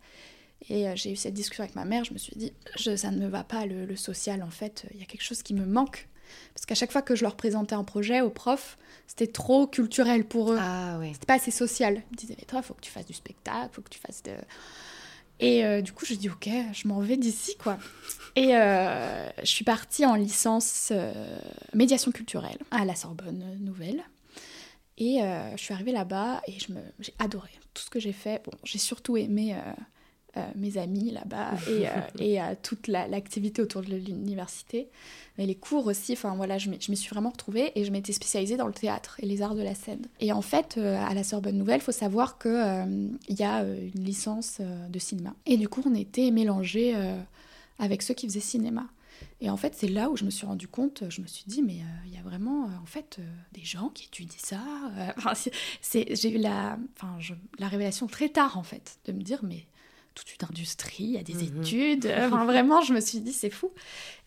Et 0.70 0.88
euh, 0.88 0.94
j'ai 0.96 1.12
eu 1.12 1.16
cette 1.16 1.34
discussion 1.34 1.64
avec 1.64 1.76
ma 1.76 1.86
mère. 1.86 2.04
Je 2.04 2.14
me 2.14 2.18
suis 2.18 2.36
dit, 2.36 2.54
ça 2.76 3.12
ne 3.12 3.18
me 3.18 3.28
va 3.28 3.44
pas, 3.44 3.66
le, 3.66 3.86
le 3.86 3.96
social, 3.96 4.44
en 4.44 4.50
fait. 4.50 4.86
Il 4.94 5.00
y 5.00 5.04
a 5.04 5.06
quelque 5.06 5.24
chose 5.24 5.44
qui 5.44 5.54
me 5.54 5.66
manque. 5.66 6.08
Parce 6.54 6.66
qu'à 6.66 6.76
chaque 6.76 6.92
fois 6.92 7.02
que 7.02 7.16
je 7.16 7.24
leur 7.24 7.36
présentais 7.36 7.76
un 7.76 7.84
projet 7.84 8.22
aux 8.22 8.30
profs, 8.30 8.78
c'était 9.08 9.28
trop 9.28 9.68
culturel 9.68 10.26
pour 10.26 10.52
eux. 10.52 10.58
Ah, 10.60 10.98
ouais. 11.00 11.12
C'était 11.14 11.26
pas 11.26 11.36
assez 11.36 11.52
social. 11.52 11.96
Ils 11.96 12.12
me 12.12 12.18
disaient, 12.18 12.36
mais 12.38 12.46
toi, 12.46 12.60
il 12.62 12.66
faut 12.66 12.74
que 12.74 12.82
tu 12.82 12.92
fasses 12.92 13.06
du 13.06 13.14
spectacle, 13.14 13.70
faut 13.72 13.82
que 13.82 13.90
tu 13.90 14.00
fasses 14.00 14.24
de. 14.24 14.34
Et 15.40 15.64
euh, 15.66 15.82
du 15.82 15.92
coup, 15.92 16.06
je 16.06 16.16
dis, 16.16 16.30
ok, 16.30 16.50
je 16.74 16.88
m'en 16.88 17.00
vais 17.00 17.18
d'ici, 17.18 17.56
quoi. 17.58 17.78
Et 18.36 18.56
euh, 18.56 19.30
je 19.40 19.46
suis 19.46 19.66
partie 19.66 20.06
en 20.06 20.16
licence 20.16 20.90
euh, 20.92 21.40
médiation 21.74 22.12
culturelle 22.12 22.58
à 22.72 22.86
la 22.86 22.96
Sorbonne 22.96 23.58
Nouvelle. 23.60 24.04
Et 25.00 25.20
je 25.56 25.62
suis 25.62 25.76
arrivée 25.76 25.92
là-bas 25.92 26.42
et 26.48 26.58
j'ai 27.00 27.14
adoré 27.20 27.52
tout 27.76 27.84
ce 27.84 27.90
que 27.92 28.00
j'ai 28.00 28.14
fait. 28.14 28.42
Bon, 28.44 28.52
j'ai 28.64 28.80
surtout 28.80 29.16
aimé 29.16 29.56
mes 30.56 30.78
amis 30.78 31.12
là-bas 31.12 31.52
et, 31.68 31.88
euh, 31.88 32.52
et 32.52 32.56
toute 32.62 32.88
l'activité 32.88 33.62
autour 33.62 33.82
de 33.82 33.96
l'université. 33.96 34.88
Mais 35.38 35.46
les 35.46 35.56
cours 35.56 35.86
aussi, 35.86 36.14
enfin 36.14 36.36
voilà, 36.36 36.58
je 36.58 36.70
me 36.70 36.96
suis 36.96 37.10
vraiment 37.10 37.30
retrouvée 37.30 37.72
et 37.76 37.86
je 37.86 37.92
m'étais 37.92 38.14
spécialisée 38.14 38.58
dans 38.58 38.66
le 38.68 38.74
théâtre 38.74 39.18
et 39.22 39.26
les 39.26 39.42
arts 39.42 39.56
de 39.56 39.62
la 39.62 39.76
scène. 39.76 40.02
Et 40.20 40.32
en 40.32 40.42
fait, 40.42 40.76
euh, 40.78 40.98
à 41.00 41.14
la 41.14 41.24
Sorbonne 41.24 41.58
Nouvelle, 41.58 41.80
il 41.80 41.84
faut 41.84 41.92
savoir 41.92 42.40
qu'il 42.40 43.18
il 43.30 43.40
y 43.40 43.44
a 43.44 43.62
une 43.64 44.04
licence 44.04 44.60
de 44.60 45.00
cinéma. 45.00 45.34
Et 45.46 45.58
du 45.58 45.70
coup, 45.70 45.84
on 45.86 45.94
était 45.94 46.32
mélangés 46.32 46.96
avec 47.78 48.02
ceux 48.02 48.14
qui 48.14 48.28
faisaient 48.28 48.40
cinéma. 48.40 48.88
Et 49.42 49.50
en 49.50 49.58
fait, 49.58 49.76
c'est 49.76 49.88
là 49.88 50.10
où 50.10 50.18
je 50.18 50.24
me 50.24 50.32
suis 50.32 50.48
rendu 50.48 50.68
compte, 50.68 51.04
je 51.10 51.22
me 51.22 51.28
suis 51.28 51.44
dit, 51.46 51.62
mais 51.62 51.78
il 52.06 52.14
y 52.14 52.18
a 52.18 52.22
vraiment, 52.22 52.66
en 52.82 52.86
fait, 52.86 53.20
des 53.54 53.64
gens 53.64 53.90
qui 53.90 54.06
étudient 54.06 54.38
ça. 54.38 54.62
j'ai 55.94 56.32
eu 56.32 56.40
la, 56.40 56.78
enfin, 56.96 57.18
la 57.60 57.68
révélation 57.68 58.08
très 58.08 58.30
tard, 58.30 58.58
en 58.58 58.64
fait, 58.64 58.98
de 59.06 59.12
me 59.12 59.22
dire, 59.22 59.40
mais 59.44 59.68
toute 60.18 60.34
une 60.34 60.48
industrie, 60.50 61.04
il 61.04 61.12
y 61.12 61.18
a 61.18 61.24
des 61.24 61.34
mhm. 61.34 61.62
études. 61.62 62.14
Enfin, 62.18 62.46
vraiment, 62.46 62.82
je 62.82 62.94
me 62.94 63.00
suis 63.00 63.20
dit, 63.20 63.34
c'est 63.34 63.50
fou. 63.50 63.72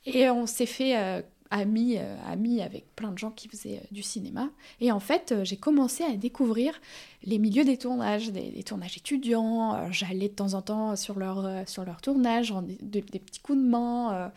Et 0.06 0.30
on 0.30 0.46
s'est 0.46 0.66
fait 0.66 0.96
euh, 0.96 1.22
amis, 1.50 1.96
euh, 1.98 2.16
amis 2.26 2.62
avec 2.62 2.94
plein 2.94 3.10
de 3.10 3.18
gens 3.18 3.30
qui 3.30 3.48
faisaient 3.48 3.78
euh, 3.78 3.86
du 3.90 4.02
cinéma. 4.02 4.48
Et 4.80 4.92
en 4.92 5.00
fait, 5.00 5.34
j'ai 5.42 5.56
commencé 5.56 6.04
à 6.04 6.16
découvrir 6.16 6.80
les 7.24 7.38
milieux 7.38 7.64
des 7.64 7.76
tournages, 7.76 8.30
des, 8.30 8.62
tournages 8.62 8.96
étudiants. 8.96 9.90
J'allais 9.90 10.28
de 10.28 10.34
temps 10.34 10.54
en 10.54 10.62
temps 10.62 10.96
sur 10.96 11.18
leur, 11.18 11.68
sur 11.68 11.84
leur 11.84 12.00
tournage, 12.00 12.54
des, 12.80 13.02
des, 13.02 13.18
petits 13.18 13.40
coups 13.40 13.58
de 13.58 13.64
main. 13.64 14.32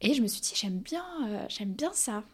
et 0.00 0.14
je 0.14 0.22
me 0.22 0.26
suis 0.26 0.40
dit, 0.40 0.52
j'aime 0.54 0.78
bien, 0.78 1.04
j'aime 1.48 1.72
bien 1.72 1.92
ça. 1.92 2.24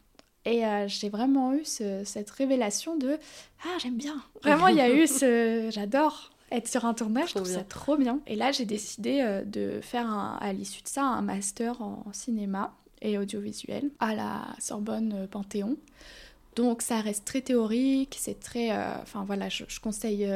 Et 0.45 0.63
j'ai 0.87 1.09
vraiment 1.09 1.53
eu 1.53 1.65
cette 1.65 2.31
révélation 2.31 2.97
de 2.97 3.19
Ah, 3.65 3.77
j'aime 3.83 3.97
bien. 3.97 4.23
Vraiment, 4.43 4.69
il 4.69 4.77
y 4.77 4.81
a 4.81 4.91
eu 4.91 5.07
ce. 5.09 5.69
J'adore 5.73 6.31
être 6.51 6.69
sur 6.69 6.85
un 6.85 6.95
tournage, 6.95 7.31
je 7.31 7.35
trouve 7.35 7.49
ça 7.49 7.65
trop 7.65 7.97
bien. 7.97 8.21
Et 8.27 8.37
là, 8.37 8.53
j'ai 8.53 8.65
décidé 8.65 9.21
euh, 9.21 9.45
de 9.45 9.81
faire 9.83 10.09
à 10.41 10.53
l'issue 10.53 10.83
de 10.83 10.89
ça 10.89 11.03
un 11.03 11.23
master 11.23 11.83
en 11.83 12.05
cinéma 12.13 12.73
et 13.03 13.19
audiovisuel 13.19 13.91
à 13.99 14.15
la 14.15 14.47
Sorbonne 14.59 15.13
euh, 15.15 15.27
Panthéon. 15.27 15.77
Donc 16.55 16.81
ça 16.81 17.01
reste 17.01 17.27
très 17.27 17.43
théorique, 17.43 18.17
c'est 18.19 18.41
très... 18.41 18.73
Euh, 18.73 18.95
enfin 19.03 19.25
voilà, 19.27 19.49
je, 19.49 19.65
conseille 19.81 20.27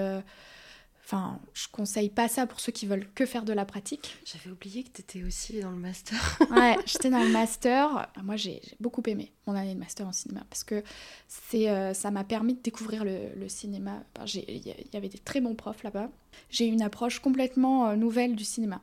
Enfin, 1.12 1.40
je 1.54 1.66
conseille 1.72 2.08
pas 2.08 2.28
ça 2.28 2.46
pour 2.46 2.60
ceux 2.60 2.70
qui 2.70 2.86
veulent 2.86 3.08
que 3.16 3.26
faire 3.26 3.44
de 3.44 3.52
la 3.52 3.64
pratique. 3.64 4.16
J'avais 4.24 4.48
oublié 4.48 4.84
que 4.84 4.90
tu 4.90 5.00
étais 5.00 5.24
aussi 5.24 5.60
dans 5.60 5.72
le 5.72 5.76
master. 5.76 6.38
ouais, 6.52 6.76
j'étais 6.86 7.10
dans 7.10 7.24
le 7.24 7.30
master. 7.30 8.08
Moi, 8.22 8.36
j'ai 8.36 8.62
beaucoup 8.78 9.02
aimé 9.06 9.32
mon 9.48 9.56
année 9.56 9.74
de 9.74 9.80
master 9.80 10.06
en 10.06 10.12
cinéma 10.12 10.44
parce 10.48 10.62
que 10.62 10.84
c'est, 11.26 11.68
euh, 11.68 11.94
ça 11.94 12.12
m'a 12.12 12.22
permis 12.22 12.54
de 12.54 12.62
découvrir 12.62 13.04
le, 13.04 13.48
cinéma. 13.48 14.04
Il 14.34 14.62
y 14.64 14.96
avait 14.96 15.08
des 15.08 15.18
très 15.18 15.40
bons 15.40 15.56
profs 15.56 15.82
là-bas. 15.82 16.10
J'ai 16.48 16.68
eu 16.68 16.70
une 16.70 16.82
approche 16.82 17.18
complètement 17.18 17.88
euh, 17.88 17.96
nouvelle 17.96 18.36
du 18.36 18.44
cinéma. 18.44 18.80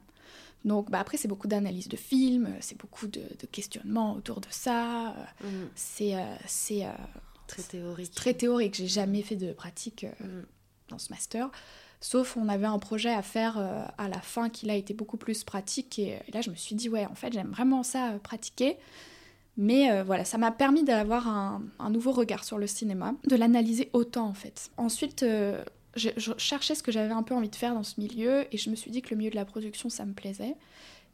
Donc 0.65 0.91
bah, 0.91 0.99
après, 0.99 1.15
c'est 1.15 1.29
beaucoup 1.29 1.47
d'analyse 1.47 1.87
de 1.87 1.95
films, 1.95 2.53
c'est 2.59 2.77
beaucoup 2.77 3.07
de, 3.07 3.21
questionnements 3.53 4.15
autour 4.15 4.41
de 4.41 4.47
ça. 4.49 5.15
Mm. 5.41 5.47
C'est, 5.75 6.15
c'est 6.45 6.87
très 7.47 7.63
théorique. 7.63 8.11
Très 8.13 8.33
théorique. 8.33 8.75
J'ai 8.75 8.89
jamais 8.89 9.21
fait 9.21 9.37
de 9.37 9.53
pratique 9.53 10.05
mm. 10.19 10.41
dans 10.89 10.99
ce 10.99 11.09
master. 11.09 11.49
Sauf 11.99 12.37
on 12.37 12.47
avait 12.47 12.67
un 12.67 12.77
projet 12.79 13.11
à 13.11 13.21
faire 13.21 13.57
euh, 13.57 13.83
à 13.97 14.07
la 14.07 14.21
fin 14.21 14.49
qui 14.49 14.69
a 14.69 14.75
été 14.75 14.93
beaucoup 14.93 15.17
plus 15.17 15.43
pratique. 15.43 15.97
Et, 15.99 16.19
là, 16.31 16.41
je 16.41 16.51
me 16.51 16.55
suis 16.55 16.75
dit, 16.75 16.89
ouais, 16.89 17.05
en 17.05 17.15
fait, 17.15 17.33
j'aime 17.33 17.49
vraiment 17.49 17.83
ça, 17.83 18.11
euh, 18.11 18.19
pratiquer. 18.19 18.77
Mais 19.57 19.91
euh, 19.91 20.03
voilà, 20.03 20.23
ça 20.23 20.37
m'a 20.37 20.51
permis 20.51 20.83
d'avoir 20.83 21.27
un, 21.27 21.89
nouveau 21.89 22.11
regard 22.11 22.43
sur 22.43 22.59
le 22.59 22.67
cinéma, 22.67 23.15
de 23.25 23.35
l'analyser 23.35 23.89
autant 23.93 24.27
en 24.27 24.35
fait. 24.35 24.69
Ensuite, 24.77 25.25
je, 25.95 26.09
cherchais 26.37 26.75
ce 26.75 26.83
que 26.83 26.91
j'avais 26.91 27.11
un 27.11 27.23
peu 27.23 27.33
envie 27.33 27.49
de 27.49 27.55
faire 27.55 27.73
dans 27.73 27.81
ce 27.81 27.99
milieu 27.99 28.45
et 28.53 28.57
je 28.57 28.69
me 28.69 28.75
suis 28.75 28.91
dit 28.91 29.01
que 29.01 29.09
le 29.09 29.15
milieu 29.15 29.31
de 29.31 29.35
la 29.35 29.45
production, 29.45 29.89
ça 29.89 30.05
me 30.05 30.13
plaisait 30.13 30.55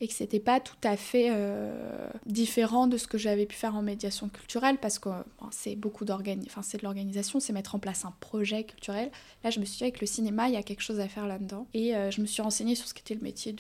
et 0.04 0.08
que 0.08 0.14
c'était 0.14 0.41
pas 0.41 0.60
tout 0.60 0.76
à 0.84 0.97
fait 0.97 1.30
euh, 1.30 2.10
différent 2.26 2.88
de 2.88 2.97
ce 2.97 3.08
que 3.08 3.18
j'avais 3.18 3.45
pu 3.45 3.56
faire 3.56 3.74
en 3.74 3.82
médiation 3.82 4.28
culturelle 4.28 4.78
parce 4.78 4.99
que 4.99 5.08
c'est 5.51 5.78
beaucoup 5.78 6.04
d'organisation, 6.04 6.51
enfin 6.51 6.62
c'est 6.62 6.80
de 6.80 6.84
l'organisation, 6.84 7.39
c'est 7.39 7.54
mettre 7.54 7.74
en 7.74 7.80
place 7.80 8.04
un 8.04 8.14
projet 8.20 8.66
culturel. 8.66 9.12
Là, 9.45 9.49
je 9.49 9.62
me 9.62 9.66
suis 9.66 9.78
dit 9.78 9.84
avec 9.86 10.01
le 10.01 10.08
cinéma, 10.08 10.49
il 10.49 10.56
y 10.56 10.58
a 10.58 10.64
quelque 10.64 10.82
chose 10.82 10.99
à 10.99 11.08
faire 11.08 11.26
là-dedans 11.26 11.68
et 11.74 11.95
euh, 11.95 12.12
je 12.12 12.20
me 12.20 12.26
suis 12.26 12.41
renseignée 12.41 12.76
sur 12.76 12.86
ce 12.86 12.93
qu'était 12.93 13.14
le 13.14 13.22
métier 13.22 13.56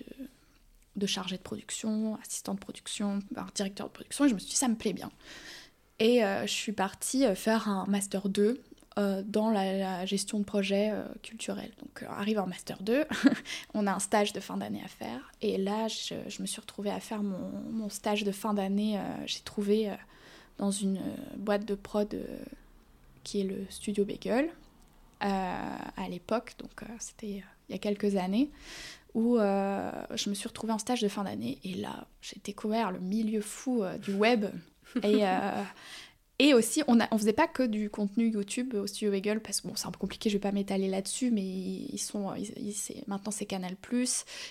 de 0.97 1.07
chargé 1.07 1.37
de 1.37 1.41
production, 1.41 2.17
assistant 2.21 2.55
de 2.55 2.59
production, 2.59 3.19
directeur 3.55 3.87
de 3.87 3.93
production 3.93 4.25
et 4.25 4.27
je 4.27 4.33
me 4.33 4.39
suis 4.39 4.49
dit 4.49 4.57
ça 4.57 4.67
me 4.67 4.75
plaît 4.75 4.91
bien. 4.91 5.11
Et 5.99 6.25
euh, 6.25 6.45
je 6.45 6.51
suis 6.51 6.73
partie 6.73 7.23
faire 7.35 7.69
un 7.69 7.85
master 7.87 8.27
2 8.27 8.61
euh, 8.99 9.23
dans 9.25 9.49
la, 9.49 10.05
gestion 10.05 10.37
de 10.39 10.43
projets 10.43 10.91
euh, 10.91 11.03
culturels. 11.23 11.71
Donc, 11.79 12.03
euh, 12.03 12.05
arrive 12.09 12.37
en 12.37 12.45
Master 12.45 12.77
2, 12.83 13.05
on 13.73 13.87
a 13.87 13.91
un 13.91 13.99
stage 13.99 14.33
de 14.33 14.39
fin 14.39 14.55
d'année 14.55 14.83
à 14.85 14.87
faire. 14.87 15.31
Et 15.41 15.57
là, 15.57 15.87
je, 15.87 16.41
me 16.41 16.45
suis 16.45 16.61
retrouvée 16.61 16.91
à 16.91 16.99
faire 16.99 17.23
mon, 17.23 17.51
mon 17.71 17.89
stage 17.89 18.23
de 18.23 18.31
fin 18.31 18.53
d'année. 18.53 18.99
J'ai 19.25 19.39
trouvé 19.39 19.91
dans 20.59 20.69
une 20.69 21.01
boîte 21.37 21.65
de 21.65 21.73
prod 21.73 22.15
qui 23.23 23.41
est 23.41 23.45
le 23.45 23.65
Studio 23.69 24.05
Bagel 24.05 24.49
à 25.21 26.09
l'époque, 26.09 26.53
donc 26.59 26.83
c'était 26.99 27.41
il 27.69 27.71
y 27.71 27.73
a 27.73 27.77
quelques 27.77 28.17
années, 28.17 28.51
où 29.15 29.37
je 29.37 30.29
me 30.29 30.35
suis 30.35 30.47
retrouvée 30.47 30.73
en 30.73 30.77
stage 30.77 31.01
de 31.01 31.07
fin 31.07 31.23
d'année. 31.23 31.57
Et 31.63 31.73
là, 31.75 32.05
j'ai 32.21 32.39
découvert 32.43 32.91
le 32.91 32.99
milieu 32.99 33.41
fou 33.41 33.83
du 34.01 34.13
web. 34.13 34.45
Et, 35.03 35.23
et 36.39 36.53
aussi, 36.53 36.81
on 36.87 36.95
ne 36.95 37.03
on 37.11 37.17
faisait 37.17 37.33
pas 37.33 37.47
que 37.47 37.61
du 37.63 37.89
contenu 37.89 38.27
YouTube 38.27 38.73
au 38.73 38.87
Studio 38.87 39.11
Wiggle, 39.11 39.39
parce 39.39 39.61
que 39.61 39.67
bon, 39.67 39.75
c'est 39.75 39.85
un 39.87 39.91
peu 39.91 39.99
compliqué, 39.99 40.29
je 40.29 40.35
vais 40.35 40.41
pas 40.41 40.51
m'étaler 40.51 40.87
là-dessus, 40.87 41.29
mais 41.29 41.43
ils 41.43 41.99
sont, 41.99 42.33
maintenant 43.07 43.31
c'est 43.31 43.45
Canal+, 43.45 43.75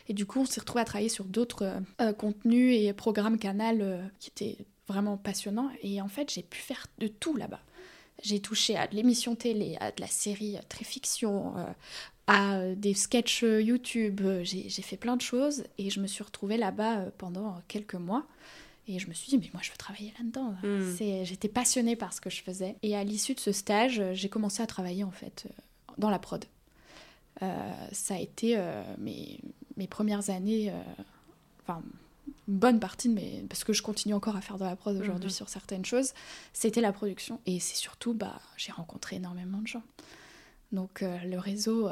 et 0.08 0.12
du 0.14 0.24
coup 0.24 0.40
on 0.40 0.44
s'est 0.44 0.60
retrouvé 0.60 0.82
à 0.82 0.84
travailler 0.84 1.08
sur 1.08 1.24
d'autres 1.24 1.80
euh, 2.00 2.12
contenus 2.12 2.76
et 2.80 2.92
programmes 2.92 3.38
Canal 3.38 3.78
euh, 3.80 4.02
qui 4.20 4.30
étaient 4.30 4.58
vraiment 4.86 5.16
passionnants, 5.16 5.70
et 5.82 6.00
en 6.00 6.08
fait 6.08 6.32
j'ai 6.32 6.42
pu 6.42 6.60
faire 6.60 6.86
de 6.98 7.08
tout 7.08 7.36
là-bas. 7.36 7.60
J'ai 8.22 8.38
touché 8.38 8.76
à 8.76 8.86
de 8.86 8.94
l'émission 8.94 9.34
télé, 9.34 9.76
à 9.80 9.90
de 9.90 10.00
la 10.00 10.06
série 10.06 10.56
très 10.68 10.84
fiction, 10.84 11.56
euh, 11.56 11.64
à 12.28 12.74
des 12.76 12.94
sketchs 12.94 13.42
YouTube, 13.42 14.20
j'ai 14.44 14.70
fait 14.70 14.96
plein 14.96 15.16
de 15.16 15.22
choses, 15.22 15.64
et 15.78 15.90
je 15.90 15.98
me 15.98 16.06
suis 16.06 16.22
retrouvée 16.22 16.56
là-bas 16.56 17.06
pendant 17.18 17.60
quelques 17.66 17.96
mois. 17.96 18.24
Et 18.88 18.98
je 18.98 19.08
me 19.08 19.12
suis 19.12 19.28
dit, 19.28 19.38
mais 19.38 19.50
moi, 19.52 19.62
je 19.62 19.70
veux 19.70 19.76
travailler 19.76 20.12
là-dedans. 20.18 20.54
Hmm. 20.62 21.24
J'étais 21.24 21.48
passionnée 21.48 21.94
par 21.94 22.12
ce 22.12 22.20
que 22.20 22.30
je 22.30 22.42
faisais. 22.42 22.76
Et 22.82 22.96
à 22.96 23.04
l'issue 23.04 23.34
de 23.34 23.40
ce 23.40 23.52
stage, 23.52 24.02
j'ai 24.12 24.28
commencé 24.28 24.62
à 24.62 24.66
travailler, 24.66 25.04
en 25.04 25.10
fait, 25.12 25.46
euh, 25.46 25.92
dans 25.98 26.10
la 26.10 26.18
prod. 26.18 26.44
Euh, 27.42 27.72
ça 27.92 28.14
a 28.14 28.18
été 28.18 28.56
euh, 28.56 28.82
mes, 28.98 29.40
mes, 29.76 29.86
premières 29.86 30.30
années, 30.30 30.72
enfin, 31.62 31.80
une 32.48 32.58
bonne 32.58 32.80
partie 32.80 33.08
de 33.08 33.14
mes... 33.14 33.44
Parce 33.48 33.62
que 33.62 33.72
je 33.72 33.82
continue 33.82 34.14
encore 34.14 34.36
à 34.36 34.40
faire 34.40 34.58
de 34.58 34.64
la 34.64 34.74
prod 34.74 34.96
aujourd'hui 34.96 35.26
mhm. 35.26 35.32
sur 35.32 35.48
certaines 35.48 35.84
choses. 35.84 36.12
C'était 36.52 36.80
la 36.80 36.92
production. 36.92 37.40
Et 37.46 37.60
c'est 37.60 37.76
surtout, 37.76 38.14
bah, 38.14 38.40
j'ai 38.56 38.72
rencontré 38.72 39.16
énormément 39.16 39.58
de 39.58 39.68
gens. 39.68 39.82
Donc, 40.72 41.02
le 41.02 41.36
réseau 41.36 41.88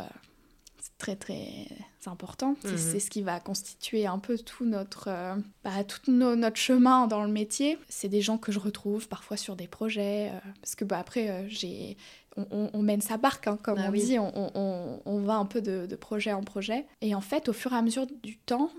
très 1.00 1.16
très 1.16 1.66
important. 2.06 2.56
Mhm. 2.64 2.76
C'est 2.76 3.00
ce 3.00 3.10
qui 3.10 3.22
va 3.22 3.40
constituer 3.40 4.06
un 4.06 4.18
peu 4.18 4.38
tout 4.38 4.64
notre, 4.64 5.08
euh, 5.08 5.34
bah, 5.64 5.82
tout 5.82 6.12
notre 6.12 6.56
chemin 6.56 7.06
dans 7.06 7.24
le 7.24 7.32
métier. 7.32 7.78
C'est 7.88 8.08
des 8.08 8.20
gens 8.20 8.38
que 8.38 8.52
je 8.52 8.58
retrouve 8.58 9.08
parfois 9.08 9.36
sur 9.36 9.56
des 9.56 9.66
projets, 9.66 10.28
euh, 10.28 10.38
parce 10.60 10.76
que 10.76 10.84
bah, 10.84 10.98
après, 10.98 11.28
euh, 11.28 11.48
j'ai, 11.48 11.96
on, 12.36 12.82
mène 12.82 13.00
sa 13.00 13.16
barque, 13.16 13.48
hein, 13.48 13.58
comme 13.62 13.78
ah 13.78 13.88
on 13.88 13.92
dit, 13.92 14.18
on, 14.18 15.00
on, 15.04 15.20
va 15.20 15.34
un 15.34 15.46
peu 15.46 15.60
de, 15.60 15.96
projet 15.96 16.32
en 16.32 16.42
projet. 16.42 16.86
Et 17.00 17.14
en 17.14 17.20
fait, 17.20 17.48
au 17.48 17.52
fur 17.52 17.72
et 17.72 17.76
à 17.76 17.82
mesure 17.82 18.06
du 18.22 18.36
temps, 18.36 18.70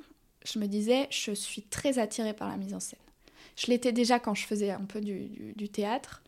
je 0.45 0.57
me 0.57 0.67
disais, 0.67 1.07
je 1.11 1.31
suis 1.31 1.63
très 1.63 1.99
attirée 1.99 2.33
par 2.33 2.47
la 2.47 2.57
mise 2.57 2.73
en 2.73 2.79
scène. 2.79 2.99
Je 3.55 3.67
l'étais 3.67 3.91
déjà 3.91 4.19
quand 4.19 4.33
je 4.33 4.45
faisais 4.45 4.71
un 4.71 4.85
peu 4.85 5.01
du, 5.01 5.53
du 5.55 5.69
théâtre. 5.69 6.23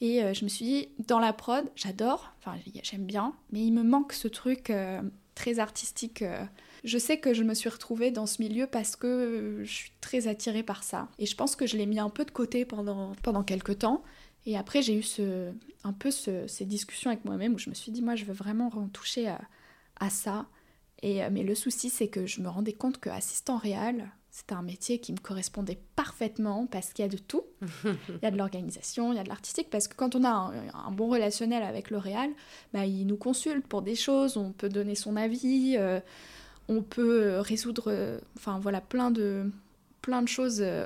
Et 0.00 0.20
je 0.34 0.44
me 0.44 0.50
suis 0.50 0.64
dit, 0.64 0.88
dans 1.06 1.20
la 1.20 1.32
prod, 1.32 1.64
j'adore, 1.76 2.34
enfin 2.40 2.58
j'aime 2.82 3.06
bien, 3.06 3.32
mais 3.52 3.64
il 3.64 3.72
me 3.72 3.82
manque 3.82 4.12
ce 4.12 4.28
truc 4.28 4.70
très 5.34 5.58
artistique. 5.58 6.22
Euh. 6.22 6.44
Je 6.84 6.98
sais 6.98 7.18
que 7.18 7.32
je 7.32 7.42
me 7.42 7.54
suis 7.54 7.68
retrouvée 7.68 8.10
dans 8.10 8.26
ce 8.26 8.42
milieu 8.42 8.66
parce 8.66 8.96
que 8.96 9.62
je 9.64 9.72
suis 9.72 9.92
très 10.00 10.28
attirée 10.28 10.62
par 10.62 10.82
ça. 10.82 11.08
Et 11.18 11.26
je 11.26 11.34
pense 11.34 11.56
que 11.56 11.66
je 11.66 11.76
l'ai 11.76 11.86
mis 11.86 11.98
un 11.98 12.10
peu 12.10 12.24
de 12.24 12.30
côté 12.30 12.64
pendant, 12.64 13.12
pendant 13.22 13.42
quelques 13.42 13.78
temps. 13.78 14.02
Et 14.46 14.58
après, 14.58 14.82
j'ai 14.82 14.94
eu 14.94 15.02
ce, 15.02 15.52
un 15.84 15.92
peu 15.92 16.10
ces 16.10 16.64
discussions 16.66 17.10
avec 17.10 17.24
moi-même 17.24 17.54
où 17.54 17.58
je 17.58 17.70
me 17.70 17.74
suis 17.74 17.90
dit, 17.90 18.02
moi, 18.02 18.14
je 18.14 18.26
veux 18.26 18.34
vraiment 18.34 18.70
toucher 18.92 19.28
à, 19.28 20.10
ça. 20.10 20.46
Et, 21.02 21.22
mais 21.30 21.42
le 21.42 21.54
souci, 21.54 21.88
c'est 21.88 22.08
que 22.08 22.26
je 22.26 22.42
me 22.42 22.48
rendais 22.48 22.74
compte 22.74 22.98
que 22.98 23.08
assistant 23.08 23.56
réel, 23.56 24.10
c'était 24.34 24.54
un 24.54 24.62
métier 24.62 24.98
qui 24.98 25.12
me 25.12 25.18
correspondait 25.18 25.78
parfaitement 25.94 26.66
parce 26.66 26.92
qu'il 26.92 27.04
y 27.04 27.06
a 27.06 27.10
de 27.10 27.18
tout. 27.18 27.44
il 27.84 28.18
y 28.20 28.26
a 28.26 28.32
de 28.32 28.36
l'organisation, 28.36 29.12
il 29.12 29.16
y 29.16 29.20
a 29.20 29.22
de 29.22 29.28
l'artistique, 29.28 29.70
parce 29.70 29.86
que 29.86 29.94
quand 29.94 30.16
on 30.16 30.24
a 30.24 30.52
un, 30.74 30.90
bon 30.90 31.06
relationnel 31.06 31.62
avec 31.62 31.88
le 31.88 31.98
réal, 31.98 32.30
bah, 32.72 32.84
il 32.84 33.06
nous 33.06 33.16
consulte 33.16 33.64
pour 33.64 33.80
des 33.80 33.94
choses, 33.94 34.36
on 34.36 34.50
peut 34.50 34.68
donner 34.68 34.96
son 34.96 35.14
avis, 35.14 35.76
euh, 35.78 36.00
on 36.66 36.82
peut 36.82 37.38
résoudre 37.38 37.92
euh, 37.92 38.18
enfin 38.36 38.58
voilà, 38.58 38.80
plein 38.80 39.12
de, 39.12 39.52
plein 40.02 40.20
de 40.20 40.26
choses 40.26 40.60
euh, 40.62 40.84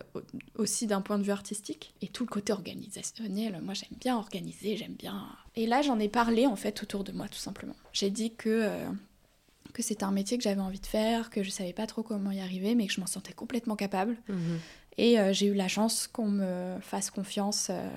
aussi 0.57 0.87
d'un 0.87 1.01
point 1.01 1.17
de 1.17 1.23
vue 1.23 1.33
artistique. 1.33 1.95
Et 2.03 2.09
tout 2.09 2.25
le 2.25 2.31
côté 2.31 2.53
organisationnel, 2.53 3.63
moi 3.63 3.73
j'aime 3.73 3.97
bien 3.99 4.19
organiser, 4.19 4.77
j'aime 4.77 4.93
bien... 4.93 5.27
Et 5.57 5.67
là 5.67 5.81
j'en 5.81 5.99
ai 5.99 6.11
parlé 6.11 6.47
en 6.47 6.57
fait 6.57 6.83
autour 6.83 7.03
de 7.03 7.13
moi 7.13 7.29
tout 7.29 7.39
simplement. 7.39 7.77
J'ai 7.95 8.11
dit 8.11 8.35
que 8.35 8.69
que 9.73 9.83
c'était 9.83 10.05
un 10.05 10.11
métier 10.11 10.39
que 10.39 10.45
j'avais 10.45 10.61
envie 10.61 10.81
de 10.81 10.87
faire, 10.87 11.31
que 11.31 11.43
je 11.43 11.51
savais 11.51 11.73
pas 11.73 11.87
trop 11.87 12.03
comment 12.03 12.31
y 12.31 12.41
arriver, 12.41 12.75
mais 12.75 12.87
que 12.87 12.93
je 12.93 13.01
m'en 13.01 13.07
sentais 13.07 13.33
complètement 13.33 13.77
capable. 13.77 14.17
Mhm. 14.29 14.59
Et 14.97 15.19
euh, 15.19 15.33
j'ai 15.33 15.47
eu 15.47 15.55
la 15.55 15.69
chance 15.69 16.07
qu'on 16.07 16.29
me 16.29 16.79
fasse 16.81 17.11
confiance 17.11 17.69
euh, 17.71 17.89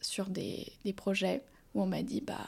sur 0.00 0.28
des, 0.28 0.72
des, 0.84 0.92
projets 0.92 1.42
où 1.74 1.82
on 1.82 1.86
m'a 1.86 2.02
dit 2.02 2.20
bah 2.20 2.46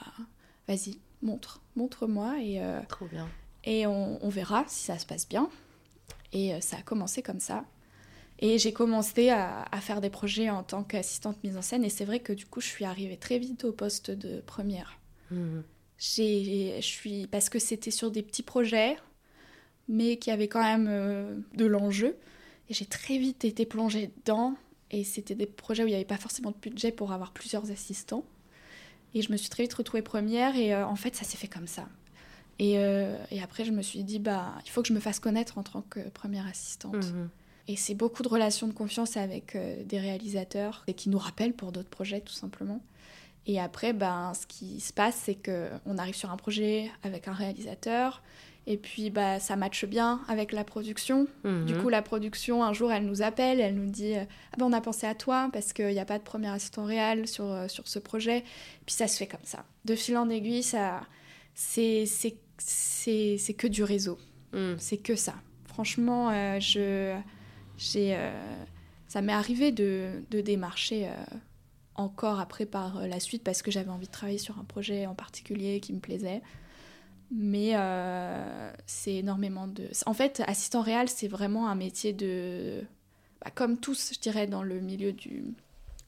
vas-y, 0.68 0.98
montre, 1.22 1.62
montre-moi 1.74 2.36
et 2.40 2.62
euh, 2.62 2.80
trop 2.88 3.06
bien. 3.06 3.28
Et 3.64 3.86
on, 3.86 4.22
on, 4.24 4.28
verra 4.28 4.64
si 4.68 4.84
ça 4.84 4.98
se 4.98 5.06
passe 5.06 5.28
bien. 5.28 5.48
Et 6.32 6.60
ça 6.60 6.78
a 6.78 6.82
commencé 6.82 7.22
comme 7.22 7.40
ça. 7.40 7.64
Et 8.38 8.58
j'ai 8.58 8.72
commencé 8.72 9.28
à, 9.28 9.62
à, 9.70 9.80
faire 9.80 10.00
des 10.00 10.10
projets 10.10 10.50
en 10.50 10.62
tant 10.62 10.82
qu'assistante 10.82 11.42
mise 11.44 11.56
en 11.56 11.62
scène. 11.62 11.84
Et 11.84 11.90
c'est 11.90 12.04
vrai 12.04 12.20
que 12.20 12.32
du 12.32 12.46
coup, 12.46 12.60
je 12.60 12.66
suis 12.66 12.84
arrivée 12.84 13.16
très 13.16 13.38
vite 13.38 13.64
au 13.64 13.72
poste 13.72 14.10
de 14.10 14.40
première. 14.40 14.98
Mhm 15.30 15.62
je 16.02 16.80
suis 16.80 17.26
parce 17.28 17.48
que 17.48 17.58
c'était 17.58 17.90
sur 17.90 18.10
des 18.10 18.22
petits 18.22 18.42
projets, 18.42 18.96
mais 19.88 20.16
qui 20.16 20.30
avaient 20.30 20.48
quand 20.48 20.62
même 20.62 20.88
euh, 20.88 21.36
de 21.54 21.64
l'enjeu. 21.64 22.16
Et 22.68 22.74
j'ai 22.74 22.86
très 22.86 23.18
vite 23.18 23.44
été 23.44 23.66
plongée 23.66 24.10
dedans. 24.18 24.54
Et 24.90 25.04
c'était 25.04 25.34
des 25.34 25.46
projets 25.46 25.84
où 25.84 25.86
il 25.86 25.90
n'y 25.90 25.96
avait 25.96 26.04
pas 26.04 26.18
forcément 26.18 26.50
de 26.50 26.56
budget 26.56 26.92
pour 26.92 27.12
avoir 27.12 27.32
plusieurs 27.32 27.70
assistants. 27.70 28.24
Et 29.14 29.22
je 29.22 29.30
me 29.32 29.36
suis 29.36 29.48
très 29.48 29.62
vite 29.62 29.74
retrouvée 29.74 30.02
première. 30.02 30.56
Et 30.56 30.74
euh, 30.74 30.86
en 30.86 30.96
fait, 30.96 31.14
ça 31.14 31.24
s'est 31.24 31.38
fait 31.38 31.48
comme 31.48 31.66
ça. 31.66 31.88
Et, 32.58 32.78
euh, 32.78 33.16
et, 33.30 33.42
après, 33.42 33.64
je 33.64 33.72
me 33.72 33.82
suis 33.82 34.04
dit, 34.04 34.18
bah, 34.18 34.54
il 34.64 34.70
faut 34.70 34.82
que 34.82 34.88
je 34.88 34.92
me 34.92 35.00
fasse 35.00 35.18
connaître 35.20 35.56
en 35.56 35.62
tant 35.62 35.82
que 35.82 36.00
première 36.10 36.46
assistante. 36.46 37.12
Mhm. 37.12 37.28
Et 37.68 37.76
c'est 37.76 37.94
beaucoup 37.94 38.22
de 38.22 38.28
relations 38.28 38.66
de 38.66 38.72
confiance 38.72 39.16
avec 39.16 39.56
des 39.56 39.98
réalisateurs 39.98 40.82
et 40.88 40.94
qui 40.94 41.08
nous 41.08 41.18
rappellent 41.18 41.54
pour 41.54 41.70
d'autres 41.70 41.88
projets, 41.88 42.20
tout 42.20 42.32
simplement. 42.32 42.82
Et 43.46 43.60
après, 43.60 43.92
ben, 43.92 44.32
ce 44.34 44.46
qui 44.46 44.80
se 44.80 44.92
passe, 44.92 45.16
c'est 45.16 45.34
qu'on 45.34 45.98
arrive 45.98 46.14
sur 46.14 46.30
un 46.30 46.36
projet 46.36 46.90
avec 47.02 47.26
un 47.26 47.32
réalisateur, 47.32 48.22
et 48.66 48.76
puis 48.76 49.10
bah, 49.10 49.40
ça 49.40 49.56
matche 49.56 49.84
bien 49.84 50.20
avec 50.28 50.52
la 50.52 50.62
production. 50.62 51.26
Mhm. 51.42 51.66
Du 51.66 51.76
coup, 51.76 51.88
la 51.88 52.02
production, 52.02 52.62
un 52.62 52.72
jour, 52.72 52.92
elle 52.92 53.04
nous 53.04 53.22
appelle, 53.22 53.60
elle 53.60 53.74
nous 53.74 53.90
dit 53.90 54.14
ah 54.14 54.56
ben, 54.56 54.66
On 54.66 54.72
a 54.72 54.80
pensé 54.80 55.06
à 55.06 55.14
toi 55.14 55.50
parce 55.52 55.72
qu'il 55.72 55.88
n'y 55.88 55.98
a 55.98 56.04
pas 56.04 56.18
de 56.18 56.22
premier 56.22 56.48
assistant 56.48 56.84
réel 56.84 57.26
sur, 57.26 57.46
euh, 57.46 57.66
sur 57.66 57.88
ce 57.88 57.98
projet. 57.98 58.44
Puis 58.86 58.94
ça 58.94 59.08
se 59.08 59.16
fait 59.16 59.26
comme 59.26 59.40
ça. 59.42 59.64
De 59.84 59.96
fil 59.96 60.16
en 60.16 60.28
aiguille, 60.28 60.62
ça, 60.62 61.00
c'est, 61.54 62.06
c'est 62.06 63.54
que 63.54 63.66
du 63.66 63.82
réseau. 63.82 64.18
Mm. 64.52 64.74
C'est 64.78 64.98
que 64.98 65.16
ça. 65.16 65.34
Franchement, 65.66 66.30
euh, 66.30 66.60
je, 66.60 67.16
j'ai, 67.78 68.14
euh, 68.14 68.30
ça 69.08 69.22
m'est 69.22 69.32
arrivé 69.32 69.72
de, 69.72 70.22
de 70.30 70.40
démarcher 70.40 71.08
euh, 71.08 71.36
encore 71.94 72.40
après 72.40 72.66
par 72.66 72.98
euh, 72.98 73.06
la 73.06 73.20
suite 73.20 73.42
parce 73.44 73.62
que 73.62 73.70
j'avais 73.70 73.90
envie 73.90 74.06
de 74.06 74.12
travailler 74.12 74.38
sur 74.38 74.58
un 74.58 74.64
projet 74.64 75.06
en 75.06 75.14
particulier 75.14 75.80
qui 75.80 75.92
me 75.92 76.00
plaisait. 76.00 76.42
Mais 77.30 77.72
euh, 77.74 78.72
c'est 78.86 79.14
énormément 79.14 79.66
de... 79.66 79.88
En 80.06 80.12
fait, 80.14 80.42
assistant 80.46 80.82
réel, 80.82 81.08
c'est 81.08 81.28
vraiment 81.28 81.68
un 81.68 81.74
métier 81.74 82.12
de... 82.12 82.82
bah, 83.42 83.50
comme 83.54 83.78
tous, 83.78 84.12
je 84.14 84.20
dirais, 84.20 84.46
dans 84.46 84.62
le 84.62 84.80
milieu 84.80 85.12
du, 85.12 85.44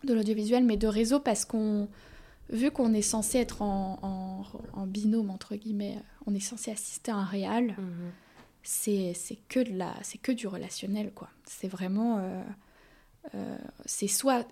de 0.05 0.13
l'audiovisuel, 0.15 0.65
mais 0.65 0.77
de 0.77 0.87
réseau 0.87 1.21
parce 1.21 1.45
qu'on... 1.45 1.89
Vu 2.51 2.71
qu'on 2.71 2.93
est 2.93 3.01
censé 3.01 3.39
être 3.39 3.63
en, 3.63 3.99
en- 4.03 4.45
en 4.79 4.87
binôme, 4.87 5.31
entre 5.31 5.57
guillemets, 5.57 5.97
on 6.27 6.35
est 6.35 6.41
censé 6.41 6.71
assister 6.71 7.11
à 7.11 7.17
un 7.17 7.25
réal, 7.25 7.75
Mhm. 7.79 8.11
c'est 8.63 9.15
que 9.49 9.61
de 9.61 9.73
la 9.77 9.95
c'est 10.03 10.19
que 10.19 10.31
du 10.33 10.47
relationnel 10.47 11.11
quoi 11.15 11.29
c'est 11.47 11.69
vraiment 11.69 12.19
euh, 12.19 12.43
euh, 13.35 13.59
c'est 13.87 14.09
soit 14.09 14.47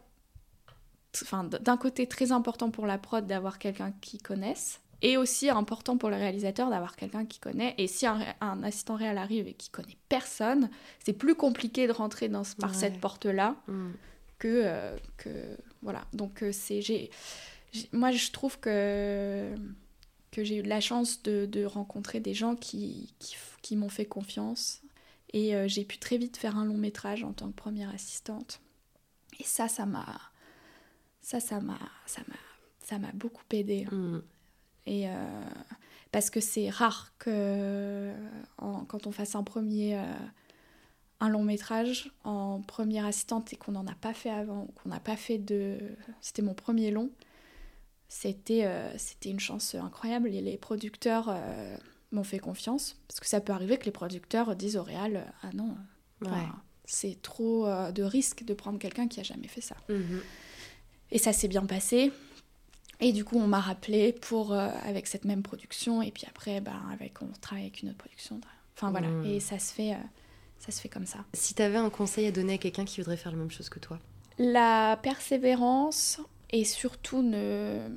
enfin 1.22 1.44
d'un 1.44 1.76
côté 1.76 2.06
très 2.06 2.32
important 2.32 2.70
pour 2.70 2.86
la 2.86 2.98
prod 2.98 3.26
d'avoir 3.26 3.58
quelqu'un 3.58 3.92
qui 4.00 4.18
connaisse 4.18 4.80
et 5.02 5.16
aussi 5.16 5.50
important 5.50 5.96
pour 5.98 6.08
le 6.10 6.16
réalisateur 6.16 6.70
d'avoir 6.70 6.96
quelqu'un 6.96 7.26
qui 7.26 7.38
connaît 7.38 7.74
et 7.76 7.86
si 7.86 8.06
un, 8.06 8.62
assistant 8.62 8.94
réel 8.96 9.18
arrive 9.18 9.46
et 9.48 9.52
qui 9.54 9.68
connaît 9.68 9.96
personne 10.08 10.70
c'est 11.04 11.12
plus 11.12 11.34
compliqué 11.34 11.86
de 11.86 11.92
rentrer 11.92 12.28
dans 12.28 12.42
par 12.58 12.70
Ouais. 12.70 12.76
cette 12.76 13.00
porte 13.00 13.26
là 13.26 13.56
Mm. 13.68 13.90
que, 14.38 14.48
euh, 14.64 14.96
que 15.18 15.28
voilà 15.82 16.02
donc 16.14 16.42
euh, 16.42 16.50
c'est 16.52 16.80
j'ai 16.80 17.10
moi 17.92 18.10
je 18.10 18.30
trouve 18.30 18.58
que 18.58 19.54
que 20.30 20.44
j'ai 20.44 20.56
eu 20.58 20.62
de 20.62 20.68
la 20.68 20.80
chance 20.80 21.22
de, 21.22 21.44
de 21.44 21.64
rencontrer 21.66 22.18
des 22.20 22.32
gens 22.32 22.56
qui, 22.56 23.12
qui 23.60 23.76
m'ont 23.76 23.90
fait 23.90 24.06
confiance 24.06 24.80
et 25.34 25.54
euh, 25.54 25.68
j'ai 25.68 25.84
pu 25.84 25.98
très 25.98 26.16
vite 26.16 26.38
faire 26.38 26.56
un 26.56 26.64
long 26.64 26.78
métrage 26.78 27.22
en 27.22 27.32
tant 27.34 27.48
que 27.48 27.54
première 27.56 27.90
assistante 27.94 28.60
et 29.38 29.44
ça 29.44 29.68
ça 29.68 29.84
m'a 29.84 30.06
ça 31.22 31.40
ça 31.40 31.60
m'a 31.60 31.78
ça 32.06 32.20
m'a 32.28 32.34
ça 32.84 32.98
m'a 32.98 33.12
beaucoup 33.12 33.44
aidé 33.52 33.86
Mm. 33.90 34.18
et 34.86 35.08
euh, 35.08 35.14
parce 36.10 36.28
que 36.30 36.40
c'est 36.40 36.68
rare 36.68 37.12
que 37.18 38.12
en- 38.58 38.84
quand 38.84 39.06
on 39.06 39.12
fasse 39.12 39.34
un 39.34 39.42
premier 39.44 39.98
euh, 39.98 40.02
un 41.20 41.28
long 41.28 41.44
métrage 41.44 42.10
en 42.24 42.60
première 42.60 43.06
assistante 43.06 43.52
et 43.52 43.56
qu'on 43.56 43.72
n'en 43.72 43.86
a 43.86 43.94
pas 43.94 44.12
fait 44.12 44.28
avant, 44.30 44.66
qu'on 44.82 44.88
n'a 44.88 44.98
pas 44.98 45.16
fait 45.16 45.38
de. 45.38 45.78
C'était 46.20 46.42
mon 46.42 46.52
premier 46.54 46.90
long. 46.90 47.10
C'était 48.08 48.64
euh, 48.66 48.92
c'était 48.98 49.30
une 49.30 49.38
chance 49.40 49.74
incroyable 49.76 50.28
et 50.34 50.40
les 50.42 50.58
producteurs 50.58 51.32
m'ont 52.10 52.24
fait 52.24 52.40
confiance 52.40 52.96
parce 53.08 53.20
que 53.20 53.26
ça 53.26 53.40
peut 53.40 53.52
arriver 53.54 53.78
que 53.78 53.84
les 53.86 53.90
producteurs 53.92 54.54
disent 54.56 54.76
au 54.76 54.82
réal 54.82 55.32
ah 55.42 55.50
non 55.54 55.76
Ouais. 56.20 56.28
c'est 56.84 57.20
trop 57.22 57.66
de 57.92 58.02
risque 58.04 58.44
de 58.44 58.54
prendre 58.54 58.78
quelqu'un 58.78 59.08
qui 59.08 59.18
a 59.18 59.22
jamais 59.24 59.48
fait 59.48 59.60
ça. 59.62 59.76
Mhm. 59.88 60.20
Et 61.12 61.18
ça 61.18 61.32
s'est 61.32 61.46
bien 61.46 61.64
passé. 61.64 62.10
Et 63.00 63.12
du 63.12 63.24
coup, 63.24 63.38
on 63.38 63.46
m'a 63.46 63.60
rappelé 63.60 64.12
pour 64.12 64.52
euh, 64.52 64.68
avec 64.82 65.06
cette 65.06 65.24
même 65.24 65.42
production. 65.42 66.02
Et 66.02 66.10
puis 66.10 66.24
après, 66.28 66.60
bah, 66.60 66.72
avec, 66.92 67.22
on 67.22 67.28
travaille 67.40 67.64
avec 67.64 67.82
une 67.82 67.90
autre 67.90 67.98
production. 67.98 68.40
Enfin 68.76 68.90
voilà. 68.90 69.08
Mm. 69.08 69.26
Et 69.26 69.40
ça 69.40 69.58
se 69.60 69.72
fait, 69.72 69.92
euh, 69.92 69.98
ça 70.58 70.72
se 70.72 70.80
fait 70.80 70.88
comme 70.88 71.06
ça. 71.06 71.18
Si 71.34 71.54
tu 71.54 71.62
avais 71.62 71.76
un 71.76 71.90
conseil 71.90 72.26
à 72.26 72.32
donner 72.32 72.54
à 72.54 72.58
quelqu'un 72.58 72.84
qui 72.84 73.00
voudrait 73.00 73.16
faire 73.16 73.32
la 73.32 73.38
même 73.38 73.50
chose 73.50 73.68
que 73.68 73.78
toi? 73.78 74.00
La 74.38 74.98
persévérance 75.02 76.20
et 76.50 76.64
surtout 76.64 77.22
ne 77.22 77.88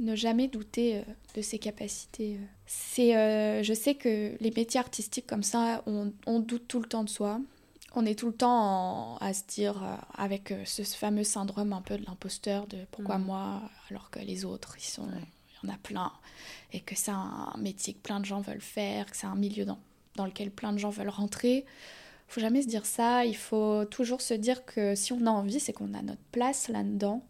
ne 0.00 0.16
jamais 0.16 0.48
douter 0.48 0.96
euh, 0.96 1.02
de 1.36 1.42
ses 1.42 1.58
capacités. 1.58 2.38
C'est, 2.66 3.16
euh, 3.16 3.62
je 3.62 3.74
sais 3.74 3.94
que 3.94 4.34
les 4.40 4.50
métiers 4.50 4.80
artistiques 4.80 5.26
comme 5.26 5.42
ça, 5.42 5.82
on, 5.86 6.12
on 6.26 6.40
doute 6.40 6.66
tout 6.66 6.80
le 6.80 6.86
temps 6.86 7.04
de 7.04 7.10
soi. 7.10 7.40
On 7.94 8.06
est 8.06 8.14
tout 8.18 8.28
le 8.28 8.32
temps 8.34 9.14
en- 9.14 9.16
à 9.16 9.32
se 9.32 9.42
dire, 9.44 9.82
euh, 9.82 9.96
avec 10.16 10.52
euh, 10.52 10.64
ce 10.64 10.82
fameux 10.84 11.24
syndrome 11.24 11.72
un 11.72 11.82
peu 11.82 11.96
de 11.98 12.04
l'imposteur, 12.06 12.66
de 12.68 12.78
pourquoi 12.92 13.18
Mhm. 13.18 13.24
moi, 13.24 13.62
alors 13.90 14.10
que 14.10 14.20
les 14.20 14.44
autres, 14.44 14.76
ils 14.78 14.84
sont, 14.84 15.02
Ouais. 15.08 15.24
il 15.62 15.68
y 15.68 15.70
en 15.70 15.74
a 15.74 15.78
plein, 15.78 16.12
et 16.72 16.80
que 16.80 16.94
c'est 16.94 17.10
un 17.10 17.52
métier 17.58 17.94
que 17.94 17.98
plein 17.98 18.20
de 18.20 18.24
gens 18.24 18.40
veulent 18.40 18.60
faire, 18.60 19.06
que 19.10 19.16
c'est 19.16 19.26
un 19.26 19.34
milieu 19.34 19.64
dans, 19.64 19.78
dans 20.14 20.24
lequel 20.24 20.50
plein 20.52 20.72
de 20.72 20.78
gens 20.78 20.90
veulent 20.90 21.08
rentrer. 21.08 21.64
faut 22.28 22.40
jamais 22.40 22.62
se 22.62 22.68
dire 22.68 22.86
ça. 22.86 23.24
Il 23.24 23.34
faut 23.36 23.84
toujours 23.86 24.20
se 24.20 24.34
dire 24.34 24.64
que 24.64 24.94
si 24.94 25.12
on 25.12 25.26
a 25.26 25.30
envie, 25.30 25.58
c'est 25.58 25.72
qu'on 25.72 25.92
a 25.94 26.00
notre 26.02 26.22
place 26.30 26.68
là-dedans. 26.68 27.24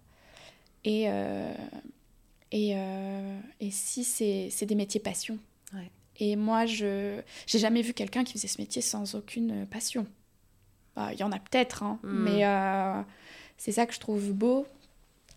Et, 0.84 1.04
euh, 1.08 1.54
et, 2.52 2.72
euh, 2.76 3.40
et 3.60 3.70
si 3.70 4.04
c'est 4.04 4.48
c'est 4.50 4.66
des 4.66 4.74
métiers 4.74 5.00
passion. 5.00 5.38
Ouais. 5.72 5.90
Et 6.16 6.36
moi, 6.36 6.66
je 6.66 7.22
j'ai 7.46 7.58
jamais 7.58 7.80
vu 7.80 7.94
quelqu'un 7.94 8.24
qui 8.24 8.34
faisait 8.34 8.46
ce 8.48 8.60
métier 8.60 8.82
sans 8.82 9.14
aucune 9.14 9.66
passion. 9.68 10.06
Bah, 11.00 11.12
Il 11.14 11.20
y 11.20 11.22
en 11.22 11.32
a 11.32 11.38
peut-être, 11.38 11.82
hein, 11.82 11.98
Mm. 12.02 12.22
mais 12.24 12.46
euh, 12.46 13.02
c'est 13.56 13.72
ça 13.72 13.86
que 13.86 13.94
je 13.94 14.00
trouve 14.00 14.32
beau 14.32 14.66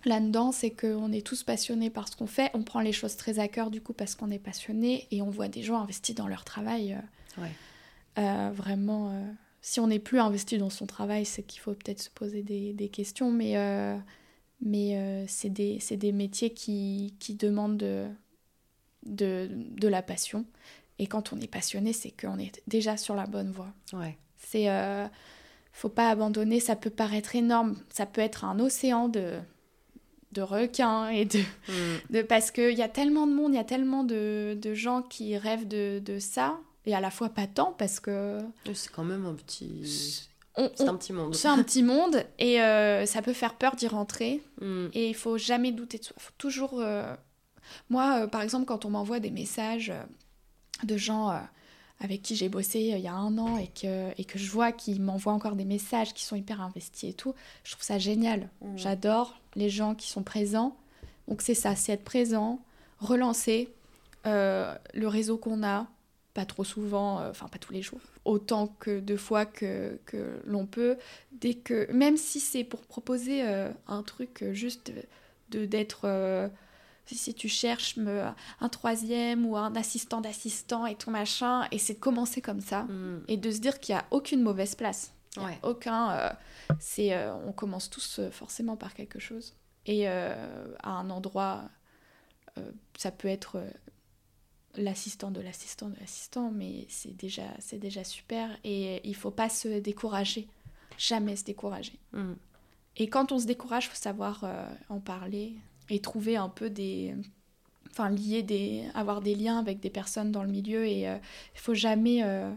là-dedans, 0.05 0.51
c'est 0.51 0.72
qu'on 0.72 1.11
est 1.14 1.26
tous 1.26 1.43
passionnés 1.43 1.89
par 1.89 2.07
ce 2.09 2.16
qu'on 2.18 2.28
fait. 2.28 2.51
On 2.53 2.64
prend 2.64 2.82
les 2.82 2.91
choses 2.91 3.16
très 3.16 3.39
à 3.39 3.47
cœur 3.47 3.72
du 3.72 3.80
coup 3.82 3.93
parce 3.93 4.16
qu'on 4.16 4.30
est 4.32 4.39
passionné 4.39 5.07
et 5.11 5.22
on 5.22 5.30
voit 5.30 5.47
des 5.47 5.64
gens 5.64 5.78
investis 5.80 6.14
dans 6.16 6.28
leur 6.28 6.43
travail. 6.43 6.93
euh, 6.93 7.41
Ouais. 7.41 7.51
euh, 8.20 8.51
vraiment, 8.53 9.09
euh, 9.11 9.24
si 9.61 9.80
on 9.80 9.88
n'est 9.88 9.99
plus 9.99 10.20
investi 10.20 10.57
dans 10.57 10.70
son 10.70 10.86
travail, 10.86 11.26
c'est 11.26 11.43
qu'il 11.43 11.61
faut 11.61 11.74
peut-être 11.74 12.01
se 12.01 12.09
poser 12.09 12.43
des, 12.43 12.74
des 12.74 12.89
questions, 12.89 13.32
mais, 13.32 13.55
euh, 13.57 13.97
mais 14.61 15.26
c'est 15.28 15.49
des, 15.49 15.80
des 15.91 16.11
métiers 16.11 16.49
qui, 16.53 17.16
qui 17.20 17.36
demandent 17.36 17.78
de, 17.78 18.07
de, 19.05 19.49
de 19.51 19.88
la 19.88 20.01
passion. 20.01 20.45
Et 20.99 21.07
quand 21.07 21.34
on 21.34 21.39
est 21.41 21.47
passionné, 21.47 21.91
c'est 21.93 22.11
qu'on 22.11 22.38
est 22.38 22.61
déjà 22.68 22.97
sur 22.97 23.16
la 23.16 23.26
bonne 23.26 23.51
voie. 23.51 23.74
Ouais. 23.93 24.18
C'est, 24.38 24.66
faut 25.74 25.89
pas 25.89 26.09
abandonner. 26.09 26.59
Ça 26.61 26.76
peut 26.78 26.89
paraître 26.89 27.36
énorme. 27.36 27.76
Ça 27.89 28.05
peut 28.05 28.21
être 28.21 28.45
un 28.45 28.59
océan 28.59 29.09
de, 29.09 29.34
de 30.32 30.41
requins 30.41 31.09
et 31.09 31.26
de, 31.26 31.39
Mm. 31.39 31.74
de 32.11 32.21
parce 32.21 32.51
qu'il 32.51 32.74
y 32.78 32.82
a 32.82 32.89
tellement 32.89 33.28
de 33.28 33.34
monde, 33.34 33.53
il 33.53 33.57
y 33.57 33.59
a 33.59 33.63
tellement 33.65 34.03
de, 34.03 34.57
de 34.61 34.74
gens 34.74 35.01
qui 35.01 35.38
rêvent 35.38 35.67
de, 35.67 35.99
de 35.99 36.19
ça. 36.19 36.57
Et 36.86 36.93
à 36.93 36.99
la 36.99 37.11
fois 37.11 37.30
pas 37.30 37.47
tant 37.47 37.74
parce 37.78 37.99
que 37.99 38.39
C'est 38.74 38.91
quand 38.91 39.05
même 39.05 39.26
un 39.26 39.34
petit. 39.36 40.28
C'est 40.76 40.88
un 40.88 40.95
petit 40.95 41.13
monde. 41.13 41.34
c'est 41.34 41.47
un 41.47 41.63
petit 41.63 41.82
monde 41.82 42.24
et 42.38 42.61
euh, 42.61 43.07
ça 43.07 43.24
peut 43.24 43.34
faire 43.34 43.55
peur 43.55 43.76
d'y 43.76 43.88
rentrer. 43.88 44.41
Mm. 44.61 44.88
Et 44.93 45.07
il 45.09 45.15
faut 45.15 45.38
jamais 45.38 45.71
douter 45.71 45.97
de 45.97 46.03
soi. 46.03 46.15
faut 46.19 46.34
toujours. 46.38 46.80
euh, 46.80 47.11
Moi, 47.89 48.24
euh, 48.24 48.28
par 48.28 48.41
exemple, 48.41 48.65
quand 48.65 48.86
on 48.86 48.89
m'envoie 48.91 49.19
des 49.19 49.32
messages 49.32 49.91
de 50.84 50.97
gens 50.97 51.32
avec 51.99 52.21
qui 52.21 52.35
j'ai 52.35 52.49
bossé 52.49 52.93
euh, 52.93 52.97
il 52.97 53.03
y 53.03 53.07
a 53.07 53.13
un 53.13 53.37
an 53.37 53.57
et 53.57 53.67
que, 53.67 54.11
et 54.19 54.25
que 54.25 54.37
je 54.37 54.49
vois 54.51 54.71
qu'ils 54.71 55.01
m'envoient 55.01 55.33
encore 55.33 55.55
des 55.55 55.65
messages 55.65 56.13
qui 56.13 56.23
sont 56.23 56.35
hyper 56.35 56.61
investis 56.61 57.09
et 57.09 57.13
tout, 57.13 57.33
je 57.63 57.71
trouve 57.71 57.83
ça 57.83 57.97
génial. 57.97 58.49
Mm. 58.61 58.77
J'adore 58.77 59.39
les 59.55 59.69
gens 59.69 59.95
qui 59.95 60.09
sont 60.09 60.23
présents. 60.23 60.75
Donc 61.27 61.41
c'est 61.41 61.53
ça, 61.53 61.75
c'est 61.75 61.93
être 61.93 62.03
présent, 62.03 62.59
relancer 62.99 63.73
euh, 64.25 64.75
le 64.93 65.07
réseau 65.07 65.37
qu'on 65.37 65.63
a, 65.63 65.87
pas 66.33 66.45
trop 66.45 66.63
souvent, 66.63 67.19
euh, 67.19 67.29
enfin 67.29 67.47
pas 67.47 67.59
tous 67.59 67.73
les 67.73 67.81
jours, 67.81 67.99
autant 68.25 68.67
que 68.79 68.99
de 68.99 69.15
fois 69.17 69.45
que, 69.45 69.99
que 70.05 70.41
l'on 70.45 70.65
peut, 70.65 70.97
dès 71.31 71.53
que, 71.53 71.91
même 71.91 72.17
si 72.17 72.39
c'est 72.39 72.63
pour 72.63 72.81
proposer 72.81 73.43
euh, 73.43 73.69
un 73.87 74.03
truc 74.03 74.43
juste 74.51 74.91
de 74.91 75.65
d'être, 75.65 76.09
si, 77.05 77.33
tu 77.33 77.47
cherches 77.49 77.97
me- 77.97 78.29
un 78.61 78.69
troisième 78.69 79.45
ou 79.45 79.57
un 79.57 79.75
assistant 79.75 80.21
d'assistant 80.21 80.85
et 80.85 80.95
tout 80.95 81.09
machin, 81.11 81.67
et 81.71 81.77
c'est 81.77 81.95
de 81.95 81.99
commencer 81.99 82.41
comme 82.41 82.61
ça, 82.61 82.83
Mm. 82.83 83.23
et 83.27 83.37
de 83.37 83.51
se 83.51 83.59
dire 83.59 83.79
qu'il 83.79 83.93
n'y 83.95 83.99
a 83.99 84.05
aucune 84.11 84.41
mauvaise 84.41 84.75
place. 84.75 85.13
Ouais. 85.37 85.57
Aucun. 85.63 86.11
euh, 86.11 86.29
c'est, 86.79 87.13
euh, 87.13 87.33
on 87.47 87.51
commence 87.51 87.89
tous 87.89 88.19
euh, 88.19 88.29
forcément 88.31 88.77
par 88.77 88.93
quelque 88.93 89.19
chose. 89.19 89.55
Et 89.85 90.07
à 90.07 90.37
un 90.83 91.09
endroit, 91.09 91.63
ça 92.97 93.11
peut 93.11 93.27
être 93.27 93.61
l'assistant 94.75 95.29
de 95.29 95.41
l'assistant 95.41 95.89
de 95.89 95.99
l'assistant, 95.99 96.51
mais 96.51 96.85
c'est 96.89 97.15
déjà, 97.15 97.43
c'est 97.59 97.79
déjà 97.79 98.03
super. 98.03 98.49
Et 98.63 99.07
il 99.07 99.15
faut 99.15 99.31
pas 99.31 99.49
se 99.49 99.79
décourager. 99.79 100.47
Jamais 100.97 101.35
se 101.35 101.43
décourager. 101.43 101.99
Mm. 102.13 102.33
Et 102.97 103.09
quand 103.09 103.31
on 103.33 103.39
se 103.39 103.45
décourage, 103.45 103.85
il 103.85 103.89
faut 103.89 103.95
savoir 104.01 104.45
en 104.89 104.99
parler 104.99 105.55
et 105.89 105.99
trouver 105.99 106.36
un 106.38 106.49
peu 106.49 106.69
des. 106.69 107.13
Enfin, 107.91 108.09
lier 108.09 108.41
des. 108.43 108.84
avoir 108.95 109.21
des 109.21 109.36
liens 109.36 109.59
avec 109.59 109.79
des 109.79 109.89
personnes 109.89 110.31
dans 110.31 110.43
le 110.43 110.49
milieu. 110.49 110.86
Et 110.88 111.07
euh, 111.07 111.17
il 111.55 111.59
faut 111.59 111.73
jamais 111.75 112.23
euh, 112.23 112.51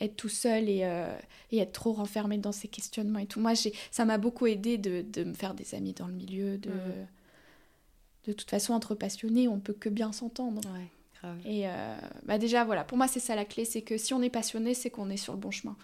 être 0.00 0.16
tout 0.16 0.28
seul 0.28 0.68
et, 0.68 0.80
euh, 0.84 1.14
et 1.52 1.58
être 1.58 1.72
trop 1.72 1.92
renfermé 1.92 2.38
dans 2.38 2.52
ses 2.52 2.68
questionnements 2.68 3.18
et 3.20 3.26
tout. 3.26 3.38
Moi, 3.40 3.54
j'ai, 3.54 3.72
ça 3.90 4.04
m'a 4.04 4.18
beaucoup 4.18 4.46
aidé 4.46 4.78
de, 4.78 5.02
de 5.02 5.24
me 5.24 5.34
faire 5.34 5.54
des 5.54 5.74
amis 5.74 5.92
dans 5.92 6.06
le 6.06 6.14
milieu. 6.14 6.58
De, 6.58 6.70
Mhm. 6.70 7.06
de 8.26 8.32
toute 8.32 8.50
façon, 8.50 8.72
entre 8.72 8.94
passionnés, 8.94 9.46
on 9.48 9.60
peut 9.60 9.72
que 9.74 9.88
bien 9.88 10.12
s'entendre. 10.12 10.60
Ouais, 10.72 10.88
grave. 11.20 11.38
Et 11.44 11.68
euh, 11.68 11.96
bah 12.24 12.38
déjà, 12.38 12.64
voilà, 12.64 12.82
pour 12.84 12.96
moi, 12.98 13.08
c'est 13.08 13.20
ça 13.20 13.34
la 13.36 13.44
clé 13.44 13.64
c'est 13.64 13.82
que 13.82 13.96
si 13.98 14.12
on 14.14 14.22
est 14.22 14.30
passionné, 14.30 14.74
c'est 14.74 14.90
qu'on 14.90 15.10
est 15.10 15.16
sur 15.16 15.32
le 15.34 15.38
bon 15.38 15.50
chemin. 15.50 15.76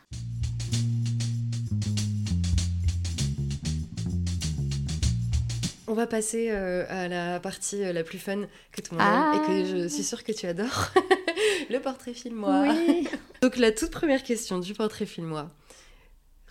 On 5.88 5.94
va 5.94 6.06
passer 6.06 6.48
euh, 6.50 6.84
à 6.88 7.08
la 7.08 7.38
partie 7.40 7.82
euh, 7.84 7.92
la 7.92 8.02
plus 8.02 8.18
fun 8.18 8.42
que 8.72 8.80
tout 8.80 8.94
le 8.94 8.98
monde 9.00 9.08
Ah. 9.08 9.32
aime 9.36 9.42
et 9.42 9.46
que 9.64 9.78
je 9.82 9.88
suis 9.88 10.02
sûre 10.02 10.24
que 10.24 10.32
tu 10.32 10.46
adores. 10.46 10.90
Le 11.70 11.78
portrait 11.78 12.14
filmois. 12.14 12.62
Oui. 12.68 13.06
Donc 13.42 13.56
la 13.56 13.72
toute 13.72 13.90
première 13.90 14.22
question 14.22 14.58
du 14.58 14.74
portrait 14.74 15.06
filmois. 15.06 15.50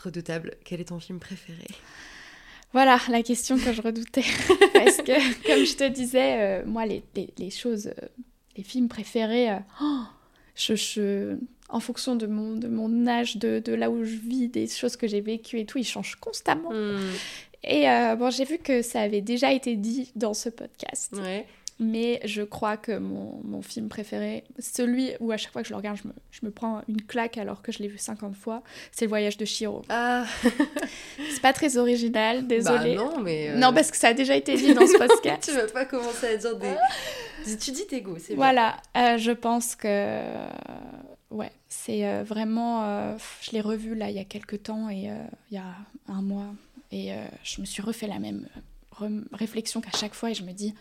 Redoutable, 0.02 0.56
quel 0.64 0.82
est 0.82 0.86
ton 0.86 1.00
film 1.00 1.20
préféré? 1.20 1.66
Voilà 2.74 3.00
la 3.10 3.24
question 3.24 3.58
que 3.58 3.72
je 3.74 3.82
redoutais. 3.82 4.24
Parce 4.74 4.98
que, 4.98 5.48
comme 5.48 5.66
je 5.66 5.76
te 5.76 5.88
disais, 5.90 6.62
euh, 6.62 6.64
moi, 6.66 6.86
les, 6.86 7.04
les- 7.16 7.34
les 7.38 7.50
choses, 7.50 7.88
euh, 7.88 8.08
les 8.58 8.64
films 8.64 8.90
préférés, 8.90 9.50
euh, 9.52 9.58
oh, 9.82 10.02
je, 10.56 10.76
je- 10.76 11.38
en 11.70 11.80
fonction 11.80 12.16
de 12.16 12.28
mon, 12.28 12.56
de 12.56 12.68
mon 12.68 13.08
âge, 13.08 13.38
de, 13.38 13.60
de 13.60 13.74
là 13.74 13.90
où 13.90 14.04
je 14.04 14.16
vis, 14.16 14.48
des 14.50 14.68
choses 14.68 14.98
que 14.98 15.08
j'ai 15.08 15.22
vécues 15.22 15.60
et 15.60 15.66
tout, 15.66 15.78
ils 15.78 15.86
changent 15.86 16.16
constamment. 16.18 16.70
Hmm, 16.72 17.00
Et 17.66 17.90
euh, 17.90 18.16
bon, 18.16 18.30
j'ai 18.30 18.46
vu 18.46 18.58
que 18.60 18.82
ça 18.82 19.02
avait 19.02 19.22
déjà 19.22 19.52
été 19.52 19.76
dit 19.76 20.12
dans 20.16 20.34
ce 20.34 20.50
podcast. 20.50 21.14
Ouais. 21.16 21.46
Mais 21.78 22.22
je 22.24 22.42
crois 22.42 22.78
que 22.78 22.98
mon, 22.98 23.42
mon 23.44 23.62
film 23.62 23.90
préféré, 23.90 24.46
celui 24.60 25.12
où 25.20 25.34
à 25.34 25.38
chaque 25.38 25.52
fois 25.52 25.62
que 25.62 25.68
je 25.68 25.74
le 25.74 25.78
regarde, 25.78 25.98
je 26.02 26.08
me, 26.08 26.14
je 26.32 26.40
me 26.44 26.50
prends 26.52 26.82
une 26.88 27.02
claque 27.02 27.38
alors 27.38 27.62
que 27.62 27.74
je 27.74 27.80
l'ai 27.80 27.90
vu 27.90 27.98
50 27.98 28.34
fois, 28.34 28.64
c'est 28.94 29.04
le 29.04 29.10
voyage 29.10 29.36
de 29.36 29.44
Shiro. 29.44 29.82
Ah, 29.90 30.24
C'est 31.32 31.42
pas 31.42 31.52
très 31.52 31.76
original, 31.76 32.48
désolé. 32.48 32.96
Bah 32.96 33.04
non, 33.04 33.20
mais. 33.20 33.50
euh, 33.50 33.56
Non, 33.58 33.74
parce 33.74 33.92
que 33.92 33.98
ça 33.98 34.08
a 34.10 34.14
déjà 34.14 34.38
été 34.38 34.56
dit 34.56 34.74
dans 34.74 34.88
ce 34.88 34.98
podcast. 34.98 35.44
tu 35.44 35.52
vas 35.52 35.68
pas 35.68 35.84
commencer 35.84 36.28
à 36.28 36.38
dire 36.38 36.56
des. 36.58 36.68
Dis- 37.46 37.58
Tu 37.58 37.72
dis 37.72 37.86
tes 37.88 38.00
goûts, 38.02 38.18
c'est 38.20 38.36
voilà, 38.36 38.78
euh, 38.96 39.18
je 39.18 39.32
pense 39.32 39.76
que. 39.76 40.22
ouais, 41.30 41.52
c'est 41.68 42.24
vraiment. 42.24 43.18
je 43.42 43.52
l'ai 43.52 43.62
revu 43.62 43.96
là 43.96 44.10
il 44.10 44.16
y 44.16 44.20
a 44.20 44.24
quelques 44.24 44.64
temps 44.64 44.90
et 44.90 45.10
il 45.52 45.56
y 45.56 45.58
a 45.58 45.76
un 46.08 46.22
mois. 46.22 46.54
Et 46.98 47.12
euh, 47.14 47.26
je 47.44 47.60
me 47.60 47.66
suis 47.66 47.82
refait 47.82 48.08
la 48.08 48.20
même 48.20 48.48
réflexion 49.34 49.82
qu'à 49.82 49.92
chaque 49.92 50.14
fois 50.14 50.32
et 50.32 50.34
je 50.34 50.44
me 50.44 50.54
dis. 50.54 50.74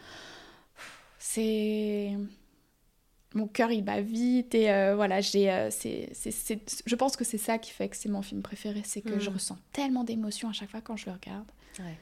C'est. 1.18 2.12
Mon 3.34 3.48
cœur 3.48 3.72
il 3.72 3.82
bat 3.82 4.00
vite 4.00 4.54
et 4.54 4.70
euh, 4.70 4.94
voilà, 4.94 5.20
j'ai. 5.20 5.50
euh, 5.50 5.68
c'est, 5.72 6.12
Je 6.86 6.94
pense 6.94 7.16
que 7.16 7.24
c'est 7.24 7.38
ça 7.38 7.58
qui 7.58 7.72
fait 7.72 7.88
que 7.88 7.96
c'est 7.96 8.08
mon 8.08 8.22
film 8.22 8.42
préféré, 8.42 8.82
c'est 8.84 9.00
que 9.02 9.18
je 9.18 9.28
ressens 9.30 9.58
tellement 9.72 10.04
d'émotions 10.04 10.48
à 10.48 10.52
chaque 10.52 10.70
fois 10.70 10.80
quand 10.80 10.96
je 10.96 11.06
le 11.06 11.12
regarde. 11.12 11.50
Ouais. 11.80 11.98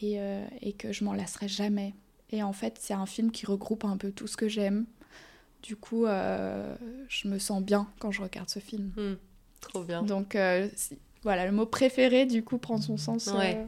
et, 0.00 0.20
euh, 0.20 0.46
et 0.62 0.72
que 0.74 0.92
je 0.92 1.02
m'en 1.02 1.12
lasserai 1.12 1.48
jamais. 1.48 1.92
Et 2.30 2.44
en 2.44 2.52
fait, 2.52 2.76
c'est 2.80 2.94
un 2.94 3.06
film 3.06 3.32
qui 3.32 3.46
regroupe 3.46 3.84
un 3.84 3.96
peu 3.96 4.12
tout 4.12 4.28
ce 4.28 4.36
que 4.36 4.46
j'aime. 4.46 4.86
Du 5.64 5.74
coup, 5.74 6.04
je 6.06 7.26
me 7.28 7.38
sens 7.40 7.60
bien 7.64 7.88
quand 7.98 8.12
je 8.12 8.22
regarde 8.22 8.48
ce 8.48 8.60
film. 8.60 8.92
Hmm, 8.96 9.14
Trop 9.60 9.82
bien. 9.82 10.04
Donc, 10.04 10.36
euh, 10.36 10.68
voilà, 11.22 11.46
le 11.46 11.52
mot 11.52 11.66
préféré, 11.66 12.26
du 12.26 12.42
coup, 12.44 12.58
prend 12.58 12.80
son 12.80 12.96
sens 12.96 13.28
euh, 13.28 13.38
Ouais. 13.38 13.66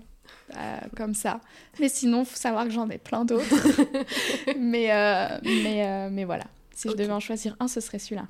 euh, 0.57 0.79
comme 0.97 1.15
ça. 1.15 1.41
Mais 1.81 1.89
sinon, 1.89 2.25
faut 2.25 2.37
savoir 2.37 2.65
que 2.65 2.71
j'en 2.71 2.89
ai 2.91 2.99
plein 2.99 3.25
d'autres. 3.25 3.45
mais, 4.59 4.93
euh, 4.93 5.39
mais, 5.43 6.11
mais 6.11 6.25
voilà, 6.25 6.45
si 6.75 6.89
je 6.89 6.95
devais 6.95 7.13
en 7.13 7.21
choisir 7.21 7.57
un, 7.61 7.69
ce 7.69 7.81
serait 7.81 7.99
celui-là. 7.99 8.27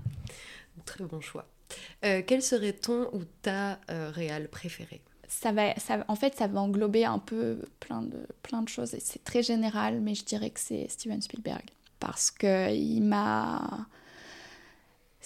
Très 0.84 1.04
bon 1.04 1.20
choix. 1.20 1.46
Quel 2.00 2.40
serait 2.42 2.72
ton 2.72 3.08
ou 3.12 3.24
ta 3.42 3.78
réal 3.88 4.48
préféré? 4.48 5.00
Ça 5.30 5.52
va, 5.52 5.74
ça, 5.78 6.04
en 6.08 6.14
fait, 6.16 6.34
ça 6.36 6.46
va 6.46 6.60
englober 6.60 7.04
un 7.04 7.18
peu 7.18 7.58
plein 7.80 8.00
de, 8.00 8.16
plein 8.42 8.62
de 8.62 8.68
choses. 8.70 8.96
C'est 8.98 9.22
très 9.24 9.42
général, 9.42 10.00
mais 10.00 10.14
je 10.14 10.24
dirais 10.24 10.48
que 10.48 10.58
c'est 10.60 10.88
Steven 10.88 11.20
Spielberg. 11.20 11.64
Parce 12.00 12.30
que 12.30 12.72
il 12.74 13.02
m'a... 13.02 13.86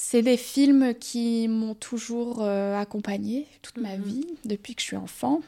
C'est 0.04 0.22
des 0.22 0.36
films 0.36 0.94
qui 0.98 1.46
m'ont 1.46 1.74
toujours 1.76 2.42
euh, 2.42 2.76
accompagnée 2.76 3.46
toute 3.62 3.78
ma 3.78 3.96
Mhm. 3.96 4.02
vie, 4.04 4.26
depuis 4.44 4.74
que 4.74 4.80
je 4.82 4.86
suis 4.88 4.96
enfant. 4.96 5.40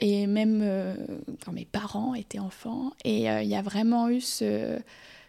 Et 0.00 0.26
même 0.26 0.60
euh, 0.62 0.94
quand 1.44 1.52
mes 1.52 1.64
parents 1.64 2.14
étaient 2.14 2.40
enfants. 2.40 2.90
Et 3.04 3.30
euh, 3.30 3.40
il 3.42 3.48
y 3.48 3.54
a 3.54 3.62
vraiment 3.62 4.08
eu 4.08 4.20
ce, 4.20 4.78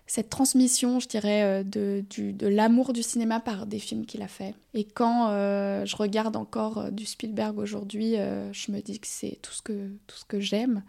cette 0.08 0.30
transmission, 0.32 1.00
je 1.00 1.08
dirais, 1.08 1.64
de, 1.64 2.04
du- 2.10 2.34
de 2.34 2.47
l'amour 2.47 2.91
du 2.91 3.04
cinéma 3.04 3.39
par 3.39 3.68
des 3.68 3.78
films 3.80 4.08
qu'il 4.08 4.24
a 4.24 4.28
fait. 4.28 4.56
Et 4.74 4.84
quand 4.84 5.30
euh, 5.30 5.86
je 5.86 5.95
regarde 5.95 6.36
encore 6.36 6.91
du 6.91 7.06
Spielberg 7.06 7.58
aujourd'hui, 7.60 8.18
euh, 8.18 8.52
je 8.52 8.72
me 8.72 8.82
dis 8.82 9.00
que 9.00 9.08
c'est 9.08 9.38
tout 9.43 9.54
ce 9.54 9.62
que, 9.62 9.89
tout 10.08 10.18
ce 10.18 10.26
que 10.26 10.39
j'aime. 10.39 10.84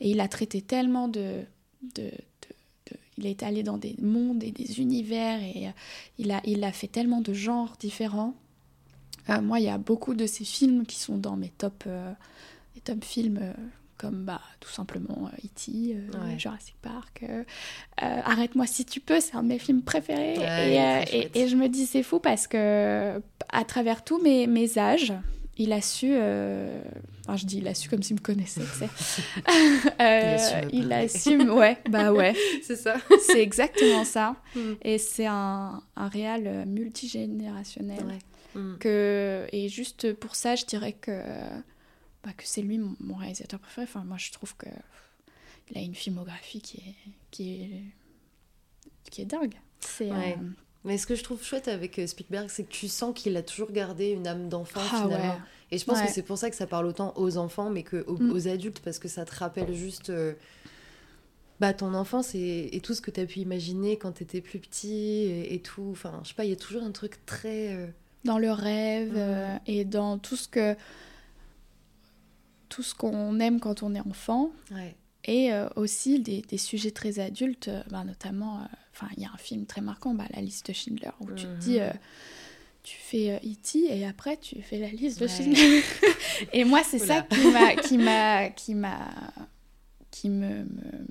Et 0.00 0.10
il 0.10 0.20
a 0.20 0.28
traité 0.28 0.60
tellement 0.60 1.08
de- 1.08 1.44
Il 3.18 3.26
est 3.26 3.42
allé 3.42 3.62
dans 3.62 3.78
des 3.78 3.96
mondes 4.00 4.42
et 4.44 4.50
des 4.52 4.80
univers 4.80 5.42
et 5.42 5.68
euh, 5.68 5.70
il, 6.18 6.30
a, 6.32 6.40
il 6.44 6.62
a 6.64 6.72
fait 6.72 6.88
tellement 6.88 7.20
de 7.20 7.32
genres 7.32 7.74
différents. 7.80 8.34
Euh, 9.30 9.40
moi, 9.40 9.58
il 9.58 9.64
y 9.66 9.68
a 9.70 9.78
beaucoup 9.78 10.14
de 10.14 10.26
ces 10.26 10.44
films 10.44 10.86
qui 10.86 10.96
sont 10.98 11.16
dans 11.18 11.36
mes 11.36 11.48
top, 11.48 11.84
euh, 11.86 12.12
mes 12.74 12.80
top 12.80 13.02
films, 13.04 13.38
euh, 13.42 13.52
comme 13.98 14.24
bah, 14.24 14.40
tout 14.60 14.68
simplement 14.70 15.30
E.T., 15.44 15.96
Ouais. 16.12 16.38
Jurassic 16.38 16.74
Park. 16.82 17.24
Arrête-moi 17.96 18.66
si 18.66 18.84
tu 18.84 19.00
peux, 19.00 19.20
c'est 19.20 19.34
un 19.34 19.42
de 19.42 19.48
mes 19.48 19.58
films 19.58 19.82
préférés. 19.82 20.36
Ouais, 20.38 21.04
et, 21.12 21.18
et- 21.18 21.40
et 21.42 21.48
je 21.48 21.56
me 21.56 21.68
dis, 21.68 21.86
c'est 21.86 22.02
fou 22.02 22.18
parce 22.20 22.46
que 22.46 23.20
à 23.48 23.64
travers 23.64 24.04
tous 24.04 24.20
mes, 24.22 24.46
mes 24.46 24.78
âges, 24.78 25.12
il 25.56 25.72
a 25.72 25.80
su. 25.80 26.08
euh, 26.10 26.82
enfin, 27.24 27.36
je 27.36 27.46
dis 27.46 27.58
il 27.58 27.68
a 27.68 27.74
su 27.74 27.88
comme 27.88 28.02
s'il 28.02 28.16
me 28.16 28.20
connaissait, 28.20 28.60
tu 28.62 28.78
sais. 28.78 28.88
Euh, 30.00 30.38
il 30.72 31.10
su. 31.10 31.50
Ouais, 31.50 31.78
bah 31.88 32.12
ouais. 32.12 32.34
C'est 32.62 32.76
ça. 32.76 32.96
C'est 33.26 33.42
exactement 33.42 34.04
ça. 34.04 34.36
Mm. 34.54 34.72
Et 34.82 34.98
c'est 34.98 35.26
un, 35.26 35.82
un 35.96 36.08
réal 36.08 36.66
multigénérationnel. 36.66 38.04
Ouais. 38.04 38.18
Hmm. 38.54 38.78
Que, 38.78 39.46
et 39.52 39.68
juste 39.68 40.14
pour 40.14 40.34
ça, 40.34 40.54
je 40.56 40.64
dirais 40.64 40.92
que, 40.94 41.22
bah, 42.24 42.32
que 42.36 42.44
c'est 42.46 42.62
lui 42.62 42.78
mon, 42.78 42.96
mon 43.00 43.14
réalisateur 43.16 43.60
préféré. 43.60 43.84
Enfin, 43.88 44.02
moi, 44.04 44.16
je 44.18 44.30
trouve 44.32 44.56
que 44.56 44.68
il 45.70 45.76
a 45.76 45.80
une 45.80 45.94
filmographie 45.94 46.60
qui 46.62 46.78
est, 46.78 46.94
qui 47.30 47.62
est, 47.62 47.82
qui 49.10 49.22
est 49.22 49.26
dingue. 49.26 49.54
C'est, 49.80 50.10
Ouais. 50.10 50.38
euh, 50.40 50.50
Mais 50.86 50.96
ce 50.98 51.06
que 51.06 51.14
je 51.14 51.22
trouve 51.24 51.42
chouette 51.44 51.68
avec 51.68 51.98
euh, 51.98 52.06
Spielberg, 52.06 52.48
c'est 52.48 52.62
que 52.64 52.72
tu 52.72 52.88
sens 52.88 53.12
qu'il 53.14 53.36
a 53.36 53.42
toujours 53.42 53.70
gardé 53.72 54.10
une 54.10 54.26
âme 54.26 54.48
d'enfant 54.48 54.80
ah 54.82 55.02
finalement. 55.04 55.34
ouais. 55.34 55.40
Et 55.72 55.78
je 55.78 55.84
pense 55.84 55.98
Ouais. 56.00 56.06
que 56.06 56.12
c'est 56.12 56.22
pour 56.22 56.38
ça 56.38 56.48
que 56.48 56.56
ça 56.56 56.66
parle 56.66 56.86
autant 56.86 57.12
aux 57.16 57.36
enfants, 57.38 57.70
mais 57.70 57.82
que 57.82 58.04
aux, 58.06 58.16
Mm. 58.18 58.30
aux 58.32 58.48
adultes, 58.48 58.80
parce 58.80 58.98
que 58.98 59.08
ça 59.08 59.24
te 59.24 59.34
rappelle 59.34 59.74
juste 59.74 60.10
euh, 60.10 60.32
bah, 61.58 61.72
ton 61.74 61.92
enfance 61.94 62.34
et, 62.36 62.68
et 62.72 62.80
tout 62.80 62.94
ce 62.94 63.00
que 63.00 63.10
tu 63.10 63.20
as 63.20 63.26
pu 63.26 63.40
imaginer 63.40 63.96
quand 63.98 64.12
tu 64.12 64.22
étais 64.22 64.40
plus 64.40 64.60
petit 64.60 64.92
et, 64.94 65.54
et 65.54 65.60
tout. 65.60 65.88
Enfin, 65.90 66.20
je 66.22 66.28
sais 66.28 66.34
pas, 66.34 66.44
il 66.44 66.50
y 66.50 66.52
a 66.52 66.56
toujours 66.56 66.84
un 66.84 66.92
truc 66.92 67.18
très. 67.26 67.74
euh, 67.74 67.86
dans 68.24 68.38
le 68.38 68.50
rêve 68.52 69.12
euh, 69.16 69.56
et 69.66 69.84
dans 69.84 70.18
tout 70.18 70.36
ce 70.36 70.48
que 70.48 70.74
tout 72.68 72.82
ce 72.82 72.94
qu'on 72.94 73.38
aime 73.40 73.60
quand 73.60 73.82
on 73.82 73.94
est 73.94 74.00
enfant 74.00 74.50
Ouais. 74.72 74.96
et 75.24 75.50
aussi 75.76 76.18
des, 76.20 76.42
des 76.42 76.58
sujets 76.58 76.90
très 76.90 77.18
adultes 77.20 77.70
bah, 77.90 78.02
notamment 78.04 78.60
enfin 78.98 79.08
il 79.16 79.22
y 79.22 79.26
a 79.26 79.30
un 79.32 79.36
film 79.38 79.66
très 79.66 79.82
marquant 79.82 80.14
bah, 80.14 80.24
la 80.34 80.40
liste 80.40 80.68
de 80.68 80.72
Schindler 80.72 81.10
où 81.20 81.26
tu 81.32 81.44
te 81.44 81.48
Mhm. 81.52 81.58
dis 81.58 81.80
euh, 81.80 81.90
tu 82.82 82.96
fais 82.96 83.30
euh, 83.32 83.36
E.T. 83.38 83.78
et 83.98 84.06
après 84.06 84.36
tu 84.38 84.62
fais 84.62 84.78
la 84.78 84.88
liste 84.88 85.18
de 85.20 85.26
Ouais. 85.26 85.30
Schindler 85.30 85.82
et 86.52 86.64
moi 86.64 86.82
c'est 86.82 86.98
ça 86.98 87.22
qui 87.22 87.46
m'a 87.50 87.76
qui 87.76 87.98
m'a 87.98 88.48
qui 88.50 88.74
m'a 88.74 89.08
qui 90.10 90.30
me, 90.30 90.64
me- 90.64 91.06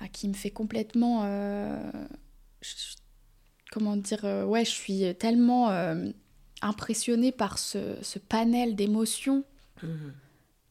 ah, 0.00 0.08
qui 0.08 0.28
me 0.28 0.34
fait 0.34 0.50
complètement 0.50 1.22
euh, 1.24 1.90
je- 2.62 2.96
comment 3.70 3.96
dire 3.96 4.24
ouais 4.46 4.64
je 4.64 4.70
suis 4.70 5.14
tellement 5.16 5.70
euh, 5.70 6.08
impressionnée 6.62 7.32
par 7.32 7.58
ce, 7.58 7.96
ce 8.02 8.18
panel 8.18 8.74
d'émotions 8.76 9.44
Mhm. 9.82 10.12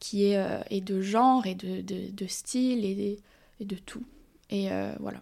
qui 0.00 0.24
est 0.26 0.36
euh, 0.36 0.60
et 0.70 0.80
de 0.80 1.00
genre 1.00 1.46
et 1.46 1.54
de, 1.54 1.80
de, 1.80 2.10
de 2.10 2.26
style 2.26 2.84
et, 2.84 2.94
de- 2.94 3.20
et 3.60 3.64
de 3.64 3.76
tout 3.76 4.04
et 4.50 4.68
voilà 5.00 5.20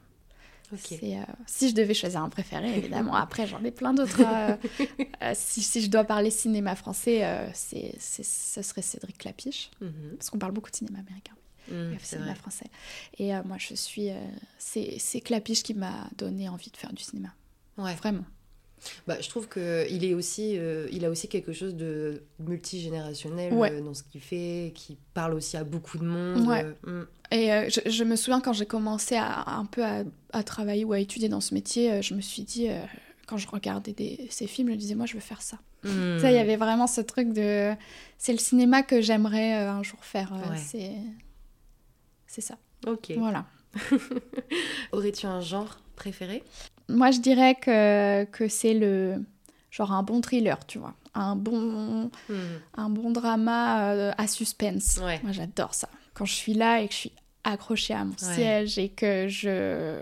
Euh, 0.73 1.23
si 1.47 1.69
je 1.71 1.75
devais 1.75 1.95
choisir 1.95 2.23
un 2.23 2.29
préféré, 2.29 2.77
évidemment. 2.77 3.14
Après, 3.27 3.47
j'en 3.47 3.62
ai 3.64 3.71
plein 3.71 3.95
d'autres. 3.95 4.21
euh, 4.21 4.57
euh, 5.23 5.33
si, 5.35 5.62
si 5.62 5.81
je 5.83 5.89
dois 5.91 6.05
parler 6.05 6.31
cinéma 6.31 6.75
français, 6.77 7.25
euh, 7.25 7.49
c'est, 7.55 7.95
ce 7.99 8.62
serait 8.62 8.83
Cédric 8.83 9.19
Clapiche. 9.19 9.71
Mhm. 9.81 10.17
Parce 10.19 10.31
qu'on 10.31 10.39
parle 10.39 10.53
beaucoup 10.53 10.71
de 10.71 10.77
cinéma 10.77 10.99
américain, 10.99 11.35
Mhm, 11.71 11.91
bref, 11.91 12.05
cinéma 12.05 12.27
vrai. 12.27 12.35
français. 12.37 12.67
Et 13.19 13.33
moi, 13.45 13.57
je 13.59 13.75
suis. 13.75 14.11
c'est, 14.59 14.97
c'est 14.99 15.21
Clapiche 15.21 15.62
qui 15.62 15.75
m'a 15.75 16.09
donné 16.17 16.49
envie 16.49 16.71
de 16.71 16.77
faire 16.77 16.93
du 16.93 17.03
cinéma. 17.03 17.29
Ouais. 17.79 17.95
Vraiment. 17.95 18.25
Bah, 19.07 19.16
je 19.20 19.29
trouve 19.29 19.49
que 19.49 19.87
il 19.91 20.05
est 20.05 20.14
aussi, 20.14 20.57
euh, 20.59 20.87
il 20.93 21.05
a 21.05 21.11
aussi 21.11 21.29
quelque 21.29 21.53
chose 21.53 21.74
de 21.74 22.22
multigénérationnel 22.39 23.53
Ouais. 23.53 23.72
euh, 23.72 23.81
dans 23.81 23.95
ce 23.95 24.03
qu'il 24.03 24.20
fait, 24.20 24.72
qui 24.74 24.97
parle 25.14 25.35
aussi 25.35 25.57
à 25.57 25.64
beaucoup 25.64 25.99
de 25.99 26.05
monde. 26.05 26.47
Ouais. 26.47 26.64
euh, 26.87 27.03
mm. 27.03 27.07
Et 27.33 27.70
je, 27.70 27.81
je 27.91 28.05
me 28.05 28.14
souviens 28.16 28.41
quand 28.41 28.53
j'ai 28.53 28.66
commencé 28.66 29.16
à, 29.16 29.51
un 29.59 29.64
peu 29.64 29.85
à, 29.85 30.05
à 30.33 30.43
travailler 30.45 30.85
ou 30.85 30.93
à 30.93 31.01
étudier 31.01 31.29
dans 31.29 31.41
ce 31.41 31.55
métier, 31.55 32.01
je 32.03 32.14
me 32.14 32.20
suis 32.20 32.43
dit, 32.43 32.68
quand 33.27 33.37
je 33.37 33.49
regardais 33.49 33.93
des- 33.93 34.29
ces 34.31 34.47
films, 34.47 34.68
je 34.68 34.72
me 34.74 34.79
disais, 34.79 34.95
moi, 34.95 35.07
je 35.07 35.14
veux 35.14 35.20
faire 35.20 35.43
ça. 35.43 35.59
Mm. 35.83 36.18
Ça, 36.20 36.31
il 36.31 36.35
y 36.35 36.39
avait 36.39 36.57
vraiment 36.57 36.87
ce 36.87 37.01
truc 37.01 37.33
de. 37.33 37.72
C'est 38.18 38.33
le 38.33 38.39
cinéma 38.39 38.83
que 38.83 39.01
j'aimerais 39.01 39.55
un 39.55 39.83
jour 39.83 39.99
faire. 40.05 40.33
Ouais. 40.33 40.57
C'est. 40.57 40.93
C'est 42.29 42.41
ça. 42.43 42.57
Ok. 42.87 43.12
Voilà. 43.16 43.47
Aurais-tu 44.93 45.27
un 45.27 45.41
genre 45.41 45.79
préféré? 45.97 46.43
Moi, 46.89 47.11
je 47.11 47.20
dirais 47.20 47.55
que, 47.57 48.24
que 48.24 48.49
c'est 48.49 48.74
le. 48.74 49.24
Genre 49.70 49.93
un 49.93 50.03
bon 50.03 50.20
thriller, 50.20 50.64
tu 50.66 50.78
vois. 50.78 50.95
Un 51.14 51.37
bon, 51.37 52.11
Mm. 52.28 52.34
un 52.76 52.89
bon 52.91 53.11
drama 53.11 53.93
euh, 53.93 54.12
à 54.16 54.26
suspense. 54.26 54.99
Ouais. 55.03 55.20
Moi, 55.22 55.32
j'adore 55.32 55.74
ça. 55.74 55.89
Quand 56.14 56.24
je 56.24 56.32
suis 56.34 56.55
là 56.55 56.80
et 56.80 56.87
que 56.89 56.93
je 56.95 56.99
suis 56.99 57.12
accrochée 57.45 57.95
à 57.95 58.05
mon 58.05 58.12
Ouais. 58.12 58.34
siège 58.34 58.78
et 58.78 58.89
que 58.89 59.28
je 59.28 60.01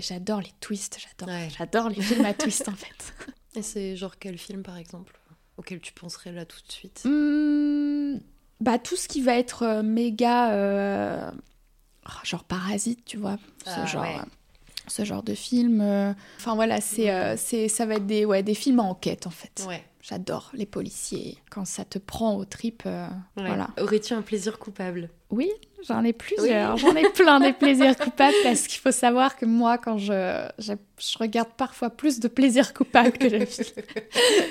j'adore 0.00 0.40
les 0.40 0.52
twists, 0.60 0.98
j'adore 1.00 1.34
Ouais. 1.34 1.48
j'adore 1.56 1.88
les 1.88 2.00
films 2.02 2.24
à 2.24 2.34
twist 2.34 2.68
en 2.68 2.72
fait. 2.74 3.14
Et 3.56 3.62
c'est 3.62 3.96
genre 3.96 4.18
quel 4.18 4.38
film 4.38 4.62
par 4.62 4.76
exemple 4.76 5.18
auquel 5.56 5.80
tu 5.80 5.92
penserais 5.92 6.30
là 6.32 6.44
tout 6.44 6.60
de 6.66 6.70
suite? 6.70 7.02
Hmm, 7.04 8.18
bah 8.60 8.78
tout 8.78 8.94
ce 8.94 9.08
qui 9.08 9.20
va 9.22 9.36
être 9.36 9.62
euh, 9.64 9.82
méga 9.82 10.52
euh, 10.52 11.30
oh, 12.06 12.10
genre 12.24 12.44
parasite, 12.44 13.04
tu 13.04 13.16
vois, 13.16 13.38
ce 13.64 13.70
Ah, 13.74 13.86
genre 13.86 14.02
ouais. 14.02 14.16
Ce 14.88 15.04
genre 15.04 15.22
de 15.22 15.34
film. 15.34 15.80
euh, 15.80 16.12
Enfin 16.38 16.54
voilà, 16.54 16.80
c'est 16.80 17.10
euh, 17.10 17.34
c'est 17.36 17.68
ça 17.68 17.86
va 17.86 17.94
être 17.94 18.06
des 18.06 18.24
ouais 18.24 18.42
des 18.42 18.54
films 18.54 18.80
en 18.80 18.90
enquête 18.90 19.26
en 19.26 19.30
fait. 19.30 19.64
Ouais. 19.68 19.82
J'adore 20.00 20.50
les 20.54 20.64
policiers 20.64 21.36
quand 21.50 21.66
ça 21.66 21.84
te 21.84 21.98
prend 21.98 22.36
aux 22.36 22.44
tripes. 22.46 22.84
euh, 22.86 23.06
Voilà. 23.36 23.68
Aurais-tu 23.78 24.14
un 24.14 24.22
plaisir 24.22 24.58
coupable? 24.58 25.10
Oui, 25.30 25.50
j'en 25.86 26.02
ai 26.02 26.14
plusieurs. 26.14 26.78
J'en 26.78 26.94
ai 26.94 27.10
plein 27.10 27.40
des 27.40 27.52
plaisirs 27.60 27.94
coupables 27.98 28.34
parce 28.42 28.66
qu'il 28.68 28.80
faut 28.80 28.92
savoir 28.92 29.36
que 29.36 29.44
moi, 29.44 29.76
quand 29.76 29.98
je, 29.98 30.48
je, 30.58 30.72
je 30.98 31.18
regarde 31.18 31.50
parfois 31.58 31.90
plus 31.90 32.20
de 32.20 32.28
plaisirs 32.28 32.72
coupables 32.72 33.12
que 33.12 33.26
de 33.26 33.44
films. 33.44 33.66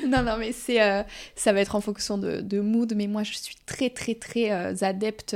non, 0.07 0.21
non, 0.21 0.37
mais 0.37 0.51
c'est, 0.51 0.79
euh, 0.79 1.01
ça 1.35 1.53
va 1.53 1.61
être 1.61 1.73
en 1.73 1.81
fonction 1.81 2.19
de, 2.19 2.41
de 2.41 2.59
mood. 2.59 2.93
Mais 2.95 3.07
moi, 3.07 3.23
je 3.23 3.33
suis 3.33 3.55
très, 3.65 3.89
très, 3.89 4.13
très 4.13 4.51
adepte 4.83 5.35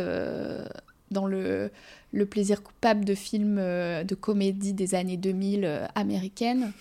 dans 1.09 1.25
le, 1.25 1.71
le 2.11 2.25
plaisir 2.25 2.61
coupable 2.63 3.05
de 3.05 3.15
films 3.15 3.57
euh, 3.59 4.03
de 4.03 4.15
comédie 4.15 4.73
des 4.73 4.95
années 4.95 5.17
2000 5.17 5.63
euh, 5.65 5.85
américaines. 5.95 6.71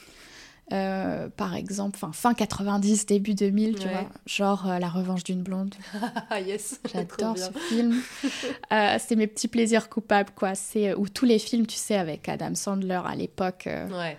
Euh, 0.72 1.28
par 1.36 1.56
exemple, 1.56 1.98
fin, 1.98 2.12
fin 2.12 2.32
90, 2.32 3.04
début 3.06 3.34
2000, 3.34 3.74
tu 3.74 3.86
Ouais. 3.88 3.92
vois, 3.92 4.08
genre 4.26 4.70
euh, 4.70 4.78
La 4.78 4.88
revanche 4.88 5.24
d'une 5.24 5.42
blonde. 5.42 5.74
Yes 6.46 6.80
J'adore 6.92 7.36
ce 7.36 7.50
film. 7.68 8.00
Euh, 8.72 8.96
c'est 9.00 9.16
mes 9.16 9.26
petits 9.26 9.48
plaisirs 9.48 9.88
coupables, 9.88 10.30
quoi. 10.36 10.54
C'est 10.54 10.94
où 10.94 11.08
tous 11.08 11.24
les 11.24 11.40
films, 11.40 11.66
tu 11.66 11.74
sais, 11.76 11.96
avec 11.96 12.28
Adam 12.28 12.54
Sandler 12.54 13.00
à 13.04 13.16
l'époque 13.16 13.68
Ouais. 13.68 14.16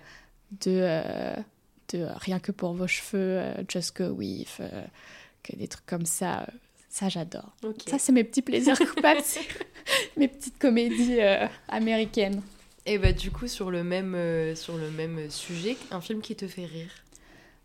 de, 0.65 0.99
de 1.93 2.05
Rien 2.17 2.39
que 2.39 2.51
pour 2.51 2.73
vos 2.73 2.87
cheveux, 2.87 3.41
Just 3.69 3.95
Go 3.95 4.09
With, 4.09 4.57
que 5.43 5.55
des 5.55 5.69
trucs 5.69 5.85
comme 5.85 6.05
ça. 6.05 6.47
Ça, 6.91 7.07
j'adore. 7.09 7.55
Ça, 7.87 7.97
c'est 7.97 8.11
mes 8.11 8.23
petits 8.25 8.41
plaisirs 8.41 8.77
coupables, 8.93 9.21
c'est 9.23 9.47
mes 10.17 10.27
petites 10.27 10.59
comédies 10.59 11.21
euh, 11.21 11.47
américaines. 11.69 12.41
Et 12.85 12.97
bah 12.97 13.11
du 13.13 13.29
coup 13.31 13.47
sur 13.47 13.69
le 13.71 13.83
même 13.83 14.13
euh, 14.15 14.55
sur 14.55 14.75
le 14.75 14.89
même 14.91 15.29
sujet, 15.29 15.77
un 15.91 16.01
film 16.01 16.19
qui 16.21 16.35
te 16.35 16.47
fait 16.47 16.65
rire? 16.65 16.89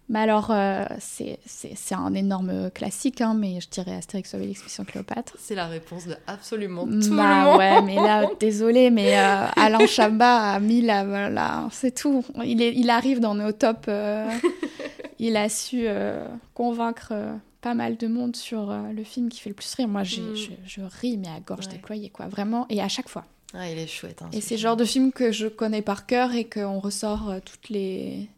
Mais 0.09 0.21
alors, 0.21 0.51
euh, 0.53 0.85
c'est 1.01 1.39
c'est- 1.47 1.73
c'est 1.75 1.95
un 1.97 2.15
énorme 2.15 2.71
classique, 2.71 3.21
hein, 3.23 3.35
mais 3.35 3.59
je 3.61 3.69
dirais 3.69 3.97
Astérix 3.97 4.33
Obélix 4.35 4.63
Mission 4.63 4.85
Cléopâtre. 4.85 5.35
C'est 5.39 5.57
la 5.57 5.67
réponse 5.67 6.07
de 6.07 6.15
absolument 6.29 6.85
tout 6.85 6.93
le 6.93 7.17
Bah 7.17 7.45
monde. 7.45 7.59
ouais, 7.59 7.83
mais 7.83 7.97
là, 7.97 8.31
désolé, 8.41 8.91
mais 8.91 9.19
euh, 9.19 9.47
Alain 9.57 9.85
Chabat 9.87 10.53
a 10.53 10.61
mis 10.61 10.83
la, 10.83 11.05
voilà, 11.05 11.67
c'est 11.73 11.93
tout. 11.95 12.25
Il, 12.45 12.63
est, 12.63 12.75
il 12.75 12.89
arrive 12.91 13.19
dans 13.19 13.35
nos 13.35 13.51
tops. 13.53 13.89
euh, 13.89 14.29
il 15.19 15.37
a 15.37 15.49
su 15.49 15.81
euh, 15.89 16.29
convaincre 16.55 17.09
euh, 17.13 17.33
pas 17.61 17.75
mal 17.75 17.97
de 17.97 18.07
monde 18.07 18.37
sur 18.37 18.71
euh, 18.71 18.93
le 18.93 19.03
film 19.05 19.29
qui 19.29 19.41
fait 19.41 19.51
le 19.51 19.55
plus 19.55 19.73
rire. 19.75 19.89
Moi, 19.89 20.03
j'ai- 20.05 20.21
Mm. 20.23 20.37
je, 20.37 20.51
je 20.67 20.81
ris, 20.83 21.17
mais 21.17 21.29
à 21.29 21.41
gorge 21.41 21.67
Ouais. 21.67 21.73
déployée, 21.73 22.11
quoi, 22.11 22.29
vraiment, 22.29 22.67
et 22.69 22.81
à 22.81 22.89
chaque 22.89 23.09
fois. 23.09 23.25
Ah, 23.55 23.71
il 23.71 23.79
est 23.79 23.87
chouette. 23.87 24.23
Hein, 24.23 24.29
Et 24.33 24.41
ce 24.41 24.49
c'est 24.49 24.55
le 24.57 24.61
genre 24.61 24.77
de 24.77 24.85
film 24.85 25.13
que 25.13 25.33
je 25.33 25.47
connais 25.49 25.83
par 25.83 26.07
cœur 26.07 26.33
et 26.35 26.45
qu'on 26.49 26.79
ressort 26.81 27.31
euh, 27.31 27.41
toutes 27.45 27.69
les 27.71 28.29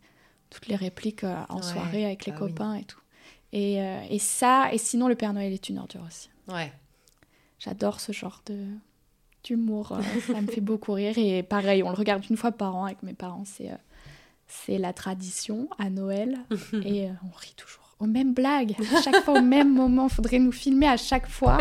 toutes 0.51 0.67
les 0.69 0.77
répliques 0.77 1.25
euh, 1.25 1.37
en 1.51 1.57
Ouais, 1.57 1.63
soirée 1.63 2.05
avec 2.07 2.25
les 2.25 2.33
oui. 2.33 2.39
copains 2.39 2.75
et 2.77 2.85
tout. 2.85 3.01
Et, 3.53 3.77
et 4.11 4.19
ça, 4.19 4.69
et 4.73 4.79
sinon, 4.79 5.09
le 5.09 5.15
Père 5.15 5.33
Noël 5.33 5.53
est 5.53 5.69
une 5.71 5.79
ordure 5.79 6.03
aussi. 6.07 6.29
Ouais. 6.49 6.71
J'adore 7.59 8.01
ce 8.01 8.13
genre 8.13 8.43
de 8.47 8.67
d'humour, 9.45 9.99
ça 10.27 10.41
me 10.41 10.47
fait 10.47 10.61
beaucoup 10.61 10.93
rire. 10.93 11.17
Et 11.17 11.43
pareil, 11.43 11.83
on 11.83 11.89
le 11.91 11.95
regarde 11.97 12.25
une 12.29 12.37
fois 12.37 12.53
par 12.53 12.77
an 12.77 12.85
avec 12.85 13.03
mes 13.03 13.15
parents, 13.15 13.45
c'est 13.47 13.71
c'est 14.47 14.79
la 14.79 14.93
tradition 14.93 15.69
à 15.79 15.89
Noël. 15.91 16.39
et 16.85 17.09
on 17.25 17.37
rit 17.37 17.55
toujours. 17.57 17.88
Aux 18.01 18.07
mêmes 18.07 18.33
blagues, 18.33 18.77
à 18.97 19.03
chaque 19.03 19.25
fois 19.25 19.39
au 19.41 19.43
même 19.43 19.75
moment. 19.75 20.09
Faudrait 20.09 20.39
nous 20.39 20.53
filmer 20.53 20.87
à 20.89 20.97
chaque 20.97 21.29
fois. 21.29 21.59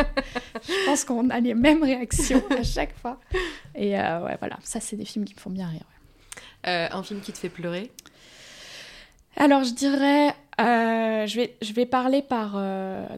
Je 0.67 0.85
pense 0.85 1.03
qu'on 1.03 1.29
a 1.31 1.39
les 1.39 1.55
mêmes 1.55 1.81
réactions 1.83 2.43
à 2.51 2.61
chaque 2.63 2.95
fois. 2.99 3.19
Et 3.73 3.99
euh, 3.99 4.23
ouais, 4.23 4.35
voilà, 4.39 4.57
ça 4.63 4.79
c'est 4.79 4.95
des 4.95 5.05
films 5.05 5.25
qui 5.25 5.33
me 5.33 5.39
font 5.39 5.49
bien 5.49 5.67
rire. 5.67 5.81
ouais. 5.81 6.41
Euh, 6.69 6.87
un 6.91 7.01
film 7.03 7.21
qui 7.21 7.31
te 7.33 7.37
fait 7.39 7.49
pleurer? 7.49 7.91
Alors 9.35 9.63
je 9.63 9.71
dirais, 9.73 10.29
euh, 10.59 11.25
je, 11.27 11.35
vais, 11.35 11.55
je 11.61 11.71
vais 11.73 11.85
parler 11.85 12.21
par 12.23 12.59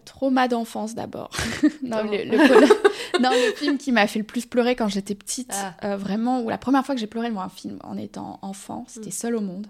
trauma 0.05 0.47
d'enfance 0.47 0.95
d'abord. 0.95 1.29
non, 1.83 2.03
le, 2.03 2.23
le- 2.25 2.37
non, 3.21 3.29
le 3.31 3.53
film 3.55 3.77
qui 3.77 3.91
m'a 3.91 4.05
fait 4.07 4.19
le 4.19 4.25
plus 4.25 4.45
pleurer 4.45 4.75
quand 4.75 4.87
j'étais 4.89 5.15
petite, 5.15 5.53
Ah. 5.81 5.95
vraiment, 5.97 6.41
ou 6.41 6.49
la 6.49 6.57
première 6.57 6.85
fois 6.85 6.95
que 6.95 7.01
j'ai 7.01 7.07
pleuré 7.07 7.29
devant 7.29 7.41
un 7.41 7.49
film 7.49 7.79
en 7.83 7.97
étant 7.97 8.39
enfant, 8.41 8.85
c'était 8.87 9.09
Mm. 9.09 9.11
Seul 9.11 9.35
au 9.35 9.41
monde. 9.41 9.67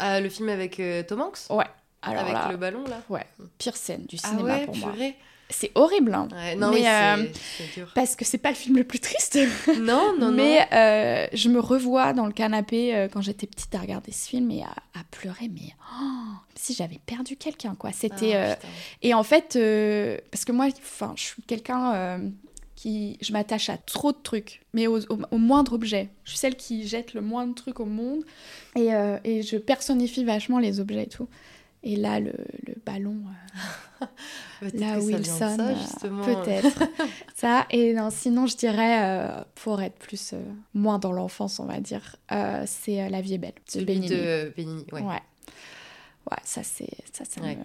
Ah, 0.00 0.20
le 0.20 0.28
film 0.28 0.48
avec 0.48 0.80
Tom 1.08 1.20
Hanks? 1.20 1.38
Ouais. 1.50 1.66
Alors 2.06 2.22
Avec 2.22 2.34
là, 2.34 2.48
le 2.50 2.56
ballon 2.56 2.84
là 2.88 3.02
ouais, 3.08 3.26
pire 3.58 3.76
scène 3.76 4.04
du 4.06 4.16
Ah 4.22 4.28
cinéma 4.28 4.56
ouais, 4.58 4.66
pour 4.66 4.76
moi. 4.76 4.92
C'est 5.50 5.70
horrible, 5.74 6.14
hein, 6.14 6.26
Ouais, 6.32 6.56
non, 6.56 6.70
Mais, 6.72 6.80
mais, 6.80 6.88
euh, 6.88 7.26
dur. 7.74 7.92
parce 7.94 8.16
que 8.16 8.24
c'est 8.24 8.38
pas 8.38 8.48
le 8.48 8.54
film 8.54 8.76
le 8.78 8.84
plus 8.84 8.98
triste. 8.98 9.38
Non, 9.78 10.14
non, 10.18 10.32
mais 10.32 10.66
euh, 10.72 11.26
je 11.34 11.50
me 11.50 11.60
revois 11.60 12.14
dans 12.14 12.24
le 12.26 12.32
canapé 12.32 12.94
euh, 12.96 13.08
quand 13.12 13.20
j'étais 13.20 13.46
petite 13.46 13.74
à 13.74 13.78
regarder 13.78 14.10
ce 14.10 14.26
film 14.30 14.50
et 14.50 14.62
à, 14.62 14.70
à 14.98 15.04
pleurer, 15.10 15.48
mais 15.52 15.74
oh, 16.00 16.32
si 16.54 16.72
j'avais 16.74 16.98
perdu 17.04 17.36
quelqu'un, 17.36 17.74
quoi. 17.74 17.90
non. 17.90 17.96
C'était. 18.00 18.34
Ah. 18.36 18.56
Et 19.02 19.12
en 19.12 19.22
fait, 19.22 19.58
parce 20.30 20.46
que 20.46 20.52
moi, 20.52 20.66
enfin, 20.78 21.12
je 21.14 21.22
suis 21.22 21.42
quelqu'un 21.42 22.20
qui. 22.74 23.18
Je 23.20 23.32
m'attache 23.32 23.68
à 23.68 23.76
trop 23.76 24.12
de 24.12 24.18
trucs, 24.22 24.62
mais 24.72 24.86
au, 24.86 24.98
au- 24.98 25.20
au 25.30 25.38
moindre 25.38 25.74
objet. 25.74 26.08
Je 26.24 26.30
suis 26.30 26.38
celle 26.38 26.56
qui 26.56 26.88
jette 26.88 27.12
le 27.14 27.20
moins 27.20 27.46
de 27.46 27.54
trucs 27.54 27.80
au 27.80 27.84
monde. 27.86 28.24
Et, 28.76 28.94
euh, 28.94 29.18
et 29.24 29.42
je 29.42 29.56
personnifie 29.58 30.24
vachement 30.24 30.58
les 30.58 30.80
objets 30.80 31.02
et 31.04 31.08
tout. 31.08 31.28
Et 31.84 31.96
là, 31.96 32.18
le, 32.18 32.32
le 32.66 32.74
ballon, 32.84 33.16
euh, 34.02 34.06
là, 34.74 34.96
de 34.96 35.00
Wilson, 35.02 35.56
ça, 35.56 36.06
euh, 36.06 36.24
peut-être. 36.24 36.78
ça. 37.36 37.66
Et 37.70 37.92
non, 37.92 38.08
sinon, 38.10 38.46
je 38.46 38.56
dirais, 38.56 39.04
euh, 39.04 39.44
pour 39.54 39.82
être 39.82 39.98
plus. 39.98 40.32
euh, 40.32 40.40
moins 40.72 40.98
dans 40.98 41.12
l'enfance, 41.12 41.60
on 41.60 41.66
va 41.66 41.80
dire, 41.80 42.16
c'est 42.66 43.08
La 43.10 43.20
vie 43.20 43.34
est 43.34 43.38
belle. 43.38 43.52
de 43.74 43.84
Benigni. 43.84 44.08
de 44.08 44.52
Benigni, 44.56 44.86
ouais. 44.92 45.02
Ouais. 45.02 45.20
Ouais, 46.30 46.38
ça 46.42 46.62
c'est 46.62 46.88
ça 47.12 47.24
ça 47.26 47.42
Ouais. 47.42 47.54
me 47.56 47.62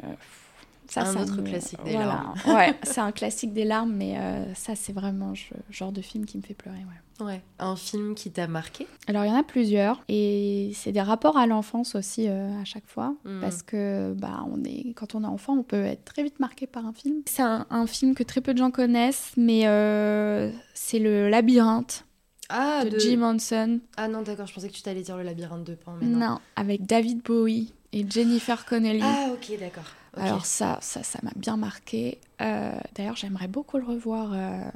ça, 0.89 1.03
Un 1.03 1.15
autre 1.21 1.41
classique 1.43 1.83
des 1.83 1.91
voilà. 1.91 2.05
larmes. 2.07 2.33
ouais, 2.47 2.75
c'est 2.83 3.01
un 3.01 3.11
classique 3.11 3.53
des 3.53 3.63
larmes, 3.65 3.93
mais 3.93 4.17
euh, 4.17 4.53
ça 4.55 4.75
c'est 4.75 4.93
vraiment 4.93 5.29
le 5.31 5.57
genre 5.73 5.91
de 5.91 6.01
film 6.01 6.25
qui 6.25 6.37
me 6.37 6.41
fait 6.43 6.53
pleurer. 6.53 6.77
Ouais. 6.79 7.25
Ouais. 7.25 7.41
Un 7.59 7.75
film 7.75 8.15
qui 8.15 8.31
t'a 8.31 8.47
marqué? 8.47 8.87
Alors 9.07 9.25
il 9.25 9.27
y 9.27 9.31
en 9.31 9.35
a 9.35 9.43
plusieurs 9.43 10.01
et 10.07 10.71
c'est 10.73 10.93
des 10.93 11.01
rapports 11.01 11.35
à 11.37 11.47
l'enfance 11.47 11.95
aussi 11.95 12.27
euh, 12.29 12.49
à 12.61 12.63
chaque 12.63 12.87
fois 12.87 13.13
Mm. 13.25 13.41
parce 13.41 13.61
que 13.61 14.13
bah 14.17 14.45
on 14.49 14.63
est 14.63 14.93
quand 14.95 15.15
on 15.15 15.23
est 15.23 15.27
enfant 15.27 15.53
on 15.57 15.63
peut 15.63 15.83
être 15.83 16.05
très 16.05 16.23
vite 16.23 16.39
marqué 16.39 16.65
par 16.65 16.85
un 16.85 16.93
film. 16.93 17.21
C'est 17.25 17.41
un, 17.41 17.65
un 17.69 17.87
film 17.87 18.15
que 18.15 18.23
très 18.23 18.39
peu 18.39 18.53
de 18.53 18.59
gens 18.59 18.71
connaissent, 18.71 19.33
mais 19.35 19.67
euh, 19.67 20.49
c'est 20.73 20.99
le 20.99 21.27
Labyrinthe 21.29 22.05
Ah, 22.47 22.85
de, 22.89 22.97
Jim 22.97 23.21
Henson. 23.21 23.79
Ah 23.97 24.07
non, 24.07 24.21
d'accord, 24.21 24.47
je 24.47 24.53
pensais 24.53 24.69
que 24.69 24.73
tu 24.73 24.81
t'allais 24.81 25.01
dire 25.01 25.17
le 25.17 25.23
labyrinthe 25.23 25.65
de 25.65 25.75
Pan, 25.75 25.95
mais 25.99 26.07
non. 26.07 26.19
Non, 26.19 26.39
avec 26.55 26.85
David 26.85 27.21
Bowie 27.21 27.73
et 27.93 28.05
Jennifer 28.09 28.65
Connelly. 28.65 29.01
Ah, 29.03 29.29
ok, 29.33 29.59
d'accord. 29.59 29.83
Alors 30.17 30.45
ça, 30.45 30.79
ça, 30.81 31.03
ça 31.03 31.19
m'a 31.23 31.31
bien 31.35 31.57
marqué. 31.57 32.19
Euh, 32.41 32.71
D'ailleurs, 32.95 33.15
j'aimerais 33.15 33.47
beaucoup 33.47 33.77
le 33.77 33.85
revoir 33.85 34.31
euh, 34.33 34.69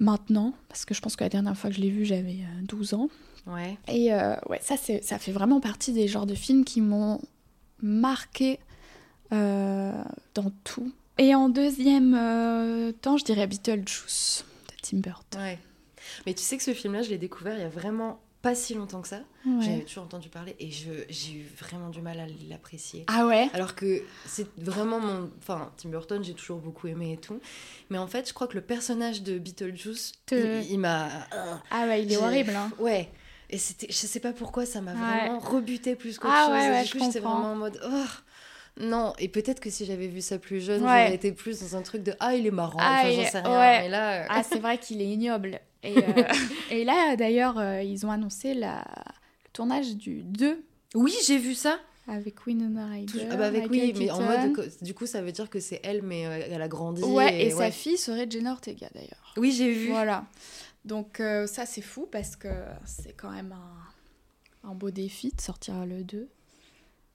maintenant, 0.00 0.52
parce 0.68 0.84
que 0.84 0.94
je 0.94 1.00
pense 1.00 1.16
que 1.16 1.24
la 1.24 1.30
dernière 1.30 1.56
fois 1.56 1.70
que 1.70 1.76
je 1.76 1.80
l'ai 1.80 1.90
vu, 1.90 2.04
j'avais 2.04 2.40
euh, 2.42 2.62
12 2.62 2.94
ans. 2.94 3.08
Ouais. 3.46 3.78
Et 3.86 4.12
euh, 4.12 4.34
ouais, 4.48 4.60
ça, 4.62 4.74
ça 4.76 5.18
fait 5.18 5.32
vraiment 5.32 5.60
partie 5.60 5.92
des 5.92 6.08
genres 6.08 6.26
de 6.26 6.34
films 6.34 6.64
qui 6.64 6.80
m'ont 6.80 7.20
marqué 7.80 8.58
euh, 9.32 10.02
dans 10.34 10.50
tout. 10.64 10.92
Et 11.18 11.34
en 11.34 11.48
deuxième 11.48 12.14
euh, 12.14 12.92
temps, 12.92 13.16
je 13.16 13.24
dirais 13.24 13.46
Beetlejuice 13.46 14.44
de 14.68 14.74
Tim 14.82 14.98
Burton. 14.98 15.40
Ouais. 15.40 15.58
Mais 16.26 16.34
tu 16.34 16.42
sais 16.42 16.56
que 16.56 16.62
ce 16.62 16.74
film-là, 16.74 17.02
je 17.02 17.10
l'ai 17.10 17.18
découvert 17.18 17.54
il 17.56 17.60
y 17.60 17.64
a 17.64 17.68
vraiment 17.68 18.20
pas 18.42 18.54
si 18.54 18.74
longtemps 18.74 19.02
que 19.02 19.08
ça. 19.08 19.20
Ouais. 19.46 19.60
J'avais 19.64 19.80
toujours 19.84 20.04
entendu 20.04 20.28
parler 20.28 20.54
et 20.60 20.70
j'ai 20.70 21.32
eu 21.32 21.44
vraiment 21.58 21.88
du 21.90 22.00
mal 22.00 22.20
à 22.20 22.26
l'apprécier. 22.48 23.04
Ah 23.08 23.26
ouais? 23.26 23.48
Alors 23.52 23.74
que 23.74 24.02
c'est 24.26 24.46
vraiment 24.58 25.00
mon. 25.00 25.30
Enfin, 25.38 25.72
Tim 25.76 25.88
Burton, 25.88 26.22
j'ai 26.22 26.34
toujours 26.34 26.58
beaucoup 26.58 26.86
aimé 26.86 27.14
et 27.14 27.16
tout. 27.16 27.40
Mais 27.90 27.98
en 27.98 28.06
fait, 28.06 28.28
je 28.28 28.34
crois 28.34 28.46
que 28.46 28.54
le 28.54 28.60
personnage 28.62 29.22
de 29.22 29.38
Beetlejuice, 29.38 30.12
Te- 30.26 30.62
il, 30.62 30.72
il 30.72 30.78
m'a. 30.78 31.08
Ah 31.70 31.86
ouais, 31.86 32.02
il 32.02 32.12
est 32.12 32.16
horrible. 32.16 32.54
Hein. 32.54 32.70
Ouais. 32.78 33.10
Et 33.50 33.58
c'était, 33.58 33.86
je 33.88 33.94
sais 33.94 34.20
pas 34.20 34.32
pourquoi, 34.32 34.66
ça 34.66 34.80
m'a 34.82 34.92
Ouais. 34.92 34.98
vraiment 34.98 35.38
rebuté 35.38 35.96
plus 35.96 36.18
qu'autre 36.18 36.34
Ah 36.36 36.44
chose. 36.46 36.52
ouais, 36.54 36.70
ouais, 36.70 36.84
du 36.84 36.92
coup, 36.92 36.98
j'étais 37.00 37.20
vraiment 37.20 37.52
en 37.52 37.56
mode. 37.56 37.80
oh, 37.84 38.04
non, 38.80 39.14
et 39.18 39.28
peut-être 39.28 39.58
que 39.58 39.70
si 39.70 39.86
j'avais 39.86 40.06
vu 40.06 40.20
ça 40.20 40.38
plus 40.38 40.60
jeune, 40.64 40.82
Ouais. 40.82 40.88
j'aurais 41.04 41.14
été 41.14 41.32
plus 41.32 41.60
dans 41.60 41.74
un 41.76 41.82
truc 41.82 42.02
de 42.02 42.12
Ah, 42.20 42.34
il 42.36 42.46
est 42.46 42.50
marrant. 42.52 42.78
Ah, 42.78 43.00
enfin, 43.00 43.10
j'en 43.10 43.24
sais 43.24 43.40
rien. 43.40 43.58
ouais. 43.58 43.80
Mais 43.82 43.88
là. 43.88 44.22
euh, 44.22 44.26
Ah, 44.28 44.42
c'est 44.42 44.58
vrai 44.60 44.78
qu'il 44.78 45.00
est 45.00 45.06
ignoble. 45.08 45.60
Et, 45.82 45.96
euh, 45.96 46.22
et 46.70 46.84
là, 46.84 47.16
d'ailleurs, 47.16 47.58
euh, 47.58 47.82
ils 47.82 48.04
ont 48.06 48.10
annoncé 48.10 48.54
la... 48.54 48.78
le 48.78 49.50
tournage 49.52 49.96
du 49.96 50.22
2 50.22 50.62
Oui, 50.94 51.14
j'ai 51.26 51.38
vu 51.38 51.54
ça. 51.54 51.78
Avec 52.08 52.46
Winona 52.46 52.86
Ryder. 52.86 53.26
Ah 53.30 53.36
bah 53.36 53.46
avec 53.48 53.70
oui, 53.70 53.92
mais 53.98 54.10
en 54.10 54.22
mode 54.22 54.72
du 54.80 54.94
coup 54.94 55.04
ça 55.04 55.20
veut 55.20 55.30
dire 55.30 55.50
que 55.50 55.60
c'est 55.60 55.78
elle 55.84 56.00
mais 56.02 56.26
euh, 56.26 56.40
elle 56.50 56.62
a 56.62 56.68
grandi. 56.68 57.02
Ouais, 57.02 57.44
et, 57.44 57.50
sa 57.50 57.58
ouais. 57.58 57.70
fille 57.70 57.98
serait 57.98 58.26
Jenna 58.30 58.52
Ortega 58.52 58.88
d'ailleurs. 58.94 59.34
Oui 59.36 59.52
j'ai 59.52 59.70
vu. 59.74 59.90
Voilà. 59.90 60.24
Donc 60.86 61.20
euh, 61.20 61.46
ça 61.46 61.66
c'est 61.66 61.82
fou 61.82 62.08
parce 62.10 62.34
que 62.34 62.48
c'est 62.86 63.12
quand 63.12 63.30
même 63.30 63.52
un, 63.52 64.70
un 64.70 64.74
beau 64.74 64.90
défi 64.90 65.32
de 65.36 65.40
sortir 65.42 65.84
le 65.84 66.02
2. 66.02 66.30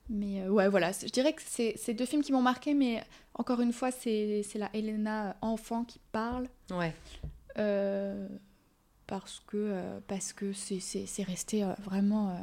Mais 0.09 0.43
euh, 0.43 0.49
ouais 0.49 0.69
voilà, 0.69 0.91
je 0.91 1.07
dirais 1.07 1.33
que 1.33 1.41
c'est 1.43 1.93
deux 1.95 2.05
films 2.05 2.21
qui 2.21 2.31
m'ont 2.31 2.43
marqué, 2.43 2.75
mais 2.75 3.03
encore 3.33 3.61
une 3.61 3.73
fois 3.73 3.89
c'est 3.89 4.43
c'est 4.47 4.59
la 4.59 4.69
Helena 4.75 5.35
enfant 5.41 5.85
qui 5.85 5.99
parle. 6.11 6.47
Ouais. 6.69 6.93
euh, 7.57 8.27
parce 9.19 9.41
que 9.45 9.57
euh, 9.57 9.99
parce 10.07 10.33
que 10.33 10.53
c'est- 10.53 11.23
resté 11.23 11.63
euh, 11.63 11.73
vraiment 11.83 12.29
euh, 12.31 12.39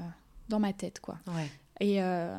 dans 0.49 0.61
ma 0.61 0.73
tête 0.73 1.01
quoi. 1.01 1.19
Ouais. 1.27 1.49
Et, 1.81 2.01
euh, 2.03 2.39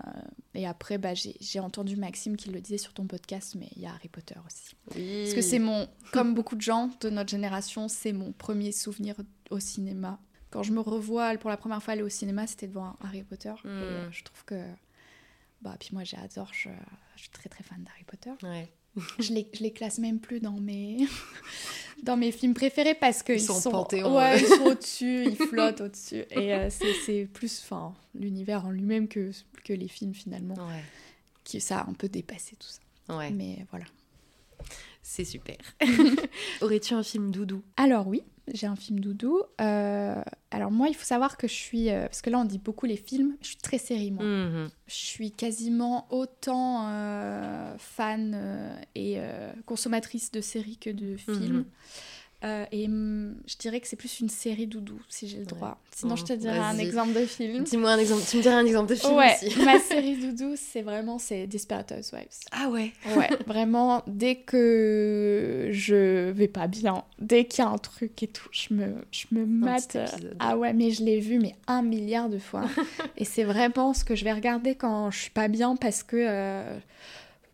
et 0.53 0.65
après 0.67 0.97
bah, 0.97 1.13
j'ai 1.15 1.59
entendu 1.59 1.95
Maxime 1.97 2.37
qui 2.37 2.49
le 2.49 2.61
disait 2.61 2.77
sur 2.77 2.93
ton 2.93 3.07
podcast, 3.07 3.55
mais 3.59 3.67
il 3.75 3.81
y 3.81 3.85
a 3.85 3.89
Harry 3.91 4.07
Potter 4.07 4.35
aussi. 4.45 4.75
Oui. 4.95 5.23
Parce 5.23 5.33
que 5.33 5.41
c'est 5.41 5.59
mon, 5.59 5.89
comme 6.13 6.33
beaucoup 6.33 6.55
de 6.55 6.61
gens 6.61 6.89
de 7.01 7.09
notre 7.09 7.29
génération, 7.29 7.87
c'est 7.89 8.13
mon 8.13 8.31
premier 8.31 8.71
souvenir 8.71 9.15
au 9.49 9.59
cinéma. 9.59 10.19
Quand 10.51 10.63
je 10.63 10.71
me 10.71 10.79
revois 10.79 11.35
pour 11.37 11.49
la 11.49 11.57
première 11.57 11.81
fois 11.83 11.93
aller 11.93 12.03
au 12.03 12.09
cinéma, 12.09 12.47
c'était 12.47 12.67
devant 12.67 12.95
Harry 13.01 13.23
Potter. 13.23 13.53
Et, 13.65 13.67
Mm. 13.67 13.69
euh, 13.71 14.11
je 14.11 14.23
trouve 14.23 14.45
que. 14.45 14.63
Bah, 15.61 15.75
puis 15.79 15.89
moi, 15.93 16.03
j'adore, 16.03 16.49
je, 16.53 16.69
je 17.15 17.21
suis 17.21 17.29
très 17.31 17.49
très 17.49 17.63
fan 17.63 17.83
d'Harry 17.83 18.03
Potter. 18.03 18.31
Ouais. 18.43 18.71
Je 19.19 19.33
les, 19.33 19.47
je 19.53 19.63
les 19.63 19.71
classe 19.71 19.99
même 19.99 20.19
plus 20.19 20.39
dans 20.39 20.59
mes, 20.59 20.97
dans 22.03 22.17
mes 22.17 22.31
films 22.31 22.53
préférés 22.53 22.93
parce 22.93 23.23
qu'ils 23.23 23.35
Ils 23.35 23.41
sont 23.41 23.59
sont, 23.59 23.71
panthéon, 23.71 24.15
ouais, 24.15 24.33
ouais. 24.33 24.41
ils 24.41 24.47
sont 24.47 24.65
au-dessus, 24.65 25.25
ils 25.25 25.35
flottent 25.47 25.81
au-dessus. 25.81 26.25
Et 26.31 26.53
euh, 26.53 26.69
c'est 26.69 26.93
c'est 27.05 27.25
plus 27.31 27.61
enfin, 27.63 27.93
l'univers 28.13 28.65
en 28.65 28.71
lui-même 28.71 29.07
que, 29.07 29.31
que 29.63 29.73
les 29.73 29.87
films 29.87 30.13
finalement. 30.13 30.55
Ouais. 30.55 30.83
Qui, 31.43 31.61
ça 31.61 31.79
a 31.79 31.89
un 31.89 31.93
peu 31.93 32.09
dépassé 32.09 32.55
tout 32.57 32.67
ça. 32.67 33.17
Ouais. 33.17 33.31
Mais 33.31 33.65
voilà. 33.71 33.85
C'est 35.01 35.25
super. 35.25 35.57
Aurais-tu 36.61 36.93
un 36.93 37.03
film 37.03 37.31
doudou? 37.31 37.63
Alors 37.77 38.07
oui, 38.07 38.23
j'ai 38.53 38.67
un 38.67 38.75
film 38.75 38.99
doudou. 38.99 39.41
Euh, 39.59 40.21
alors 40.51 40.71
moi, 40.71 40.87
il 40.89 40.95
faut 40.95 41.05
savoir 41.05 41.37
que 41.37 41.47
je 41.47 41.53
suis... 41.53 41.89
euh, 41.89 42.03
parce 42.03 42.21
que 42.21 42.29
là, 42.29 42.39
on 42.39 42.45
dit 42.45 42.59
beaucoup 42.59 42.85
les 42.85 42.97
films. 42.97 43.35
Je 43.41 43.47
suis 43.47 43.57
très 43.57 43.77
série, 43.77 44.11
moi. 44.11 44.23
Mhm. 44.23 44.69
Je 44.87 44.95
suis 44.95 45.31
quasiment 45.31 46.07
autant 46.09 46.87
euh, 46.89 47.75
fan 47.77 48.77
et 48.95 49.17
consommatrice 49.65 50.31
de 50.31 50.41
séries 50.41 50.77
que 50.77 50.89
de 50.89 51.15
films. 51.15 51.57
Mhm. 51.57 51.65
Euh, 52.43 52.65
et 52.71 52.85
hum, 52.87 53.35
je 53.47 53.55
dirais 53.57 53.79
que 53.79 53.87
c'est 53.87 53.95
plus 53.95 54.19
une 54.19 54.29
série 54.29 54.65
doudou, 54.65 54.99
si 55.09 55.27
j'ai 55.27 55.37
le 55.37 55.45
droit. 55.45 55.79
Sinon, 55.95 56.15
je 56.15 56.23
te 56.25 56.33
dirais 56.33 56.57
un 56.57 56.73
vas-y. 56.73 56.85
exemple 56.87 57.13
de 57.13 57.25
film. 57.25 57.63
Dis-moi 57.63 57.91
un 57.91 57.99
exemple. 57.99 58.23
Tu 58.27 58.37
me 58.37 58.41
dirais 58.41 58.55
un 58.55 58.65
exemple 58.65 58.89
de 58.89 58.95
film 58.95 59.13
Ouais, 59.15 59.35
aussi. 59.43 59.59
ma 59.63 59.77
série 59.79 60.17
doudou, 60.17 60.55
c'est 60.55 60.81
vraiment 60.81 61.19
c'est 61.19 61.45
Desperate 61.45 61.91
Housewives. 61.91 62.39
Ah 62.51 62.69
ouais. 62.69 62.93
Ouais, 63.15 63.29
vraiment, 63.45 64.01
dès 64.07 64.35
que 64.37 65.69
je 65.71 66.31
vais 66.31 66.47
pas 66.47 66.67
bien, 66.67 67.03
dès 67.19 67.45
qu'il 67.45 67.63
y 67.63 67.67
a 67.67 67.69
un 67.69 67.77
truc 67.77 68.23
et 68.23 68.27
tout, 68.27 68.49
je 68.51 68.73
me, 68.73 68.87
je 69.11 69.25
me 69.31 69.45
mate. 69.45 69.95
épisode. 69.95 70.35
Ah 70.39 70.57
ouais, 70.57 70.73
mais 70.73 70.91
je 70.91 71.03
l'ai 71.03 71.19
vu 71.19 71.37
mais 71.39 71.55
un 71.67 71.81
milliard 71.83 72.29
de 72.29 72.39
fois. 72.39 72.63
et 73.17 73.25
c'est 73.25 73.43
vraiment 73.43 73.93
ce 73.93 74.03
que 74.03 74.15
je 74.15 74.23
vais 74.23 74.33
regarder 74.33 74.75
quand 74.75 75.11
je 75.11 75.19
suis 75.19 75.29
pas 75.29 75.47
bien 75.47 75.75
parce 75.75 76.01
que, 76.03 76.15
euh, 76.17 76.77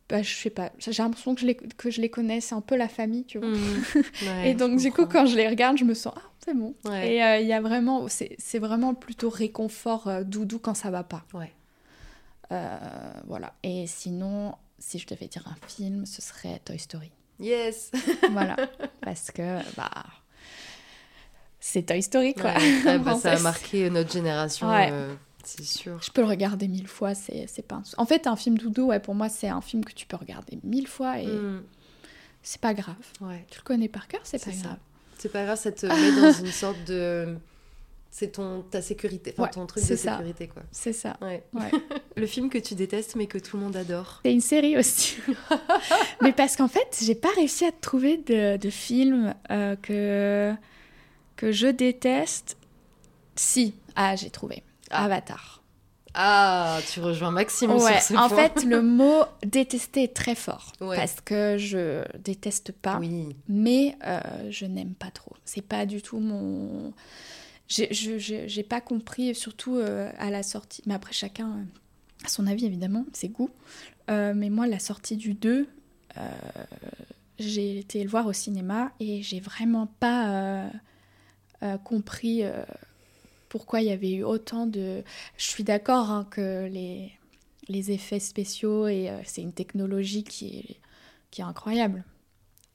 bah, 0.09 0.21
je 0.21 0.33
sais 0.33 0.49
pas, 0.49 0.71
j'ai 0.79 1.03
l'impression 1.03 1.35
que 1.35 1.41
je 1.41 1.47
les, 1.47 1.55
que 1.55 1.89
je 1.89 1.99
les 1.99 2.09
connais, 2.09 2.39
c'est 2.39 2.55
un 2.55 2.61
peu 2.61 2.77
la 2.77 2.87
famille, 2.87 3.25
tu 3.25 3.39
vois. 3.39 3.49
Ouais, 4.21 4.51
et 4.51 4.53
donc, 4.53 4.79
du 4.79 4.91
coup, 4.91 5.05
quand 5.05 5.25
je 5.25 5.35
les 5.35 5.47
regarde, 5.47 5.77
je 5.77 5.83
me 5.83 5.93
sens, 5.93 6.13
ah, 6.15 6.21
c'est 6.45 6.53
bon. 6.53 6.75
Ouais. 6.85 7.13
Et 7.13 7.23
euh, 7.23 7.39
il 7.39 7.47
y 7.47 7.53
a 7.53 7.59
vraiment, 7.59 8.07
c'est 8.07 8.59
vraiment 8.59 8.93
plutôt 8.93 9.29
réconfort 9.29 10.07
euh, 10.07 10.23
doudou 10.23 10.59
quand 10.59 10.75
ça 10.75 10.91
va 10.91 11.03
pas. 11.03 11.25
Ouais. 11.33 11.51
Euh, 12.53 12.77
voilà. 13.27 13.53
Et 13.63 13.85
sinon, 13.87 14.55
si 14.79 14.97
je 14.97 15.07
devais 15.07 15.27
dire 15.27 15.45
un 15.47 15.67
film, 15.67 16.05
ce 16.05 16.21
serait 16.21 16.59
Toy 16.63 16.79
Story. 16.79 17.11
Yes. 17.39 17.91
Voilà. 18.31 18.55
Parce 19.01 19.31
que, 19.31 19.59
bah. 19.75 20.05
C'est 21.59 21.83
Toy 21.85 22.01
Story, 22.01 22.33
quoi. 22.33 22.53
Ouais, 22.53 22.99
bah, 22.99 23.15
ça 23.21 23.33
a 23.33 23.39
marqué 23.39 23.89
notre 23.89 24.11
génération, 24.13 24.69
Ouais. 24.69 24.91
C'est 25.47 25.63
sûr. 25.63 26.01
Je 26.01 26.11
peux 26.11 26.21
le 26.21 26.27
regarder 26.27 26.67
mille 26.67 26.87
fois, 26.87 27.13
c'est 27.15 27.47
pas 27.67 27.75
un 27.75 27.83
En 27.97 28.05
fait, 28.05 28.27
un 28.27 28.35
film 28.35 28.57
doudou, 28.57 28.87
ouais, 28.87 28.99
pour 28.99 29.15
moi, 29.15 29.29
c'est 29.29 29.47
un 29.47 29.61
film 29.61 29.85
que 29.85 29.93
tu 29.93 30.05
peux 30.05 30.17
regarder 30.17 30.59
mille 30.63 30.87
fois 30.87 31.19
et 31.19 31.25
Mhm. 31.27 31.63
c'est 32.43 32.59
pas 32.61 32.73
grave. 32.73 32.95
Ouais. 33.21 33.45
Tu 33.49 33.59
le 33.59 33.63
connais 33.63 33.87
par 33.87 34.07
cœur, 34.07 34.21
c'est 34.23 34.43
pas 34.43 34.51
grave. 34.51 34.77
C'est 35.17 35.31
pas 35.31 35.43
grave, 35.45 35.57
ça 35.59 35.71
te 35.71 35.85
met 35.85 36.21
dans 36.21 36.31
une 36.33 36.51
sorte 36.51 36.83
de. 36.85 37.35
C'est 38.09 38.31
ton 38.33 38.61
ta 38.61 38.81
sécurité, 38.81 39.31
enfin 39.33 39.43
Ouais, 39.43 39.49
ton 39.51 39.65
truc 39.67 39.83
de 39.87 39.95
ça. 39.95 40.13
sécurité 40.17 40.47
quoi. 40.47 40.63
C'est 40.71 40.93
ça. 40.93 41.17
Ouais. 41.21 41.43
Ouais. 41.53 41.69
Le 42.15 42.25
film 42.25 42.49
que 42.49 42.57
tu 42.57 42.73
détestes 42.73 43.15
mais 43.15 43.27
que 43.27 43.37
tout 43.37 43.57
le 43.57 43.63
monde 43.63 43.75
adore. 43.75 44.21
C'est 44.23 44.31
une 44.33 44.41
série 44.41 44.77
aussi. 44.77 45.17
Mais 46.21 46.31
parce 46.31 46.55
qu'en 46.55 46.67
fait, 46.69 46.97
j'ai 47.01 47.15
pas 47.15 47.29
réussi 47.35 47.65
à 47.65 47.71
trouver 47.71 48.17
de, 48.17 48.57
de 48.57 48.69
film 48.69 49.35
euh, 49.51 49.75
que, 49.75 50.53
que 51.35 51.51
je 51.51 51.67
déteste. 51.67 52.57
Si, 53.35 53.75
ah, 53.95 54.15
j'ai 54.15 54.29
trouvé. 54.31 54.63
Ah. 54.91 55.05
Avatar. 55.05 55.63
Ah, 56.19 56.79
tu 56.91 56.99
rejoins 56.99 57.29
Maxime 57.29 57.71
Ouais, 57.71 57.99
sur 57.99 58.01
ce 58.01 58.13
en 58.15 58.27
point. 58.29 58.49
fait, 58.49 58.63
le 58.63 58.81
mot 58.99 59.23
détester 59.45 60.03
est 60.03 60.15
très 60.15 60.33
fort. 60.33 60.73
Ouais. 60.81 60.95
Parce 60.95 61.21
que 61.21 61.57
je 61.59 62.03
déteste 62.17 62.71
pas, 62.71 62.97
Oui. 62.97 63.35
mais 63.47 63.95
euh, 64.05 64.19
je 64.49 64.65
n'aime 64.65 64.95
pas 64.95 65.11
trop. 65.11 65.33
C'est 65.45 65.61
pas 65.61 65.85
du 65.85 66.01
tout 66.01 66.19
mon. 66.19 66.91
J'ai 67.69 68.63
pas 68.63 68.81
compris, 68.81 69.35
surtout 69.35 69.75
euh, 69.75 70.09
à 70.17 70.29
la 70.31 70.41
sortie. 70.41 70.81
Mais 70.87 70.93
après, 70.95 71.13
chacun 71.13 71.49
euh, 71.49 72.25
a 72.25 72.29
son 72.29 72.47
avis, 72.47 72.65
évidemment, 72.65 73.05
ses 73.13 73.29
goûts. 73.29 73.51
Euh, 74.09 74.33
mais 74.35 74.49
moi, 74.49 74.65
la 74.67 74.79
sortie 74.79 75.17
du 75.17 75.33
2, 75.33 75.67
euh, 76.17 76.29
j'ai 77.37 77.77
été 77.77 78.01
le 78.03 78.09
voir 78.09 78.25
au 78.25 78.33
cinéma 78.33 78.91
et 78.99 79.21
j'ai 79.21 79.39
vraiment 79.41 79.87
pas 79.99 80.71
compris 81.83 82.43
pourquoi 83.49 83.81
il 83.81 83.87
y 83.87 83.91
avait 83.91 84.11
eu 84.13 84.23
autant 84.23 84.67
de. 84.67 85.03
Je 85.37 85.45
suis 85.45 85.63
d'accord 85.63 86.11
hein, 86.11 86.27
que 86.29 86.67
les, 86.67 87.11
les 87.67 87.91
effets 87.91 88.19
spéciaux 88.19 88.87
et 88.87 89.09
euh, 89.09 89.19
c'est 89.25 89.41
une 89.41 89.53
technologie 89.53 90.23
qui 90.23 90.59
est, 90.59 90.75
qui 91.31 91.41
est 91.41 91.45
incroyable. 91.45 92.03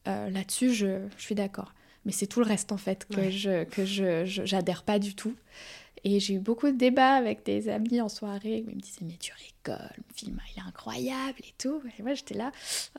Euh, 0.09 0.31
Là-dessus, 0.31 0.73
je, 0.75 1.07
je 1.17 1.23
suis 1.23 1.35
d'accord. 1.35 1.73
Mais 2.05 2.13
c'est 2.13 2.27
tout 2.27 2.41
le 2.41 2.47
reste 2.47 2.73
en 2.73 2.77
fait 2.79 3.07
que 3.09 3.21
Ouais. 3.21 3.31
je 3.31 3.65
que 3.65 3.85
je 3.85 4.25
je- 4.25 4.45
j'adhère 4.45 4.83
pas 4.83 4.99
du 4.99 5.15
tout. 5.15 5.37
Et 6.05 6.19
j'ai 6.21 6.35
eu 6.35 6.39
beaucoup 6.41 6.67
de 6.67 6.77
débats 6.77 7.15
avec 7.15 7.45
des 7.45 7.69
amis 7.69 8.01
en 8.01 8.09
soirée 8.09 8.65
ils 8.67 8.75
me 8.75 8.81
disaient 8.81 9.03
mais 9.03 9.17
tu 9.21 9.33
rigoles, 9.33 9.89
le 9.97 10.15
film 10.15 10.41
il 10.55 10.59
est 10.61 10.67
incroyable 10.67 11.39
et 11.41 11.55
tout. 11.59 11.81
Et 11.99 12.03
moi 12.03 12.15
j'étais 12.15 12.35
là 12.35 12.51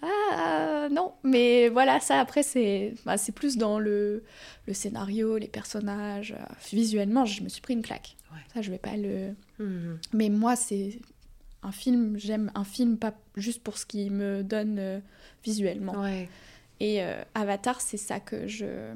ah 0.02 0.88
non 0.92 1.14
mais 1.24 1.70
voilà 1.70 2.00
ça 2.00 2.20
après 2.20 2.44
c'est 2.44 2.94
bah, 3.06 3.16
plus 3.36 3.58
dans 3.58 3.80
le 3.80 4.24
le 4.66 4.74
scénario, 4.74 5.38
les 5.38 5.48
personnages, 5.50 6.32
euh, 6.32 6.54
visuellement 6.72 7.26
je 7.26 7.44
me 7.44 7.50
suis 7.50 7.62
pris 7.62 7.74
une 7.74 7.82
claque. 7.82 8.16
Ouais. 8.32 8.40
Ça 8.54 8.62
je 8.62 8.72
vais 8.72 8.78
pas 8.78 8.96
le 8.96 9.34
Mhm. 9.60 10.00
mais 10.14 10.30
moi, 10.30 10.56
c'est 10.56 11.00
un 11.62 11.72
film, 11.72 12.18
j'aime 12.18 12.52
un 12.56 12.64
film 12.66 12.98
pas 12.98 13.14
juste 13.36 13.62
pour 13.64 13.78
ce 13.78 13.86
qu'il 13.86 14.12
me 14.12 14.44
donne 14.44 14.78
euh, 14.80 15.00
visuellement. 15.44 15.94
Ouais. 16.02 16.28
Et 16.80 17.02
euh, 17.04 17.22
Avatar, 17.36 17.80
c'est 17.82 17.98
ça 17.98 18.20
que 18.20 18.48
je 18.48 18.94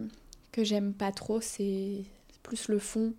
que 0.52 0.64
j'aime 0.64 0.94
pas 0.94 1.12
trop, 1.12 1.40
c'est 1.40 2.02
plus 2.44 2.68
le 2.68 2.80
fond 2.80 3.14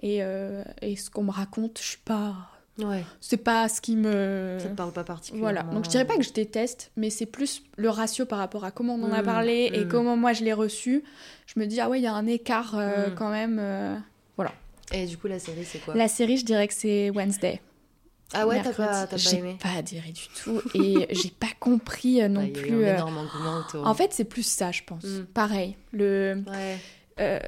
et, 0.00 0.22
euh, 0.22 0.62
et 0.82 0.96
ce 0.96 1.10
qu'on 1.10 1.24
me 1.24 1.30
raconte, 1.30 1.78
je 1.80 1.86
suis 1.88 1.98
pas 2.04 2.34
Ouais. 2.78 3.04
c'est 3.20 3.36
pas 3.36 3.68
ce 3.68 3.82
qui 3.82 3.94
me 3.94 4.56
Ça 4.58 4.68
te 4.68 4.74
parle 4.74 4.92
pas 4.92 5.04
particulièrement. 5.04 5.42
voilà. 5.60 5.74
Donc 5.74 5.84
je 5.84 5.90
dirais 5.90 6.06
pas 6.06 6.16
que 6.16 6.22
je 6.22 6.32
déteste, 6.32 6.92
mais 6.96 7.10
c'est 7.10 7.26
plus 7.26 7.62
le 7.76 7.90
ratio 7.90 8.24
par 8.24 8.38
rapport 8.38 8.64
à 8.64 8.70
comment 8.70 8.94
on 8.94 9.02
en 9.02 9.12
a 9.12 9.20
Mm, 9.20 9.24
parlé 9.26 9.70
et 9.74 9.84
mm. 9.84 9.88
comment 9.88 10.16
moi 10.16 10.32
je 10.32 10.44
l'ai 10.44 10.54
reçu. 10.54 11.04
Je 11.46 11.60
me 11.60 11.66
dis 11.66 11.78
ah 11.80 11.90
ouais, 11.90 11.98
il 12.00 12.02
y 12.04 12.06
a 12.06 12.14
un 12.14 12.26
écart 12.26 12.74
euh, 12.78 13.10
Mm. 13.10 13.14
quand 13.16 13.30
même 13.30 13.58
euh. 13.60 13.96
Et 14.92 15.06
du 15.06 15.16
coup 15.18 15.28
la 15.28 15.38
série 15.38 15.64
c'est 15.64 15.78
quoi? 15.78 15.94
La 15.94 16.08
série, 16.08 16.36
je 16.38 16.44
dirais 16.44 16.66
que 16.66 16.74
c'est 16.74 17.10
Wednesday. 17.10 17.60
Ah 18.32 18.46
ouais, 18.46 18.60
t'as 18.62 18.72
pas, 18.72 19.06
pas 19.06 19.16
J'ai 19.16 19.36
aimé 19.38 19.56
pas 19.62 19.70
adhéré 19.78 20.10
du 20.12 20.22
tout 20.42 20.60
et 20.74 21.06
j'ai 21.14 21.30
pas 21.30 21.46
compris 21.60 22.26
non 22.28 22.40
il 22.40 22.46
y 22.56 22.58
a 22.58 22.60
eu 22.60 22.66
plus. 22.66 22.84
un 22.86 22.94
énorme 22.94 23.18
engouement 23.18 23.58
autour. 23.58 23.86
En 23.86 23.94
fait, 23.94 24.12
c'est 24.12 24.24
plus 24.24 24.42
ça, 24.46 24.72
je 24.72 24.82
pense. 24.84 25.04
Pareil, 25.34 25.76
le, 25.92 26.42
Ouais. 27.18 27.42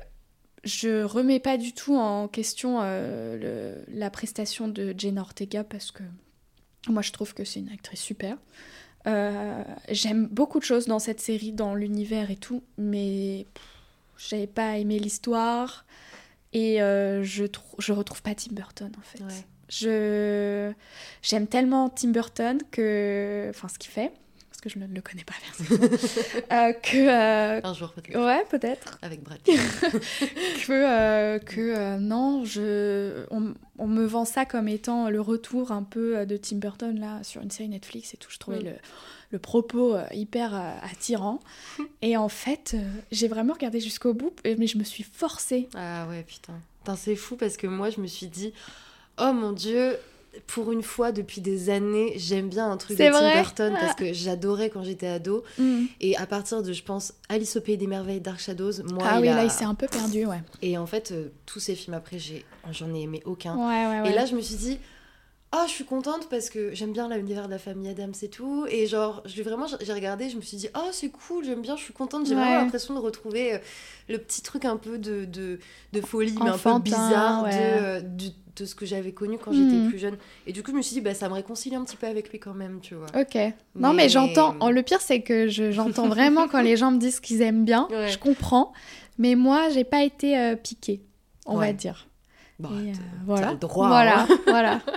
Je 0.65 1.03
remets 1.03 1.41
pas 1.41 1.57
du 1.57 1.73
tout 1.73 1.97
en 1.97 2.29
question 2.29 2.79
euh, 2.83 3.37
le- 3.89 3.99
la 3.99 4.11
prestation 4.11 4.69
de 4.69 4.95
Jane 4.97 5.19
Ortega 5.19 5.65
parce 5.65 5.91
que 5.91 6.03
moi, 6.89 7.03
je 7.03 7.13
trouve 7.13 7.33
que 7.35 7.45
c'est 7.45 7.61
une 7.61 7.69
actrice 7.71 8.01
super. 8.01 8.37
Euh, 9.07 9.63
J'aime 9.89 10.27
beaucoup 10.27 10.59
de 10.59 10.65
choses 10.65 10.87
dans 10.87 10.99
cette 10.99 11.21
série, 11.21 11.53
dans 11.53 11.75
l'univers 11.75 12.31
et 12.31 12.37
tout, 12.37 12.63
mais 12.79 13.47
j'avais 14.19 14.47
pas 14.47 14.79
aimé 14.79 14.99
l'histoire 14.99 15.85
et 16.53 16.81
euh, 16.83 17.23
je, 17.25 17.45
je 17.79 17.93
retrouve 17.93 18.23
pas 18.23 18.35
Tim 18.35 18.53
Burton 18.55 18.93
en 18.99 19.03
fait. 19.03 19.23
Ouais. 19.23 19.45
Je 19.69 20.73
j'aime 21.23 21.47
tellement 21.47 21.89
Tim 21.89 22.09
Burton 22.11 22.59
que 22.71 23.47
enfin 23.51 23.69
ce 23.69 23.79
qu'il 23.79 23.91
fait 23.91 24.13
que 24.63 24.71
je 24.71 24.79
ne 24.79 24.87
le 24.87 25.01
connais 25.03 25.25
pas 25.25 25.35
euh, 26.53 26.73
que 26.73 27.67
un 27.67 27.75
jour 27.75 27.93
peut-être. 27.93 28.19
Ouais, 28.19 28.45
peut-être. 28.49 28.99
Avec 29.03 29.23
Brad. 29.23 29.39
que 29.45 31.39
que 31.39 31.99
non, 31.99 32.45
je 32.45 33.27
on, 33.31 33.87
me 33.87 34.05
vend 34.07 34.25
ça 34.25 34.47
comme 34.47 34.69
étant 34.69 35.11
le 35.11 35.21
retour 35.21 35.73
un 35.73 35.83
peu 35.83 36.25
de 36.25 36.37
Tim 36.37 36.57
Burton 36.57 36.99
là 36.99 37.23
sur 37.25 37.43
une 37.43 37.51
série 37.51 37.69
Netflix 37.69 38.15
et 38.15 38.17
tout. 38.17 38.31
Je 38.31 38.39
trouvais 38.39 38.61
mm. 38.61 38.65
le 38.65 38.73
le 39.33 39.39
propos 39.39 39.97
hyper 40.13 40.55
attirant. 40.83 41.41
Et 42.03 42.19
en 42.19 42.29
fait, 42.29 42.77
j'ai 43.11 43.29
vraiment 43.29 43.55
regardé 43.55 43.81
jusqu'au 43.81 44.13
bout, 44.13 44.35
mais 44.45 44.67
je 44.67 44.77
me 44.77 44.85
suis 44.85 45.05
forcée. 45.05 45.71
Ah 45.75 46.07
ouais, 46.09 46.23
putain. 46.23 46.53
c'est 46.97 47.17
fou 47.17 47.37
parce 47.37 47.57
que 47.57 47.67
moi, 47.67 47.89
je 47.89 48.03
me 48.03 48.07
suis 48.07 48.27
dit, 48.27 48.53
oh 49.19 49.33
mon 49.33 49.53
dieu, 49.53 49.97
pour 50.47 50.73
une 50.73 50.83
fois, 50.83 51.13
depuis 51.13 51.41
des 51.41 51.69
années, 51.69 52.15
j'aime 52.17 52.49
bien 52.49 52.71
un 52.71 52.77
truc 52.77 52.99
de 52.99 53.05
Tim 53.05 53.35
Burton 53.35 53.75
parce 53.79 53.95
que 53.95 54.13
j'adorais 54.13 54.71
quand 54.71 54.83
j'étais 54.83 55.07
ado. 55.07 55.45
Mm. 55.59 55.85
Et 56.01 56.17
à 56.17 56.27
partir 56.27 56.63
de, 56.63 56.73
je 56.73 56.83
pense, 56.83 57.13
Alice 57.29 57.57
au 57.57 57.61
Pays 57.61 57.77
des 57.77 57.87
Merveilles, 57.87 58.21
Dark 58.21 58.41
Shadows, 58.41 58.83
moi. 58.91 59.05
Ah 59.07 59.21
oui, 59.21 59.27
là, 59.27 59.45
il 59.45 59.51
s'est 59.51 59.65
un 59.65 59.75
peu 59.75 59.87
perdu, 59.87 60.25
ouais. 60.27 60.43
Et 60.63 60.79
en 60.79 60.87
fait, 60.87 61.13
euh, 61.13 61.29
tous 61.45 61.61
ces 61.61 61.75
films 61.75 61.95
après, 61.95 62.19
j'en 62.71 62.95
ai, 62.95 63.03
aimé 63.03 63.23
aucun. 63.27 63.57
Ouais, 63.57 64.03
ouais, 64.03 64.11
et 64.11 64.15
là, 64.15 64.25
je 64.25 64.35
me 64.35 64.41
suis 64.41 64.57
dit, 64.57 64.79
oh, 65.55 65.63
je 65.67 65.73
suis 65.73 65.85
contente 65.85 66.29
parce 66.29 66.51
que 66.51 66.75
j'aime 66.75 66.93
bien 66.93 67.09
l'univers 67.09 67.47
de 67.47 67.53
la 67.53 67.59
famille 67.59 67.89
Adams 67.89 68.15
et 68.23 68.29
tout. 68.29 68.67
Et 68.69 68.87
genre, 68.87 69.23
j'ai 69.25 69.43
vraiment, 69.43 69.67
j'ai 69.81 69.93
regardé, 69.93 70.31
je 70.31 70.37
me 70.37 70.43
suis 70.43 70.57
dit, 70.57 70.69
oh, 70.77 70.89
c'est 70.93 71.11
cool, 71.11 71.45
j'aime 71.45 71.63
bien, 71.63 71.77
je 71.77 71.83
suis 71.83 71.93
contente. 71.93 72.27
J'ai 72.27 72.35
vraiment 72.35 72.57
l'impression 72.57 72.95
de 72.95 73.01
retrouver 73.01 73.55
euh, 73.55 73.59
le 74.09 74.19
petit 74.19 74.43
truc 74.43 74.65
un 74.65 74.77
peu 74.77 74.99
de, 74.99 75.25
de, 75.25 75.59
de 75.93 76.01
folie, 76.01 76.35
mais 76.43 76.51
un 76.51 76.59
peu 76.59 76.79
bizarre 76.79 77.45
de, 77.45 77.51
euh, 77.53 78.01
de 78.57 78.65
ce 78.65 78.75
que 78.75 78.87
j'avais 78.87 79.13
connu 79.13 79.39
quand 79.39 79.53
j'étais 79.53 79.77
hmm. 79.77 79.89
plus 79.89 79.99
jeune. 79.99 80.17
Et 80.47 80.53
du 80.53 80.63
coup, 80.63 80.71
je 80.71 80.77
me 80.77 80.83
suis 80.83 80.95
dit, 80.95 81.01
bah, 81.01 81.15
ça 81.15 81.29
me 81.29 81.35
réconcilie 81.35 81.77
un 81.77 81.85
petit 81.85 81.97
peu 81.97 82.07
avec 82.07 82.31
lui 82.31 82.39
quand 82.39 82.55
même, 82.55 82.81
tu 82.81 82.95
vois. 82.95 83.07
Ok. 83.19 83.39
Non, 83.75 83.93
mais, 83.93 84.09
j'entends. 84.09 84.57
Oh, 84.61 84.71
le 84.71 84.83
pire, 84.83 85.01
c'est 85.01 85.21
que 85.21 85.49
j'entends 85.49 86.09
vraiment 86.09 86.49
quand 86.49 86.63
les 86.63 86.77
gens 86.77 86.91
me 86.91 86.99
disent 86.99 87.21
qu'ils 87.21 87.43
aiment 87.43 87.65
bien. 87.65 87.89
Je 88.09 88.19
comprends. 88.19 88.73
Mais 89.19 89.35
moi, 89.35 89.69
j'ai 89.69 89.85
pas 89.85 90.03
été 90.03 90.39
euh, 90.39 90.57
piquée, 90.57 91.03
on 91.47 91.59
va 91.59 91.73
dire. 91.73 92.09
Bah, 92.63 92.69
euh, 92.73 92.93
voilà. 93.27 93.51
le 93.53 93.57
droit. 93.59 93.89
Voilà, 93.89 94.21
hein. 94.23 94.39
voilà. 94.47 94.81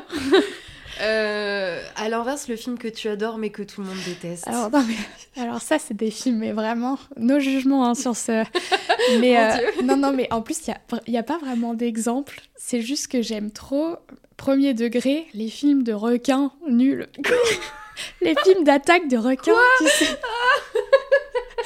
Euh, 1.01 1.81
à 1.97 2.07
l'inverse, 2.07 2.47
le 2.47 2.55
film 2.55 2.77
que 2.77 2.87
tu 2.87 3.09
adores 3.09 3.37
mais 3.37 3.49
que 3.49 3.63
tout 3.63 3.81
le 3.81 3.87
monde 3.87 3.97
déteste. 4.05 4.47
Alors, 4.47 4.71
non, 4.71 4.81
mais, 4.87 5.41
alors 5.41 5.59
ça, 5.59 5.77
c'est 5.77 5.93
des 5.93 6.09
films, 6.09 6.37
mais 6.37 6.53
vraiment, 6.53 6.97
nos 7.17 7.37
jugements 7.39 7.85
hein, 7.85 7.95
sur 7.95 8.15
ce. 8.15 8.45
Mais 9.19 9.37
euh, 9.37 9.57
non, 9.83 9.97
non, 9.97 10.13
mais 10.13 10.31
en 10.31 10.41
plus, 10.41 10.67
il 10.67 10.73
n'y 11.09 11.17
a, 11.17 11.19
a, 11.19 11.23
pas 11.23 11.37
vraiment 11.37 11.73
d'exemple. 11.73 12.39
C'est 12.55 12.79
juste 12.79 13.09
que 13.09 13.21
j'aime 13.21 13.51
trop, 13.51 13.97
premier 14.37 14.73
degré, 14.73 15.27
les 15.33 15.49
films 15.49 15.83
de 15.83 15.91
requins 15.91 16.53
nuls. 16.65 17.07
les 18.21 18.35
films 18.45 18.63
d'attaque 18.63 19.09
de 19.09 19.17
requins. 19.17 19.51
tu 19.79 19.87
sais. 19.89 20.17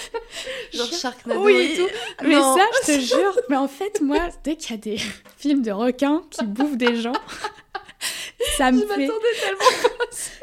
Genre 0.74 0.94
Sharknado 0.94 1.44
oui, 1.44 1.54
et 1.54 1.76
tout. 1.78 1.88
Mais 2.24 2.36
ça, 2.36 2.66
je 2.82 2.94
te 2.94 3.00
jure. 3.00 3.38
Mais 3.50 3.56
en 3.56 3.68
fait, 3.68 4.02
moi, 4.02 4.30
dès 4.44 4.56
qu'il 4.56 4.72
y 4.72 4.74
a 4.74 4.78
des 4.78 4.98
films 5.38 5.62
de 5.62 5.72
requins 5.72 6.24
qui 6.30 6.46
bouffent 6.46 6.78
des 6.78 6.96
gens, 6.96 7.14
ça 8.58 8.72
me 8.72 8.86
fait 8.86 9.10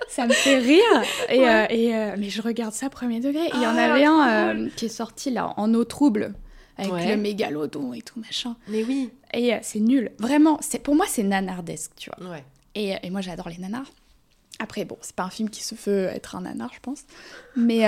ça 0.09 0.27
me 0.27 0.33
fait 0.33 0.59
rire. 0.59 1.03
Et, 1.29 1.47
euh, 1.47 1.67
et 1.69 1.95
euh, 1.95 2.17
mais 2.19 2.31
je 2.31 2.41
regarde 2.41 2.73
ça 2.73 2.89
premier 2.89 3.21
degré. 3.21 3.51
Il 3.55 3.63
y 3.63 3.67
en 3.67 3.77
ah, 3.77 3.83
avait 3.83 4.05
un 4.05 4.29
euh, 4.29 4.69
qui 4.75 4.87
est 4.87 4.91
sorti 4.91 5.31
là 5.31 5.53
en 5.57 5.73
eau 5.75 5.85
trouble 5.85 6.35
avec 6.79 7.07
le 7.07 7.17
mégalodon 7.17 7.93
et 7.93 8.03
tout 8.03 8.19
machin. 8.21 8.57
Mais 8.69 8.83
oui. 8.85 9.11
Et 9.35 9.53
c'est 9.63 9.81
nul. 9.81 10.13
Vraiment 10.19 10.59
c'est 10.61 10.79
pour 10.79 10.95
moi 10.95 11.07
c'est 11.09 11.23
nanardesque 11.23 11.93
tu 11.97 12.11
vois. 12.17 12.31
Ouais. 12.31 12.45
et, 12.75 12.95
et 13.03 13.11
moi 13.11 13.21
j'adore 13.21 13.49
les 13.51 13.59
nanars 13.59 13.91
après 14.59 14.85
bon 14.85 14.97
c'est 15.03 15.15
pas 15.15 15.25
un 15.25 15.31
film 15.31 15.51
qui 15.51 15.63
se 15.63 15.75
veut 15.75 16.07
être 16.07 16.37
un 16.37 16.43
nanar 16.43 16.71
je 16.75 16.81
pense. 16.81 17.05
Mais 17.57 17.81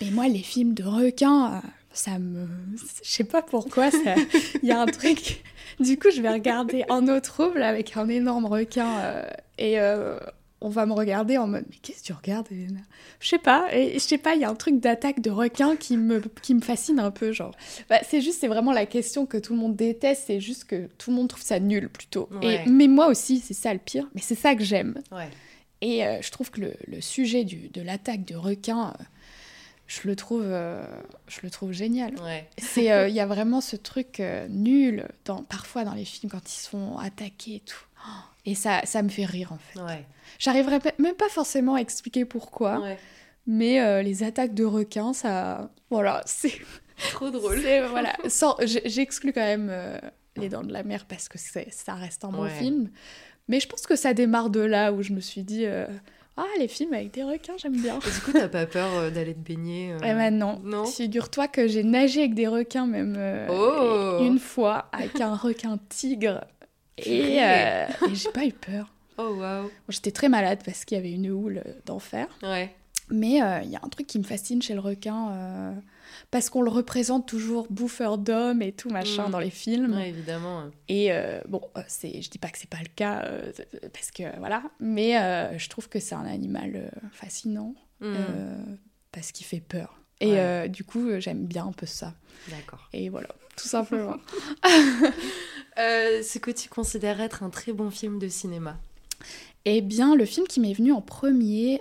mais 0.00 0.10
moi 0.10 0.28
les 0.28 0.40
films 0.40 0.74
de 0.74 0.84
requins 0.84 1.62
ça 1.92 2.18
me 2.18 2.46
je 3.02 3.10
sais 3.10 3.24
pas 3.24 3.42
pourquoi 3.42 3.88
il 4.62 4.68
y 4.68 4.72
a 4.72 4.80
un 4.80 4.86
truc. 4.86 5.42
Du 5.80 5.98
coup, 5.98 6.10
je 6.14 6.20
vais 6.20 6.30
regarder 6.30 6.84
En 6.88 7.06
eau 7.08 7.20
trouble 7.20 7.62
avec 7.62 7.96
un 7.96 8.08
énorme 8.08 8.46
requin 8.46 8.98
euh, 8.98 9.24
et 9.58 9.80
euh, 9.80 10.18
on 10.64 10.68
va 10.68 10.86
me 10.86 10.92
regarder 10.92 11.38
en 11.38 11.46
mode 11.46 11.64
mais 11.70 11.76
qu'est-ce 11.76 12.00
que 12.00 12.06
tu 12.06 12.12
regardes 12.12 12.50
Elena? 12.50 12.80
Je 13.20 13.28
sais 13.28 13.38
pas, 13.38 13.68
et 13.72 13.94
je 13.94 13.98
sais 13.98 14.18
pas, 14.18 14.34
il 14.34 14.40
y 14.40 14.44
a 14.44 14.50
un 14.50 14.54
truc 14.54 14.80
d'attaque 14.80 15.20
de 15.20 15.30
requin 15.30 15.76
qui 15.76 15.96
me, 15.96 16.20
qui 16.42 16.54
me 16.54 16.60
fascine 16.60 16.98
un 16.98 17.10
peu, 17.10 17.32
genre. 17.32 17.54
Bah, 17.88 18.00
c'est 18.02 18.20
juste, 18.20 18.40
c'est 18.40 18.48
vraiment 18.48 18.72
la 18.72 18.86
question 18.86 19.26
que 19.26 19.36
tout 19.36 19.52
le 19.52 19.60
monde 19.60 19.76
déteste, 19.76 20.24
c'est 20.26 20.40
juste 20.40 20.64
que 20.64 20.88
tout 20.98 21.10
le 21.10 21.16
monde 21.16 21.28
trouve 21.28 21.42
ça 21.42 21.60
nul 21.60 21.88
plutôt. 21.88 22.28
Et, 22.42 22.58
mais 22.66 22.88
moi 22.88 23.06
aussi, 23.06 23.40
c'est 23.40 23.54
ça 23.54 23.72
le 23.72 23.78
pire, 23.78 24.08
mais 24.14 24.20
c'est 24.20 24.34
ça 24.34 24.54
que 24.54 24.64
j'aime. 24.64 24.98
Et 25.80 26.04
euh, 26.04 26.20
je 26.22 26.30
trouve 26.30 26.50
que 26.50 26.60
le, 26.60 26.74
le 26.86 27.00
sujet 27.00 27.44
du, 27.44 27.68
de 27.68 27.82
l'attaque 27.82 28.24
de 28.24 28.34
requin 28.34 28.94
je 29.86 30.08
le 30.08 30.16
trouve, 30.16 30.44
euh, 30.44 30.84
je 31.28 31.40
le 31.42 31.50
trouve 31.50 31.72
génial. 31.72 32.14
C'est, 32.58 32.90
euh, 32.90 33.08
il 33.08 33.14
y 33.14 33.20
a 33.20 33.26
vraiment 33.26 33.60
ce 33.60 33.76
truc 33.76 34.20
euh, 34.20 34.46
nul 34.48 35.08
dans, 35.24 35.42
parfois 35.42 35.84
dans 35.84 35.94
les 35.94 36.04
films 36.04 36.30
quand 36.30 36.52
ils 36.52 36.60
sont 36.60 36.96
attaqués 36.98 37.56
et 37.56 37.60
tout. 37.60 37.84
Et 38.46 38.54
ça, 38.54 38.82
ça 38.84 39.02
me 39.02 39.08
fait 39.08 39.24
rire 39.24 39.52
en 39.52 39.58
fait. 39.58 39.80
Ouais. 39.80 40.04
J'arriverai 40.38 40.78
même 40.98 41.14
pas 41.14 41.28
forcément 41.28 41.74
à 41.76 41.80
expliquer 41.80 42.24
pourquoi, 42.24 42.82
mais 43.46 44.02
les 44.02 44.22
attaques 44.22 44.54
de 44.54 44.64
requins, 44.64 45.12
ça, 45.12 45.70
voilà, 45.90 46.22
c'est 46.26 46.52
trop 47.12 47.30
drôle. 47.30 47.60
voilà, 47.90 48.14
j'exclus 48.84 49.32
quand 49.32 49.40
même 49.40 49.72
les 50.36 50.48
Dents 50.48 50.62
de 50.62 50.72
la 50.72 50.82
Mer 50.82 51.06
parce 51.06 51.28
que 51.28 51.38
ça 51.38 51.94
reste 51.94 52.24
un 52.24 52.30
bon 52.30 52.48
film, 52.48 52.90
mais 53.48 53.60
je 53.60 53.68
pense 53.68 53.86
que 53.86 53.96
ça 53.96 54.12
démarre 54.12 54.50
de 54.50 54.60
là 54.60 54.92
où 54.92 55.02
je 55.02 55.12
me 55.12 55.20
suis 55.20 55.42
dit 55.42 55.66
ah, 56.36 56.46
les 56.58 56.66
films 56.66 56.92
avec 56.94 57.12
des 57.12 57.22
requins, 57.22 57.56
j'aime 57.56 57.76
bien. 57.76 57.98
Et 58.00 58.10
du 58.10 58.20
coup, 58.20 58.32
t'as 58.32 58.48
pas 58.48 58.66
peur 58.66 58.92
euh, 58.94 59.10
d'aller 59.10 59.34
te 59.34 59.38
baigner 59.38 59.92
euh... 59.92 59.98
Eh 60.02 60.14
ben 60.14 60.36
non. 60.36 60.60
non? 60.64 60.84
Figure-toi 60.84 61.46
que 61.46 61.68
j'ai 61.68 61.84
nagé 61.84 62.20
avec 62.20 62.34
des 62.34 62.48
requins 62.48 62.86
même 62.86 63.14
euh, 63.16 63.46
oh. 63.50 64.24
une 64.24 64.40
fois, 64.40 64.88
avec 64.92 65.20
un 65.20 65.36
requin 65.36 65.78
tigre. 65.88 66.44
Et, 66.98 67.42
euh, 67.42 67.86
et 68.08 68.14
j'ai 68.14 68.30
pas 68.30 68.44
eu 68.44 68.52
peur. 68.52 68.90
Oh 69.16 69.36
waouh. 69.38 69.70
J'étais 69.88 70.10
très 70.10 70.28
malade 70.28 70.58
parce 70.64 70.84
qu'il 70.84 70.96
y 70.96 70.98
avait 70.98 71.12
une 71.12 71.30
houle 71.30 71.62
d'enfer. 71.86 72.26
Ouais. 72.42 72.74
Mais 73.10 73.34
il 73.34 73.70
y 73.70 73.76
a 73.76 73.80
un 73.80 73.88
truc 73.88 74.08
qui 74.08 74.18
me 74.18 74.24
fascine 74.24 74.60
chez 74.60 74.74
le 74.74 74.80
requin 74.80 75.76
parce 76.30 76.50
qu'on 76.50 76.62
le 76.62 76.70
représente 76.70 77.26
toujours 77.26 77.66
bouffeur 77.70 78.18
d'hommes 78.18 78.62
et 78.62 78.72
tout 78.72 78.90
machin 78.90 79.28
mm. 79.28 79.30
dans 79.30 79.38
les 79.38 79.50
films. 79.50 79.98
évidemment. 79.98 80.64
Et 80.88 81.12
euh, 81.12 81.40
bon, 81.48 81.60
euh, 81.76 81.82
c'est, 81.86 82.22
je 82.22 82.30
dis 82.30 82.38
pas 82.38 82.48
que 82.48 82.58
c'est 82.58 82.68
pas 82.68 82.80
le 82.80 82.88
cas 82.94 83.24
euh, 83.24 83.52
parce 83.92 84.10
que 84.10 84.36
voilà, 84.38 84.62
mais 84.80 85.12
je 85.58 85.68
trouve 85.68 85.88
que 85.88 86.00
c'est 86.00 86.14
un 86.14 86.26
animal 86.26 86.90
fascinant 87.12 87.74
mm. 88.00 88.14
parce 89.12 89.32
qu'il 89.32 89.46
fait 89.46 89.60
peur. 89.60 90.00
Et 90.20 90.68
du 90.68 90.84
coup, 90.84 91.08
j'aime 91.18 91.44
bien 91.46 91.66
un 91.66 91.72
peu 91.72 91.86
ça. 91.86 92.14
D'accord. 92.48 92.88
Et 92.92 93.08
voilà, 93.08 93.28
tout 93.56 93.68
simplement. 93.68 94.16
ce 95.76 96.38
que 96.38 96.50
tu 96.50 96.68
considères 96.68 97.20
être 97.20 97.42
un 97.42 97.50
très 97.50 97.72
bon 97.72 97.90
film 97.90 98.18
de 98.18 98.28
cinéma 98.28 98.78
Eh 99.64 99.80
bien, 99.82 100.14
le 100.14 100.24
film 100.24 100.46
qui 100.46 100.60
m'est 100.60 100.72
venu 100.72 100.92
en 100.92 101.02
premier, 101.02 101.80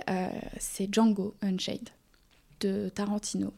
c'est 0.59 0.93
Django 0.93 1.35
Unchained 1.41 1.89
de 2.59 2.89
Tarantino 2.89 3.53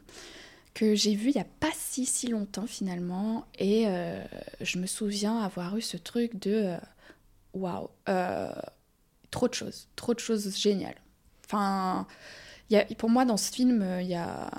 que 0.75 0.93
j'ai 0.93 1.15
vu 1.15 1.29
il 1.29 1.35
n'y 1.35 1.41
a 1.41 1.47
pas 1.59 1.71
si 1.73 2.05
si 2.05 2.27
longtemps 2.27 2.67
finalement 2.67 3.47
et 3.57 3.85
euh, 3.87 4.23
je 4.61 4.77
me 4.77 4.85
souviens 4.85 5.39
avoir 5.39 5.75
eu 5.77 5.81
ce 5.81 5.97
truc 5.97 6.37
de 6.37 6.51
euh, 6.51 6.77
waouh 7.53 7.89
wow, 8.07 8.51
trop 9.31 9.47
de 9.47 9.53
choses 9.53 9.87
trop 9.95 10.13
de 10.13 10.19
choses 10.19 10.55
géniales 10.57 11.01
enfin 11.45 12.05
y 12.71 12.77
a, 12.77 12.85
pour 12.97 13.09
moi 13.09 13.25
dans 13.25 13.37
ce 13.37 13.51
film 13.51 13.85
il 14.01 14.07
y 14.07 14.15
a 14.15 14.49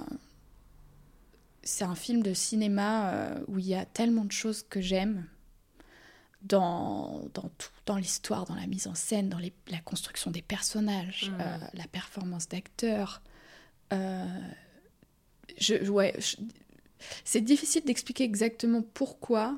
c'est 1.62 1.84
un 1.84 1.96
film 1.96 2.22
de 2.22 2.32
cinéma 2.32 3.10
euh, 3.12 3.44
où 3.48 3.58
il 3.58 3.66
y 3.66 3.74
a 3.74 3.84
tellement 3.84 4.24
de 4.24 4.32
choses 4.32 4.62
que 4.62 4.80
j'aime 4.80 5.26
dans, 6.42 7.24
dans 7.34 7.50
tout, 7.58 7.70
dans 7.86 7.96
l'histoire, 7.96 8.44
dans 8.44 8.54
la 8.54 8.68
mise 8.68 8.86
en 8.86 8.94
scène, 8.94 9.28
dans 9.28 9.38
les, 9.38 9.52
la 9.66 9.80
construction 9.80 10.30
des 10.30 10.42
personnages, 10.42 11.32
mmh. 11.32 11.76
la 11.76 11.86
performance 11.88 12.48
d'acteurs, 12.48 13.20
je, 15.58 15.88
ouais, 15.90 16.14
c'est 17.24 17.40
difficile 17.40 17.84
d'expliquer 17.84 18.24
exactement 18.24 18.82
pourquoi. 18.82 19.56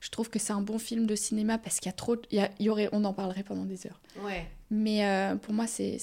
Je 0.00 0.10
trouve 0.10 0.30
que 0.30 0.38
c'est 0.38 0.52
un 0.52 0.60
bon 0.60 0.78
film 0.78 1.06
de 1.06 1.16
cinéma 1.16 1.58
parce 1.58 1.80
qu'il 1.80 1.86
y 1.86 1.90
a 1.90 1.96
trop. 1.96 2.16
Il 2.30 2.48
y, 2.60 2.68
aurait, 2.68 2.88
on 2.92 3.04
en 3.04 3.12
parlerait 3.12 3.42
pendant 3.42 3.64
des 3.64 3.86
heures. 3.86 4.00
Ouais. 4.20 4.48
Mais 4.70 5.04
euh, 5.04 5.36
pour 5.36 5.54
moi, 5.54 5.66
c'est 5.66 5.98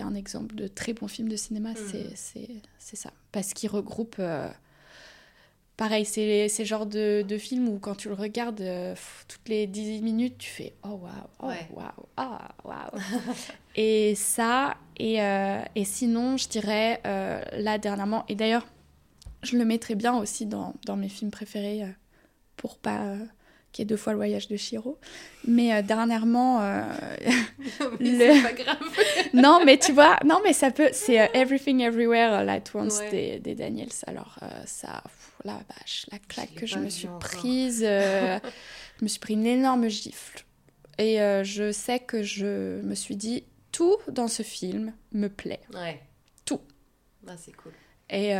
un 0.00 0.14
exemple 0.14 0.54
de 0.54 0.66
très 0.66 0.92
bon 0.92 1.08
film 1.08 1.28
de 1.28 1.36
cinéma. 1.36 1.70
Mhm. 1.70 2.10
C'est 2.78 2.96
ça. 2.96 3.10
Parce 3.30 3.54
qu'il 3.54 3.70
regroupe. 3.70 4.16
Euh, 4.18 4.48
pareil, 5.78 6.04
c'est 6.04 6.46
le 6.58 6.64
genre 6.64 6.86
de, 6.86 7.22
de, 7.26 7.38
film 7.38 7.68
où 7.68 7.78
quand 7.78 7.94
tu 7.94 8.08
le 8.08 8.14
regardes, 8.14 8.60
euh, 8.60 8.94
toutes 9.28 9.48
les 9.48 9.66
10 9.66 10.02
minutes, 10.02 10.36
tu 10.38 10.50
fais 10.50 10.74
Oh 10.84 11.00
waouh, 11.02 11.10
oh 11.40 11.74
waouh, 11.74 12.06
ah 12.18 12.54
waouh. 12.64 13.00
et 13.76 14.14
ça, 14.14 14.76
et, 14.98 15.16
et, 15.74 15.84
sinon, 15.84 16.36
je 16.36 16.48
dirais 16.48 17.00
là 17.04 17.78
dernièrement, 17.78 18.24
et 18.28 18.34
d'ailleurs, 18.34 18.66
je 19.42 19.56
le 19.56 19.64
mettrais 19.64 19.94
bien 19.94 20.16
aussi 20.16 20.44
dans, 20.46 20.74
dans 20.84 20.96
mes 20.96 21.08
films 21.08 21.30
préférés 21.30 21.82
pour 22.56 22.76
pas 22.76 23.16
qui 23.72 23.82
est 23.82 23.84
deux 23.86 23.96
fois 23.96 24.12
le 24.12 24.18
voyage 24.18 24.48
de 24.48 24.56
Shiro. 24.56 24.98
Mais 25.46 25.72
euh, 25.74 25.82
dernièrement, 25.82 26.60
euh, 26.60 26.82
mais 28.00 28.10
Le- 28.10 28.42
pas 28.42 28.52
grave. 28.52 28.78
non, 29.34 29.62
mais 29.64 29.78
tu 29.78 29.92
vois, 29.92 30.18
non, 30.24 30.40
mais 30.44 30.52
ça 30.52 30.70
peut. 30.70 30.90
C'est 30.92 31.20
euh, 31.20 31.26
Everything 31.34 31.80
Everywhere 31.80 32.32
All 32.32 32.48
at 32.50 32.64
Once 32.74 32.98
Ouais. 32.98 33.10
des, 33.10 33.38
des 33.40 33.54
Daniels. 33.54 33.88
Alors, 34.06 34.38
euh, 34.42 34.46
ça, 34.66 35.00
pff, 35.04 35.32
la 35.44 35.54
vache, 35.54 36.06
la 36.12 36.18
claque 36.18 36.54
que 36.54 36.66
je 36.66 36.78
me 36.78 36.90
suis 36.90 37.08
prise. 37.18 37.80
je 37.80 38.40
me 39.02 39.08
suis 39.08 39.20
pris 39.20 39.34
une 39.34 39.46
énorme 39.46 39.88
gifle. 39.88 40.44
Et 40.98 41.16
je 41.42 41.72
sais 41.72 41.98
que 41.98 42.22
je 42.22 42.80
me 42.82 42.94
suis 42.94 43.16
dit, 43.16 43.44
tout 43.72 43.96
dans 44.08 44.28
ce 44.28 44.42
film 44.42 44.92
me 45.12 45.28
plaît. 45.28 45.60
Ouais. 45.74 46.00
Tout. 46.44 46.60
Ah, 47.26 47.32
c'est 47.38 47.52
cool. 47.56 47.72
Et 48.10 48.32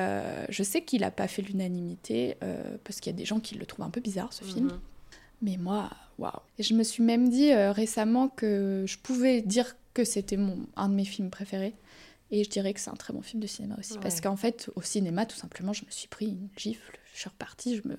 je 0.51 0.63
sais 0.63 0.83
qu'il 0.83 1.01
n'a 1.01 1.11
pas 1.11 1.27
fait 1.27 1.41
l'unanimité, 1.43 2.37
parce 2.85 3.01
qu'il 3.01 3.11
y 3.11 3.17
a 3.17 3.19
des 3.19 3.25
gens 3.25 3.41
qui 3.41 3.55
le 3.57 3.65
trouvent 3.67 3.87
un 3.87 3.91
peu 3.91 4.01
bizarre, 4.03 4.33
ce 4.33 4.45
film. 4.45 4.79
Mais 5.43 5.57
moi, 5.59 5.91
waouh. 6.19 6.31
Et 6.59 6.63
je 6.63 6.73
me 6.75 6.83
suis 6.85 7.03
même 7.03 7.29
dit 7.29 7.53
euh, 7.53 7.73
récemment 7.73 8.29
que 8.29 8.85
je 8.87 8.97
pouvais 8.99 9.43
dire 9.43 9.77
que 9.93 10.05
c'était 10.05 10.37
mon 10.37 10.67
un 10.77 10.89
de 10.89 10.95
mes 10.95 11.05
films 11.05 11.31
préférés. 11.31 11.75
Et 12.31 12.45
je 12.45 12.49
dirais 12.49 12.73
que 12.73 12.81
c'est 12.81 12.89
un 12.91 12.95
très 12.95 13.13
bon 13.13 13.21
film 13.21 13.43
de 13.43 13.47
cinéma 13.47 13.75
aussi. 13.79 13.99
Parce 13.99 14.23
qu'en 14.23 14.37
fait, 14.37 14.71
au 14.75 14.81
cinéma, 14.83 15.27
tout 15.27 15.37
simplement, 15.37 15.75
je 15.75 15.85
me 15.85 15.91
suis 15.91 16.09
pris 16.09 16.29
une 16.29 16.49
gifle. 16.57 16.97
Je 17.13 17.21
suis 17.21 17.29
repartie, 17.29 17.77
je 17.77 17.87
me, 17.87 17.97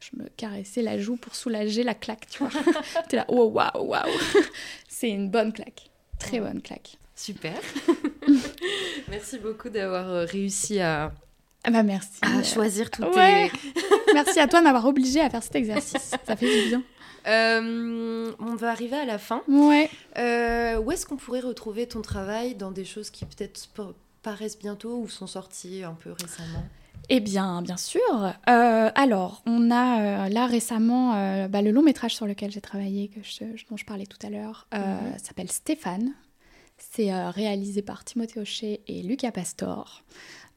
je 0.00 0.10
me 0.16 0.28
caressais 0.36 0.80
la 0.80 0.98
joue 0.98 1.16
pour 1.16 1.34
soulager 1.34 1.82
la 1.82 1.94
claque, 1.94 2.26
tu 2.30 2.38
vois. 2.42 2.50
T'es 3.10 3.16
là, 3.16 3.26
oh 3.28 3.44
waouh, 3.50 3.84
waouh. 3.84 4.08
C'est 4.88 5.10
une 5.10 5.28
bonne 5.28 5.52
claque. 5.52 5.90
Très 6.18 6.40
Ouais. 6.40 6.48
bonne 6.48 6.62
claque. 6.62 6.96
Super. 7.14 7.60
Merci 9.08 9.38
beaucoup 9.38 9.68
d'avoir 9.68 10.08
euh, 10.08 10.24
réussi 10.24 10.80
à, 10.80 11.12
Ah 11.66 11.70
bah 11.70 11.82
merci. 11.82 12.20
à 12.22 12.42
choisir 12.42 12.90
toutes 12.90 13.14
ouais. 13.16 13.50
tes... 13.50 13.82
Merci 14.14 14.38
à 14.40 14.46
toi 14.48 14.60
de 14.60 14.64
m'avoir 14.64 14.86
obligée 14.86 15.20
à 15.20 15.28
faire 15.28 15.42
cet 15.42 15.56
exercice. 15.56 16.12
Ça 16.26 16.36
fait 16.36 16.62
du 16.62 16.68
bien. 16.68 16.82
Euh, 17.26 18.32
on 18.38 18.54
va 18.54 18.70
arriver 18.70 18.96
à 18.96 19.04
la 19.04 19.18
fin. 19.18 19.42
Ouais. 19.48 19.90
Euh, 20.16 20.78
où 20.78 20.92
est-ce 20.92 21.04
qu'on 21.06 21.16
pourrait 21.16 21.40
retrouver 21.40 21.86
ton 21.86 22.00
travail 22.02 22.54
dans 22.54 22.70
des 22.70 22.84
choses 22.84 23.10
qui 23.10 23.24
peut-être 23.24 23.68
paraissent 24.22 24.58
bientôt 24.58 24.98
ou 25.00 25.08
sont 25.08 25.26
sorties 25.26 25.82
un 25.82 25.94
peu 25.94 26.12
récemment? 26.12 26.64
Eh 27.08 27.20
bien, 27.20 27.62
bien 27.62 27.76
sûr. 27.76 28.00
Euh, 28.48 28.90
alors, 28.94 29.42
on 29.46 29.70
a 29.70 30.00
euh, 30.00 30.28
là 30.28 30.46
récemment 30.46 31.14
euh, 31.16 31.48
bah, 31.48 31.62
le 31.62 31.70
long 31.72 31.82
métrage 31.82 32.14
sur 32.14 32.26
lequel 32.26 32.50
j'ai 32.50 32.60
travaillé, 32.60 33.08
que 33.08 33.20
je- 33.22 33.64
dont 33.70 33.76
je 33.76 33.84
parlais 33.84 34.06
tout 34.06 34.24
à 34.24 34.30
l'heure, 34.30 34.66
euh, 34.74 34.78
Mhm. 34.78 35.18
s'appelle 35.22 35.50
Stéphane. 35.50 36.12
C'est 36.78 37.12
euh, 37.12 37.30
réalisé 37.30 37.82
par 37.82 38.04
Timothée 38.04 38.40
Hochet 38.40 38.80
et 38.86 39.02
Lucas 39.02 39.30
Pastor, 39.32 40.02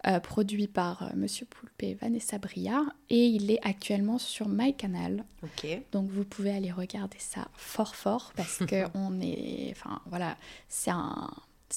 euh, 0.08 0.20
produit 0.20 0.68
par 0.68 1.04
euh, 1.04 1.08
Monsieur 1.16 1.46
Poulpe 1.46 1.84
et 1.84 1.94
Vanessa 1.96 2.38
Bria, 2.38 2.84
et 3.10 3.26
il 3.28 3.52
est 3.52 3.60
actuellement 3.66 4.18
sur 4.18 4.48
MyCanal. 4.48 5.26
Ok. 5.44 5.68
Donc 5.92 6.10
vous 6.10 6.24
pouvez 6.24 6.52
aller 6.52 6.72
regarder 6.72 7.18
ça 7.20 7.48
fort 7.56 7.96
fort 7.96 8.32
parce 8.36 8.60
que 8.66 8.86
on 8.94 9.20
est, 9.22 9.72
enfin 9.72 10.00
voilà, 10.06 10.38
c'est 10.70 10.92
un, 10.92 11.30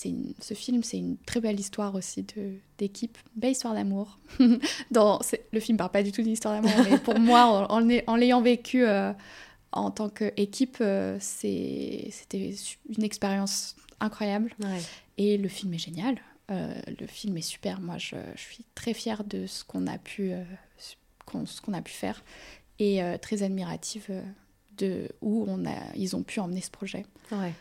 une- 0.05 0.35
ce 0.41 0.55
film, 0.55 0.83
c'est 0.85 0.99
une 0.99 1.17
très 1.19 1.41
belle 1.41 1.59
histoire 1.59 1.95
aussi 1.97 2.23
de 2.23 2.55
d'équipe, 2.79 3.19
belle 3.35 3.53
histoire 3.53 3.75
d'amour. 3.75 4.19
Dans 4.91 5.21
le 5.53 5.61
film 5.61 5.77
parle 5.77 5.91
pas 5.91 6.03
du 6.05 6.13
tout 6.13 6.23
d'une 6.23 6.33
histoire 6.33 6.55
d'amour, 6.61 6.77
mais 6.91 6.99
pour 6.99 7.19
moi, 7.19 7.45
en, 7.47 7.75
en 7.75 7.79
l'ay- 7.81 8.05
en 8.07 8.15
l'ayant 8.17 8.41
vécu 8.41 8.85
euh, 8.87 9.13
en 9.73 9.91
tant 9.91 10.09
qu'équipe, 10.09 10.79
euh, 10.81 11.17
c'était 11.21 12.55
une 12.97 13.03
expérience 13.03 13.75
incroyable. 14.01 14.55
Ouais. 14.63 14.81
Et 15.19 15.39
le 15.39 15.49
film 15.49 15.75
est 15.75 15.79
génial. 15.79 16.19
Euh, 16.53 16.73
le 17.01 17.07
film 17.07 17.37
est 17.39 17.41
super. 17.43 17.81
Moi, 17.81 17.99
je, 17.99 18.17
je 18.37 18.41
suis 18.41 18.65
très 18.75 18.95
fière 18.95 19.25
de 19.25 19.47
ce 19.47 19.65
qu'on 19.65 19.87
a 19.87 19.99
pu, 19.99 20.33
euh, 20.33 20.45
ce 20.77 21.61
qu'on 21.63 21.73
a 21.73 21.83
pu 21.83 21.93
faire 21.93 22.23
et 22.79 23.03
euh, 23.03 23.17
très 23.19 23.43
admirative 23.43 24.11
de 24.77 25.09
où 25.21 25.45
on 25.49 25.65
a, 25.67 25.75
ils 25.97 26.15
ont 26.15 26.23
pu 26.23 26.41
emmener 26.41 26.61
ce 26.61 26.71
projet. 26.71 27.07
Ouais. 27.31 27.53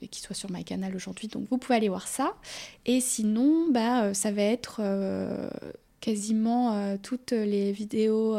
Et 0.00 0.08
qui 0.08 0.20
soit 0.20 0.34
sur 0.34 0.50
MyCanal 0.50 0.94
aujourd'hui. 0.96 1.28
Donc 1.28 1.46
vous 1.50 1.58
pouvez 1.58 1.76
aller 1.76 1.88
voir 1.88 2.08
ça. 2.08 2.34
Et 2.84 3.00
sinon, 3.00 3.70
bah, 3.70 4.12
ça 4.12 4.32
va 4.32 4.42
être 4.42 4.80
quasiment 6.00 6.96
toutes 6.98 7.30
les 7.30 7.70
vidéos 7.70 8.36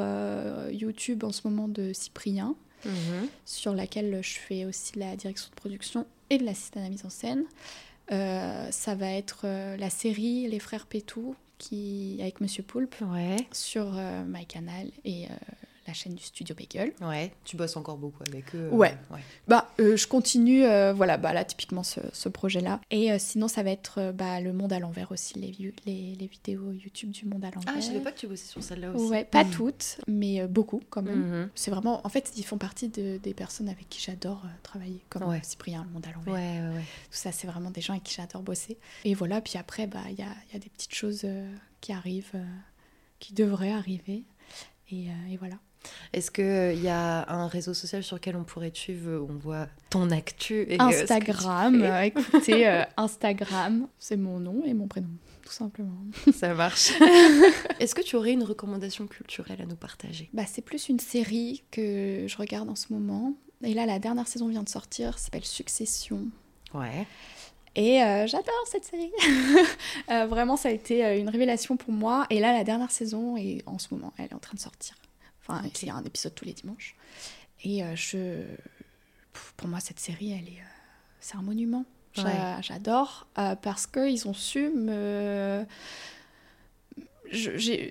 YouTube 0.69 1.23
en 1.23 1.31
ce 1.31 1.47
moment 1.47 1.69
de 1.69 1.93
Cyprien 1.93 2.55
Mhm. 2.85 3.27
sur 3.45 3.73
laquelle 3.73 4.21
je 4.23 4.37
fais 4.39 4.63
aussi 4.65 4.97
la 4.97 5.15
direction 5.17 5.49
de 5.49 5.55
production 5.55 6.05
et 6.29 6.37
de 6.37 6.45
l'assistance 6.45 6.81
à 6.81 6.83
la 6.85 6.89
mise 6.89 7.05
en 7.05 7.09
scène. 7.09 7.43
Euh, 8.11 8.67
ça 8.71 8.95
va 8.95 9.11
être 9.11 9.41
euh, 9.45 9.77
la 9.77 9.89
série 9.89 10.47
Les 10.47 10.59
Frères 10.59 10.87
Pétou 10.87 11.35
qui, 11.57 12.17
avec 12.21 12.41
Monsieur 12.41 12.63
Poulpe 12.63 12.95
Ouais. 13.01 13.35
sur 13.51 13.91
euh, 13.97 14.23
MyCanal 14.25 14.87
et 15.05 15.25
euh, 15.25 15.29
la 15.89 15.93
chaîne 15.93 16.15
du 16.15 16.23
studio 16.23 16.55
Bagel. 16.55 16.93
Ouais. 17.01 17.31
Tu 17.43 17.57
bosses 17.57 17.75
encore 17.75 17.97
beaucoup 17.97 18.23
avec 18.27 18.55
eux. 18.55 18.69
euh, 18.71 18.75
Ouais. 18.75 18.95
Bah, 19.47 19.69
euh, 19.79 19.97
je 19.97 20.07
continue, 20.07 20.63
euh, 20.63 20.93
voilà, 20.93 21.17
bah 21.17 21.33
là, 21.33 21.43
typiquement 21.43 21.83
ce, 21.83 21.99
ce 22.13 22.29
projet-là. 22.29 22.79
Et 22.91 23.11
euh, 23.11 23.17
sinon, 23.19 23.47
ça 23.47 23.63
va 23.63 23.71
être 23.71 24.11
bah, 24.13 24.39
le 24.39 24.53
monde 24.53 24.71
à 24.71 24.79
l'envers 24.79 25.11
aussi, 25.11 25.37
les, 25.39 25.51
vi- 25.51 25.73
les, 25.85 26.15
les 26.15 26.27
vidéos 26.27 26.71
YouTube 26.71 27.11
du 27.11 27.25
monde 27.25 27.43
à 27.43 27.51
l'envers. 27.51 27.73
Ah, 27.75 27.79
je 27.79 27.85
savais 27.87 27.99
pas 27.99 28.11
que 28.11 28.19
tu 28.19 28.27
bossais 28.27 28.47
sur 28.47 28.63
celle-là 28.63 28.91
aussi. 28.91 29.05
Ouais, 29.09 29.25
pas 29.25 29.43
toutes, 29.45 29.99
mais 30.07 30.45
beaucoup 30.47 30.81
quand 30.89 31.01
même. 31.01 31.19
Mhm. 31.41 31.49
C'est 31.55 31.71
vraiment, 31.71 32.05
en 32.05 32.09
fait, 32.09 32.31
ils 32.37 32.43
font 32.45 32.57
partie 32.57 32.87
de- 32.89 33.17
des 33.17 33.33
personnes 33.33 33.69
avec 33.69 33.89
qui 33.89 33.99
j'adore 34.01 34.43
travailler, 34.63 35.03
comme 35.09 35.23
Ouais. 35.23 35.41
Cyprien, 35.43 35.83
le 35.87 35.93
monde 35.93 36.05
à 36.07 36.11
l'envers. 36.11 36.33
Ouais, 36.33 36.61
ouais, 36.69 36.75
ouais. 36.77 36.83
Tout 37.11 37.17
ça, 37.17 37.31
c'est 37.31 37.47
vraiment 37.47 37.71
des 37.71 37.81
gens 37.81 37.93
avec 37.93 38.03
qui 38.03 38.13
j'adore 38.13 38.41
bosser. 38.43 38.77
Et 39.05 39.13
voilà, 39.15 39.41
puis 39.41 39.57
après, 39.57 39.87
bah, 39.87 39.99
il 40.09 40.19
y, 40.19 40.21
a, 40.21 40.33
il 40.49 40.53
y 40.53 40.55
a 40.55 40.59
des 40.59 40.69
petites 40.69 40.93
choses 40.93 41.25
qui 41.81 41.91
arrivent, 41.93 42.33
qui 43.19 43.33
devraient 43.33 43.71
arriver. 43.73 44.23
Et, 44.91 45.09
euh, 45.09 45.31
et 45.31 45.37
voilà. 45.37 45.55
Est-ce 46.13 46.31
qu'il 46.31 46.83
y 46.83 46.89
a 46.89 47.29
un 47.31 47.47
réseau 47.47 47.73
social 47.73 48.03
sur 48.03 48.17
lequel 48.17 48.35
on 48.35 48.43
pourrait 48.43 48.71
te 48.71 48.77
suivre 48.77 49.19
où 49.19 49.27
on 49.29 49.37
voit 49.37 49.67
ton 49.89 50.11
actu 50.11 50.65
et 50.67 50.75
euh, 50.75 50.85
Instagram, 50.85 51.81
euh, 51.81 52.01
écoutez, 52.01 52.67
euh, 52.67 52.83
Instagram, 52.97 53.87
c'est 53.97 54.17
mon 54.17 54.39
nom 54.39 54.63
et 54.65 54.73
mon 54.73 54.87
prénom, 54.87 55.09
tout 55.43 55.51
simplement. 55.51 56.03
Ça 56.33 56.53
marche. 56.53 56.91
Est-ce 57.79 57.95
que 57.95 58.01
tu 58.01 58.15
aurais 58.15 58.33
une 58.33 58.43
recommandation 58.43 59.07
culturelle 59.07 59.61
à 59.61 59.65
nous 59.65 59.75
partager? 59.75 60.29
Bah, 60.33 60.43
c'est 60.47 60.61
plus 60.61 60.89
une 60.89 60.99
série 60.99 61.63
que 61.71 62.25
je 62.27 62.37
regarde 62.37 62.69
en 62.69 62.75
ce 62.75 62.91
moment. 62.91 63.33
Et 63.63 63.73
là, 63.73 63.85
la 63.85 63.99
dernière 63.99 64.27
saison 64.27 64.47
vient 64.47 64.63
de 64.63 64.69
sortir, 64.69 65.17
ça 65.17 65.25
s'appelle 65.25 65.45
Succession. 65.45 66.27
Ouais. 66.73 67.05
Et 67.75 68.01
euh, 68.01 68.27
j'adore 68.27 68.63
cette 68.65 68.85
série. 68.85 69.11
Euh, 70.09 70.25
vraiment, 70.25 70.57
ça 70.57 70.69
a 70.69 70.71
été 70.71 71.05
euh, 71.05 71.19
une 71.19 71.29
révélation 71.29 71.77
pour 71.77 71.93
moi. 71.93 72.25
Et 72.31 72.39
là, 72.39 72.51
la 72.51 72.63
dernière 72.63 72.89
saison, 72.89 73.37
et 73.37 73.61
en 73.67 73.77
ce 73.77 73.89
moment, 73.91 74.11
elle 74.17 74.25
est 74.25 74.33
en 74.33 74.39
train 74.39 74.55
de 74.55 74.59
sortir. 74.59 74.95
Enfin, 75.49 75.61
Ok. 75.65 75.81
il 75.83 75.87
y 75.87 75.91
a 75.91 75.95
un 75.95 76.03
épisode 76.03 76.35
tous 76.35 76.45
les 76.45 76.53
dimanches. 76.53 76.95
Et 77.63 77.83
euh, 77.83 77.95
je, 77.95 78.43
pour 79.57 79.67
moi, 79.67 79.79
cette 79.79 79.99
série, 79.99 80.31
elle 80.31 80.47
est, 80.47 80.59
euh, 80.61 80.75
c'est 81.19 81.35
un 81.35 81.41
monument. 81.41 81.85
Ouais. 82.17 82.23
J'adore 82.61 83.27
euh, 83.37 83.55
parce 83.55 83.85
qu'ils 83.87 84.27
ont 84.27 84.33
su 84.33 84.69
me 84.69 85.65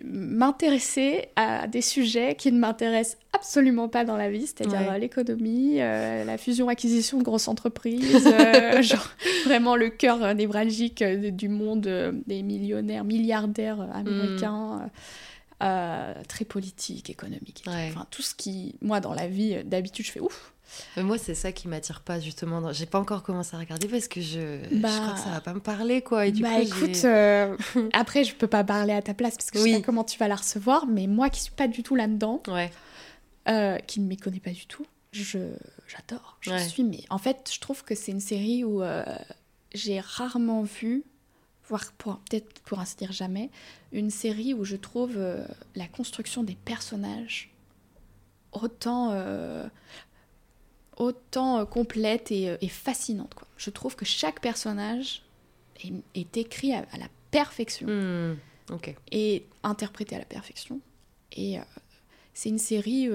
m'intéresser 0.05 1.29
à 1.37 1.67
des 1.69 1.81
sujets 1.81 2.35
qui 2.35 2.51
ne 2.51 2.59
m'intéressent 2.59 3.19
absolument 3.33 3.89
pas 3.89 4.05
dans 4.05 4.17
la 4.17 4.31
vie, 4.31 4.47
c'est-à-dire 4.47 4.81
Ouais. 4.81 4.95
euh, 4.95 4.99
l'économie, 4.99 5.81
euh, 5.81 6.25
la 6.25 6.37
fusion-acquisition 6.39 7.19
de 7.19 7.23
grosses 7.23 7.47
entreprises, 7.49 8.27
euh, 8.27 8.83
genre 8.83 9.09
vraiment 9.45 9.77
le 9.77 9.91
cœur 9.91 10.35
névralgique 10.35 11.03
du 11.05 11.49
monde 11.49 11.89
des 12.27 12.43
millionnaires, 12.43 13.05
milliardaires 13.05 13.81
euh, 13.81 13.93
américains, 13.93 14.91
euh, 15.63 16.15
très 16.29 16.45
politique, 16.45 17.11
économique, 17.11 17.61
et 17.61 17.63
tout. 17.65 17.71
Ouais. 17.71 17.89
enfin 17.91 18.07
tout 18.11 18.23
ce 18.23 18.35
qui, 18.35 18.77
moi 18.81 19.01
dans 19.01 19.15
la 19.15 19.27
vie, 19.27 19.55
euh, 19.55 19.63
d'habitude 19.65 20.05
je 20.07 20.13
fais 20.13 20.21
ouf. 20.21 20.53
Mais 20.99 21.03
moi, 21.03 21.17
c'est 21.17 21.35
ça 21.35 21.51
qui 21.51 21.67
m'attire 21.67 22.03
pas, 22.03 22.21
justement. 22.21 22.61
dans- 22.61 22.75
J'ai 22.75 22.85
pas 22.85 23.01
encore 23.01 23.23
commencé 23.23 23.57
à 23.57 23.59
regarder 23.59 23.89
parce 23.89 24.07
que 24.07 24.21
je, 24.21 24.61
je 24.71 24.77
Bah- 24.77 24.91
crois 25.01 25.15
que 25.15 25.21
ça 25.21 25.31
va 25.31 25.41
pas 25.41 25.55
me 25.55 25.61
parler, 25.61 26.03
quoi. 26.03 26.27
Et 26.27 26.31
du 26.33 26.43
bah 26.43 26.51
coup, 26.57 26.61
écoute, 26.85 27.05
euh, 27.07 27.57
après 27.95 28.23
je 28.25 28.35
peux 28.35 28.47
pas 28.49 28.65
parler 28.65 28.93
à 28.93 29.01
ta 29.01 29.15
place 29.15 29.37
parce 29.37 29.51
que 29.51 29.59
je 29.59 29.65
sais 29.65 29.73
pas 29.79 29.81
comment 29.83 30.05
tu 30.05 30.19
vas 30.19 30.29
la 30.29 30.37
recevoir, 30.37 30.87
mais 30.87 31.07
moi 31.07 31.31
qui 31.31 31.41
suis 31.41 31.53
pas 31.53 31.69
du 31.69 31.83
tout 31.83 31.95
là-dedans, 31.95 32.43
Ouais. 32.49 32.71
euh, 33.49 33.79
qui 33.79 34.01
ne 34.01 34.07
m'y 34.07 34.19
connaît 34.19 34.41
pas 34.41 34.51
du 34.51 34.67
tout, 34.67 34.85
je 35.13 35.39
j'adore, 35.87 36.37
je 36.43 36.51
Ouais. 36.51 36.69
suis. 36.69 36.85
Mais 36.85 37.01
en 37.09 37.17
fait, 37.19 37.51
je 37.51 37.61
trouve 37.61 37.83
que 37.83 37.95
c'est 37.95 38.13
une 38.13 38.21
série 38.21 38.63
où 38.63 38.83
j'ai 39.75 40.01
rarement 40.01 40.63
vu, 40.65 41.03
voire 41.69 41.93
peut-être 41.93 42.61
pour 42.63 42.81
ainsi 42.81 42.97
dire 42.97 43.13
jamais, 43.13 43.51
une 43.93 44.11
série 44.11 44.55
où 44.55 44.65
je 44.65 44.77
trouve 44.77 45.15
euh, 45.17 45.47
la 45.75 45.87
construction 45.87 46.43
des 46.43 46.57
personnages 46.57 47.51
autant 48.53 49.11
euh, 49.13 49.69
autant 50.97 51.59
euh, 51.59 51.65
complète 51.65 52.33
et, 52.33 52.57
et 52.61 52.69
fascinante. 52.69 53.35
Quoi. 53.35 53.47
Je 53.57 53.71
trouve 53.71 53.97
que 53.97 54.05
chaque 54.05 54.41
personnage 54.41 55.23
est, 55.85 55.93
est 56.15 56.37
écrit 56.37 56.73
à, 56.73 56.87
à 56.93 56.99
la 56.99 57.09
perfection 57.31 57.87
Hmm, 57.87 58.37
et 59.13 59.47
interprété 59.63 60.17
à 60.17 60.19
la 60.19 60.25
perfection. 60.25 60.81
Et 61.33 61.59
euh, 61.59 61.63
c'est 62.35 62.49
une 62.49 62.59
série, 62.59 63.09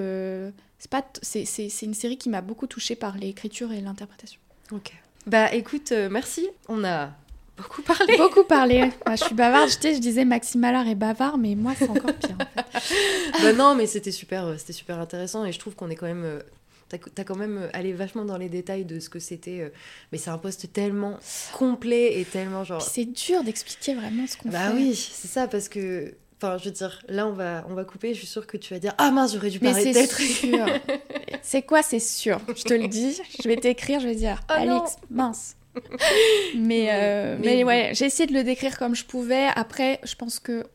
c'est 0.79 0.89
pas, 0.89 1.05
c'est, 1.21 1.45
c'est, 1.45 1.69
c'est 1.69 1.85
une 1.85 1.93
série 1.93 2.17
qui 2.17 2.29
m'a 2.29 2.41
beaucoup 2.41 2.67
touchée 2.67 2.95
par 2.95 3.17
l'écriture 3.17 3.71
et 3.71 3.81
l'interprétation. 3.81 4.39
Ok. 4.71 4.93
Bah 5.25 5.53
écoute, 5.53 5.91
merci. 5.91 6.49
On 6.67 6.83
a 6.83 7.13
Beaucoup 7.57 7.81
parlé. 7.81 8.17
Beaucoup 8.17 8.43
parlé. 8.43 8.91
je 9.09 9.15
suis 9.15 9.35
bavarde. 9.35 9.69
Je, 9.69 9.93
je 9.93 9.99
disais 9.99 10.25
Maxime 10.25 10.63
Allard 10.63 10.87
est 10.87 10.95
bavard, 10.95 11.37
mais 11.37 11.55
moi, 11.55 11.73
c'est 11.77 11.89
encore 11.89 12.13
pire. 12.13 12.37
bah 13.41 13.53
non, 13.53 13.75
mais 13.75 13.85
c'était 13.85 14.11
super, 14.11 14.45
euh, 14.45 14.55
c'était 14.57 14.73
super 14.73 14.99
intéressant 14.99 15.45
et 15.45 15.51
je 15.51 15.59
trouve 15.59 15.75
qu'on 15.75 15.89
est 15.89 15.95
quand 15.95 16.07
même. 16.07 16.23
Euh, 16.23 16.39
t'as 16.89 17.23
quand 17.23 17.35
même 17.35 17.57
euh, 17.57 17.69
allé 17.73 17.91
vachement 17.91 18.23
dans 18.25 18.37
les 18.37 18.49
détails 18.49 18.85
de 18.85 18.99
ce 18.99 19.09
que 19.09 19.19
c'était. 19.19 19.71
Mais 20.11 20.17
c'est 20.17 20.29
un 20.29 20.37
poste 20.37 20.71
tellement 20.73 21.17
complet 21.53 22.19
et 22.19 22.25
tellement 22.25 22.63
genre. 22.63 22.81
C'est 22.81 23.05
dur 23.05 23.43
d'expliquer 23.43 23.93
vraiment 23.93 24.25
ce 24.27 24.37
qu'on 24.37 24.49
bah 24.49 24.59
fait. 24.59 24.69
Bah 24.69 24.75
oui, 24.75 24.95
c'est 24.95 25.27
ça, 25.27 25.47
parce 25.47 25.69
que. 25.69 26.15
Enfin, 26.41 26.57
je 26.57 26.65
veux 26.65 26.71
dire, 26.71 27.01
là, 27.07 27.25
on 27.25 27.31
va, 27.31 27.65
on 27.69 27.73
va 27.73 27.85
couper. 27.85 28.13
Je 28.13 28.19
suis 28.19 28.27
sûre 28.27 28.45
que 28.45 28.57
tu 28.57 28.73
vas 28.73 28.79
dire 28.79 28.93
Ah 28.97 29.11
mince, 29.11 29.33
j'aurais 29.33 29.49
dû 29.49 29.59
parler 29.59 29.93
c'est 29.93 30.07
sûr. 30.07 30.65
c'est 31.41 31.61
quoi, 31.61 31.83
c'est 31.83 31.99
sûr? 31.99 32.41
Je 32.53 32.63
te 32.63 32.73
le 32.73 32.87
dis. 32.87 33.21
Je 33.41 33.47
vais 33.47 33.55
t'écrire, 33.55 34.01
je 34.01 34.07
vais 34.07 34.15
dire 34.15 34.41
oh 34.49 34.53
Alix, 34.53 34.97
mince. 35.09 35.55
Mais, 36.55 36.87
euh, 36.91 37.37
mais, 37.39 37.63
ouais, 37.63 37.91
j'ai 37.93 38.05
essayé 38.05 38.27
de 38.27 38.33
le 38.33 38.43
décrire 38.43 38.77
comme 38.77 38.95
je 38.95 39.05
pouvais. 39.05 39.47
Après, 39.55 39.99
je 40.03 40.15
pense 40.15 40.39
que 40.39 40.65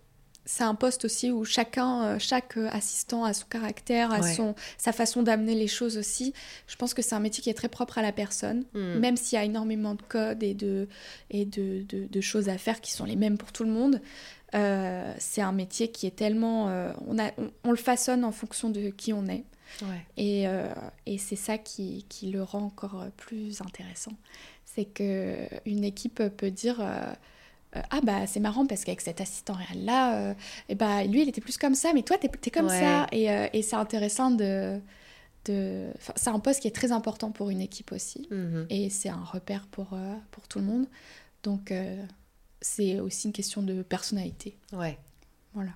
c'est 0.45 0.65
un 0.65 0.75
poste 0.75 1.05
aussi 1.05 1.31
où 1.31 1.45
chacun, 1.45 2.05
euh, 2.05 2.17
chaque 2.19 2.57
assistant 2.73 3.25
a 3.25 3.35
son 3.35 3.47
caractère, 3.47 4.13
a 4.13 4.23
son, 4.23 4.55
sa 4.79 4.93
façon 4.93 5.23
d'amener 5.23 5.55
les 5.55 5.67
choses 5.67 5.99
aussi. 5.99 6.33
Je 6.67 6.77
pense 6.77 6.95
que 6.95 7.03
c'est 7.03 7.15
un 7.15 7.21
métier 7.21 7.43
qui 7.43 7.51
est 7.51 7.55
très 7.55 7.69
propre 7.69 7.99
à 7.99 8.03
la 8.03 8.13
personne, 8.13 8.65
hmm. 8.75 8.99
même 8.99 9.17
s'il 9.17 9.37
y 9.37 9.41
a 9.41 9.45
énormément 9.45 9.95
de 9.95 10.03
codes 10.03 10.43
et, 10.43 10.55
de, 10.55 10.89
et 11.31 11.45
de, 11.45 11.85
de, 11.89 12.21
choses 12.21 12.49
à 12.49 12.57
faire 12.57 12.81
qui 12.81 12.93
sont 12.93 13.05
les 13.05 13.17
mêmes 13.17 13.37
pour 13.37 13.53
tout 13.53 13.65
le 13.65 13.71
monde. 13.71 14.01
Euh, 14.55 15.13
c'est 15.19 15.43
un 15.43 15.53
métier 15.53 15.89
qui 15.89 16.07
est 16.07 16.17
tellement... 16.17 16.65
on, 17.07 17.19
a, 17.19 17.31
on, 17.65 17.71
le 17.71 17.77
façonne 17.77 18.25
en 18.25 18.33
fonction 18.33 18.71
de 18.71 18.89
qui 18.89 19.13
on 19.13 19.27
est. 19.27 19.45
Et, 20.17 20.45
et 21.07 21.19
c'est 21.19 21.37
ça 21.37 21.59
qui, 21.59 22.05
qui, 22.09 22.31
le 22.31 22.43
rend 22.43 22.63
encore 22.63 23.07
plus 23.17 23.61
intéressant. 23.61 24.13
C'est 24.65 24.85
que 24.85 25.49
une 25.65 25.83
équipe 25.83 26.23
peut 26.37 26.51
dire 26.51 26.81
euh, 26.81 27.13
euh, 27.77 27.83
ah 27.91 28.01
bah 28.03 28.27
c'est 28.27 28.39
marrant 28.39 28.67
parce 28.67 28.85
qu'avec 28.85 29.01
cet 29.01 29.21
assistant 29.21 29.55
réel 29.55 29.85
là 29.85 30.13
et 30.13 30.31
euh, 30.31 30.35
eh 30.69 30.75
bah 30.75 31.05
lui 31.05 31.23
il 31.23 31.29
était 31.29 31.41
plus 31.41 31.59
comme 31.59 31.75
ça 31.75 31.93
mais 31.93 32.03
toi 32.03 32.17
t'es 32.17 32.31
es 32.45 32.51
comme 32.51 32.69
ça. 32.69 33.07
Et, 33.11 33.25
et 33.25 33.63
c'est 33.63 33.77
intéressant 33.77 34.31
de, 34.31 34.79
de... 35.47 35.89
c'est 36.17 36.31
un 36.31 36.39
poste 36.39 36.61
qui 36.61 36.69
est 36.69 36.75
très 36.75 36.93
important 36.93 37.31
pour 37.31 37.51
une 37.51 37.61
équipe 37.61 37.93
aussi. 37.93 38.29
Mhm. 38.31 38.67
et 38.71 38.91
c'est 38.91 39.09
un 39.09 39.25
repère 39.25 39.67
pour, 39.67 39.97
pour 40.31 40.47
tout 40.49 40.59
le 40.59 40.67
monde. 40.67 40.87
Donc 41.43 41.73
c'est 42.61 43.01
aussi 43.01 43.27
une 43.27 43.33
question 43.33 43.63
de 43.63 43.83
personnalité. 43.83 44.57
Ouais. 44.73 44.99
Voilà 45.55 45.73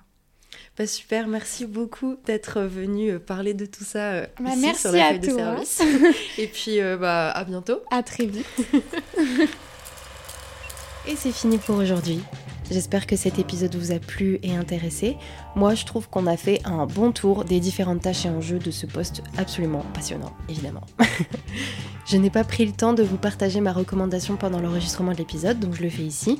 bah, 0.77 0.87
super, 0.87 1.27
merci 1.27 1.65
beaucoup 1.65 2.17
d'être 2.25 2.61
venu 2.61 3.19
parler 3.19 3.53
de 3.53 3.65
tout 3.65 3.83
ça 3.83 4.21
bah, 4.21 4.49
ici 4.49 4.59
merci 4.61 4.81
sur 4.81 4.91
la 4.91 5.09
feuille 5.09 5.19
de 5.19 5.29
service. 5.29 5.81
Et 6.37 6.47
puis 6.47 6.79
bah, 6.99 7.29
à 7.31 7.43
bientôt. 7.43 7.81
À 7.91 8.03
très 8.03 8.25
vite. 8.25 8.45
Et 11.05 11.17
c'est 11.17 11.33
fini 11.33 11.57
pour 11.57 11.75
aujourd'hui. 11.75 12.21
J'espère 12.71 13.05
que 13.05 13.17
cet 13.17 13.37
épisode 13.37 13.75
vous 13.75 13.91
a 13.91 13.99
plu 13.99 14.39
et 14.41 14.55
intéressé. 14.55 15.17
Moi, 15.53 15.75
je 15.75 15.83
trouve 15.83 16.07
qu'on 16.07 16.27
a 16.27 16.37
fait 16.37 16.61
un 16.63 16.85
bon 16.85 17.11
tour 17.11 17.43
des 17.43 17.59
différentes 17.59 18.01
tâches 18.01 18.25
et 18.25 18.29
enjeux 18.29 18.57
de 18.57 18.71
ce 18.71 18.85
poste 18.85 19.21
absolument 19.37 19.83
passionnant, 19.93 20.31
évidemment. 20.47 20.85
je 22.05 22.15
n'ai 22.15 22.29
pas 22.29 22.45
pris 22.45 22.65
le 22.65 22.71
temps 22.71 22.93
de 22.93 23.03
vous 23.03 23.17
partager 23.17 23.59
ma 23.59 23.73
recommandation 23.73 24.37
pendant 24.37 24.61
l'enregistrement 24.61 25.11
de 25.11 25.17
l'épisode, 25.17 25.59
donc 25.59 25.75
je 25.75 25.83
le 25.83 25.89
fais 25.89 26.03
ici. 26.03 26.39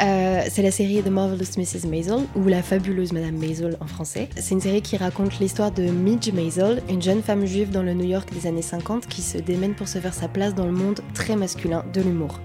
Euh, 0.00 0.42
c'est 0.48 0.62
la 0.62 0.70
série 0.70 1.02
The 1.02 1.08
Marvelous 1.08 1.58
Mrs. 1.58 1.88
Maisel, 1.88 2.20
ou 2.36 2.46
La 2.46 2.62
fabuleuse 2.62 3.12
Madame 3.12 3.36
Maisel 3.36 3.76
en 3.80 3.88
français. 3.88 4.28
C'est 4.36 4.54
une 4.54 4.60
série 4.60 4.82
qui 4.82 4.96
raconte 4.96 5.40
l'histoire 5.40 5.72
de 5.72 5.82
Midge 5.82 6.30
Maisel, 6.32 6.80
une 6.88 7.02
jeune 7.02 7.22
femme 7.22 7.44
juive 7.44 7.70
dans 7.70 7.82
le 7.82 7.92
New 7.92 8.06
York 8.06 8.32
des 8.32 8.46
années 8.46 8.62
50 8.62 9.08
qui 9.08 9.20
se 9.20 9.38
démène 9.38 9.74
pour 9.74 9.88
se 9.88 9.98
faire 9.98 10.14
sa 10.14 10.28
place 10.28 10.54
dans 10.54 10.66
le 10.66 10.72
monde 10.72 11.00
très 11.12 11.34
masculin 11.34 11.84
de 11.92 12.00
l'humour. 12.00 12.38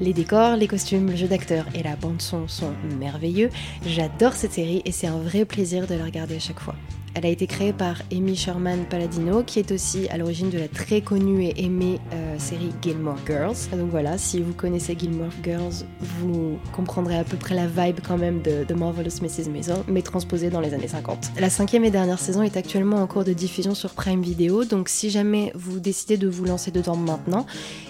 Les 0.00 0.12
décors, 0.12 0.56
les 0.56 0.68
costumes, 0.68 1.10
le 1.10 1.16
jeu 1.16 1.26
d'acteur 1.26 1.64
et 1.74 1.82
la 1.82 1.96
bande 1.96 2.22
son 2.22 2.46
sont 2.46 2.72
merveilleux. 2.98 3.50
J'adore 3.84 4.34
cette 4.34 4.52
série 4.52 4.80
et 4.84 4.92
c'est 4.92 5.08
un 5.08 5.18
vrai 5.18 5.44
plaisir 5.44 5.88
de 5.88 5.94
la 5.94 6.04
regarder 6.04 6.36
à 6.36 6.40
chaque 6.40 6.60
fois. 6.60 6.76
Elle 7.18 7.26
a 7.26 7.30
été 7.30 7.48
créée 7.48 7.72
par 7.72 8.00
Amy 8.12 8.36
Sherman 8.36 8.84
Palladino, 8.88 9.42
qui 9.42 9.58
est 9.58 9.72
aussi 9.72 10.08
à 10.08 10.18
l'origine 10.18 10.50
de 10.50 10.58
la 10.58 10.68
très 10.68 11.00
connue 11.00 11.46
et 11.46 11.64
aimée 11.64 11.98
euh, 12.12 12.38
série 12.38 12.70
Gilmore 12.80 13.18
Girls. 13.26 13.56
Donc 13.72 13.90
voilà, 13.90 14.16
si 14.18 14.40
vous 14.40 14.52
connaissez 14.52 14.96
Gilmore 14.96 15.32
Girls, 15.42 15.84
vous 15.98 16.60
comprendrez 16.72 17.18
à 17.18 17.24
peu 17.24 17.36
près 17.36 17.56
la 17.56 17.66
vibe 17.66 17.98
quand 18.06 18.18
même 18.18 18.40
de, 18.40 18.72
Marvelous 18.72 19.20
Mrs. 19.20 19.50
Maison, 19.50 19.84
mais 19.88 20.02
transposée 20.02 20.48
dans 20.48 20.60
les 20.60 20.74
années 20.74 20.86
50. 20.86 21.32
La 21.40 21.50
cinquième 21.50 21.84
et 21.84 21.90
dernière 21.90 22.20
saison 22.20 22.42
est 22.42 22.56
actuellement 22.56 23.02
en 23.02 23.08
cours 23.08 23.24
de 23.24 23.32
diffusion 23.32 23.74
sur 23.74 23.94
Prime 23.94 24.22
Video, 24.22 24.64
donc 24.64 24.88
si 24.88 25.10
jamais 25.10 25.50
vous 25.56 25.80
décidez 25.80 26.18
de 26.18 26.28
vous 26.28 26.44
lancer 26.44 26.70
dedans 26.70 26.94
maintenant, 26.94 27.46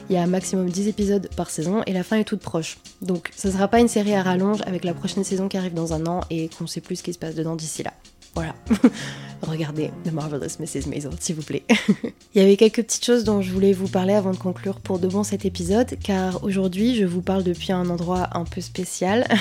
il 0.08 0.16
y 0.16 0.18
a 0.18 0.22
un 0.22 0.26
maximum 0.26 0.70
10 0.70 0.88
épisodes 0.88 1.28
par 1.36 1.50
saison 1.50 1.82
et 1.86 1.92
la 1.92 2.02
fin 2.02 2.16
est 2.16 2.24
toute 2.24 2.40
proche. 2.40 2.78
Donc 3.02 3.28
ce 3.36 3.50
sera 3.50 3.68
pas 3.68 3.80
une 3.80 3.88
série 3.88 4.14
à 4.14 4.22
rallonge 4.22 4.62
avec 4.64 4.84
la 4.84 4.94
prochaine 4.94 5.22
saison 5.22 5.48
qui 5.48 5.58
arrive 5.58 5.74
dans 5.74 5.92
un 5.92 6.06
an 6.06 6.20
et 6.30 6.48
qu'on 6.48 6.66
sait 6.66 6.80
plus 6.80 6.96
ce 6.96 7.02
qui 7.02 7.12
se 7.12 7.18
passe 7.18 7.34
dedans 7.34 7.56
d'ici 7.56 7.82
là. 7.82 7.92
Voilà. 8.34 8.54
Regardez 9.42 9.90
The 10.04 10.12
Marvelous 10.12 10.58
Mrs. 10.60 10.88
Maisel, 10.88 11.12
s'il 11.20 11.36
vous 11.36 11.42
plaît. 11.42 11.64
Il 12.34 12.42
y 12.42 12.44
avait 12.44 12.56
quelques 12.56 12.82
petites 12.82 13.04
choses 13.04 13.24
dont 13.24 13.40
je 13.40 13.52
voulais 13.52 13.72
vous 13.72 13.88
parler 13.88 14.14
avant 14.14 14.32
de 14.32 14.36
conclure 14.36 14.80
pour 14.80 14.98
de 14.98 15.06
bon 15.06 15.22
cet 15.22 15.44
épisode, 15.44 15.96
car 16.02 16.42
aujourd'hui 16.42 16.96
je 16.96 17.04
vous 17.04 17.22
parle 17.22 17.44
depuis 17.44 17.72
un 17.72 17.88
endroit 17.88 18.28
un 18.32 18.44
peu 18.44 18.60
spécial. 18.60 19.26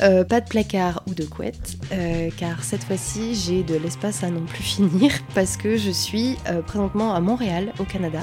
Euh, 0.00 0.22
pas 0.22 0.40
de 0.40 0.48
placard 0.48 1.02
ou 1.08 1.14
de 1.14 1.24
couette, 1.24 1.76
euh, 1.92 2.30
car 2.36 2.62
cette 2.62 2.84
fois-ci 2.84 3.34
j'ai 3.34 3.62
de 3.62 3.74
l'espace 3.74 4.22
à 4.22 4.30
non 4.30 4.44
plus 4.44 4.62
finir, 4.62 5.10
parce 5.34 5.56
que 5.56 5.76
je 5.76 5.90
suis 5.90 6.36
euh, 6.48 6.62
présentement 6.62 7.14
à 7.14 7.20
Montréal, 7.20 7.72
au 7.80 7.84
Canada, 7.84 8.20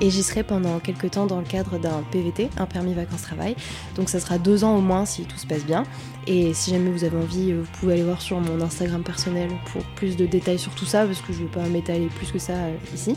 et 0.00 0.10
j'y 0.10 0.22
serai 0.22 0.44
pendant 0.44 0.78
quelques 0.78 1.12
temps 1.12 1.26
dans 1.26 1.40
le 1.40 1.46
cadre 1.46 1.78
d'un 1.78 2.02
PVT, 2.12 2.50
un 2.56 2.66
permis 2.66 2.94
vacances-travail. 2.94 3.56
Donc 3.96 4.08
ça 4.08 4.20
sera 4.20 4.38
deux 4.38 4.64
ans 4.64 4.76
au 4.76 4.80
moins 4.80 5.06
si 5.06 5.22
tout 5.22 5.38
se 5.38 5.46
passe 5.46 5.64
bien. 5.64 5.84
Et 6.26 6.52
si 6.52 6.70
jamais 6.70 6.90
vous 6.90 7.04
avez 7.04 7.16
envie, 7.16 7.52
vous 7.52 7.66
pouvez 7.80 7.94
aller 7.94 8.02
voir 8.02 8.20
sur 8.20 8.38
mon 8.38 8.60
Instagram 8.60 9.02
personnel 9.02 9.48
pour 9.72 9.82
plus 9.96 10.16
de 10.16 10.26
détails 10.26 10.47
sur 10.56 10.74
tout 10.74 10.86
ça, 10.86 11.04
parce 11.04 11.20
que 11.20 11.32
je 11.32 11.40
ne 11.40 11.44
vais 11.44 11.52
pas 11.52 11.66
m'étaler 11.68 12.06
plus 12.06 12.32
que 12.32 12.38
ça 12.38 12.52
euh, 12.52 12.76
ici. 12.94 13.16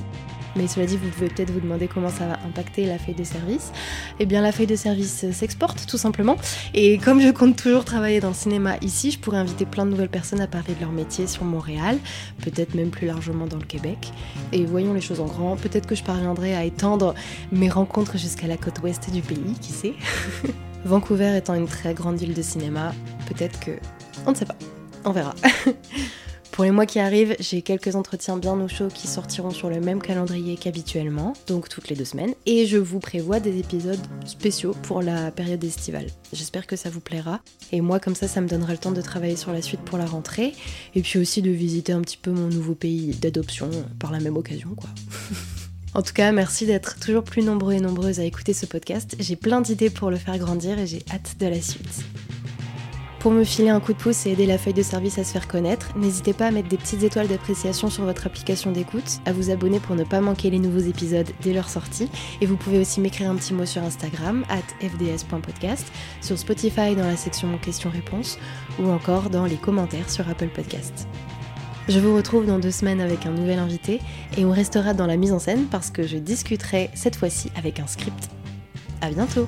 Mais 0.56 0.68
cela 0.68 0.86
dit, 0.86 0.98
vous 0.98 1.08
pouvez 1.10 1.30
peut-être 1.30 1.52
vous 1.52 1.62
demander 1.62 1.88
comment 1.88 2.10
ça 2.10 2.28
va 2.28 2.40
impacter 2.46 2.86
la 2.86 2.98
feuille 2.98 3.16
de 3.16 3.24
service. 3.24 3.72
Eh 4.20 4.26
bien, 4.26 4.42
la 4.42 4.52
feuille 4.52 4.68
de 4.68 4.76
service 4.76 5.24
euh, 5.24 5.32
s'exporte 5.32 5.86
tout 5.88 5.98
simplement. 5.98 6.36
Et 6.74 6.98
comme 6.98 7.22
je 7.22 7.30
compte 7.30 7.56
toujours 7.56 7.86
travailler 7.86 8.20
dans 8.20 8.30
le 8.30 8.34
cinéma 8.34 8.76
ici, 8.82 9.12
je 9.12 9.20
pourrais 9.20 9.38
inviter 9.38 9.66
plein 9.66 9.86
de 9.86 9.92
nouvelles 9.92 10.10
personnes 10.10 10.42
à 10.42 10.48
parler 10.48 10.74
de 10.76 10.82
leur 10.82 10.92
métier 10.92 11.28
sur 11.28 11.46
Montréal, 11.46 11.98
peut-être 12.44 12.76
même 12.76 12.90
plus 12.90 13.08
largement 13.08 13.48
dans 13.48 13.58
le 13.58 13.66
Québec. 13.66 14.12
Et 14.52 14.66
voyons 14.66 14.94
les 14.94 15.02
choses 15.02 15.22
en 15.22 15.26
grand, 15.26 15.56
peut-être 15.56 15.88
que 15.88 15.96
je 15.96 16.04
parviendrai 16.04 16.54
à 16.56 16.66
étendre 16.66 17.16
mes 17.52 17.70
rencontres 17.70 18.18
jusqu'à 18.18 18.48
la 18.48 18.58
côte 18.58 18.80
ouest 18.84 19.10
du 19.10 19.22
pays, 19.22 19.56
qui 19.62 19.72
sait. 19.72 19.94
Vancouver 20.86 21.38
étant 21.38 21.54
une 21.54 21.68
très 21.68 21.94
grande 21.94 22.18
ville 22.18 22.34
de 22.34 22.42
cinéma, 22.42 22.94
peut-être 23.28 23.60
que... 23.60 23.72
On 24.26 24.32
ne 24.32 24.36
sait 24.36 24.46
pas. 24.46 24.56
On 25.06 25.12
verra. 25.12 25.34
Pour 26.52 26.66
les 26.66 26.72
mois 26.72 26.86
qui 26.86 27.00
arrivent, 27.00 27.36
j'ai 27.40 27.62
quelques 27.62 27.96
entretiens 27.96 28.38
bien 28.38 28.60
au 28.60 28.68
chaud 28.68 28.90
qui 28.94 29.08
sortiront 29.08 29.52
sur 29.52 29.70
le 29.70 29.80
même 29.80 30.02
calendrier 30.02 30.58
qu'habituellement, 30.58 31.34
donc 31.48 31.70
toutes 31.70 31.88
les 31.88 31.96
deux 31.96 32.06
semaines, 32.06 32.34
et 32.46 32.66
je 32.66 32.78
vous 32.78 33.00
prévois 33.00 33.40
des 33.40 33.58
épisodes 33.58 34.00
spéciaux 34.26 34.76
pour 34.84 35.02
la 35.02 35.32
période 35.32 35.64
estivale. 35.64 36.08
J'espère 36.34 36.68
que 36.68 36.76
ça 36.76 36.90
vous 36.90 37.00
plaira, 37.00 37.40
et 37.72 37.80
moi 37.80 38.00
comme 38.00 38.16
ça, 38.16 38.28
ça 38.28 38.42
me 38.42 38.50
donnera 38.50 38.74
le 38.74 38.78
temps 38.78 38.92
de 38.92 39.02
travailler 39.02 39.38
sur 39.38 39.54
la 39.54 39.62
suite 39.62 39.80
pour 39.82 39.98
la 39.98 40.06
rentrée, 40.06 40.54
et 40.94 41.02
puis 41.02 41.20
aussi 41.20 41.42
de 41.42 41.52
visiter 41.52 41.94
un 41.94 42.02
petit 42.02 42.18
peu 42.18 42.32
mon 42.32 42.48
nouveau 42.48 42.76
pays 42.76 43.16
d'adoption 43.16 43.70
par 43.98 44.12
la 44.12 44.20
même 44.20 44.38
occasion, 44.38 44.76
quoi. 44.76 44.90
En 45.94 46.02
tout 46.02 46.14
cas, 46.14 46.32
merci 46.32 46.66
d'être 46.66 46.98
toujours 47.00 47.24
plus 47.24 47.44
nombreux 47.44 47.74
et 47.74 47.82
nombreuses 47.82 48.22
à 48.22 48.24
écouter 48.24 48.54
ce 48.54 48.66
podcast. 48.66 49.18
J'ai 49.20 49.36
plein 49.36 49.60
d'idées 49.60 49.90
pour 49.90 50.10
le 50.10 50.16
faire 50.16 50.38
grandir 50.38 50.80
et 50.80 50.88
j'ai 50.88 51.04
hâte 51.12 51.36
de 51.38 51.48
la 51.48 51.60
suite. 51.60 52.06
Pour 53.22 53.32
me 53.32 53.44
filer 53.44 53.70
un 53.70 53.80
coup 53.80 53.94
de 53.94 54.00
pouce 54.00 54.26
et 54.26 54.32
aider 54.32 54.48
la 54.48 54.58
feuille 54.58 54.74
de 54.74 54.82
service 54.82 55.20
à 55.20 55.24
se 55.24 55.32
faire 55.32 55.48
connaître, 55.48 55.96
n'hésitez 55.96 56.34
pas 56.34 56.48
à 56.48 56.52
mettre 56.52 56.70
des 56.70 56.78
petites 56.78 57.04
étoiles 57.04 57.28
d'appréciation 57.28 57.88
sur 57.88 58.04
votre 58.04 58.26
application 58.26 58.72
d'écoute, 58.72 59.20
à 59.26 59.32
vous 59.32 59.52
abonner 59.52 59.80
pour 59.80 59.96
ne 59.96 60.04
pas 60.04 60.22
manquer 60.22 60.50
les 60.50 60.58
nouveaux 60.58 60.80
épisodes 60.80 61.30
dès 61.44 61.54
leur 61.54 61.70
sortie, 61.70 62.10
et 62.42 62.48
vous 62.48 62.58
pouvez 62.58 62.80
aussi 62.80 63.00
m'écrire 63.00 63.30
un 63.30 63.36
petit 63.36 63.54
mot 63.54 63.68
sur 63.68 63.84
Instagram, 63.84 64.44
at 64.50 64.64
fds.podcast, 64.84 65.86
sur 66.20 66.36
Spotify 66.36 66.96
dans 66.96 67.06
la 67.06 67.16
section 67.16 67.56
questions-réponses, 67.60 68.40
ou 68.80 68.90
encore 68.90 69.30
dans 69.30 69.46
les 69.46 69.58
commentaires 69.58 70.10
sur 70.10 70.28
Apple 70.28 70.50
Podcast. 70.50 71.08
Je 71.90 72.00
vous 72.00 72.16
retrouve 72.16 72.48
dans 72.48 72.58
deux 72.58 72.72
semaines 72.72 73.02
avec 73.02 73.28
un 73.28 73.32
nouvel 73.34 73.60
invité, 73.60 74.00
et 74.36 74.46
on 74.46 74.52
restera 74.52 74.96
dans 74.96 75.06
la 75.06 75.18
mise 75.18 75.32
en 75.32 75.40
scène 75.40 75.66
parce 75.70 75.92
que 75.92 76.08
je 76.08 76.18
discuterai 76.18 76.90
cette 76.96 77.18
fois-ci 77.18 77.52
avec 77.56 77.80
un 77.80 77.86
script. 77.86 78.32
À 79.00 79.12
bientôt! 79.12 79.48